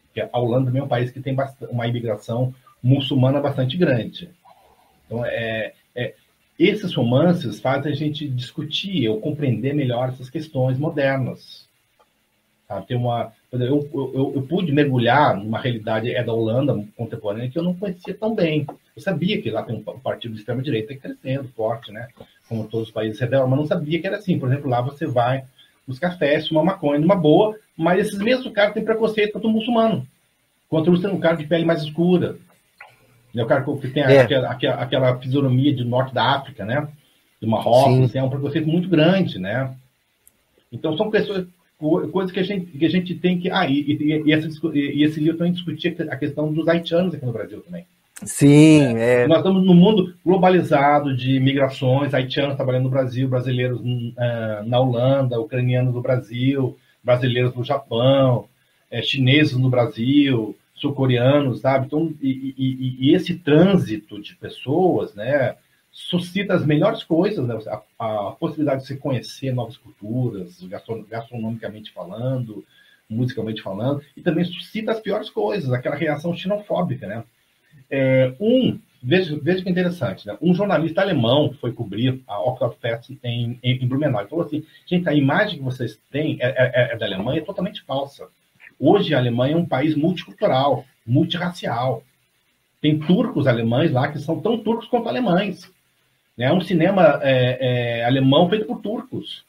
Porque 0.06 0.22
a 0.22 0.40
Holanda 0.40 0.68
também 0.68 0.82
é 0.82 0.86
um 0.86 0.88
país 0.88 1.12
que 1.12 1.20
tem 1.20 1.36
uma 1.70 1.88
imigração 1.88 2.54
muçulmana 2.82 3.42
bastante 3.42 3.76
grande. 3.76 4.30
Então, 5.06 5.26
é, 5.26 5.74
é, 5.96 6.14
esses 6.58 6.94
romances 6.94 7.60
fazem 7.60 7.92
a 7.92 7.96
gente 7.96 8.28
discutir 8.28 9.08
ou 9.10 9.20
compreender 9.20 9.74
melhor 9.74 10.10
essas 10.10 10.30
questões 10.30 10.78
modernas. 10.78 11.68
Tá? 12.70 12.80
Tem 12.84 12.96
uma, 12.96 13.34
eu, 13.52 13.90
eu, 13.92 14.34
eu, 14.36 14.42
pude 14.44 14.72
mergulhar 14.72 15.36
numa 15.36 15.60
realidade 15.60 16.14
é 16.14 16.24
da 16.24 16.32
Holanda 16.32 16.86
contemporânea 16.96 17.50
que 17.50 17.58
eu 17.58 17.64
não 17.64 17.74
conhecia 17.74 18.14
tão 18.14 18.36
bem. 18.36 18.68
Eu 18.96 19.02
sabia 19.02 19.42
que 19.42 19.50
lá 19.50 19.64
tem 19.64 19.76
um 19.76 19.82
partido 19.82 20.36
de 20.36 20.42
extrema-direita 20.42 20.96
crescendo 20.96 21.50
forte, 21.56 21.92
né? 21.92 22.10
Como 22.48 22.68
todos 22.68 22.90
os 22.90 22.94
países 22.94 23.20
rebeldes, 23.20 23.50
mas 23.50 23.60
não 23.60 23.66
sabia 23.66 24.00
que 24.00 24.06
era 24.06 24.18
assim. 24.18 24.38
Por 24.38 24.48
exemplo, 24.48 24.70
lá 24.70 24.82
você 24.82 25.08
vai 25.08 25.44
nos 25.88 25.98
cafés, 25.98 26.48
fuma 26.48 26.64
maconha 26.64 27.00
numa 27.00 27.16
boa, 27.16 27.58
mas 27.76 28.06
esses 28.06 28.20
mesmos 28.20 28.54
caras 28.54 28.76
têm 28.76 28.86
preconceito 28.86 29.34
contra 29.34 29.48
o 29.48 29.52
muçulmano, 29.52 30.06
contra 30.70 30.92
o 30.92 31.20
cara 31.20 31.38
de 31.38 31.48
pele 31.48 31.66
mais 31.66 31.82
escura. 31.82 32.38
Né? 33.34 33.44
O 33.44 33.48
cara 33.48 33.64
que 33.64 33.88
tem 33.88 34.04
é. 34.04 34.22
aquela, 34.22 34.48
aquela, 34.52 34.76
aquela, 34.76 35.18
fisionomia 35.18 35.74
de 35.74 35.84
norte 35.84 36.14
da 36.14 36.36
África, 36.36 36.64
né? 36.64 36.88
Do 37.42 37.48
Marrocos, 37.48 38.10
assim, 38.10 38.20
é 38.20 38.24
um 38.24 38.30
preconceito 38.30 38.68
muito 38.68 38.88
grande, 38.88 39.40
né? 39.40 39.74
Então 40.72 40.96
são 40.96 41.10
pessoas, 41.10 41.48
coisas 41.80 42.32
que 42.32 42.40
a 42.40 42.44
gente, 42.44 42.66
que 42.66 42.86
a 42.86 42.90
gente 42.90 43.16
tem 43.16 43.40
que. 43.40 43.50
Ah, 43.50 43.68
e, 43.68 43.80
e, 43.80 44.24
e, 44.26 44.34
essa, 44.34 44.48
e 44.74 45.04
esse 45.04 45.20
livro 45.20 45.38
também 45.38 45.54
discutia 45.54 45.96
a 46.10 46.16
questão 46.18 46.52
dos 46.52 46.68
haitianos 46.68 47.14
aqui 47.14 47.26
no 47.26 47.32
Brasil 47.32 47.62
também. 47.62 47.86
Sim, 48.24 48.98
é. 48.98 49.26
Nós 49.28 49.38
estamos 49.38 49.66
num 49.66 49.74
mundo 49.74 50.14
globalizado 50.26 51.16
de 51.16 51.40
migrações, 51.40 52.14
haitianos 52.14 52.58
trabalhando 52.58 52.84
no 52.84 52.90
Brasil, 52.90 53.30
brasileiros 53.30 53.80
uh, 53.80 54.68
na 54.68 54.80
Holanda, 54.80 55.40
ucranianos 55.40 55.94
no 55.94 56.02
Brasil, 56.02 56.78
brasileiros 57.02 57.56
no 57.56 57.64
Japão, 57.64 58.46
é, 58.92 59.02
chineses 59.02 59.56
no 59.56 59.70
Brasil, 59.70 60.54
sul-coreanos, 60.76 61.62
sabe? 61.62 61.86
Então, 61.86 62.14
e, 62.22 62.54
e, 62.58 62.98
e, 63.00 63.16
esse 63.16 63.36
trânsito 63.36 64.22
de 64.22 64.36
pessoas, 64.36 65.14
né, 65.14 65.56
suscita 66.00 66.54
as 66.54 66.66
melhores 66.66 67.04
coisas, 67.04 67.46
né? 67.46 67.58
a, 67.68 68.30
a, 68.30 68.32
possibilidade 68.32 68.82
de 68.82 68.88
você 68.88 68.96
conhecer 68.96 69.54
novas 69.54 69.76
culturas, 69.76 70.64
gastronomicamente 71.10 71.92
falando, 71.92 72.66
musicalmente 73.10 73.62
falando, 73.62 74.02
e 74.16 74.22
também 74.22 74.46
suscita 74.46 74.94
as 74.94 75.02
piores 75.02 75.30
coisas, 75.30 75.74
aquela 75.74 75.96
reação 75.96 76.34
xenofóbica, 76.34 77.06
né? 77.06 77.24
É, 77.90 78.34
um, 78.40 78.80
veja, 79.04 79.38
veja 79.42 79.64
que 79.64 79.70
interessante, 79.70 80.26
né? 80.26 80.38
um 80.42 80.54
jornalista 80.54 81.02
alemão 81.02 81.52
foi 81.60 81.74
cobrir 81.74 82.22
a 82.26 82.40
Oktoberfest 82.40 83.10
em, 83.24 83.60
em, 83.62 83.84
em 83.84 83.88
Blumenau. 83.88 84.22
Ele 84.22 84.30
falou 84.30 84.46
assim, 84.46 84.64
gente, 84.86 85.10
a 85.10 85.14
imagem 85.14 85.58
que 85.58 85.66
vocês 85.66 86.00
têm 86.10 86.38
é, 86.40 86.48
é, 86.48 86.94
é 86.94 86.98
da 86.98 87.06
Alemanha 87.06 87.42
é 87.42 87.44
totalmente 87.44 87.82
falsa. 87.84 88.28
Hoje 88.80 89.14
a 89.14 89.18
Alemanha 89.18 89.56
é 89.56 89.58
um 89.58 89.66
país 89.66 89.96
multicultural, 89.96 90.86
multirracial. 91.06 92.04
Tem 92.80 92.98
turcos 92.98 93.48
alemães 93.48 93.92
lá 93.92 94.10
que 94.10 94.20
são 94.20 94.40
tão 94.40 94.58
turcos 94.58 94.88
quanto 94.88 95.10
alemães. 95.10 95.70
É 96.40 96.54
um 96.54 96.62
cinema 96.62 97.20
é, 97.22 98.00
é, 98.00 98.06
alemão 98.06 98.50
feito 98.50 98.66
por 98.66 98.82
turcos. 98.82 99.44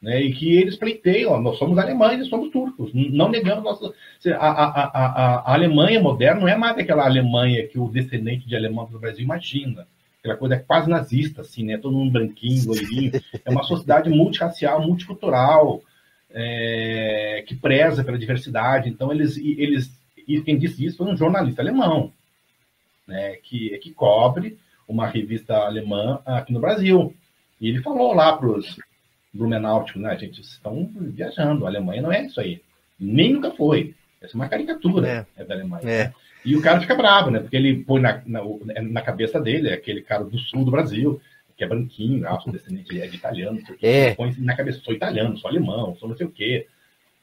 Né, 0.00 0.20
e 0.20 0.32
que 0.32 0.56
eles 0.56 0.74
pleiteiam, 0.74 1.40
nós 1.40 1.58
somos 1.58 1.78
alemães 1.78 2.20
e 2.20 2.28
somos 2.28 2.50
turcos, 2.50 2.90
não 2.92 3.28
negamos 3.28 3.62
nossa. 3.62 3.94
A, 4.36 4.48
a, 4.48 4.84
a, 4.84 5.36
a, 5.48 5.54
Alemanha 5.54 6.00
moderna 6.00 6.40
não 6.40 6.48
é 6.48 6.56
mais 6.56 6.76
aquela 6.76 7.04
Alemanha 7.04 7.68
que 7.68 7.78
o 7.78 7.88
descendente 7.88 8.48
de 8.48 8.56
alemão 8.56 8.84
do 8.86 8.98
Brasil 8.98 9.22
imagina, 9.22 9.86
aquela 10.18 10.36
coisa 10.36 10.58
quase 10.58 10.90
nazista, 10.90 11.42
assim, 11.42 11.64
né? 11.64 11.78
Todo 11.78 11.96
mundo 11.96 12.10
branquinho, 12.10 12.66
loirinho. 12.66 13.12
É 13.44 13.50
uma 13.50 13.62
sociedade 13.62 14.10
multirracial, 14.10 14.82
multicultural, 14.82 15.82
é, 16.30 17.44
que 17.46 17.54
preza 17.54 18.02
pela 18.02 18.18
diversidade. 18.18 18.88
Então, 18.88 19.12
eles, 19.12 19.36
eles. 19.36 19.88
E 20.26 20.40
quem 20.40 20.58
disse 20.58 20.84
isso 20.84 20.96
foi 20.96 21.06
um 21.06 21.16
jornalista 21.16 21.62
alemão, 21.62 22.12
né? 23.06 23.36
Que, 23.36 23.78
que 23.78 23.92
cobre 23.92 24.58
uma 24.92 25.06
revista 25.06 25.56
alemã 25.56 26.20
aqui 26.26 26.52
no 26.52 26.60
Brasil. 26.60 27.14
E 27.60 27.68
ele 27.68 27.82
falou 27.82 28.14
lá 28.14 28.36
para 28.36 28.48
os 28.48 28.78
Blumenáuticos, 29.32 30.00
né, 30.02 30.16
gente, 30.18 30.42
estão 30.42 30.90
viajando, 30.94 31.64
a 31.64 31.68
Alemanha 31.68 32.02
não 32.02 32.12
é 32.12 32.26
isso 32.26 32.38
aí. 32.38 32.60
Nem 33.00 33.32
nunca 33.32 33.50
foi. 33.52 33.94
Essa 34.20 34.34
é 34.34 34.36
uma 34.36 34.48
caricatura 34.48 35.08
é. 35.08 35.42
É 35.42 35.44
da 35.44 35.54
Alemanha. 35.54 35.82
É. 35.82 36.04
Né? 36.04 36.14
E 36.44 36.56
o 36.56 36.60
cara 36.60 36.80
fica 36.80 36.94
bravo, 36.94 37.30
né? 37.30 37.38
Porque 37.38 37.56
ele 37.56 37.82
põe 37.84 38.00
na, 38.00 38.20
na, 38.26 38.42
na, 38.82 39.00
cabeça 39.00 39.40
dele, 39.40 39.68
é 39.68 39.74
aquele 39.74 40.02
cara 40.02 40.24
do 40.24 40.36
sul 40.38 40.64
do 40.64 40.70
Brasil, 40.72 41.20
que 41.56 41.64
é 41.64 41.68
branquinho, 41.68 42.26
ah, 42.28 42.38
sou 42.40 42.52
descendente 42.52 43.00
é 43.00 43.06
de 43.06 43.16
italiano, 43.16 43.60
é. 43.80 44.14
põe 44.14 44.34
na 44.38 44.56
cabeça, 44.56 44.80
sou 44.80 44.92
italiano, 44.92 45.38
sou 45.38 45.48
alemão, 45.48 45.96
sou 45.96 46.08
não 46.08 46.16
sei 46.16 46.26
o 46.26 46.30
quê. 46.30 46.66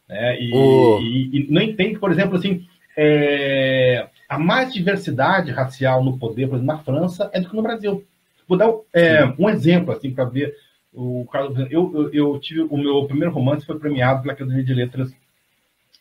Né? 0.07 0.41
E, 0.41 0.53
oh. 0.53 0.99
e, 1.01 1.37
e 1.37 1.51
não 1.51 1.61
entende, 1.61 1.99
por 1.99 2.11
exemplo, 2.11 2.37
assim, 2.37 2.65
é, 2.97 4.07
a 4.29 4.37
mais 4.37 4.71
diversidade 4.71 5.51
racial 5.51 6.03
no 6.03 6.19
poder, 6.19 6.47
por 6.47 6.55
exemplo, 6.55 6.73
na 6.73 6.83
França, 6.83 7.31
é 7.33 7.41
do 7.41 7.49
que 7.49 7.55
no 7.55 7.63
Brasil. 7.63 8.05
Vou 8.47 8.57
dar 8.57 8.71
é, 8.93 9.25
um 9.39 9.49
exemplo, 9.49 9.91
assim, 9.91 10.13
para 10.13 10.25
ver. 10.25 10.55
O 10.93 11.27
Carlos, 11.31 11.57
eu, 11.71 11.91
eu, 11.93 12.13
eu, 12.13 12.39
tive 12.39 12.61
o 12.61 12.77
meu 12.77 13.05
primeiro 13.05 13.33
romance 13.33 13.65
foi 13.65 13.77
premiado 13.77 14.21
pela 14.21 14.33
Academia 14.33 14.63
de 14.63 14.73
Letras 14.73 15.11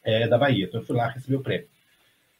é, 0.04 0.26
da 0.26 0.38
Bahia. 0.38 0.66
Então 0.66 0.80
eu 0.80 0.86
fui 0.86 0.96
lá 0.96 1.08
receber 1.08 1.36
o 1.36 1.42
prêmio. 1.42 1.66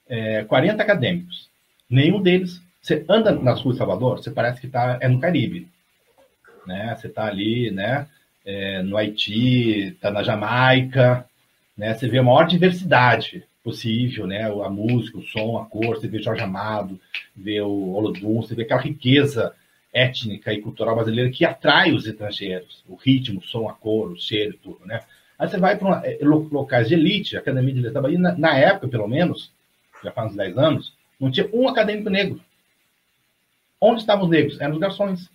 É, 0.09 0.45
40 0.45 0.83
acadêmicos. 0.83 1.51
Nenhum 1.89 2.23
deles. 2.23 2.61
Você 2.81 3.05
anda 3.09 3.33
nas 3.33 3.61
ruas 3.61 3.75
de 3.75 3.79
Salvador, 3.79 4.19
você 4.19 4.31
parece 4.31 4.61
que 4.61 4.67
está 4.67 4.99
é 5.01 5.09
no 5.09 5.21
Caribe. 5.21 5.69
Né? 6.67 6.95
Você 6.97 7.07
está 7.07 7.27
ali, 7.27 7.71
né? 7.71 8.07
É, 8.45 8.83
no 8.83 8.97
Haiti, 8.97 9.89
está 9.89 10.11
na 10.11 10.23
Jamaica, 10.23 11.27
né? 11.77 11.93
Você 11.93 12.09
vê 12.09 12.19
a 12.19 12.23
maior 12.23 12.47
diversidade 12.47 13.45
possível, 13.69 14.27
né? 14.27 14.45
A 14.45 14.71
música, 14.71 15.19
o 15.19 15.23
som, 15.23 15.59
a 15.59 15.67
cor, 15.67 15.97
você 15.97 16.09
vê 16.09 16.23
Jorge 16.23 16.43
Amado, 16.43 16.99
vê 17.37 17.61
o 17.61 17.93
Olodum, 17.93 18.41
você 18.41 18.55
vê 18.55 18.63
aquela 18.63 18.81
riqueza 18.81 19.55
étnica 19.93 20.55
e 20.55 20.63
cultural 20.63 20.95
brasileira 20.95 21.31
que 21.31 21.45
atrai 21.45 21.93
os 21.93 22.07
estrangeiros, 22.07 22.83
o 22.89 22.95
ritmo, 22.95 23.41
o 23.41 23.43
som, 23.43 23.69
a 23.69 23.75
cor, 23.75 24.11
o 24.11 24.19
cheiro, 24.19 24.59
tudo, 24.63 24.81
né? 24.87 25.03
Aí 25.39 25.47
você 25.47 25.59
vai 25.59 25.77
para 25.77 26.03
é, 26.07 26.19
locais 26.23 26.89
de 26.89 26.95
elite, 26.95 27.37
Academia 27.37 27.75
de 27.75 27.91
Bahia, 27.91 28.19
na, 28.19 28.37
na, 28.37 28.59
época, 28.59 28.89
pelo 28.89 29.07
menos, 29.07 29.53
já 30.03 30.11
faz 30.11 30.31
uns 30.31 30.37
10 30.37 30.57
anos, 30.57 30.95
não 31.21 31.31
tinha 31.31 31.49
um 31.53 31.69
acadêmico 31.69 32.09
negro. 32.09 32.41
Onde 33.79 34.01
estavam 34.01 34.25
os 34.25 34.31
negros? 34.31 34.59
Eram 34.61 34.75
os 34.75 34.81
garçons. 34.81 35.31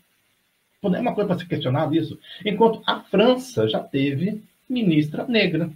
Não 0.81 0.95
é 0.95 0.99
uma 0.99 1.13
coisa 1.13 1.27
para 1.29 1.39
ser 1.39 1.47
questionado 1.47 1.95
isso. 1.95 2.19
Enquanto 2.43 2.81
a 2.85 2.99
França 2.99 3.69
já 3.69 3.79
teve 3.79 4.43
ministra 4.67 5.25
negra. 5.25 5.71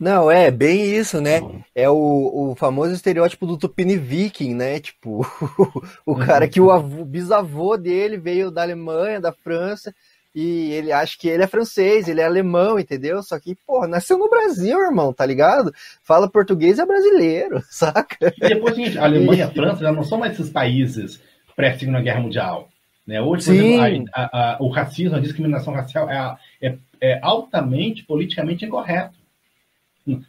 Não, 0.00 0.30
é 0.30 0.50
bem 0.50 0.96
isso, 0.96 1.20
né? 1.20 1.42
É 1.74 1.86
o, 1.90 2.52
o 2.52 2.54
famoso 2.56 2.94
estereótipo 2.94 3.46
do 3.46 3.58
Tupini 3.58 3.98
Viking, 3.98 4.54
né? 4.54 4.80
Tipo, 4.80 5.26
o 6.06 6.16
cara 6.16 6.48
que 6.48 6.58
o, 6.58 6.70
avô, 6.70 7.02
o 7.02 7.04
bisavô 7.04 7.76
dele 7.76 8.16
veio 8.16 8.50
da 8.50 8.62
Alemanha, 8.62 9.20
da 9.20 9.30
França, 9.30 9.94
e 10.34 10.72
ele 10.72 10.90
acha 10.90 11.18
que 11.18 11.28
ele 11.28 11.42
é 11.42 11.46
francês, 11.46 12.08
ele 12.08 12.22
é 12.22 12.24
alemão, 12.24 12.78
entendeu? 12.78 13.22
Só 13.22 13.38
que, 13.38 13.54
pô, 13.66 13.86
nasceu 13.86 14.16
no 14.16 14.30
Brasil, 14.30 14.78
irmão, 14.80 15.12
tá 15.12 15.26
ligado? 15.26 15.70
Fala 16.02 16.30
português 16.30 16.78
é 16.78 16.86
brasileiro, 16.86 17.62
saca? 17.68 18.32
E 18.38 18.48
depois, 18.48 18.74
gente, 18.74 18.98
a 18.98 19.04
Alemanha 19.04 19.40
e 19.40 19.42
a 19.42 19.50
França 19.50 19.82
já 19.82 19.92
não 19.92 20.02
são 20.02 20.18
mais 20.18 20.32
esses 20.32 20.50
países 20.50 21.20
pré-segunda 21.54 22.00
guerra 22.00 22.20
mundial. 22.20 22.70
Né? 23.06 23.20
Hoje, 23.20 23.42
Sim. 23.42 23.82
exemplo, 23.82 24.10
a, 24.14 24.22
a, 24.22 24.54
a, 24.54 24.62
o 24.62 24.68
racismo, 24.68 25.16
a 25.16 25.20
discriminação 25.20 25.74
racial 25.74 26.08
é, 26.08 26.38
é, 26.62 26.78
é 27.02 27.18
altamente 27.22 28.02
politicamente 28.04 28.64
incorreto. 28.64 29.19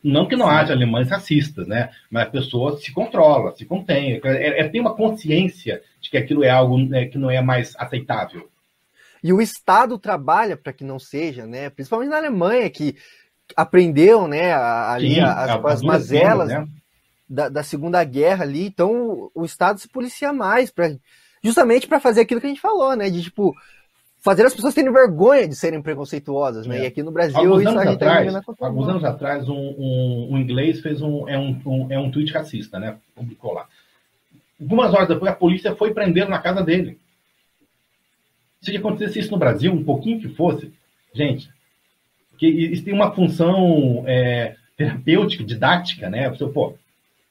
Não 0.03 0.27
que 0.27 0.35
não 0.35 0.48
haja 0.48 0.73
alemães 0.73 1.10
racistas, 1.10 1.68
né? 1.68 1.89
Mas 2.10 2.27
a 2.27 2.31
pessoa 2.31 2.77
se 2.77 2.91
controla, 2.91 3.56
se 3.56 3.65
contém. 3.65 4.19
É, 4.23 4.61
é, 4.61 4.69
tem 4.69 4.81
uma 4.81 4.95
consciência 4.95 5.81
de 5.99 6.10
que 6.10 6.18
aquilo 6.18 6.43
é 6.43 6.49
algo 6.49 6.77
né, 6.77 7.06
que 7.06 7.18
não 7.18 7.31
é 7.31 7.41
mais 7.41 7.73
aceitável. 7.77 8.49
E 9.23 9.31
o 9.31 9.41
Estado 9.41 9.98
trabalha 9.98 10.57
para 10.57 10.73
que 10.73 10.84
não 10.84 10.99
seja, 10.99 11.45
né? 11.45 11.69
Principalmente 11.69 12.10
na 12.10 12.18
Alemanha, 12.18 12.69
que 12.69 12.95
aprendeu, 13.56 14.27
né, 14.27 14.53
ali 14.53 15.15
Sim, 15.15 15.22
as, 15.22 15.65
as 15.65 15.81
mazelas 15.81 16.48
né? 16.49 16.68
da, 17.30 17.49
da, 17.49 17.64
Segunda 17.64 18.03
Guerra 18.03 18.43
ali. 18.43 18.65
Então 18.65 19.30
o 19.34 19.45
Estado 19.45 19.80
se 19.80 19.88
policia 19.88 20.34
mais, 20.34 20.72
pra, 20.72 20.91
justamente 21.43 21.88
para 21.88 21.99
fazer 21.99 22.22
aquilo 22.22 22.41
que 22.41 22.48
a 22.48 22.49
gente 22.49 22.61
falou, 22.61 22.95
né? 22.95 23.10
De 23.10 23.22
tipo 23.22 23.56
fazer 24.22 24.45
as 24.45 24.53
pessoas 24.53 24.73
terem 24.73 24.93
vergonha 24.93 25.48
de 25.48 25.56
serem 25.56 25.81
preconceituosas, 25.81 26.68
né? 26.68 26.80
É. 26.80 26.84
E 26.84 26.85
aqui 26.85 27.02
no 27.03 27.11
Brasil 27.11 27.39
alguns 27.39 27.65
anos 27.65 27.84
tá 27.84 27.91
atrás, 27.91 28.35
alguns 28.60 28.88
anos 28.88 29.03
atrás 29.03 29.49
um, 29.49 29.56
um, 29.56 30.27
um, 30.31 30.38
inglês 30.38 30.80
fez 30.80 31.02
um 31.02 31.27
é 31.27 31.38
um, 31.38 31.60
um, 31.65 31.91
é 31.91 31.99
um 31.99 32.11
tweet 32.11 32.31
racista, 32.31 32.80
né? 32.80 32.98
Publicou 33.15 33.53
lá. 33.53 33.68
Algumas 34.60 34.93
horas 34.93 35.07
depois 35.07 35.31
a 35.31 35.35
polícia 35.35 35.76
foi 35.76 35.91
prender 35.93 36.30
na 36.30 36.39
casa 36.39 36.64
dele. 36.64 36.99
Se 38.61 38.76
acontecesse 38.77 39.19
isso 39.19 39.31
no 39.31 39.39
Brasil, 39.39 39.73
um 39.73 39.84
pouquinho 39.84 40.22
que 40.22 40.30
fosse, 40.30 40.72
gente, 41.11 41.49
que 42.38 42.48
isso 42.48 42.84
tem 42.84 42.93
uma 42.93 43.11
função 43.11 44.03
é, 44.06 44.56
terapêutica, 44.77 45.43
didática, 45.43 46.11
né? 46.11 46.30
Você, 46.30 46.45
pô, 46.45 46.76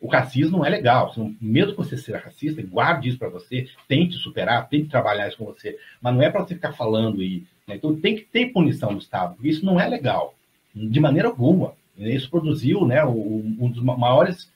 o 0.00 0.08
racismo 0.08 0.58
não 0.58 0.64
é 0.64 0.70
legal. 0.70 1.14
Mesmo 1.40 1.72
que 1.72 1.78
você 1.78 1.96
seja 1.96 2.18
racista, 2.18 2.62
guarde 2.62 3.10
isso 3.10 3.18
para 3.18 3.28
você, 3.28 3.68
tente 3.86 4.14
superar, 4.14 4.68
tente 4.68 4.88
trabalhar 4.88 5.28
isso 5.28 5.36
com 5.36 5.44
você. 5.44 5.76
Mas 6.00 6.14
não 6.14 6.22
é 6.22 6.30
para 6.30 6.40
você 6.40 6.54
ficar 6.54 6.72
falando 6.72 7.22
e. 7.22 7.44
Né? 7.68 7.76
Então 7.76 7.94
tem 7.94 8.16
que 8.16 8.22
ter 8.22 8.46
punição 8.46 8.94
do 8.94 9.00
Estado, 9.00 9.34
porque 9.34 9.50
isso 9.50 9.64
não 9.64 9.78
é 9.78 9.86
legal, 9.86 10.34
de 10.74 10.98
maneira 11.00 11.28
alguma. 11.28 11.74
Isso 11.98 12.30
produziu 12.30 12.86
né, 12.86 13.04
um 13.04 13.70
dos 13.70 13.82
maiores 13.82 14.50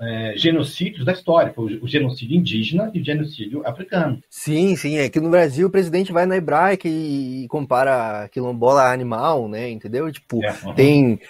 é, 0.00 0.34
genocídios 0.36 1.04
da 1.04 1.12
história, 1.12 1.52
foi 1.52 1.78
o 1.80 1.86
genocídio 1.86 2.36
indígena 2.36 2.90
e 2.92 3.00
o 3.00 3.04
genocídio 3.04 3.66
africano. 3.66 4.20
Sim, 4.28 4.74
sim, 4.74 4.98
é 4.98 5.08
que 5.08 5.20
no 5.20 5.30
Brasil 5.30 5.68
o 5.68 5.70
presidente 5.70 6.12
vai 6.12 6.26
na 6.26 6.36
hebraica 6.36 6.88
e 6.88 7.46
compara 7.48 8.28
quilombola 8.30 8.92
animal, 8.92 9.48
né, 9.48 9.70
entendeu? 9.70 10.10
Tipo, 10.10 10.44
é, 10.44 10.52
uhum. 10.64 10.74
tem 10.74 11.20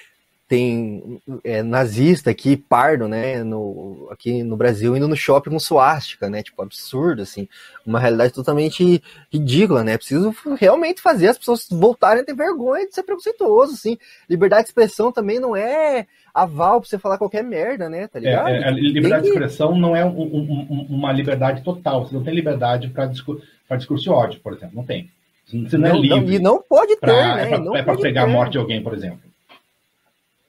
tem 0.49 1.21
é, 1.43 1.61
nazista 1.63 2.31
aqui, 2.31 2.57
pardo, 2.57 3.09
né, 3.09 3.43
no, 3.43 4.09
aqui 4.11 4.45
no 4.45 4.57
Brasil, 4.57 4.97
indo 4.97 5.09
no 5.09 5.17
shopping 5.17 5.51
com 5.51 5.59
suástica, 5.59 6.31
né, 6.31 6.43
tipo, 6.43 6.63
absurdo, 6.63 7.23
assim, 7.23 7.49
uma 7.85 7.99
realidade 7.99 8.33
totalmente 8.33 9.03
ridícula, 9.33 9.83
né, 9.83 9.97
preciso 9.97 10.35
realmente 10.59 11.03
fazer 11.03 11.29
as 11.29 11.39
pessoas 11.39 11.67
voltarem 11.69 12.23
a 12.23 12.25
ter 12.25 12.35
vergonha 12.35 12.87
de 12.87 12.95
ser 12.95 13.03
preconceituoso, 13.03 13.75
assim, 13.75 13.99
liberdade 14.31 14.65
de 14.65 14.69
expressão 14.69 15.11
também 15.11 15.41
não 15.41 15.57
é 15.57 16.07
aval 16.33 16.81
pra 16.81 16.89
você 16.89 16.99
falar 16.99 17.19
qualquer 17.19 17.43
merda, 17.43 17.89
né, 17.89 18.07
tá 18.07 18.21
ligado? 18.21 18.49
É, 18.49 18.69
é, 18.69 18.71
liberdade 18.71 19.25
de 19.25 19.31
expressão 19.31 19.77
não 19.77 19.97
é 19.97 20.05
um, 20.05 20.11
um, 20.11 20.87
uma 20.91 21.13
liberdade 21.13 21.63
total, 21.63 22.07
você 22.07 22.15
não 22.15 22.23
tem 22.23 22.35
liberdade 22.35 22.89
para 22.89 23.07
discur 23.07 23.41
discurso 23.69 24.05
de 24.05 24.11
ódio, 24.11 24.41
por 24.41 24.53
exemplo, 24.53 24.77
não 24.77 24.85
tem. 24.85 25.11
Você 25.45 25.77
não, 25.77 25.89
é 25.89 25.93
não 25.93 25.97
é 25.97 26.01
livre. 26.01 26.21
Não, 26.21 26.33
e 26.33 26.39
não 26.39 26.63
pode 26.63 26.95
ter, 26.95 27.01
pra, 27.01 27.37
né? 27.37 27.51
É 27.75 27.83
para 27.83 27.95
é 27.95 27.97
pegar 27.97 28.25
ter. 28.25 28.31
a 28.31 28.33
morte 28.33 28.53
de 28.53 28.59
alguém, 28.59 28.83
por 28.83 28.95
exemplo. 28.95 29.21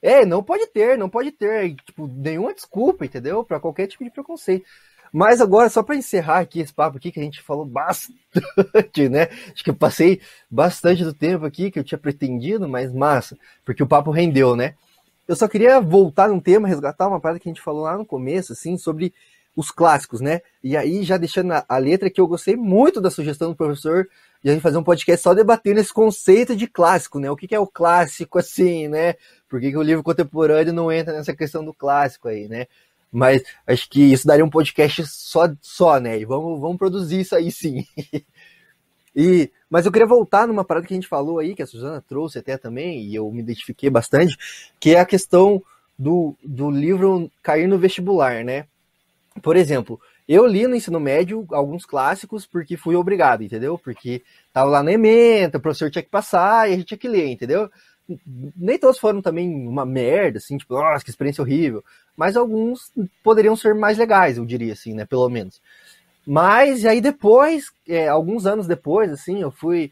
É, 0.08 0.26
não 0.26 0.42
pode 0.42 0.66
ter, 0.68 0.98
não 0.98 1.10
pode 1.10 1.34
ter, 1.34 1.76
tipo, 1.76 2.08
nenhuma 2.08 2.54
desculpa, 2.54 3.04
entendeu? 3.04 3.44
Para 3.44 3.60
qualquer 3.60 3.88
tipo 3.88 4.06
de 4.06 4.10
preconceito. 4.10 4.66
Mas 5.12 5.42
agora, 5.42 5.68
só 5.68 5.84
para 5.84 5.98
encerrar 5.98 6.40
aqui 6.40 6.62
esse 6.62 6.74
papo 6.74 6.96
aqui, 6.96 7.12
que 7.12 7.20
a 7.20 7.24
gente 7.24 7.42
falou 7.42 7.66
bastante, 7.66 9.10
né? 9.12 9.28
Acho 9.52 9.66
que 9.66 9.70
eu 9.70 9.76
passei 9.76 10.22
bastante 10.50 11.04
do 11.04 11.14
tempo 11.14 11.46
aqui 11.46 11.70
que 11.70 11.78
eu 11.78 11.84
tinha 11.84 11.98
pretendido, 11.98 12.70
mas 12.70 12.94
massa, 12.94 13.38
porque 13.66 13.84
o 13.84 13.88
papo 13.88 14.10
rendeu, 14.10 14.56
né? 14.56 14.76
Eu 15.28 15.36
só 15.36 15.46
queria 15.46 15.82
voltar 15.82 16.30
num 16.30 16.40
tema, 16.40 16.70
resgatar 16.70 17.10
uma 17.10 17.20
parada 17.20 17.38
que 17.38 17.50
a 17.50 17.52
gente 17.52 17.62
falou 17.62 17.82
lá 17.82 17.98
no 17.98 18.06
começo, 18.06 18.54
assim, 18.54 18.78
sobre 18.78 19.14
os 19.58 19.72
clássicos, 19.72 20.22
né? 20.22 20.40
E 20.64 20.78
aí, 20.78 21.04
já 21.04 21.18
deixando 21.18 21.52
a, 21.52 21.66
a 21.68 21.78
letra 21.80 22.10
que 22.10 22.22
eu 22.22 22.28
gostei 22.28 22.56
muito 22.56 23.02
da 23.02 23.12
sugestão 23.12 23.50
do 23.50 23.58
professor 23.58 24.08
de 24.42 24.50
a 24.50 24.54
gente 24.54 24.62
fazer 24.62 24.78
um 24.78 24.84
podcast 24.84 25.24
só 25.24 25.34
debatendo 25.34 25.80
esse 25.80 25.92
conceito 25.92 26.56
de 26.56 26.68
clássico, 26.68 27.20
né? 27.20 27.30
O 27.30 27.36
que, 27.36 27.48
que 27.48 27.56
é 27.56 27.60
o 27.60 27.68
clássico, 27.68 28.38
assim, 28.38 28.88
né? 28.88 29.16
Por 29.50 29.60
que, 29.60 29.72
que 29.72 29.78
o 29.78 29.82
livro 29.82 30.04
contemporâneo 30.04 30.74
não 30.74 30.92
entra 30.92 31.14
nessa 31.14 31.36
questão 31.36 31.64
do 31.64 31.74
clássico 31.74 32.28
aí, 32.28 32.48
né? 32.48 32.68
Mas 33.12 33.42
acho 33.66 33.90
que 33.90 34.02
isso 34.02 34.28
daria 34.28 34.44
um 34.44 34.50
podcast 34.50 35.06
só, 35.08 35.50
só 35.62 36.00
né? 36.00 36.20
E 36.20 36.26
vamos, 36.26 36.60
vamos 36.60 36.78
produzir 36.78 37.22
isso 37.22 37.36
aí 37.36 37.52
sim. 37.52 37.86
e, 39.16 39.50
mas 39.70 39.86
eu 39.86 39.92
queria 39.92 40.08
voltar 40.08 40.48
numa 40.48 40.66
parada 40.66 40.86
que 40.86 40.94
a 40.94 40.98
gente 40.98 41.08
falou 41.08 41.40
aí, 41.40 41.56
que 41.56 41.64
a 41.64 41.68
Suzana 41.68 42.04
trouxe 42.08 42.40
até 42.40 42.58
também, 42.58 43.04
e 43.04 43.16
eu 43.16 43.32
me 43.32 43.40
identifiquei 43.40 43.90
bastante, 43.90 44.36
que 44.80 44.96
é 44.96 45.00
a 45.00 45.06
questão 45.06 45.64
do, 45.98 46.36
do 46.44 46.70
livro 46.70 47.32
cair 47.42 47.68
no 47.68 47.78
vestibular, 47.78 48.44
né? 48.44 48.66
Por 49.42 49.56
exemplo, 49.56 50.00
eu 50.28 50.46
li 50.46 50.68
no 50.68 50.76
ensino 50.76 51.00
médio 51.00 51.46
alguns 51.52 51.86
clássicos 51.86 52.46
porque 52.46 52.76
fui 52.76 52.96
obrigado, 52.96 53.44
entendeu? 53.44 53.78
Porque 53.78 54.22
tava 54.52 54.70
lá 54.70 54.84
na 54.84 54.92
ementa, 54.92 55.58
o 55.58 55.62
professor 55.62 55.90
tinha 55.90 56.04
que 56.04 56.10
passar 56.10 56.70
e 56.70 56.74
a 56.74 56.76
gente 56.76 56.88
tinha 56.88 56.98
que 56.98 57.08
ler, 57.08 57.28
entendeu? 57.28 57.70
Nem 58.56 58.78
todos 58.78 59.00
foram 59.00 59.22
também 59.22 59.50
uma 59.68 59.86
merda, 59.86 60.38
assim, 60.38 60.58
tipo, 60.58 60.74
nossa, 60.74 61.04
que 61.04 61.10
experiência 61.10 61.42
horrível. 61.42 61.84
Mas 62.16 62.38
alguns 62.38 62.92
poderiam 63.24 63.56
ser 63.56 63.76
mais 63.76 63.98
legais, 63.98 64.38
eu 64.38 64.46
diria, 64.46 64.74
assim, 64.74 64.94
né? 64.94 65.06
Pelo 65.06 65.28
menos. 65.30 65.62
Mas 66.26 66.86
aí 66.86 67.02
depois, 67.02 67.72
é, 67.88 68.08
alguns 68.08 68.46
anos 68.46 68.68
depois, 68.68 69.12
assim, 69.12 69.42
eu 69.42 69.52
fui 69.52 69.92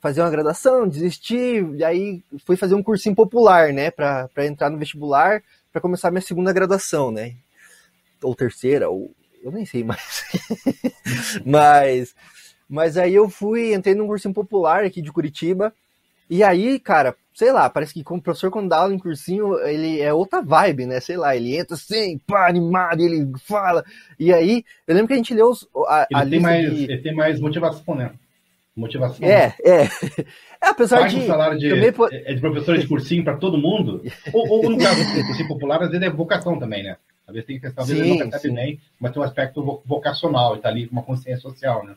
fazer 0.00 0.20
uma 0.20 0.30
graduação, 0.30 0.86
desisti, 0.86 1.64
e 1.76 1.82
aí 1.82 2.22
fui 2.44 2.56
fazer 2.56 2.74
um 2.74 2.82
cursinho 2.82 3.14
popular, 3.14 3.72
né? 3.72 3.90
Para 3.90 4.28
entrar 4.46 4.70
no 4.70 4.78
vestibular, 4.78 5.42
para 5.72 5.80
começar 5.80 6.10
minha 6.10 6.22
segunda 6.22 6.52
graduação, 6.52 7.10
né? 7.10 7.36
ou 8.22 8.34
terceira, 8.34 8.88
ou 8.88 9.14
eu 9.42 9.50
nem 9.52 9.64
sei 9.64 9.84
mais. 9.84 10.24
mas, 11.44 12.14
mas 12.68 12.96
aí 12.96 13.14
eu 13.14 13.28
fui, 13.28 13.74
entrei 13.74 13.94
num 13.94 14.06
cursinho 14.06 14.34
popular 14.34 14.84
aqui 14.84 15.00
de 15.00 15.12
Curitiba, 15.12 15.72
e 16.28 16.42
aí, 16.42 16.80
cara, 16.80 17.14
sei 17.36 17.52
lá, 17.52 17.68
parece 17.68 17.92
que 17.92 18.02
como 18.02 18.20
professor 18.20 18.50
quando 18.50 18.70
dá 18.70 18.78
aula 18.78 18.94
em 18.94 18.98
cursinho, 18.98 19.58
ele 19.60 20.00
é 20.00 20.10
outra 20.10 20.40
vibe, 20.40 20.86
né? 20.86 21.00
Sei 21.00 21.18
lá, 21.18 21.36
ele 21.36 21.54
entra 21.54 21.74
assim, 21.74 22.16
pá, 22.26 22.48
animado, 22.48 23.02
ele 23.02 23.30
fala. 23.44 23.84
E 24.18 24.32
aí, 24.32 24.64
eu 24.88 24.94
lembro 24.94 25.08
que 25.08 25.12
a 25.12 25.16
gente 25.18 25.34
leu 25.34 25.50
os, 25.50 25.68
a, 25.86 26.06
ele, 26.10 26.20
a 26.22 26.26
tem 26.26 26.40
mais, 26.40 26.74
de... 26.74 26.84
ele 26.84 26.98
tem 26.98 27.14
mais 27.14 27.38
motivação, 27.38 27.94
né? 27.94 28.12
Motivação. 28.74 29.28
É, 29.28 29.54
é. 29.62 29.82
é 30.62 30.68
apesar 30.68 31.00
Paga 31.00 31.10
de. 31.10 31.16
Um 31.16 31.26
salário 31.26 31.58
de, 31.58 31.68
também... 31.68 31.92
é 32.24 32.32
de 32.32 32.40
professor 32.40 32.78
de 32.78 32.88
cursinho 32.88 33.22
para 33.22 33.36
todo 33.36 33.58
mundo. 33.58 34.02
ou, 34.32 34.48
ou, 34.48 34.70
no 34.70 34.78
caso 34.78 35.04
do 35.04 35.26
cursinho 35.26 35.48
popular, 35.48 35.82
às 35.82 35.90
vezes 35.90 36.06
é 36.06 36.10
vocação 36.10 36.58
também, 36.58 36.84
né? 36.84 36.96
Às 37.26 37.34
vezes 37.34 37.46
tem 37.46 37.60
questão, 37.60 37.84
às 37.84 37.90
vezes 37.90 38.02
sim, 38.02 38.18
não 38.18 38.30
recebe 38.30 38.54
nem, 38.54 38.80
mas 38.98 39.12
tem 39.12 39.20
um 39.20 39.24
aspecto 39.24 39.82
vocacional, 39.84 40.56
e 40.56 40.60
tá 40.60 40.70
ali 40.70 40.86
com 40.86 40.92
uma 40.92 41.02
consciência 41.02 41.42
social, 41.42 41.84
né? 41.84 41.96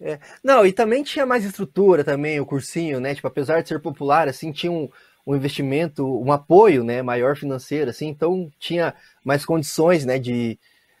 É. 0.00 0.18
Não, 0.44 0.66
e 0.66 0.72
também 0.72 1.02
tinha 1.02 1.24
mais 1.24 1.44
estrutura 1.44 2.04
também, 2.04 2.38
o 2.38 2.46
cursinho, 2.46 3.00
né? 3.00 3.14
Tipo, 3.14 3.28
apesar 3.28 3.62
de 3.62 3.68
ser 3.68 3.80
popular, 3.80 4.28
assim, 4.28 4.52
tinha 4.52 4.70
um, 4.70 4.88
um 5.26 5.34
investimento, 5.34 6.06
um 6.06 6.30
apoio, 6.30 6.84
né, 6.84 7.02
maior 7.02 7.36
financeiro, 7.36 7.90
assim, 7.90 8.06
então 8.08 8.50
tinha 8.58 8.94
mais 9.24 9.44
condições, 9.44 10.04
né, 10.04 10.18
de, 10.18 10.58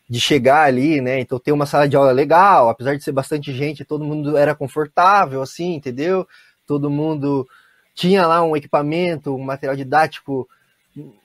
de 0.08 0.20
chegar 0.20 0.64
ali, 0.64 1.00
né? 1.00 1.20
Então 1.20 1.38
ter 1.38 1.52
uma 1.52 1.66
sala 1.66 1.88
de 1.88 1.96
aula 1.96 2.10
legal, 2.10 2.68
apesar 2.70 2.96
de 2.96 3.04
ser 3.04 3.12
bastante 3.12 3.52
gente, 3.52 3.84
todo 3.84 4.04
mundo 4.04 4.36
era 4.36 4.54
confortável, 4.54 5.42
assim, 5.42 5.74
entendeu? 5.74 6.26
Todo 6.66 6.90
mundo 6.90 7.46
tinha 7.94 8.26
lá 8.26 8.42
um 8.42 8.56
equipamento, 8.56 9.34
um 9.34 9.42
material 9.44 9.76
didático 9.76 10.48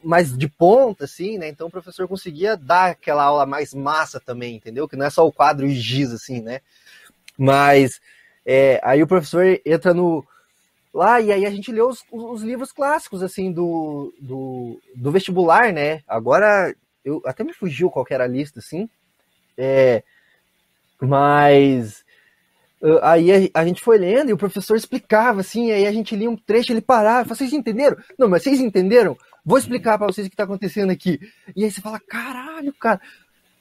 mais 0.03 0.37
de 0.37 0.47
ponta, 0.49 1.05
assim, 1.05 1.37
né? 1.37 1.47
Então 1.47 1.67
o 1.67 1.71
professor 1.71 2.07
conseguia 2.07 2.57
dar 2.57 2.91
aquela 2.91 3.23
aula 3.23 3.45
mais 3.45 3.73
massa 3.73 4.19
também, 4.19 4.55
entendeu? 4.55 4.87
Que 4.87 4.95
não 4.97 5.05
é 5.05 5.09
só 5.09 5.25
o 5.25 5.31
quadro 5.31 5.65
e 5.65 5.73
giz, 5.73 6.11
assim, 6.11 6.41
né? 6.41 6.59
Mas 7.41 7.99
é, 8.45 8.79
aí 8.83 9.01
o 9.01 9.07
professor 9.07 9.43
entra 9.65 9.95
no 9.95 10.23
lá 10.93 11.19
e 11.19 11.31
aí 11.31 11.43
a 11.43 11.49
gente 11.49 11.71
lê 11.71 11.81
os, 11.81 12.03
os 12.11 12.43
livros 12.43 12.71
clássicos, 12.71 13.23
assim, 13.23 13.51
do, 13.51 14.13
do, 14.21 14.79
do, 14.95 15.11
vestibular, 15.11 15.73
né? 15.73 16.03
Agora 16.07 16.71
eu 17.03 17.19
até 17.25 17.43
me 17.43 17.51
fugiu 17.51 17.89
qual 17.89 18.05
era 18.11 18.25
a 18.25 18.27
lista, 18.27 18.59
assim. 18.59 18.87
É, 19.57 20.03
mas 21.01 22.05
aí 23.01 23.49
a, 23.55 23.65
gente 23.65 23.81
foi 23.81 23.97
lendo 23.97 24.29
e 24.29 24.33
o 24.33 24.37
professor 24.37 24.77
explicava, 24.77 25.41
assim, 25.41 25.71
aí 25.71 25.87
a 25.87 25.91
gente 25.91 26.15
lia 26.15 26.29
um 26.29 26.37
trecho, 26.37 26.71
ele 26.71 26.79
parava, 26.79 27.23
falava, 27.23 27.35
vocês 27.35 27.53
entenderam? 27.53 27.97
Não, 28.19 28.29
mas 28.29 28.43
vocês 28.43 28.59
entenderam? 28.59 29.17
Vou 29.43 29.57
explicar 29.57 29.97
para 29.97 30.05
vocês 30.05 30.27
o 30.27 30.29
que 30.29 30.35
tá 30.35 30.43
acontecendo 30.43 30.91
aqui. 30.91 31.19
E 31.55 31.63
aí 31.63 31.71
você 31.71 31.81
fala, 31.81 31.99
caralho, 31.99 32.71
cara. 32.73 33.01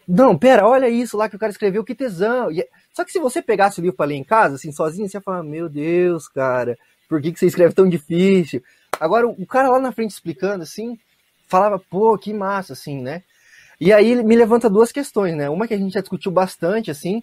Não, 0.07 0.36
pera, 0.36 0.66
olha 0.66 0.89
isso 0.89 1.16
lá 1.16 1.28
que 1.28 1.36
o 1.36 1.39
cara 1.39 1.52
escreveu, 1.52 1.85
que 1.85 1.94
tesão. 1.94 2.51
E, 2.51 2.61
é, 2.61 2.69
só 3.01 3.05
que 3.05 3.12
se 3.12 3.18
você 3.18 3.40
pegasse 3.40 3.81
o 3.81 3.82
livro 3.82 3.97
para 3.97 4.06
ler 4.06 4.16
em 4.16 4.24
casa, 4.24 4.56
assim, 4.56 4.70
sozinho, 4.70 5.09
você 5.09 5.16
ia 5.16 5.22
falar, 5.22 5.43
meu 5.43 5.70
Deus, 5.70 6.28
cara, 6.28 6.77
por 7.09 7.22
que, 7.22 7.32
que 7.32 7.39
você 7.39 7.47
escreve 7.47 7.72
tão 7.72 7.89
difícil? 7.89 8.62
Agora, 9.01 9.27
o 9.27 9.47
cara 9.47 9.70
lá 9.70 9.81
na 9.81 9.90
frente 9.90 10.10
explicando, 10.10 10.64
assim, 10.64 10.98
falava, 11.48 11.78
pô, 11.78 12.18
que 12.18 12.35
massa, 12.35 12.74
assim, 12.74 13.01
né? 13.01 13.22
E 13.81 13.90
aí 13.90 14.22
me 14.22 14.36
levanta 14.36 14.68
duas 14.68 14.93
questões, 14.93 15.35
né? 15.35 15.48
Uma 15.48 15.66
que 15.66 15.72
a 15.72 15.78
gente 15.78 15.94
já 15.94 16.01
discutiu 16.01 16.31
bastante, 16.31 16.90
assim, 16.90 17.22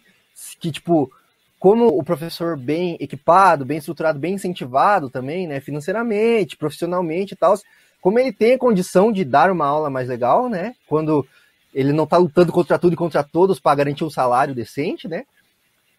que, 0.60 0.72
tipo, 0.72 1.12
como 1.60 1.86
o 1.86 2.04
professor 2.04 2.58
bem 2.58 2.98
equipado, 2.99 3.64
bem 3.64 3.78
estruturado, 3.78 4.18
bem 4.18 4.34
incentivado 4.34 5.12
também, 5.12 5.45
né, 5.45 5.60
financeiramente, 5.60 6.58
profissionalmente 6.58 7.36
e 7.36 7.38
tal, 7.38 7.54
como 8.02 8.18
ele 8.18 8.34
tem 8.34 8.54
a 8.54 8.58
condição 8.58 9.12
de 9.12 9.24
dar 9.24 9.52
uma 9.52 9.68
aula 9.68 9.91
mais 9.91 10.10
legal, 10.10 10.49
né? 10.49 10.74
Quando 10.88 11.24
ele 11.72 11.94
não 11.94 12.06
está 12.06 12.18
lutando 12.18 12.52
contra 12.52 12.80
tudo 12.80 12.94
e 12.94 12.98
contra 12.98 13.24
todos 13.24 13.60
para 13.60 13.76
garantir 13.76 14.04
um 14.04 14.10
salário 14.10 14.56
decente, 14.56 15.08
né? 15.08 15.24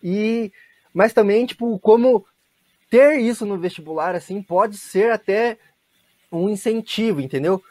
E 0.02 0.52
mas 0.92 1.12
também 1.12 1.46
tipo 1.46 1.78
como 1.78 2.24
ter 2.90 3.18
isso 3.20 3.44
no 3.44 3.58
vestibular 3.58 4.14
assim 4.14 4.42
pode 4.42 4.76
ser 4.76 5.12
até 5.12 5.58
um 6.30 6.48
incentivo, 6.48 7.20
entendeu? 7.20 7.62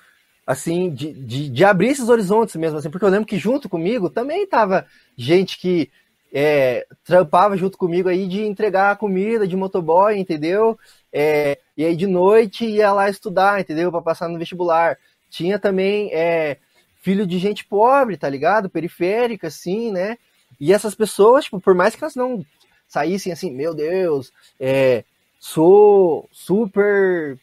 Assim, 0.45 0.89
de, 0.89 1.11
de, 1.13 1.49
de 1.49 1.65
abrir 1.65 1.89
esses 1.89 2.07
horizontes 2.07 2.55
mesmo, 2.55 2.77
assim, 2.77 2.89
porque 2.89 3.05
eu 3.05 3.09
lembro 3.09 3.27
que 3.27 3.37
junto 3.37 3.67
comigo 3.67 4.09
também 4.09 4.47
tava 4.47 4.85
gente 5.17 5.59
que 5.59 5.91
é, 6.33 6.85
trampava 7.03 7.57
junto 7.57 7.77
comigo 7.77 8.09
aí 8.09 8.27
de 8.27 8.43
entregar 8.43 8.97
comida 8.97 9.47
de 9.47 9.55
motoboy, 9.55 10.17
entendeu? 10.17 10.77
É, 11.11 11.57
e 11.75 11.85
aí 11.85 11.95
de 11.95 12.07
noite 12.07 12.65
ia 12.65 12.91
lá 12.91 13.09
estudar, 13.09 13.59
entendeu? 13.59 13.91
Para 13.91 14.01
passar 14.01 14.29
no 14.29 14.39
vestibular. 14.39 14.97
Tinha 15.29 15.59
também 15.59 16.09
é, 16.13 16.57
filho 17.01 17.25
de 17.25 17.37
gente 17.39 17.65
pobre, 17.65 18.17
tá 18.17 18.29
ligado? 18.29 18.69
Periférica, 18.69 19.47
assim, 19.47 19.91
né? 19.91 20.17
E 20.59 20.73
essas 20.73 20.95
pessoas, 20.95 21.45
tipo, 21.45 21.59
por 21.59 21.75
mais 21.75 21.95
que 21.95 22.03
elas 22.03 22.15
não 22.15 22.45
saíssem 22.87 23.31
assim, 23.31 23.51
meu 23.51 23.73
Deus, 23.73 24.31
é, 24.59 25.03
sou 25.39 26.27
super 26.31 27.37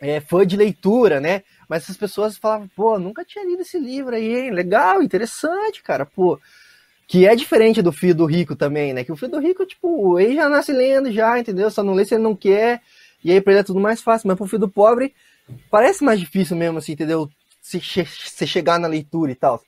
é, 0.00 0.20
fã 0.20 0.46
de 0.46 0.56
leitura, 0.56 1.20
né? 1.20 1.42
Mas 1.68 1.84
essas 1.84 1.96
pessoas 1.96 2.36
falavam, 2.36 2.68
pô, 2.74 2.98
nunca 2.98 3.24
tinha 3.24 3.44
lido 3.44 3.62
esse 3.62 3.78
livro 3.78 4.14
aí, 4.14 4.36
hein? 4.36 4.50
Legal, 4.50 5.02
interessante, 5.02 5.82
cara, 5.82 6.06
pô. 6.06 6.38
Que 7.06 7.26
é 7.26 7.34
diferente 7.34 7.80
do 7.80 7.90
filho 7.90 8.14
do 8.14 8.26
rico 8.26 8.54
também, 8.54 8.92
né? 8.92 9.02
Que 9.02 9.12
o 9.12 9.16
filho 9.16 9.32
do 9.32 9.40
rico, 9.40 9.64
tipo, 9.64 10.18
ele 10.18 10.34
já 10.34 10.48
nasce 10.48 10.72
lendo 10.72 11.10
já, 11.10 11.38
entendeu? 11.38 11.70
Só 11.70 11.82
não 11.82 11.94
lê 11.94 12.04
se 12.04 12.14
ele 12.14 12.22
não 12.22 12.36
quer. 12.36 12.82
E 13.24 13.32
aí 13.32 13.40
pra 13.40 13.52
ele 13.52 13.60
é 13.60 13.64
tudo 13.64 13.80
mais 13.80 14.02
fácil. 14.02 14.28
Mas 14.28 14.36
pro 14.36 14.46
filho 14.46 14.60
do 14.60 14.68
pobre, 14.68 15.14
parece 15.70 16.04
mais 16.04 16.20
difícil 16.20 16.56
mesmo, 16.56 16.78
assim, 16.78 16.92
entendeu? 16.92 17.28
Se, 17.62 17.80
se 17.80 18.46
chegar 18.46 18.78
na 18.78 18.86
leitura 18.86 19.32
e 19.32 19.34
tal. 19.34 19.62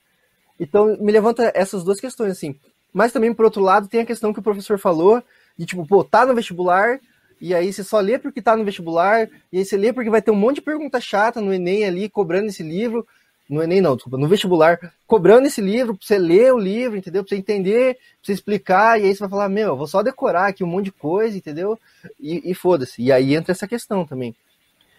Então, 0.60 0.96
me 1.00 1.10
levanta 1.10 1.50
essas 1.54 1.82
duas 1.82 1.98
questões, 1.98 2.32
assim. 2.32 2.54
Mas 2.92 3.12
também, 3.12 3.32
por 3.32 3.46
outro 3.46 3.62
lado, 3.62 3.88
tem 3.88 4.02
a 4.02 4.06
questão 4.06 4.32
que 4.32 4.40
o 4.40 4.42
professor 4.42 4.78
falou, 4.78 5.22
de 5.56 5.64
tipo, 5.64 5.86
pô, 5.86 6.04
tá 6.04 6.26
no 6.26 6.34
vestibular, 6.34 7.00
e 7.40 7.54
aí 7.54 7.72
você 7.72 7.82
só 7.82 7.98
lê 7.98 8.18
porque 8.18 8.42
tá 8.42 8.54
no 8.54 8.64
vestibular, 8.64 9.26
e 9.50 9.58
aí 9.58 9.64
você 9.64 9.76
lê 9.76 9.90
porque 9.90 10.10
vai 10.10 10.20
ter 10.20 10.30
um 10.30 10.36
monte 10.36 10.56
de 10.56 10.62
pergunta 10.62 11.00
chata 11.00 11.40
no 11.40 11.54
Enem 11.54 11.86
ali, 11.86 12.10
cobrando 12.10 12.48
esse 12.48 12.62
livro, 12.62 13.06
no 13.48 13.62
Enem 13.62 13.80
não, 13.80 13.96
desculpa, 13.96 14.18
no 14.18 14.28
vestibular, 14.28 14.78
cobrando 15.06 15.46
esse 15.46 15.62
livro, 15.62 15.96
pra 15.96 16.06
você 16.06 16.18
ler 16.18 16.52
o 16.52 16.58
livro, 16.58 16.98
entendeu? 16.98 17.24
Pra 17.24 17.30
você 17.30 17.36
entender, 17.36 17.94
pra 17.94 18.02
você 18.22 18.32
explicar, 18.32 19.00
e 19.00 19.06
aí 19.06 19.14
você 19.14 19.20
vai 19.20 19.30
falar, 19.30 19.48
meu, 19.48 19.76
vou 19.76 19.86
só 19.86 20.02
decorar 20.02 20.48
aqui 20.48 20.62
um 20.62 20.68
monte 20.68 20.86
de 20.86 20.92
coisa, 20.92 21.36
entendeu? 21.36 21.78
E, 22.20 22.50
e 22.50 22.54
foda-se. 22.54 23.02
E 23.02 23.10
aí 23.10 23.34
entra 23.34 23.52
essa 23.52 23.66
questão 23.66 24.04
também. 24.04 24.36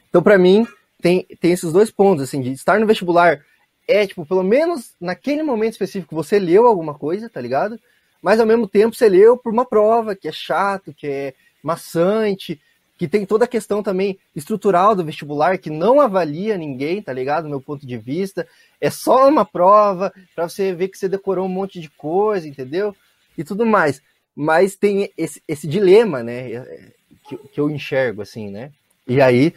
Então, 0.09 0.21
para 0.21 0.37
mim, 0.37 0.67
tem, 1.01 1.25
tem 1.39 1.51
esses 1.51 1.71
dois 1.71 1.91
pontos, 1.91 2.23
assim, 2.23 2.41
de 2.41 2.51
estar 2.51 2.79
no 2.79 2.85
vestibular 2.87 3.41
é, 3.87 4.05
tipo, 4.05 4.25
pelo 4.25 4.43
menos 4.43 4.93
naquele 4.99 5.43
momento 5.43 5.73
específico 5.73 6.15
você 6.15 6.39
leu 6.39 6.65
alguma 6.65 6.93
coisa, 6.93 7.29
tá 7.29 7.41
ligado? 7.41 7.79
Mas 8.21 8.39
ao 8.39 8.45
mesmo 8.45 8.67
tempo 8.67 8.95
você 8.95 9.09
leu 9.09 9.37
por 9.37 9.51
uma 9.51 9.65
prova, 9.65 10.15
que 10.15 10.27
é 10.27 10.31
chato, 10.31 10.93
que 10.93 11.07
é 11.07 11.33
maçante, 11.63 12.59
que 12.97 13.07
tem 13.07 13.25
toda 13.25 13.45
a 13.45 13.47
questão 13.47 13.81
também 13.81 14.19
estrutural 14.35 14.95
do 14.95 15.03
vestibular, 15.03 15.57
que 15.57 15.71
não 15.71 15.99
avalia 15.99 16.55
ninguém, 16.55 17.01
tá 17.01 17.11
ligado? 17.11 17.45
Do 17.45 17.49
meu 17.49 17.59
ponto 17.59 17.85
de 17.85 17.97
vista. 17.97 18.47
É 18.79 18.91
só 18.91 19.27
uma 19.27 19.43
prova 19.43 20.13
para 20.35 20.47
você 20.47 20.71
ver 20.71 20.87
que 20.89 20.97
você 20.99 21.09
decorou 21.09 21.47
um 21.47 21.49
monte 21.49 21.81
de 21.81 21.89
coisa, 21.89 22.47
entendeu? 22.47 22.95
E 23.35 23.43
tudo 23.43 23.65
mais. 23.65 24.01
Mas 24.35 24.75
tem 24.75 25.11
esse, 25.17 25.41
esse 25.47 25.67
dilema, 25.67 26.21
né? 26.21 26.51
É, 26.51 26.91
que, 27.27 27.37
que 27.37 27.59
eu 27.59 27.71
enxergo, 27.71 28.21
assim, 28.21 28.51
né? 28.51 28.71
E 29.07 29.19
aí, 29.19 29.51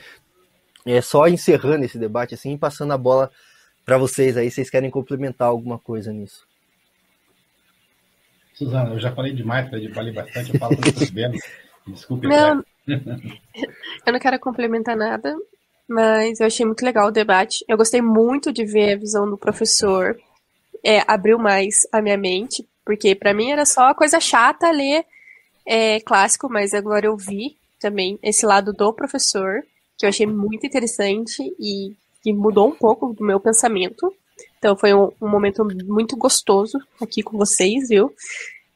é 0.86 1.02
só 1.02 1.28
encerrando 1.28 1.84
esse 1.84 1.98
debate, 1.98 2.34
assim, 2.34 2.56
passando 2.56 2.92
a 2.92 2.98
bola 2.98 3.30
para 3.84 3.98
vocês 3.98 4.36
aí, 4.36 4.50
vocês 4.50 4.70
querem 4.70 4.90
complementar 4.90 5.48
alguma 5.48 5.78
coisa 5.78 6.12
nisso? 6.12 6.46
Suzana, 8.54 8.90
eu 8.90 8.98
já 9.00 9.12
falei 9.12 9.32
demais, 9.32 9.68
falei 9.68 10.12
bastante, 10.12 10.54
eu 10.54 10.60
falo 10.60 10.76
sabendo. 10.96 11.38
Desculpe. 11.86 12.26
Não, 12.26 12.64
eu 14.06 14.12
não 14.12 14.18
quero 14.18 14.38
complementar 14.38 14.96
nada, 14.96 15.36
mas 15.88 16.40
eu 16.40 16.46
achei 16.46 16.64
muito 16.64 16.84
legal 16.84 17.08
o 17.08 17.12
debate. 17.12 17.64
Eu 17.68 17.76
gostei 17.76 18.00
muito 18.00 18.52
de 18.52 18.64
ver 18.64 18.94
a 18.94 18.98
visão 18.98 19.28
do 19.28 19.36
professor. 19.36 20.18
É, 20.82 21.02
abriu 21.06 21.38
mais 21.38 21.86
a 21.92 22.00
minha 22.00 22.16
mente, 22.16 22.66
porque 22.84 23.14
para 23.14 23.34
mim 23.34 23.50
era 23.50 23.66
só 23.66 23.92
coisa 23.92 24.20
chata 24.20 24.70
ler 24.70 25.04
é, 25.66 26.00
clássico, 26.00 26.48
mas 26.48 26.72
agora 26.74 27.06
eu 27.06 27.16
vi 27.16 27.56
também 27.80 28.18
esse 28.22 28.46
lado 28.46 28.72
do 28.72 28.92
professor, 28.92 29.62
que 29.98 30.06
eu 30.06 30.08
achei 30.08 30.26
muito 30.26 30.66
interessante 30.66 31.42
e 31.58 31.94
que 32.24 32.32
mudou 32.32 32.68
um 32.68 32.74
pouco 32.74 33.12
do 33.12 33.22
meu 33.22 33.38
pensamento. 33.38 34.10
Então 34.58 34.74
foi 34.74 34.94
um, 34.94 35.12
um 35.20 35.28
momento 35.28 35.62
muito 35.84 36.16
gostoso 36.16 36.78
aqui 37.00 37.22
com 37.22 37.36
vocês, 37.36 37.90
viu? 37.90 38.10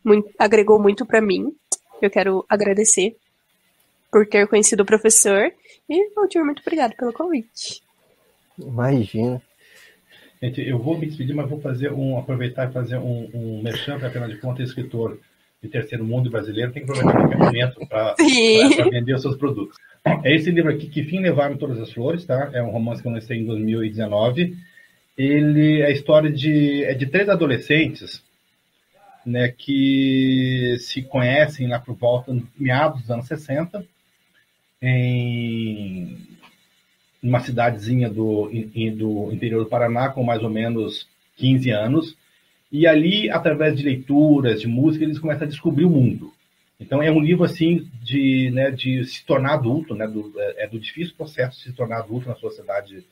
Muito, 0.05 0.31
agregou 0.39 0.79
muito 0.79 1.07
para 1.07 1.23
mim. 1.23 1.51
Eu 2.01 2.11
quero 2.11 2.45
agradecer 2.47 3.17
por 4.13 4.27
ter 4.27 4.47
conhecido 4.47 4.83
o 4.83 4.87
professor. 4.87 5.51
E, 5.89 6.11
Valdir, 6.11 6.45
muito 6.45 6.61
obrigado 6.61 6.95
pelo 6.95 7.13
convite. 7.13 7.83
Imagina. 8.59 9.41
Gente, 10.43 10.61
eu 10.61 10.79
vou 10.79 10.99
me 10.99 11.07
despedir, 11.07 11.35
mas 11.35 11.49
vou 11.49 11.61
fazer 11.61 11.91
um, 11.91 12.19
aproveitar 12.19 12.69
e 12.69 12.73
fazer 12.73 12.99
um, 12.99 13.31
um 13.33 13.63
merchan, 13.63 13.93
porque 13.93 14.07
afinal 14.07 14.29
de 14.29 14.37
contas, 14.37 14.69
escritor 14.69 15.19
de 15.61 15.69
terceiro 15.69 16.05
mundo 16.05 16.31
brasileiro 16.31 16.71
tem 16.71 16.85
que 16.85 16.91
aproveitar 16.93 17.21
o 17.21 17.27
equipamento 17.27 17.87
para 17.89 18.15
vender 18.91 19.15
os 19.15 19.23
seus 19.23 19.37
produtos. 19.37 19.77
É 20.25 20.35
esse 20.35 20.51
livro 20.51 20.71
aqui, 20.71 20.89
Que 20.89 21.05
Fim 21.05 21.21
Levaram 21.21 21.57
Todas 21.57 21.79
as 21.81 21.93
Flores, 21.93 22.25
tá? 22.25 22.51
É 22.53 22.63
um 22.63 22.71
romance 22.71 23.03
que 23.03 23.09
eu 23.09 23.13
lancei 23.13 23.39
em 23.39 23.45
2019. 23.45 24.57
Ele 25.17 25.81
é 25.81 25.87
a 25.87 25.91
história 25.91 26.31
de, 26.31 26.85
é 26.85 26.95
de 26.95 27.07
três 27.07 27.29
adolescentes 27.29 28.23
né, 29.27 29.49
que 29.57 30.77
se 30.79 31.03
conhecem 31.03 31.69
lá 31.69 31.79
por 31.79 31.95
volta, 31.95 32.37
meados 32.57 33.03
dos 33.03 33.11
anos 33.11 33.27
60, 33.27 33.85
em 34.81 36.17
uma 37.23 37.41
cidadezinha 37.41 38.09
do, 38.09 38.49
do 38.97 39.33
interior 39.33 39.65
do 39.65 39.69
Paraná, 39.69 40.09
com 40.09 40.23
mais 40.23 40.43
ou 40.43 40.51
menos 40.51 41.07
15 41.37 41.71
anos. 41.71 42.17
E 42.71 42.87
ali, 42.87 43.29
através 43.31 43.77
de 43.77 43.83
leituras, 43.83 44.61
de 44.61 44.67
música, 44.67 45.05
eles 45.05 45.19
começam 45.19 45.47
a 45.47 45.51
descobrir 45.51 45.85
o 45.85 45.91
mundo. 45.91 46.33
Então, 46.81 47.03
é 47.03 47.11
um 47.11 47.21
livro, 47.21 47.45
assim, 47.45 47.91
de, 48.03 48.51
né, 48.53 48.71
de 48.71 49.05
se 49.05 49.25
tornar 49.25 49.55
adulto, 49.55 49.95
né, 49.95 50.07
do, 50.07 50.33
é, 50.37 50.65
é 50.65 50.69
do 50.69 50.79
difícil 50.79 51.15
processo 51.17 51.59
de 51.59 51.65
se 51.65 51.73
tornar 51.73 51.99
adulto 51.99 52.29
na 52.29 52.37
sociedade 52.37 53.05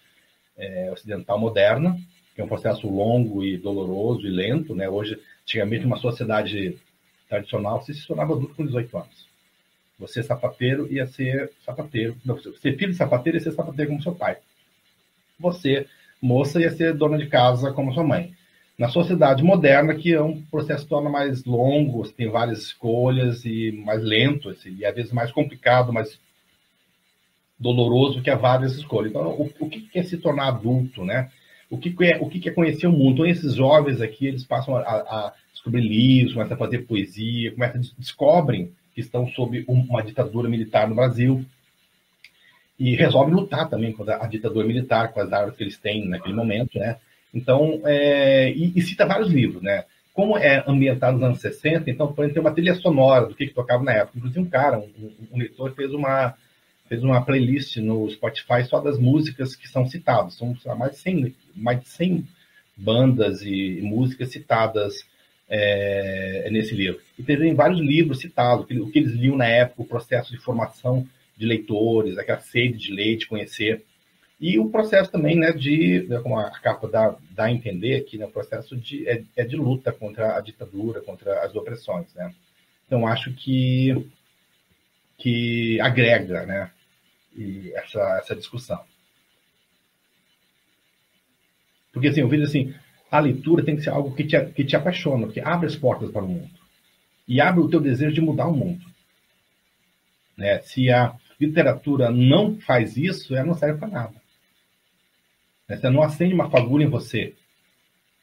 é, 0.57 0.91
ocidental 0.93 1.39
moderna, 1.39 1.99
que 2.35 2.41
é 2.41 2.45
um 2.45 2.49
processo 2.49 2.89
longo 2.89 3.45
e 3.45 3.57
doloroso 3.57 4.27
e 4.27 4.31
lento. 4.31 4.75
Né? 4.75 4.89
Hoje, 4.89 5.19
antigamente, 5.43 5.85
uma 5.85 5.97
sociedade 5.97 6.79
tradicional, 7.29 7.83
você 7.83 7.93
se 7.93 8.07
tornava 8.07 8.35
adulto 8.35 8.55
com 8.55 8.65
18 8.65 8.97
anos. 8.99 9.27
Você, 9.99 10.23
sapateiro, 10.23 10.93
ia 10.93 11.07
ser 11.07 11.51
sapateiro. 11.65 12.17
Não, 12.25 12.37
filho 12.37 12.77
de 12.77 12.95
sapateiro 12.95 13.39
ia 13.39 13.43
ser 13.43 13.53
sapateiro 13.53 13.91
como 13.91 14.03
seu 14.03 14.15
pai. 14.15 14.37
Você, 15.41 15.87
moça, 16.21 16.61
ia 16.61 16.71
ser 16.71 16.95
dona 16.95 17.19
de 17.19 17.27
casa 17.27 17.73
como 17.73 17.93
sua 17.93 18.05
mãe. 18.05 18.35
Na 18.79 18.89
sociedade 18.89 19.43
moderna, 19.43 19.95
que 19.95 20.13
é 20.13 20.23
um 20.23 20.43
processo 20.43 20.87
torna 20.87 21.09
mais 21.09 21.45
longo, 21.45 22.07
tem 22.09 22.29
várias 22.29 22.59
escolhas 22.59 23.45
e 23.45 23.73
mais 23.73 24.03
lento, 24.03 24.51
assim, 24.51 24.77
e 24.77 24.85
às 24.85 24.95
vezes 24.95 25.13
mais 25.13 25.33
complicado, 25.33 25.93
mais 25.93 26.21
doloroso 27.59 28.23
que 28.23 28.29
há 28.29 28.37
várias 28.37 28.77
escolhas. 28.77 29.11
Então, 29.11 29.31
o, 29.31 29.51
o 29.61 29.71
que 29.71 29.89
é 29.95 30.03
se 30.03 30.19
tornar 30.19 30.49
adulto, 30.49 31.05
né? 31.05 31.31
O 31.71 31.79
que 31.79 31.95
é, 32.05 32.19
o 32.21 32.29
que 32.29 32.49
é 32.49 32.53
conhecer 32.53 32.87
o 32.87 32.93
mundo? 32.93 33.15
Então, 33.15 33.27
esses 33.27 33.55
jovens 33.55 34.01
aqui, 34.03 34.27
eles 34.27 34.45
passam 34.45 34.77
a, 34.77 34.83
a 34.83 35.33
descobrir 35.53 35.81
livros, 35.81 36.35
começam 36.35 36.55
a 36.55 36.59
fazer 36.59 36.87
poesia, 36.87 37.53
começam 37.53 37.81
a 37.81 37.85
descobrem 37.99 38.73
que 38.95 39.01
estão 39.01 39.27
sob 39.29 39.65
uma 39.67 40.03
ditadura 40.03 40.49
militar 40.49 40.87
no 40.87 40.95
Brasil 40.95 41.45
e 42.79 42.95
resolvem 42.95 43.35
lutar 43.35 43.69
também 43.69 43.93
contra 43.93 44.23
a 44.23 44.27
ditadura 44.27 44.67
militar 44.67 45.13
com 45.13 45.21
as 45.21 45.33
armas 45.33 45.57
que 45.57 45.65
eles 45.65 45.79
têm 45.79 46.07
naquele 46.07 46.35
momento, 46.35 46.79
né? 46.79 46.99
Então, 47.37 47.83
é, 47.85 48.51
e, 48.51 48.73
e, 48.75 48.81
cita 48.81 49.05
vários 49.05 49.29
livros, 49.29 49.63
né? 49.63 49.85
Como 50.15 50.39
é 50.39 50.65
ambientado 50.67 51.19
nos 51.19 51.27
anos 51.27 51.41
60, 51.41 51.91
então, 51.91 52.11
por 52.11 52.25
exemplo, 52.25 52.35
tem 52.35 52.41
uma 52.41 52.55
trilha 52.55 52.75
sonora 52.77 53.27
do 53.27 53.35
que, 53.35 53.47
que 53.47 53.55
tocava 53.55 53.85
na 53.85 53.93
época. 53.93 54.17
Inclusive, 54.17 54.41
um 54.41 54.49
cara, 54.49 54.79
um, 54.79 55.13
um 55.31 55.39
leitor, 55.39 55.75
fez 55.75 55.93
uma, 55.93 56.35
fez 56.89 57.05
uma 57.05 57.21
playlist 57.21 57.77
no 57.77 58.11
Spotify 58.11 58.65
só 58.65 58.81
das 58.81 58.99
músicas 58.99 59.55
que 59.55 59.69
são 59.69 59.87
citadas. 59.87 60.35
São 60.35 60.57
mais 60.79 60.93
de 60.93 60.99
100, 60.99 61.35
mais 61.55 61.81
de 61.81 61.89
100 61.91 62.27
bandas 62.75 63.43
e, 63.43 63.81
músicas 63.83 64.31
citadas 64.31 65.05
é, 65.47 66.49
nesse 66.51 66.75
livro. 66.75 67.01
E 67.19 67.23
tem 67.23 67.55
vários 67.55 67.81
livros 67.81 68.21
citados, 68.21 68.65
o 68.65 68.91
que 68.91 68.99
eles 68.99 69.13
liam 69.13 69.37
na 69.37 69.47
época, 69.47 69.83
o 69.83 69.87
processo 69.87 70.33
de 70.33 70.39
formação 70.39 71.07
de 71.37 71.45
leitores, 71.45 72.17
aquela 72.17 72.41
sede 72.41 72.79
de 72.79 72.93
ler, 72.95 73.19
de 73.19 73.27
conhecer. 73.27 73.85
E 74.39 74.59
o 74.59 74.69
processo 74.69 75.11
também, 75.11 75.37
né, 75.37 75.53
de, 75.53 76.07
né, 76.09 76.19
como 76.21 76.39
a 76.39 76.51
capa 76.51 76.87
dá, 76.87 77.17
dá 77.31 77.45
a 77.45 77.53
entender 77.53 77.97
aqui, 77.97 78.19
né, 78.19 78.27
o 78.27 78.31
processo 78.31 78.77
de, 78.77 79.09
é, 79.09 79.23
é 79.35 79.45
de 79.45 79.57
luta 79.57 79.93
contra 79.93 80.37
a 80.37 80.41
ditadura, 80.41 81.01
contra 81.01 81.43
as 81.43 81.55
opressões, 81.55 82.13
né. 82.15 82.35
Então, 82.87 83.07
acho 83.07 83.33
que, 83.33 84.07
que 85.17 85.81
agrega, 85.81 86.45
né, 86.45 86.71
essa, 87.75 88.19
essa 88.19 88.37
discussão. 88.37 88.81
Porque, 91.93 92.09
assim, 92.09 92.21
eu 92.21 92.29
vejo 92.29 92.45
assim, 92.45 92.75
a 93.11 93.19
leitura 93.19 93.65
tem 93.65 93.75
que 93.75 93.83
ser 93.83 93.91
algo 93.91 94.15
que 94.15 94.25
te, 94.25 94.39
que 94.53 94.65
te 94.65 94.77
apaixona, 94.77 95.29
que 95.29 95.41
abre 95.41 95.67
as 95.67 95.77
portas 95.77 96.11
para 96.11 96.23
o 96.23 96.29
mundo. 96.29 96.51
E 97.27 97.41
abre 97.41 97.61
o 97.63 97.69
teu 97.69 97.81
desejo 97.81 98.15
de 98.15 98.21
mudar 98.21 98.47
o 98.47 98.55
mundo. 98.55 98.85
Né? 100.37 100.61
Se 100.61 100.91
a 100.91 101.17
literatura 101.41 102.11
não 102.11 102.59
faz 102.61 102.99
isso, 102.99 103.35
ela 103.35 103.47
não 103.47 103.55
serve 103.55 103.79
para 103.79 103.89
nada. 103.89 104.26
Né? 105.69 105.79
Não 105.91 106.03
acende 106.03 106.35
uma 106.35 106.51
fagulha 106.51 106.85
em 106.85 106.91
você, 106.91 107.35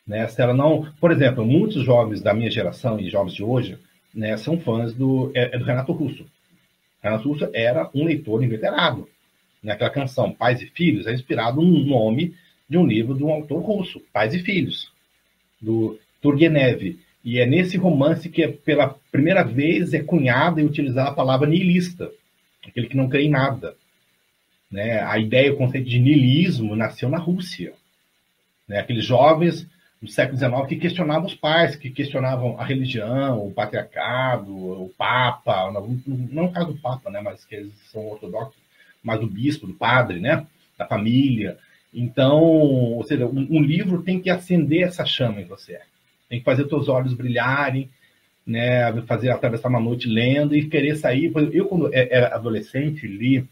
né? 0.06 0.28
se 0.28 0.42
ela 0.42 0.54
não... 0.54 0.92
Por 1.00 1.12
exemplo, 1.12 1.46
muitos 1.46 1.84
jovens 1.84 2.22
da 2.22 2.34
minha 2.34 2.52
geração 2.52 3.00
e 3.00 3.10
jovens 3.10 3.34
de 3.34 3.44
hoje 3.44 3.78
né, 4.14 4.38
são 4.38 4.60
fãs 4.60 4.94
do, 4.94 5.32
é, 5.34 5.56
é 5.56 5.58
do 5.58 5.66
Renato 5.66 5.92
Russo. 5.92 6.26
Renato 7.02 7.28
Russo 7.28 7.50
era 7.54 7.90
um 7.94 8.06
leitor 8.06 8.44
inveterado. 8.44 9.10
Né? 9.62 9.74
Aquela 9.74 9.90
canção 9.90 10.32
Pais 10.32 10.62
e 10.62 10.68
Filhos 10.68 11.08
é 11.08 11.14
inspirado 11.14 11.62
no 11.62 11.86
nome 11.86 12.36
de 12.70 12.78
um 12.78 12.86
livro 12.86 13.16
de 13.16 13.24
um 13.24 13.32
autor 13.32 13.62
russo, 13.62 14.02
Pais 14.12 14.34
e 14.34 14.40
Filhos, 14.40 14.92
do 15.62 16.00
Turgenev. 16.22 17.00
E 17.24 17.40
é 17.40 17.46
nesse 17.46 17.78
romance 17.78 18.30
que, 18.30 18.48
pela 18.48 18.96
primeira 19.12 19.44
vez, 19.44 19.94
é 19.94 20.02
cunhada 20.02 20.62
e 20.62 20.66
utilizada 20.66 21.10
a 21.10 21.14
palavra 21.14 21.48
nihilista, 21.48 22.12
aquele 22.66 22.88
que 22.88 22.98
não 22.98 23.08
crê 23.08 23.24
em 23.24 23.30
nada. 23.30 23.76
Né? 24.74 25.00
A 25.04 25.20
ideia, 25.20 25.54
o 25.54 25.58
conceito 25.58 25.88
de 25.88 26.00
nihilismo 26.00 26.76
nasceu 26.76 27.08
na 27.08 27.20
Rússia. 27.20 27.74
Né? 28.68 28.80
Aqueles 28.80 29.06
jovens 29.06 29.68
do 30.02 30.08
século 30.10 30.36
XIX 30.36 30.68
que 30.68 30.78
questionavam 30.78 31.28
os 31.28 31.36
pais, 31.36 31.76
que 31.76 31.92
questionavam 31.92 32.60
a 32.60 32.66
religião, 32.66 33.46
o 33.46 33.52
patriarcado, 33.52 34.52
o 34.52 34.92
papa, 34.98 35.72
não, 35.72 36.02
não 36.08 36.46
o 36.46 36.52
caso 36.52 36.74
do 36.74 36.80
papa, 36.80 37.12
né? 37.12 37.22
mas 37.22 37.46
que 37.46 37.54
eles 37.54 37.72
são 37.92 38.04
ortodoxos, 38.08 38.60
mas 39.04 39.20
do 39.20 39.28
bispo, 39.28 39.68
do 39.68 39.76
padre, 39.76 40.20
né? 40.20 40.44
da 40.76 40.88
família. 40.88 41.56
Então, 41.94 42.42
ou 42.42 43.04
seja, 43.04 43.28
um, 43.28 43.48
um, 43.52 43.62
livro 43.62 44.02
tem 44.02 44.20
que 44.20 44.32
acender 44.32 44.88
essa 44.88 45.06
chama 45.06 45.40
em 45.40 45.46
você. 45.46 45.80
Tem 46.28 46.40
que 46.40 46.46
fazer 46.46 46.68
seus 46.68 46.90
olhos 46.90 47.14
brilharem, 47.14 47.92
né, 48.44 48.92
fazer 49.04 49.30
atravessar 49.30 49.70
uma 49.70 49.80
noite 49.80 50.10
lendo 50.10 50.56
e 50.56 50.68
querer 50.68 50.96
sair. 50.96 51.32
Eu, 51.54 51.68
quando 51.68 51.94
é, 51.94 52.08
era 52.12 52.34
adolescente, 52.34 53.06
li 53.06 53.48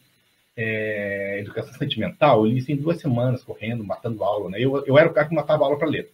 é, 0.56 1.40
Educação 1.40 1.74
Sentimental, 1.74 2.40
eu 2.40 2.52
li 2.52 2.58
isso 2.58 2.72
em 2.72 2.76
duas 2.76 3.00
semanas, 3.00 3.44
correndo, 3.44 3.84
matando 3.84 4.24
aula. 4.24 4.50
Né? 4.50 4.60
Eu, 4.60 4.84
eu 4.86 4.98
era 4.98 5.10
o 5.10 5.14
cara 5.14 5.28
que 5.28 5.36
matava 5.36 5.64
aula 5.64 5.78
para 5.78 5.88
ler. 5.88 6.10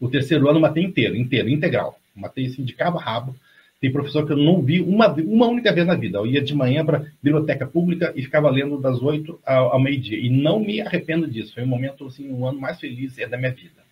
O 0.00 0.08
terceiro 0.08 0.48
ano 0.48 0.58
eu 0.58 0.62
matei 0.62 0.82
inteiro, 0.82 1.16
inteiro, 1.16 1.48
integral. 1.48 1.98
Matei 2.14 2.46
assim, 2.46 2.64
de 2.64 2.72
cabo 2.72 2.98
a 2.98 3.02
rabo. 3.02 3.34
Tem 3.80 3.92
professor 3.92 4.26
que 4.26 4.32
eu 4.32 4.36
não 4.36 4.62
vi 4.62 4.80
uma, 4.80 5.08
uma 5.08 5.46
única 5.46 5.72
vez 5.72 5.86
na 5.86 5.94
vida. 5.94 6.18
Eu 6.18 6.26
ia 6.26 6.40
de 6.40 6.54
manhã 6.54 6.84
para 6.84 7.06
biblioteca 7.22 7.66
pública 7.66 8.12
e 8.16 8.22
ficava 8.22 8.48
lendo 8.48 8.80
das 8.80 9.02
oito 9.02 9.38
ao, 9.44 9.72
ao 9.72 9.80
meio-dia. 9.80 10.18
E 10.18 10.30
não 10.30 10.58
me 10.58 10.80
arrependo 10.80 11.26
disso. 11.26 11.54
Foi 11.54 11.62
um 11.62 11.66
momento, 11.66 12.06
assim, 12.06 12.30
um 12.30 12.46
ano 12.46 12.58
mais 12.58 12.80
feliz 12.80 13.18
é 13.18 13.26
da 13.26 13.36
minha 13.36 13.52
vida. 13.52 13.84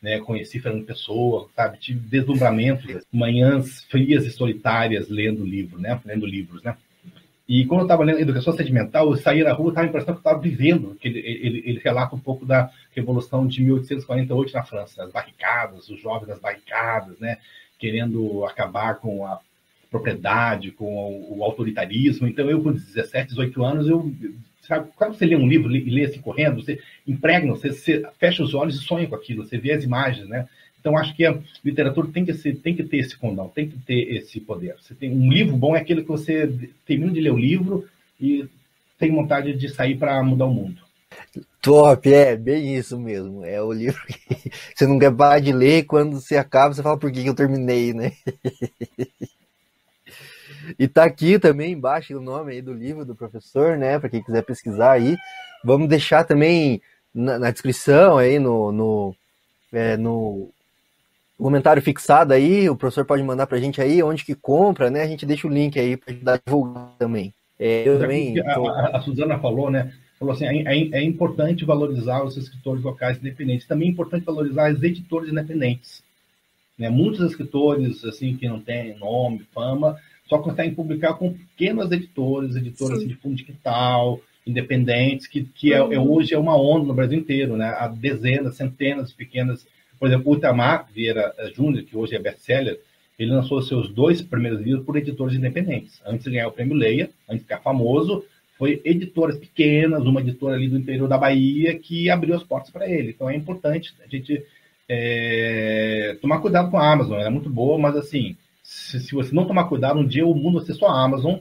Né? 0.00 0.18
Conheci 0.20 0.60
Fernando 0.60 0.86
Pessoa, 0.86 1.48
sabe? 1.54 1.78
Tive 1.78 2.00
deslumbramentos, 2.00 3.04
manhãs 3.12 3.84
frias 3.84 4.24
e 4.24 4.30
solitárias 4.30 5.08
lendo 5.08 5.44
livro, 5.44 5.78
né? 5.78 6.00
Lendo 6.06 6.24
livros, 6.24 6.62
né? 6.62 6.76
E 7.48 7.64
quando 7.64 7.80
eu 7.80 7.84
estava 7.86 8.04
lendo 8.04 8.20
Educação 8.20 8.52
Sedimental, 8.52 9.10
eu 9.10 9.16
saía 9.16 9.44
na 9.44 9.52
rua, 9.52 9.70
estava 9.70 9.86
a 9.86 9.88
impressão 9.88 10.14
que 10.14 10.18
eu 10.18 10.20
estava 10.20 10.38
vivendo, 10.38 10.94
que 11.00 11.08
ele, 11.08 11.18
ele, 11.20 11.62
ele, 11.64 11.80
relata 11.82 12.14
um 12.14 12.20
pouco 12.20 12.44
da 12.44 12.70
Revolução 12.94 13.46
de 13.46 13.62
1848 13.62 14.52
na 14.52 14.62
França, 14.64 15.02
as 15.02 15.10
barricadas, 15.10 15.88
os 15.88 15.98
jovens 15.98 16.28
das 16.28 16.38
barricadas, 16.38 17.18
né, 17.18 17.38
querendo 17.78 18.44
acabar 18.44 18.96
com 18.96 19.24
a 19.24 19.40
propriedade, 19.90 20.72
com 20.72 20.84
o, 20.84 21.38
o 21.38 21.42
autoritarismo. 21.44 22.28
Então, 22.28 22.50
eu, 22.50 22.62
com 22.62 22.70
17, 22.70 23.30
18 23.30 23.64
anos, 23.64 23.88
eu 23.88 24.12
sabe, 24.60 24.90
quando 24.94 25.14
você 25.14 25.24
lê 25.24 25.34
um 25.34 25.48
livro 25.48 25.74
e 25.74 25.90
lê 25.90 26.04
assim 26.04 26.20
correndo, 26.20 26.62
você 26.62 26.78
impregna, 27.06 27.52
você, 27.52 27.72
você, 27.72 28.06
fecha 28.18 28.42
os 28.42 28.52
olhos 28.52 28.76
e 28.76 28.84
sonha 28.84 29.08
com 29.08 29.14
aquilo, 29.14 29.44
você 29.44 29.56
vê 29.56 29.72
as 29.72 29.82
imagens, 29.82 30.28
né? 30.28 30.46
Então, 30.80 30.96
acho 30.96 31.14
que 31.14 31.26
a 31.26 31.38
literatura 31.64 32.08
tem 32.08 32.24
que, 32.24 32.32
ser, 32.34 32.56
tem 32.56 32.74
que 32.74 32.84
ter 32.84 32.98
esse 32.98 33.16
condão, 33.16 33.48
tem 33.48 33.68
que 33.68 33.78
ter 33.78 34.16
esse 34.16 34.40
poder. 34.40 34.76
Você 34.80 34.94
tem 34.94 35.10
um 35.10 35.30
livro 35.30 35.56
bom 35.56 35.76
é 35.76 35.80
aquele 35.80 36.02
que 36.02 36.08
você 36.08 36.70
termina 36.86 37.12
de 37.12 37.20
ler 37.20 37.32
o 37.32 37.38
livro 37.38 37.86
e 38.20 38.48
tem 38.98 39.10
vontade 39.10 39.54
de 39.54 39.68
sair 39.68 39.96
para 39.96 40.22
mudar 40.22 40.46
o 40.46 40.54
mundo. 40.54 40.80
Top, 41.60 42.12
é 42.12 42.36
bem 42.36 42.76
isso 42.76 42.98
mesmo. 42.98 43.44
É 43.44 43.60
o 43.60 43.72
livro 43.72 44.00
que 44.06 44.50
você 44.74 44.86
não 44.86 44.98
quer 44.98 45.12
parar 45.12 45.40
de 45.40 45.52
ler, 45.52 45.84
quando 45.84 46.20
você 46.20 46.36
acaba, 46.36 46.74
você 46.74 46.82
fala 46.82 46.96
por 46.96 47.10
que 47.10 47.26
eu 47.26 47.34
terminei, 47.34 47.92
né? 47.92 48.12
E 50.78 50.86
tá 50.86 51.04
aqui 51.04 51.38
também 51.38 51.72
embaixo 51.72 52.16
o 52.16 52.20
nome 52.20 52.52
aí 52.52 52.60
do 52.60 52.74
livro 52.74 53.04
do 53.04 53.14
professor, 53.14 53.78
né? 53.78 53.98
Para 53.98 54.10
quem 54.10 54.22
quiser 54.22 54.42
pesquisar 54.42 54.92
aí. 54.92 55.16
Vamos 55.64 55.88
deixar 55.88 56.24
também 56.24 56.82
na, 57.14 57.38
na 57.38 57.50
descrição 57.50 58.18
aí 58.18 58.38
no, 58.38 58.72
no, 58.72 59.16
é, 59.72 59.96
no 59.96 60.50
comentário 61.44 61.82
fixado 61.82 62.32
aí, 62.32 62.68
o 62.68 62.76
professor 62.76 63.04
pode 63.04 63.22
mandar 63.22 63.46
pra 63.46 63.58
gente 63.58 63.80
aí 63.80 64.02
onde 64.02 64.24
que 64.24 64.34
compra, 64.34 64.90
né? 64.90 65.02
A 65.02 65.06
gente 65.06 65.24
deixa 65.24 65.46
o 65.46 65.50
link 65.50 65.78
aí 65.78 65.96
para 65.96 66.12
ajudar 66.12 66.34
a 66.34 66.40
divulgar 66.44 66.94
também. 66.98 67.32
É, 67.58 67.88
eu 67.88 67.98
também 67.98 68.38
a, 68.40 68.54
tô... 68.54 68.68
a, 68.68 68.96
a, 68.96 69.00
Suzana 69.00 69.38
falou, 69.38 69.70
né? 69.70 69.92
Falou 70.18 70.34
assim, 70.34 70.46
é, 70.46 70.62
é, 70.62 70.88
é, 70.98 71.02
importante 71.02 71.64
valorizar 71.64 72.24
os 72.24 72.36
escritores 72.36 72.82
locais 72.82 73.18
independentes. 73.18 73.66
Também 73.66 73.88
é 73.88 73.90
importante 73.92 74.24
valorizar 74.24 74.72
os 74.72 74.82
editores 74.82 75.30
independentes. 75.30 76.02
Né? 76.76 76.88
Muitos 76.88 77.20
escritores 77.20 78.04
assim 78.04 78.36
que 78.36 78.48
não 78.48 78.60
têm 78.60 78.96
nome, 78.98 79.46
fama, 79.52 79.96
só 80.28 80.38
conseguem 80.38 80.74
publicar 80.74 81.14
com 81.14 81.32
pequenas 81.32 81.90
editoras, 81.90 82.54
editoras 82.54 82.98
assim, 82.98 83.08
de 83.08 83.14
fundo 83.14 83.36
de 83.36 83.44
quintal, 83.44 84.20
independentes, 84.46 85.26
que, 85.26 85.44
que 85.44 85.72
é, 85.72 85.78
é, 85.78 85.98
hoje 85.98 86.34
é 86.34 86.38
uma 86.38 86.56
onda 86.56 86.86
no 86.86 86.94
Brasil 86.94 87.18
inteiro, 87.18 87.56
né? 87.56 87.74
Há 87.78 87.88
dezenas, 87.88 88.56
centenas 88.56 89.10
de 89.10 89.14
pequenas. 89.14 89.66
Por 89.98 90.08
exemplo, 90.08 90.32
o 90.32 90.36
Itamar 90.36 90.86
Vieira 90.92 91.34
eh, 91.38 91.50
Júnior, 91.54 91.84
que 91.84 91.96
hoje 91.96 92.14
é 92.14 92.18
best-seller, 92.18 92.80
ele 93.18 93.32
lançou 93.32 93.60
seus 93.62 93.88
dois 93.88 94.22
primeiros 94.22 94.60
livros 94.60 94.84
por 94.84 94.96
editores 94.96 95.34
independentes. 95.34 96.00
Antes 96.06 96.24
de 96.24 96.30
ganhar 96.30 96.48
o 96.48 96.52
prêmio 96.52 96.76
Leia, 96.76 97.10
antes 97.28 97.38
de 97.38 97.44
ficar 97.44 97.58
famoso, 97.58 98.24
foi 98.56 98.80
editoras 98.84 99.36
pequenas, 99.36 100.02
uma 100.04 100.20
editora 100.20 100.56
ali 100.56 100.68
do 100.68 100.78
interior 100.78 101.08
da 101.08 101.18
Bahia, 101.18 101.78
que 101.78 102.10
abriu 102.10 102.34
as 102.34 102.42
portas 102.42 102.70
para 102.70 102.88
ele. 102.88 103.10
Então 103.10 103.28
é 103.28 103.34
importante 103.34 103.94
a 104.04 104.08
gente 104.08 104.44
é, 104.88 106.16
tomar 106.20 106.40
cuidado 106.40 106.70
com 106.70 106.78
a 106.78 106.92
Amazon. 106.92 107.14
Ela 107.14 107.26
é 107.26 107.30
muito 107.30 107.50
boa, 107.50 107.78
mas 107.78 107.96
assim, 107.96 108.36
se, 108.62 109.00
se, 109.00 109.14
você 109.14 109.34
não 109.34 109.46
tomar 109.46 109.64
cuidado, 109.64 109.98
um 109.98 110.06
dia 110.06 110.26
o 110.26 110.34
mundo 110.34 110.58
vai 110.58 110.66
ser 110.66 110.74
só 110.74 110.86
a 110.86 111.02
Amazon 111.04 111.38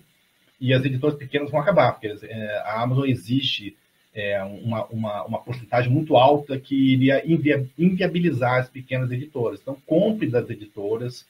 e 0.59 0.73
as 0.73 0.83
editoras 0.83 1.17
pequenas 1.17 1.51
vão 1.51 1.59
acabar, 1.59 1.93
porque 1.93 2.07
é, 2.23 2.57
a 2.65 2.81
Amazon 2.81 3.05
existe 3.05 3.75
é, 4.17 4.43
uma, 4.43 4.85
uma, 4.87 5.23
uma 5.25 5.39
porcentagem 5.39 5.91
muito 5.91 6.17
alta 6.17 6.59
que 6.59 6.75
iria 6.93 7.21
invia, 7.23 7.69
inviabilizar 7.77 8.61
as 8.61 8.67
pequenas 8.67 9.11
editoras. 9.11 9.59
Então, 9.61 9.77
compre 9.85 10.27
das 10.27 10.49
editoras 10.49 11.23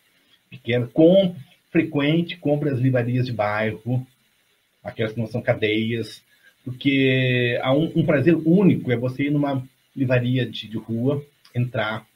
pequenas, 0.50 0.90
compre 0.94 1.38
frequente, 1.70 2.38
compre 2.38 2.70
as 2.70 2.80
livrarias 2.80 3.26
de 3.26 3.34
bairro, 3.34 4.08
aquelas 4.82 5.12
que 5.12 5.20
não 5.20 5.28
são 5.28 5.42
cadeias, 5.42 6.24
porque 6.64 7.60
há 7.62 7.74
um, 7.74 7.92
um 7.94 8.06
prazer 8.06 8.36
único 8.36 8.90
é 8.90 8.96
você 8.96 9.24
ir 9.24 9.32
numa 9.32 9.62
livraria 9.94 10.46
de, 10.46 10.70
de 10.70 10.78
rua, 10.78 11.22
entrar, 11.54 12.08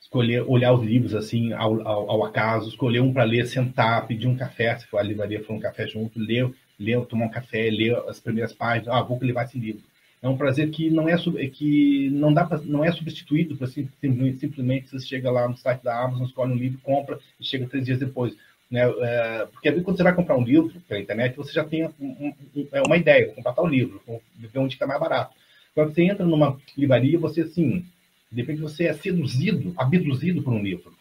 escolher, 0.00 0.44
olhar 0.48 0.72
os 0.72 0.82
livros 0.82 1.14
assim 1.14 1.52
ao, 1.52 1.86
ao, 1.86 2.10
ao 2.10 2.24
acaso, 2.24 2.70
escolher 2.70 3.00
um 3.00 3.12
para 3.12 3.24
ler, 3.24 3.46
sentar, 3.46 4.06
pedir 4.06 4.28
um 4.28 4.36
café, 4.36 4.78
se 4.78 4.86
for 4.86 4.96
a 4.96 5.02
livraria 5.02 5.44
for 5.44 5.52
um 5.52 5.60
café 5.60 5.86
junto, 5.86 6.18
ler, 6.18 6.50
ler, 6.78 7.04
tomar 7.06 7.26
um 7.26 7.30
café, 7.30 7.70
ler 7.70 7.96
as 8.08 8.20
primeiras 8.20 8.52
páginas, 8.52 8.88
ah, 8.88 9.02
vou 9.02 9.18
levar 9.20 9.44
esse 9.44 9.58
livro. 9.58 9.82
É 10.20 10.28
um 10.28 10.36
prazer 10.36 10.70
que 10.70 10.90
não 10.90 11.08
é 11.08 11.16
que 11.46 12.10
não 12.10 12.32
dá 12.32 12.44
pra, 12.44 12.58
não 12.58 12.84
é 12.84 12.90
substituído 12.90 13.56
por 13.56 13.68
simplesmente, 13.68 14.88
você 14.90 15.06
chega 15.06 15.30
lá 15.30 15.48
no 15.48 15.56
site 15.56 15.82
da 15.82 16.02
Amazon, 16.02 16.26
escolhe 16.26 16.52
um 16.52 16.56
livro, 16.56 16.80
compra 16.82 17.18
e 17.38 17.44
chega 17.44 17.68
três 17.68 17.84
dias 17.84 17.98
depois. 18.00 18.34
Né? 18.70 18.80
É, 18.82 19.46
porque 19.46 19.70
quando 19.80 19.96
você 19.96 20.02
vai 20.02 20.14
comprar 20.14 20.36
um 20.36 20.42
livro 20.42 20.72
pela 20.88 21.00
internet, 21.00 21.36
você 21.36 21.52
já 21.52 21.64
tem 21.64 21.84
um, 21.84 21.92
um, 22.00 22.34
é 22.72 22.82
uma 22.82 22.96
ideia, 22.96 23.32
comprar 23.32 23.52
tal 23.52 23.66
livro, 23.66 24.02
ver 24.36 24.58
onde 24.58 24.74
está 24.74 24.86
mais 24.86 25.00
barato. 25.00 25.34
Quando 25.74 25.94
você 25.94 26.02
entra 26.02 26.26
numa 26.26 26.58
livraria, 26.76 27.18
você 27.18 27.42
assim, 27.42 27.86
de 28.30 28.40
repente 28.40 28.60
você 28.60 28.86
é 28.86 28.92
seduzido, 28.92 29.72
abduzido 29.76 30.42
por 30.42 30.52
um 30.52 30.62
livro. 30.62 30.92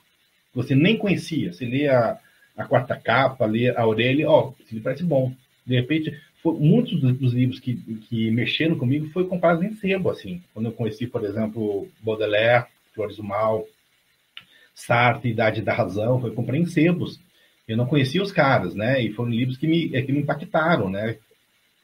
Você 0.53 0.75
nem 0.75 0.97
conhecia. 0.97 1.51
Você 1.51 1.65
lê 1.65 1.87
a, 1.87 2.19
a 2.55 2.65
quarta 2.65 2.95
capa, 2.95 3.45
lê 3.45 3.75
a 3.75 3.85
orelha, 3.85 4.29
ó, 4.29 4.49
oh, 4.49 4.61
esse 4.61 4.73
livro 4.73 4.83
parece 4.83 5.03
bom. 5.03 5.33
De 5.67 5.75
repente, 5.75 6.17
foi, 6.41 6.53
muitos 6.53 7.01
dos, 7.01 7.33
livros 7.33 7.59
que, 7.59 7.75
que 7.75 8.31
mexeram 8.31 8.77
comigo 8.77 9.09
foi 9.09 9.27
comprados 9.27 9.63
em 9.63 9.75
sebo, 9.75 10.09
assim. 10.09 10.41
Quando 10.53 10.67
eu 10.67 10.71
conheci, 10.71 11.05
por 11.05 11.25
exemplo, 11.25 11.89
Baudelaire, 11.99 12.67
Flores 12.95 13.17
do 13.17 13.23
Mal, 13.23 13.67
Sartre, 14.73 15.29
Idade 15.29 15.61
da 15.61 15.73
Razão, 15.73 16.21
foi 16.21 16.31
comprei 16.31 16.61
em 16.61 16.65
sebos. 16.65 17.19
Eu 17.67 17.75
não 17.75 17.85
conhecia 17.85 18.23
os 18.23 18.31
caras, 18.31 18.73
né? 18.73 19.01
E 19.01 19.11
foram 19.11 19.29
livros 19.29 19.57
que 19.57 19.67
me, 19.67 19.93
é, 19.93 20.01
que 20.01 20.13
me 20.13 20.19
impactaram, 20.19 20.89
né? 20.89 21.17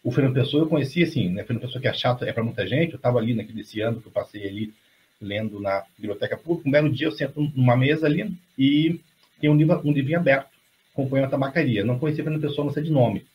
O 0.02 0.12
Fernando 0.12 0.36
Pessoa 0.36 0.64
eu 0.64 0.70
conhecia, 0.70 1.04
assim, 1.04 1.30
né? 1.30 1.44
Fernando 1.44 1.64
Pessoa 1.64 1.82
que 1.82 1.88
é 1.90 1.94
chato, 1.94 2.24
é 2.24 2.32
para 2.32 2.44
muita 2.44 2.66
gente. 2.66 2.94
Eu 2.94 2.98
estava 2.98 3.20
ali 3.20 3.34
naquele 3.34 3.62
esse 3.62 3.82
ano 3.82 4.00
que 4.00 4.08
eu 4.08 4.12
passei 4.12 4.48
ali 4.48 4.74
lendo 5.20 5.60
na 5.60 5.84
biblioteca 5.98 6.38
pública. 6.38 6.70
Um 6.70 6.72
belo 6.72 6.90
dia 6.90 7.08
eu 7.08 7.12
sento 7.12 7.52
numa 7.54 7.76
mesa 7.76 8.06
ali 8.06 8.34
e 8.58 9.00
tem 9.42 9.50
um, 9.50 9.56
livro, 9.56 9.82
um 9.84 9.92
livrinho 9.92 10.20
aberto 10.20 10.50
com 10.94 11.04
o 11.04 11.10
poema 11.10 11.28
Tabacaria. 11.28 11.84
Não 11.84 12.00
conhecia 12.00 12.24
a 12.24 12.40
pessoa, 12.40 12.66
não 12.66 12.74
sei 12.74 12.84
de 12.84 12.92
nome. 12.92 13.26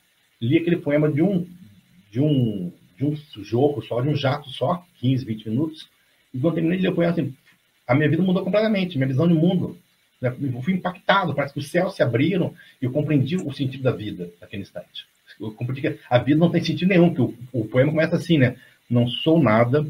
Li 0.41 0.59
aquele 0.59 0.77
poema 0.77 1.11
de 1.11 1.23
um, 1.23 1.47
de 2.11 2.21
um, 2.21 2.73
de 2.97 3.05
um 3.05 3.17
jogo 3.43 3.83
só, 3.83 4.01
de 4.01 4.09
um 4.09 4.17
jato 4.17 4.49
só, 4.51 4.85
15, 5.01 5.25
20 5.25 5.49
minutos. 5.49 5.89
E 6.33 6.39
quando 6.39 6.55
terminei 6.55 6.79
de 6.79 6.85
ler 6.85 6.93
o 6.93 6.95
poema, 6.95 7.13
assim, 7.13 7.35
a 7.87 7.95
minha 7.95 8.09
vida 8.09 8.23
mudou 8.23 8.45
completamente, 8.45 8.97
minha 8.97 9.09
visão 9.09 9.27
de 9.27 9.35
mundo. 9.35 9.79
Né? 10.21 10.35
Eu 10.41 10.63
fui 10.63 10.75
impactado, 10.75 11.35
parece 11.35 11.55
que 11.55 11.61
os 11.61 11.71
céus 11.71 11.95
se 11.95 12.03
abriram 12.03 12.55
e 12.81 12.85
eu 12.85 12.93
compreendi 12.93 13.37
o 13.37 13.53
sentido 13.53 13.83
da 13.83 13.93
vida 13.93 14.31
naquele 14.41 14.63
instante. 14.63 15.07
Eu 15.41 15.53
compreendi 15.53 15.83
que 15.83 16.01
a 16.09 16.19
vida 16.19 16.39
não 16.39 16.51
tem 16.51 16.63
sentido 16.63 16.89
nenhum, 16.89 17.15
que 17.15 17.21
o, 17.21 17.35
o 17.53 17.65
poema 17.65 17.91
começa 17.91 18.17
assim, 18.17 18.39
né? 18.39 18.57
Não 18.91 19.07
sou 19.07 19.41
nada, 19.41 19.87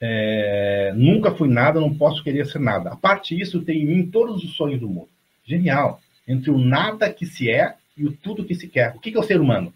é, 0.00 0.92
nunca 0.94 1.34
fui 1.34 1.48
nada, 1.48 1.80
não 1.80 1.94
posso 1.94 2.22
querer 2.22 2.46
ser 2.46 2.58
nada. 2.58 2.90
A 2.90 2.96
parte 2.96 3.34
disso, 3.34 3.62
tem 3.62 3.82
em 3.82 3.86
mim 3.86 4.10
todos 4.10 4.44
os 4.44 4.54
sonhos 4.54 4.80
do 4.80 4.88
mundo. 4.88 5.08
Genial. 5.46 6.00
Entre 6.26 6.50
o 6.50 6.58
nada 6.58 7.12
que 7.12 7.26
se 7.26 7.50
é 7.50 7.76
e 7.96 8.04
o 8.04 8.12
tudo 8.12 8.44
que 8.44 8.54
se 8.54 8.68
quer. 8.68 8.94
O 8.96 9.00
que 9.00 9.16
é 9.16 9.18
o 9.18 9.22
ser 9.22 9.40
humano? 9.40 9.72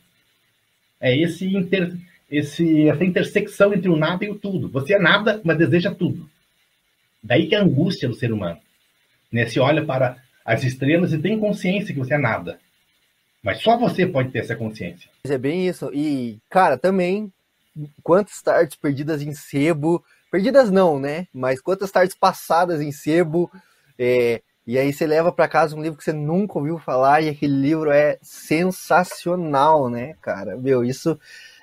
É 1.01 1.17
esse 1.17 1.47
inter, 1.47 1.97
esse, 2.31 2.89
essa 2.89 3.05
intersecção 3.05 3.73
entre 3.73 3.89
o 3.89 3.97
nada 3.97 4.25
e 4.25 4.31
o 4.31 4.35
tudo. 4.35 4.69
Você 4.71 4.95
é 4.95 4.99
nada, 4.99 5.41
mas 5.45 5.59
deseja 5.59 5.95
tudo. 5.95 6.29
Daí 7.23 7.47
que 7.47 7.55
é 7.55 7.59
a 7.59 7.63
angústia 7.63 8.09
do 8.09 8.15
ser 8.15 8.33
humano. 8.33 8.59
Né? 9.31 9.47
Se 9.47 9.61
olha 9.61 9.85
para 9.85 10.23
as 10.45 10.65
estrelas 10.65 11.13
e 11.13 11.19
tem 11.19 11.39
consciência 11.39 11.93
que 11.93 12.01
você 12.01 12.15
é 12.15 12.19
nada. 12.19 12.59
Mas 13.43 13.63
só 13.63 13.77
você 13.77 14.07
pode 14.07 14.31
ter 14.31 14.41
essa 14.41 14.57
consciência. 14.57 15.09
É 15.25 15.39
bem 15.39 15.69
isso. 15.69 15.91
E, 15.95 16.39
cara, 16.49 16.77
também 16.77 17.33
quantas 18.03 18.43
tardes 18.43 18.77
perdidas 18.77 19.23
em 19.23 19.33
sebo, 19.33 20.03
perdidas 20.31 20.71
não, 20.71 20.99
né? 20.99 21.27
Mas 21.33 21.61
quantas 21.61 21.91
tardes 21.91 22.17
passadas 22.17 22.81
em 22.81 22.91
sebo, 22.91 23.51
é, 23.99 24.43
e 24.69 24.79
aí 24.79 24.93
você 24.93 25.07
leva 25.07 25.33
para 25.33 25.49
casa 25.49 25.75
um 25.75 25.81
livro 25.81 25.97
que 25.97 26.05
você 26.05 26.13
nunca 26.13 26.59
ouviu 26.59 26.79
falar 26.79 27.23
e 27.23 27.31
aquele 27.31 27.55
livro 27.55 27.91
é 27.91 28.19
sensacional, 28.21 29.89
né, 29.89 30.15
cara? 30.21 30.59
Meu, 30.59 30.85
isso 30.85 31.19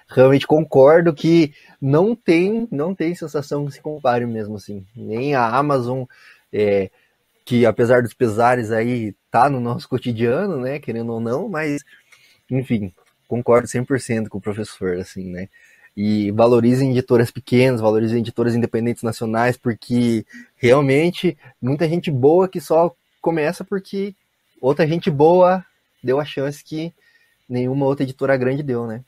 realmente 0.07 0.47
concordo 0.47 1.13
que 1.13 1.53
não 1.79 2.15
tem, 2.15 2.67
não 2.71 2.95
tem 2.95 3.13
sensação 3.13 3.63
que 3.67 3.73
se 3.73 3.79
compare 3.79 4.25
mesmo 4.25 4.55
assim. 4.55 4.83
Nem 4.95 5.35
a 5.35 5.47
Amazon, 5.55 6.05
é, 6.51 6.89
que 7.45 7.63
apesar 7.63 8.01
dos 8.01 8.15
pesares 8.15 8.71
aí 8.71 9.13
tá 9.29 9.51
no 9.51 9.59
nosso 9.59 9.87
cotidiano, 9.87 10.59
né, 10.59 10.79
querendo 10.79 11.13
ou 11.13 11.19
não, 11.19 11.47
mas 11.47 11.83
enfim, 12.49 12.91
concordo 13.27 13.67
100% 13.67 14.29
com 14.29 14.39
o 14.39 14.41
professor, 14.41 14.97
assim, 14.97 15.29
né? 15.31 15.47
E 15.95 16.29
valorizem 16.31 16.91
editoras 16.91 17.31
pequenas, 17.31 17.79
valorizem 17.79 18.19
editoras 18.19 18.53
independentes 18.53 19.01
nacionais, 19.01 19.55
porque 19.55 20.25
realmente 20.57 21.37
muita 21.61 21.87
gente 21.87 22.11
boa 22.11 22.49
que 22.49 22.59
só 22.59 22.93
começa 23.21 23.63
porque 23.63 24.13
outra 24.59 24.85
gente 24.85 25.09
boa 25.09 25.65
deu 26.03 26.19
a 26.19 26.25
chance 26.25 26.63
que 26.63 26.93
nenhuma 27.47 27.85
outra 27.85 28.03
editora 28.03 28.35
grande 28.35 28.61
deu, 28.61 28.85
né? 28.85 29.03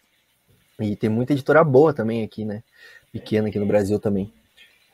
E 0.80 0.95
tem 0.95 1.09
muita 1.09 1.34
editora 1.34 1.64
boa 1.64 1.93
também 1.93 2.23
aqui, 2.23 2.45
né? 2.45 2.64
Pequena 3.11 3.49
aqui 3.49 3.59
no 3.59 3.65
Brasil 3.65 3.99
também. 3.99 4.31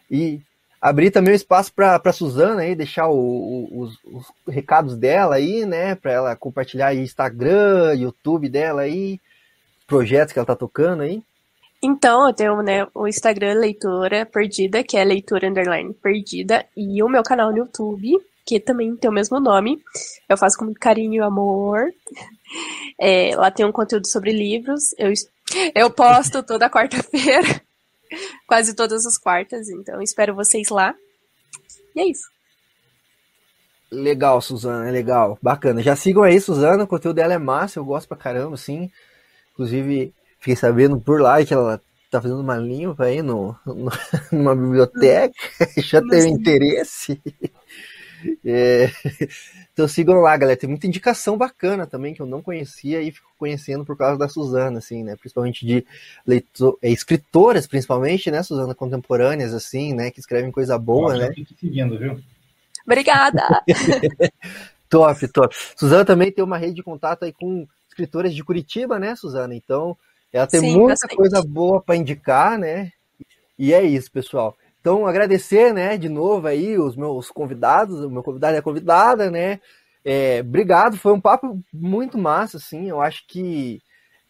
E 0.10 0.42
abrir 0.82 1.12
também 1.12 1.34
o 1.34 1.36
espaço 1.36 1.74
para 1.74 2.02
a 2.04 2.14
Suzana 2.14 2.62
aí, 2.62 2.76
deixar 2.76 3.08
o, 3.08 3.16
o, 3.16 3.82
os, 3.82 4.00
os, 4.06 4.26
recados 4.48 4.96
dela 4.96 5.36
aí, 5.36 5.66
né? 5.66 5.96
Para 5.96 6.12
ela 6.12 6.36
compartilhar 6.36 6.88
aí 6.88 7.00
Instagram, 7.00 7.94
YouTube 7.96 8.50
dela 8.50 8.82
aí, 8.82 9.20
projetos 9.86 10.34
que 10.34 10.40
ela 10.40 10.46
tá 10.46 10.56
tocando 10.56 11.04
aí. 11.04 11.22
Então, 11.86 12.26
eu 12.26 12.34
tenho 12.34 12.62
né, 12.62 12.88
o 12.96 13.06
Instagram 13.06 13.56
Leitora 13.56 14.26
Perdida, 14.26 14.82
que 14.86 14.96
é 14.96 15.04
Leitura 15.04 15.50
Underline 15.50 15.94
Perdida, 15.94 16.66
e 16.78 17.04
o 17.04 17.10
meu 17.10 17.22
canal 17.22 17.52
no 17.52 17.58
YouTube, 17.58 18.18
que 18.46 18.58
também 18.58 18.96
tem 18.96 19.10
o 19.10 19.14
mesmo 19.14 19.38
nome. 19.38 19.84
Eu 20.30 20.38
faço 20.38 20.58
com 20.58 20.64
muito 20.64 20.80
carinho 20.80 21.16
e 21.16 21.20
amor. 21.20 21.94
É, 22.98 23.36
lá 23.36 23.52
tem 23.52 23.66
um 23.66 23.72
conteúdo 23.72 24.08
sobre 24.08 24.32
livros. 24.32 24.96
Eu, 24.98 25.12
eu 25.76 25.90
posto 25.90 26.42
toda 26.42 26.70
quarta-feira, 26.70 27.62
quase 28.48 28.74
todas 28.74 29.06
as 29.06 29.18
quartas, 29.18 29.68
então 29.68 30.02
espero 30.02 30.34
vocês 30.34 30.70
lá. 30.70 30.96
E 31.94 32.00
é 32.00 32.06
isso. 32.10 32.32
Legal, 33.92 34.40
Suzana, 34.40 34.88
é 34.88 34.92
legal. 34.92 35.38
Bacana. 35.42 35.84
Já 35.84 35.98
sigam 35.98 36.24
aí, 36.24 36.40
Suzana, 36.40 36.86
o 36.86 36.88
conteúdo 36.88 37.18
dela 37.18 37.34
é 37.34 37.38
massa, 37.38 37.78
eu 37.78 37.84
gosto 37.84 38.08
pra 38.08 38.16
caramba, 38.16 38.56
sim. 38.56 38.90
Inclusive, 39.52 40.14
fiquei 40.44 40.58
sabendo 40.58 41.00
por 41.00 41.22
lá 41.22 41.44
que 41.44 41.54
ela 41.54 41.82
tá 42.12 42.22
fazendo 42.22 42.42
uma 42.42 42.58
limpa 42.58 43.06
aí 43.06 43.22
no, 43.22 43.56
no 43.66 43.90
numa 44.32 44.54
biblioteca, 44.54 45.34
já 45.82 46.02
teve 46.02 46.28
interesse. 46.28 47.20
É, 48.46 48.90
então 49.74 49.86
sigam 49.86 50.22
lá, 50.22 50.38
galera. 50.38 50.58
Tem 50.58 50.70
muita 50.70 50.88
indicação 50.88 51.38
bacana 51.38 51.86
também 51.86 52.14
que 52.14 52.22
eu 52.22 52.26
não 52.26 52.42
conhecia 52.42 53.02
e 53.02 53.12
fico 53.12 53.28
conhecendo 53.38 53.84
por 53.84 53.98
causa 53.98 54.18
da 54.18 54.30
Suzana, 54.30 54.78
assim, 54.78 55.04
né? 55.04 55.18
Principalmente 55.18 55.66
de 55.66 55.86
leitor, 56.26 56.78
é, 56.82 56.90
escritoras, 56.90 57.68
principalmente, 57.68 58.32
né, 58.32 58.42
Suzana, 58.42 58.74
contemporâneas, 58.74 59.54
assim, 59.54 59.94
né? 59.94 60.10
Que 60.10 60.22
escrevem 60.22 60.54
coisa 60.54 60.78
boa, 60.78 61.18
né? 61.18 61.34
Tô 61.34 61.56
seguindo, 61.60 62.00
viu? 62.00 62.18
Obrigada! 62.86 63.62
top, 64.88 65.28
top. 65.28 65.54
Suzana 65.76 66.06
também 66.06 66.32
tem 66.32 66.46
uma 66.46 66.58
rede 66.58 66.76
de 66.76 66.84
contato 66.84 67.26
aí 67.26 67.34
com 67.34 67.68
escritoras 67.90 68.34
de 68.34 68.42
Curitiba, 68.42 68.98
né, 68.98 69.18
Suzana? 69.18 69.54
Então, 69.54 69.98
ela 70.34 70.48
tem 70.48 70.60
Sim, 70.60 70.74
muita 70.74 70.94
bastante. 70.94 71.16
coisa 71.16 71.44
boa 71.44 71.82
para 71.82 71.96
indicar, 71.96 72.58
né? 72.58 72.92
E 73.58 73.74
é 73.74 73.84
isso, 73.84 74.12
pessoal. 74.12 74.58
Então, 74.82 75.06
agradecer, 75.06 75.74
né, 75.74 75.98
de 75.98 76.10
novo 76.10 76.48
aí 76.48 76.78
os 76.78 76.98
meus 76.98 77.32
convidados, 77.32 78.04
o 78.04 78.10
meu 78.10 78.22
convidado 78.22 78.56
e 78.56 78.58
a 78.58 78.62
convidada, 78.62 79.32
né? 79.32 79.62
É, 80.04 80.42
obrigado, 80.42 80.98
foi 80.98 81.14
um 81.14 81.22
papo 81.22 81.58
muito 81.72 82.18
massa, 82.18 82.58
assim. 82.58 82.90
Eu 82.90 83.00
acho 83.00 83.26
que 83.28 83.82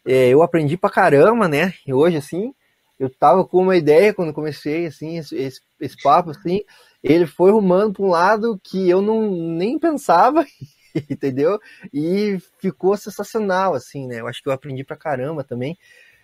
é, 0.05 0.29
eu 0.29 0.43
aprendi 0.43 0.77
pra 0.77 0.89
caramba, 0.89 1.47
né? 1.47 1.73
E 1.87 1.93
hoje, 1.93 2.17
assim, 2.17 2.53
eu 2.99 3.09
tava 3.09 3.45
com 3.45 3.63
uma 3.63 3.75
ideia 3.75 4.13
quando 4.13 4.33
comecei, 4.33 4.85
assim, 4.85 5.17
esse, 5.17 5.35
esse, 5.35 5.61
esse 5.79 5.97
papo, 6.03 6.29
assim. 6.31 6.61
Ele 7.03 7.25
foi 7.25 7.51
rumando 7.51 7.93
para 7.93 8.05
um 8.05 8.09
lado 8.09 8.59
que 8.63 8.89
eu 8.89 9.01
não 9.01 9.31
nem 9.31 9.79
pensava, 9.79 10.45
entendeu? 11.09 11.59
E 11.93 12.37
ficou 12.59 12.95
sensacional, 12.95 13.73
assim, 13.73 14.07
né? 14.07 14.19
Eu 14.19 14.27
acho 14.27 14.41
que 14.41 14.49
eu 14.49 14.53
aprendi 14.53 14.83
pra 14.83 14.95
caramba 14.95 15.43
também. 15.43 15.77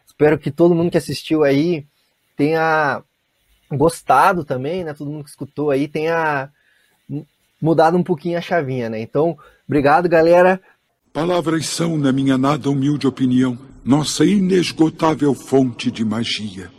Espero 0.06 0.38
que 0.38 0.52
todo 0.52 0.76
mundo 0.76 0.92
que 0.92 0.98
assistiu 0.98 1.44
aí 1.44 1.86
tenha 2.36 3.04
gostado 3.72 4.44
também, 4.44 4.84
né? 4.84 4.94
Todo 4.94 5.10
mundo 5.10 5.24
que 5.24 5.30
escutou 5.30 5.72
aí 5.72 5.88
tenha 5.88 6.50
mudado 7.62 7.98
um 7.98 8.04
pouquinho 8.04 8.38
a 8.38 8.42
chavinha, 8.42 8.90
né? 8.90 9.00
Então, 9.02 9.38
obrigado, 9.68 10.08
galera. 10.08 10.62
Palavras 11.12 11.66
são, 11.66 11.98
na 11.98 12.12
minha 12.12 12.38
nada 12.38 12.70
humilde 12.70 13.08
opinião, 13.08 13.58
nossa 13.84 14.24
inesgotável 14.26 15.34
fonte 15.34 15.90
de 15.90 16.06
magia, 16.06 16.72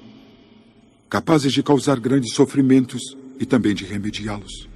capazes 1.08 1.52
de 1.52 1.62
causar 1.62 1.98
grandes 1.98 2.34
sofrimentos 2.34 3.16
e 3.38 3.44
também 3.44 3.74
de 3.74 3.84
remediá-los. 3.84 4.69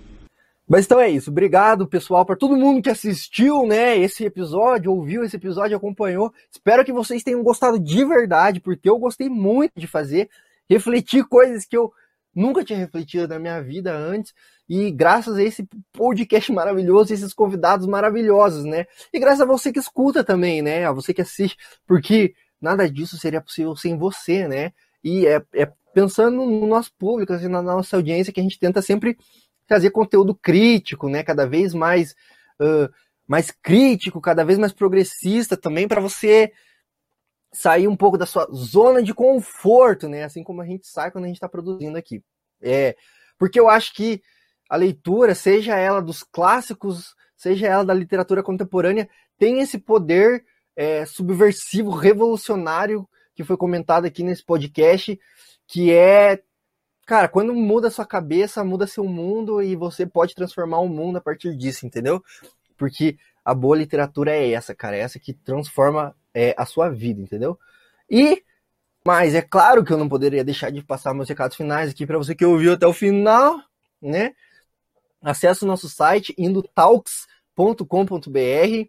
Mas 0.66 0.86
então 0.86 0.98
é 0.98 1.10
isso. 1.10 1.30
Obrigado, 1.30 1.86
pessoal, 1.86 2.24
para 2.24 2.36
todo 2.36 2.56
mundo 2.56 2.82
que 2.82 2.88
assistiu, 2.88 3.66
né, 3.66 3.98
esse 3.98 4.24
episódio, 4.24 4.92
ouviu 4.92 5.22
esse 5.22 5.36
episódio, 5.36 5.76
acompanhou. 5.76 6.32
Espero 6.50 6.84
que 6.84 6.92
vocês 6.92 7.22
tenham 7.22 7.42
gostado 7.42 7.78
de 7.78 8.04
verdade, 8.04 8.60
porque 8.60 8.88
eu 8.88 8.98
gostei 8.98 9.28
muito 9.28 9.72
de 9.76 9.86
fazer, 9.86 10.28
refletir 10.68 11.24
coisas 11.24 11.66
que 11.66 11.76
eu 11.76 11.92
nunca 12.34 12.64
tinha 12.64 12.78
refletido 12.78 13.28
na 13.28 13.38
minha 13.38 13.62
vida 13.62 13.94
antes. 13.94 14.34
E 14.68 14.90
graças 14.90 15.36
a 15.36 15.42
esse 15.42 15.68
podcast 15.92 16.50
maravilhoso, 16.50 17.12
esses 17.12 17.34
convidados 17.34 17.86
maravilhosos, 17.86 18.64
né? 18.64 18.86
E 19.12 19.18
graças 19.18 19.42
a 19.42 19.46
você 19.46 19.70
que 19.70 19.78
escuta 19.78 20.24
também, 20.24 20.62
né? 20.62 20.86
A 20.86 20.92
você 20.92 21.12
que 21.12 21.20
assiste, 21.20 21.58
porque 21.86 22.34
nada 22.58 22.90
disso 22.90 23.18
seria 23.18 23.42
possível 23.42 23.76
sem 23.76 23.96
você, 23.98 24.48
né? 24.48 24.72
E 25.02 25.26
é, 25.26 25.42
é 25.54 25.70
pensando 25.92 26.44
no 26.44 26.66
nosso 26.66 26.90
público, 26.98 27.32
assim, 27.32 27.46
na 27.46 27.62
nossa 27.62 27.96
audiência, 27.96 28.32
que 28.32 28.40
a 28.40 28.42
gente 28.42 28.58
tenta 28.58 28.82
sempre 28.82 29.16
trazer 29.66 29.90
conteúdo 29.90 30.34
crítico, 30.34 31.08
né? 31.08 31.22
Cada 31.22 31.46
vez 31.46 31.74
mais, 31.74 32.12
uh, 32.60 32.92
mais 33.26 33.50
crítico, 33.50 34.20
cada 34.20 34.44
vez 34.44 34.58
mais 34.58 34.72
progressista 34.72 35.56
também, 35.56 35.88
para 35.88 36.00
você 36.00 36.52
sair 37.52 37.86
um 37.86 37.96
pouco 37.96 38.18
da 38.18 38.26
sua 38.26 38.46
zona 38.52 39.02
de 39.02 39.14
conforto, 39.14 40.08
né? 40.08 40.24
Assim 40.24 40.42
como 40.42 40.60
a 40.60 40.66
gente 40.66 40.86
sai 40.86 41.10
quando 41.10 41.24
a 41.24 41.28
gente 41.28 41.36
está 41.36 41.48
produzindo 41.48 41.96
aqui. 41.96 42.22
É, 42.60 42.96
porque 43.38 43.58
eu 43.58 43.68
acho 43.68 43.94
que 43.94 44.20
a 44.68 44.76
leitura, 44.76 45.34
seja 45.34 45.76
ela 45.76 46.00
dos 46.00 46.22
clássicos, 46.22 47.14
seja 47.36 47.66
ela 47.66 47.84
da 47.84 47.94
literatura 47.94 48.42
contemporânea, 48.42 49.08
tem 49.38 49.60
esse 49.60 49.78
poder 49.78 50.44
é, 50.76 51.04
subversivo, 51.06 51.90
revolucionário 51.90 53.08
que 53.34 53.44
foi 53.44 53.56
comentado 53.56 54.04
aqui 54.04 54.22
nesse 54.22 54.44
podcast, 54.44 55.18
que 55.66 55.92
é, 55.92 56.42
cara, 57.06 57.28
quando 57.28 57.54
muda 57.54 57.90
sua 57.90 58.06
cabeça, 58.06 58.64
muda 58.64 58.86
seu 58.86 59.04
mundo 59.04 59.62
e 59.62 59.76
você 59.76 60.06
pode 60.06 60.34
transformar 60.34 60.78
o 60.78 60.88
mundo 60.88 61.18
a 61.18 61.20
partir 61.20 61.56
disso, 61.56 61.86
entendeu? 61.86 62.22
Porque 62.76 63.16
a 63.44 63.54
boa 63.54 63.76
literatura 63.76 64.32
é 64.32 64.52
essa, 64.52 64.74
cara, 64.74 64.96
é 64.96 65.00
essa 65.00 65.18
que 65.18 65.32
transforma 65.32 66.16
é, 66.32 66.54
a 66.56 66.64
sua 66.64 66.88
vida, 66.88 67.20
entendeu? 67.20 67.58
E, 68.10 68.42
mas 69.06 69.34
é 69.34 69.42
claro 69.42 69.84
que 69.84 69.92
eu 69.92 69.98
não 69.98 70.08
poderia 70.08 70.42
deixar 70.42 70.70
de 70.70 70.82
passar 70.82 71.14
meus 71.14 71.28
recados 71.28 71.56
finais 71.56 71.90
aqui 71.90 72.06
para 72.06 72.18
você 72.18 72.34
que 72.34 72.44
ouviu 72.44 72.72
até 72.72 72.86
o 72.86 72.92
final, 72.92 73.60
né? 74.00 74.34
Acesse 75.22 75.64
o 75.64 75.66
nosso 75.66 75.88
site 75.88 76.34
indotalks.com.br, 76.36 78.88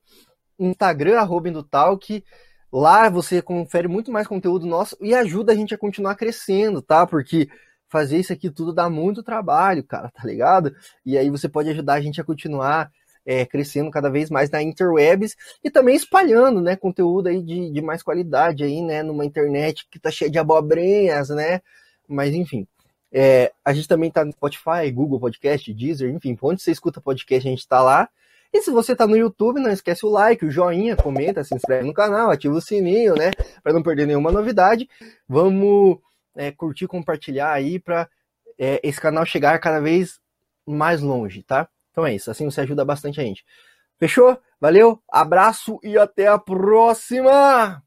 Instagram, 0.60 1.20
arroba 1.20 1.50
Indotalk. 1.50 2.24
Lá 2.72 3.10
você 3.10 3.42
confere 3.42 3.88
muito 3.88 4.12
mais 4.12 4.28
conteúdo 4.28 4.66
nosso 4.66 4.98
e 5.00 5.16
ajuda 5.16 5.54
a 5.54 5.56
gente 5.56 5.74
a 5.74 5.78
continuar 5.78 6.16
crescendo, 6.16 6.82
tá? 6.82 7.08
Porque 7.08 7.48
fazer 7.88 8.18
isso 8.18 8.34
aqui 8.34 8.50
tudo 8.50 8.74
dá 8.74 8.90
muito 8.90 9.24
trabalho, 9.24 9.84
cara, 9.84 10.10
tá 10.10 10.26
ligado? 10.26 10.76
E 11.06 11.18
aí 11.18 11.30
você 11.30 11.48
pode 11.48 11.70
ajudar 11.70 11.96
a 11.96 12.02
gente 12.02 12.20
a 12.20 12.24
continuar 12.24 12.92
é, 13.26 13.46
crescendo 13.46 13.90
cada 13.90 14.10
vez 14.10 14.30
mais 14.30 14.50
na 14.50 14.62
interwebs 14.62 15.36
e 15.64 15.72
também 15.72 15.96
espalhando, 15.96 16.62
né, 16.62 16.76
conteúdo 16.76 17.28
aí 17.28 17.42
de, 17.42 17.72
de 17.72 17.82
mais 17.82 18.04
qualidade 18.04 18.64
aí, 18.64 18.82
né, 18.82 19.02
numa 19.02 19.26
internet 19.26 19.88
que 19.90 20.00
tá 20.00 20.12
cheia 20.12 20.30
de 20.30 20.38
abobrinhas, 20.38 21.30
né, 21.30 21.62
mas 22.08 22.34
enfim. 22.34 22.68
É, 23.12 23.52
a 23.64 23.74
gente 23.74 23.88
também 23.88 24.12
tá 24.12 24.26
no 24.26 24.32
Spotify, 24.34 24.92
Google 24.94 25.20
Podcast, 25.20 25.74
Deezer, 25.74 26.14
enfim, 26.14 26.38
onde 26.42 26.62
você 26.62 26.72
escuta 26.72 27.00
podcast 27.00 27.48
a 27.48 27.52
gente 27.52 27.68
tá 27.68 27.82
lá. 27.82 28.10
E 28.54 28.62
se 28.62 28.72
você 28.72 28.96
tá 28.96 29.08
no 29.08 29.18
YouTube, 29.18 29.60
não 29.60 29.72
esquece 29.72 30.06
o 30.06 30.10
like, 30.10 30.46
o 30.46 30.52
joinha, 30.52 30.96
comenta, 30.96 31.44
se 31.44 31.56
inscreve 31.56 31.86
no 31.86 31.94
canal, 31.94 32.30
ativa 32.30 32.54
o 32.54 32.62
sininho, 32.62 33.16
né, 33.16 33.32
para 33.64 33.74
não 33.74 33.82
perder 33.82 34.06
nenhuma 34.06 34.32
novidade. 34.32 34.88
Vamos 35.28 35.98
é, 36.36 36.52
curtir, 36.52 36.88
compartilhar 36.88 37.52
aí 37.52 37.80
para 37.80 38.10
é, 38.58 38.80
esse 38.84 39.00
canal 39.00 39.26
chegar 39.26 39.60
cada 39.60 39.80
vez 39.80 40.20
mais 40.66 41.02
longe, 41.02 41.44
tá? 41.44 41.68
Então 41.92 42.06
é 42.06 42.14
isso, 42.14 42.30
assim 42.30 42.46
você 42.46 42.62
ajuda 42.62 42.84
bastante 42.84 43.22
a 43.22 43.24
gente. 43.24 43.46
Fechou? 43.98 44.38
Valeu, 44.60 45.02
abraço 45.10 45.80
e 45.84 45.98
até 45.98 46.28
a 46.28 46.38
próxima! 46.38 47.85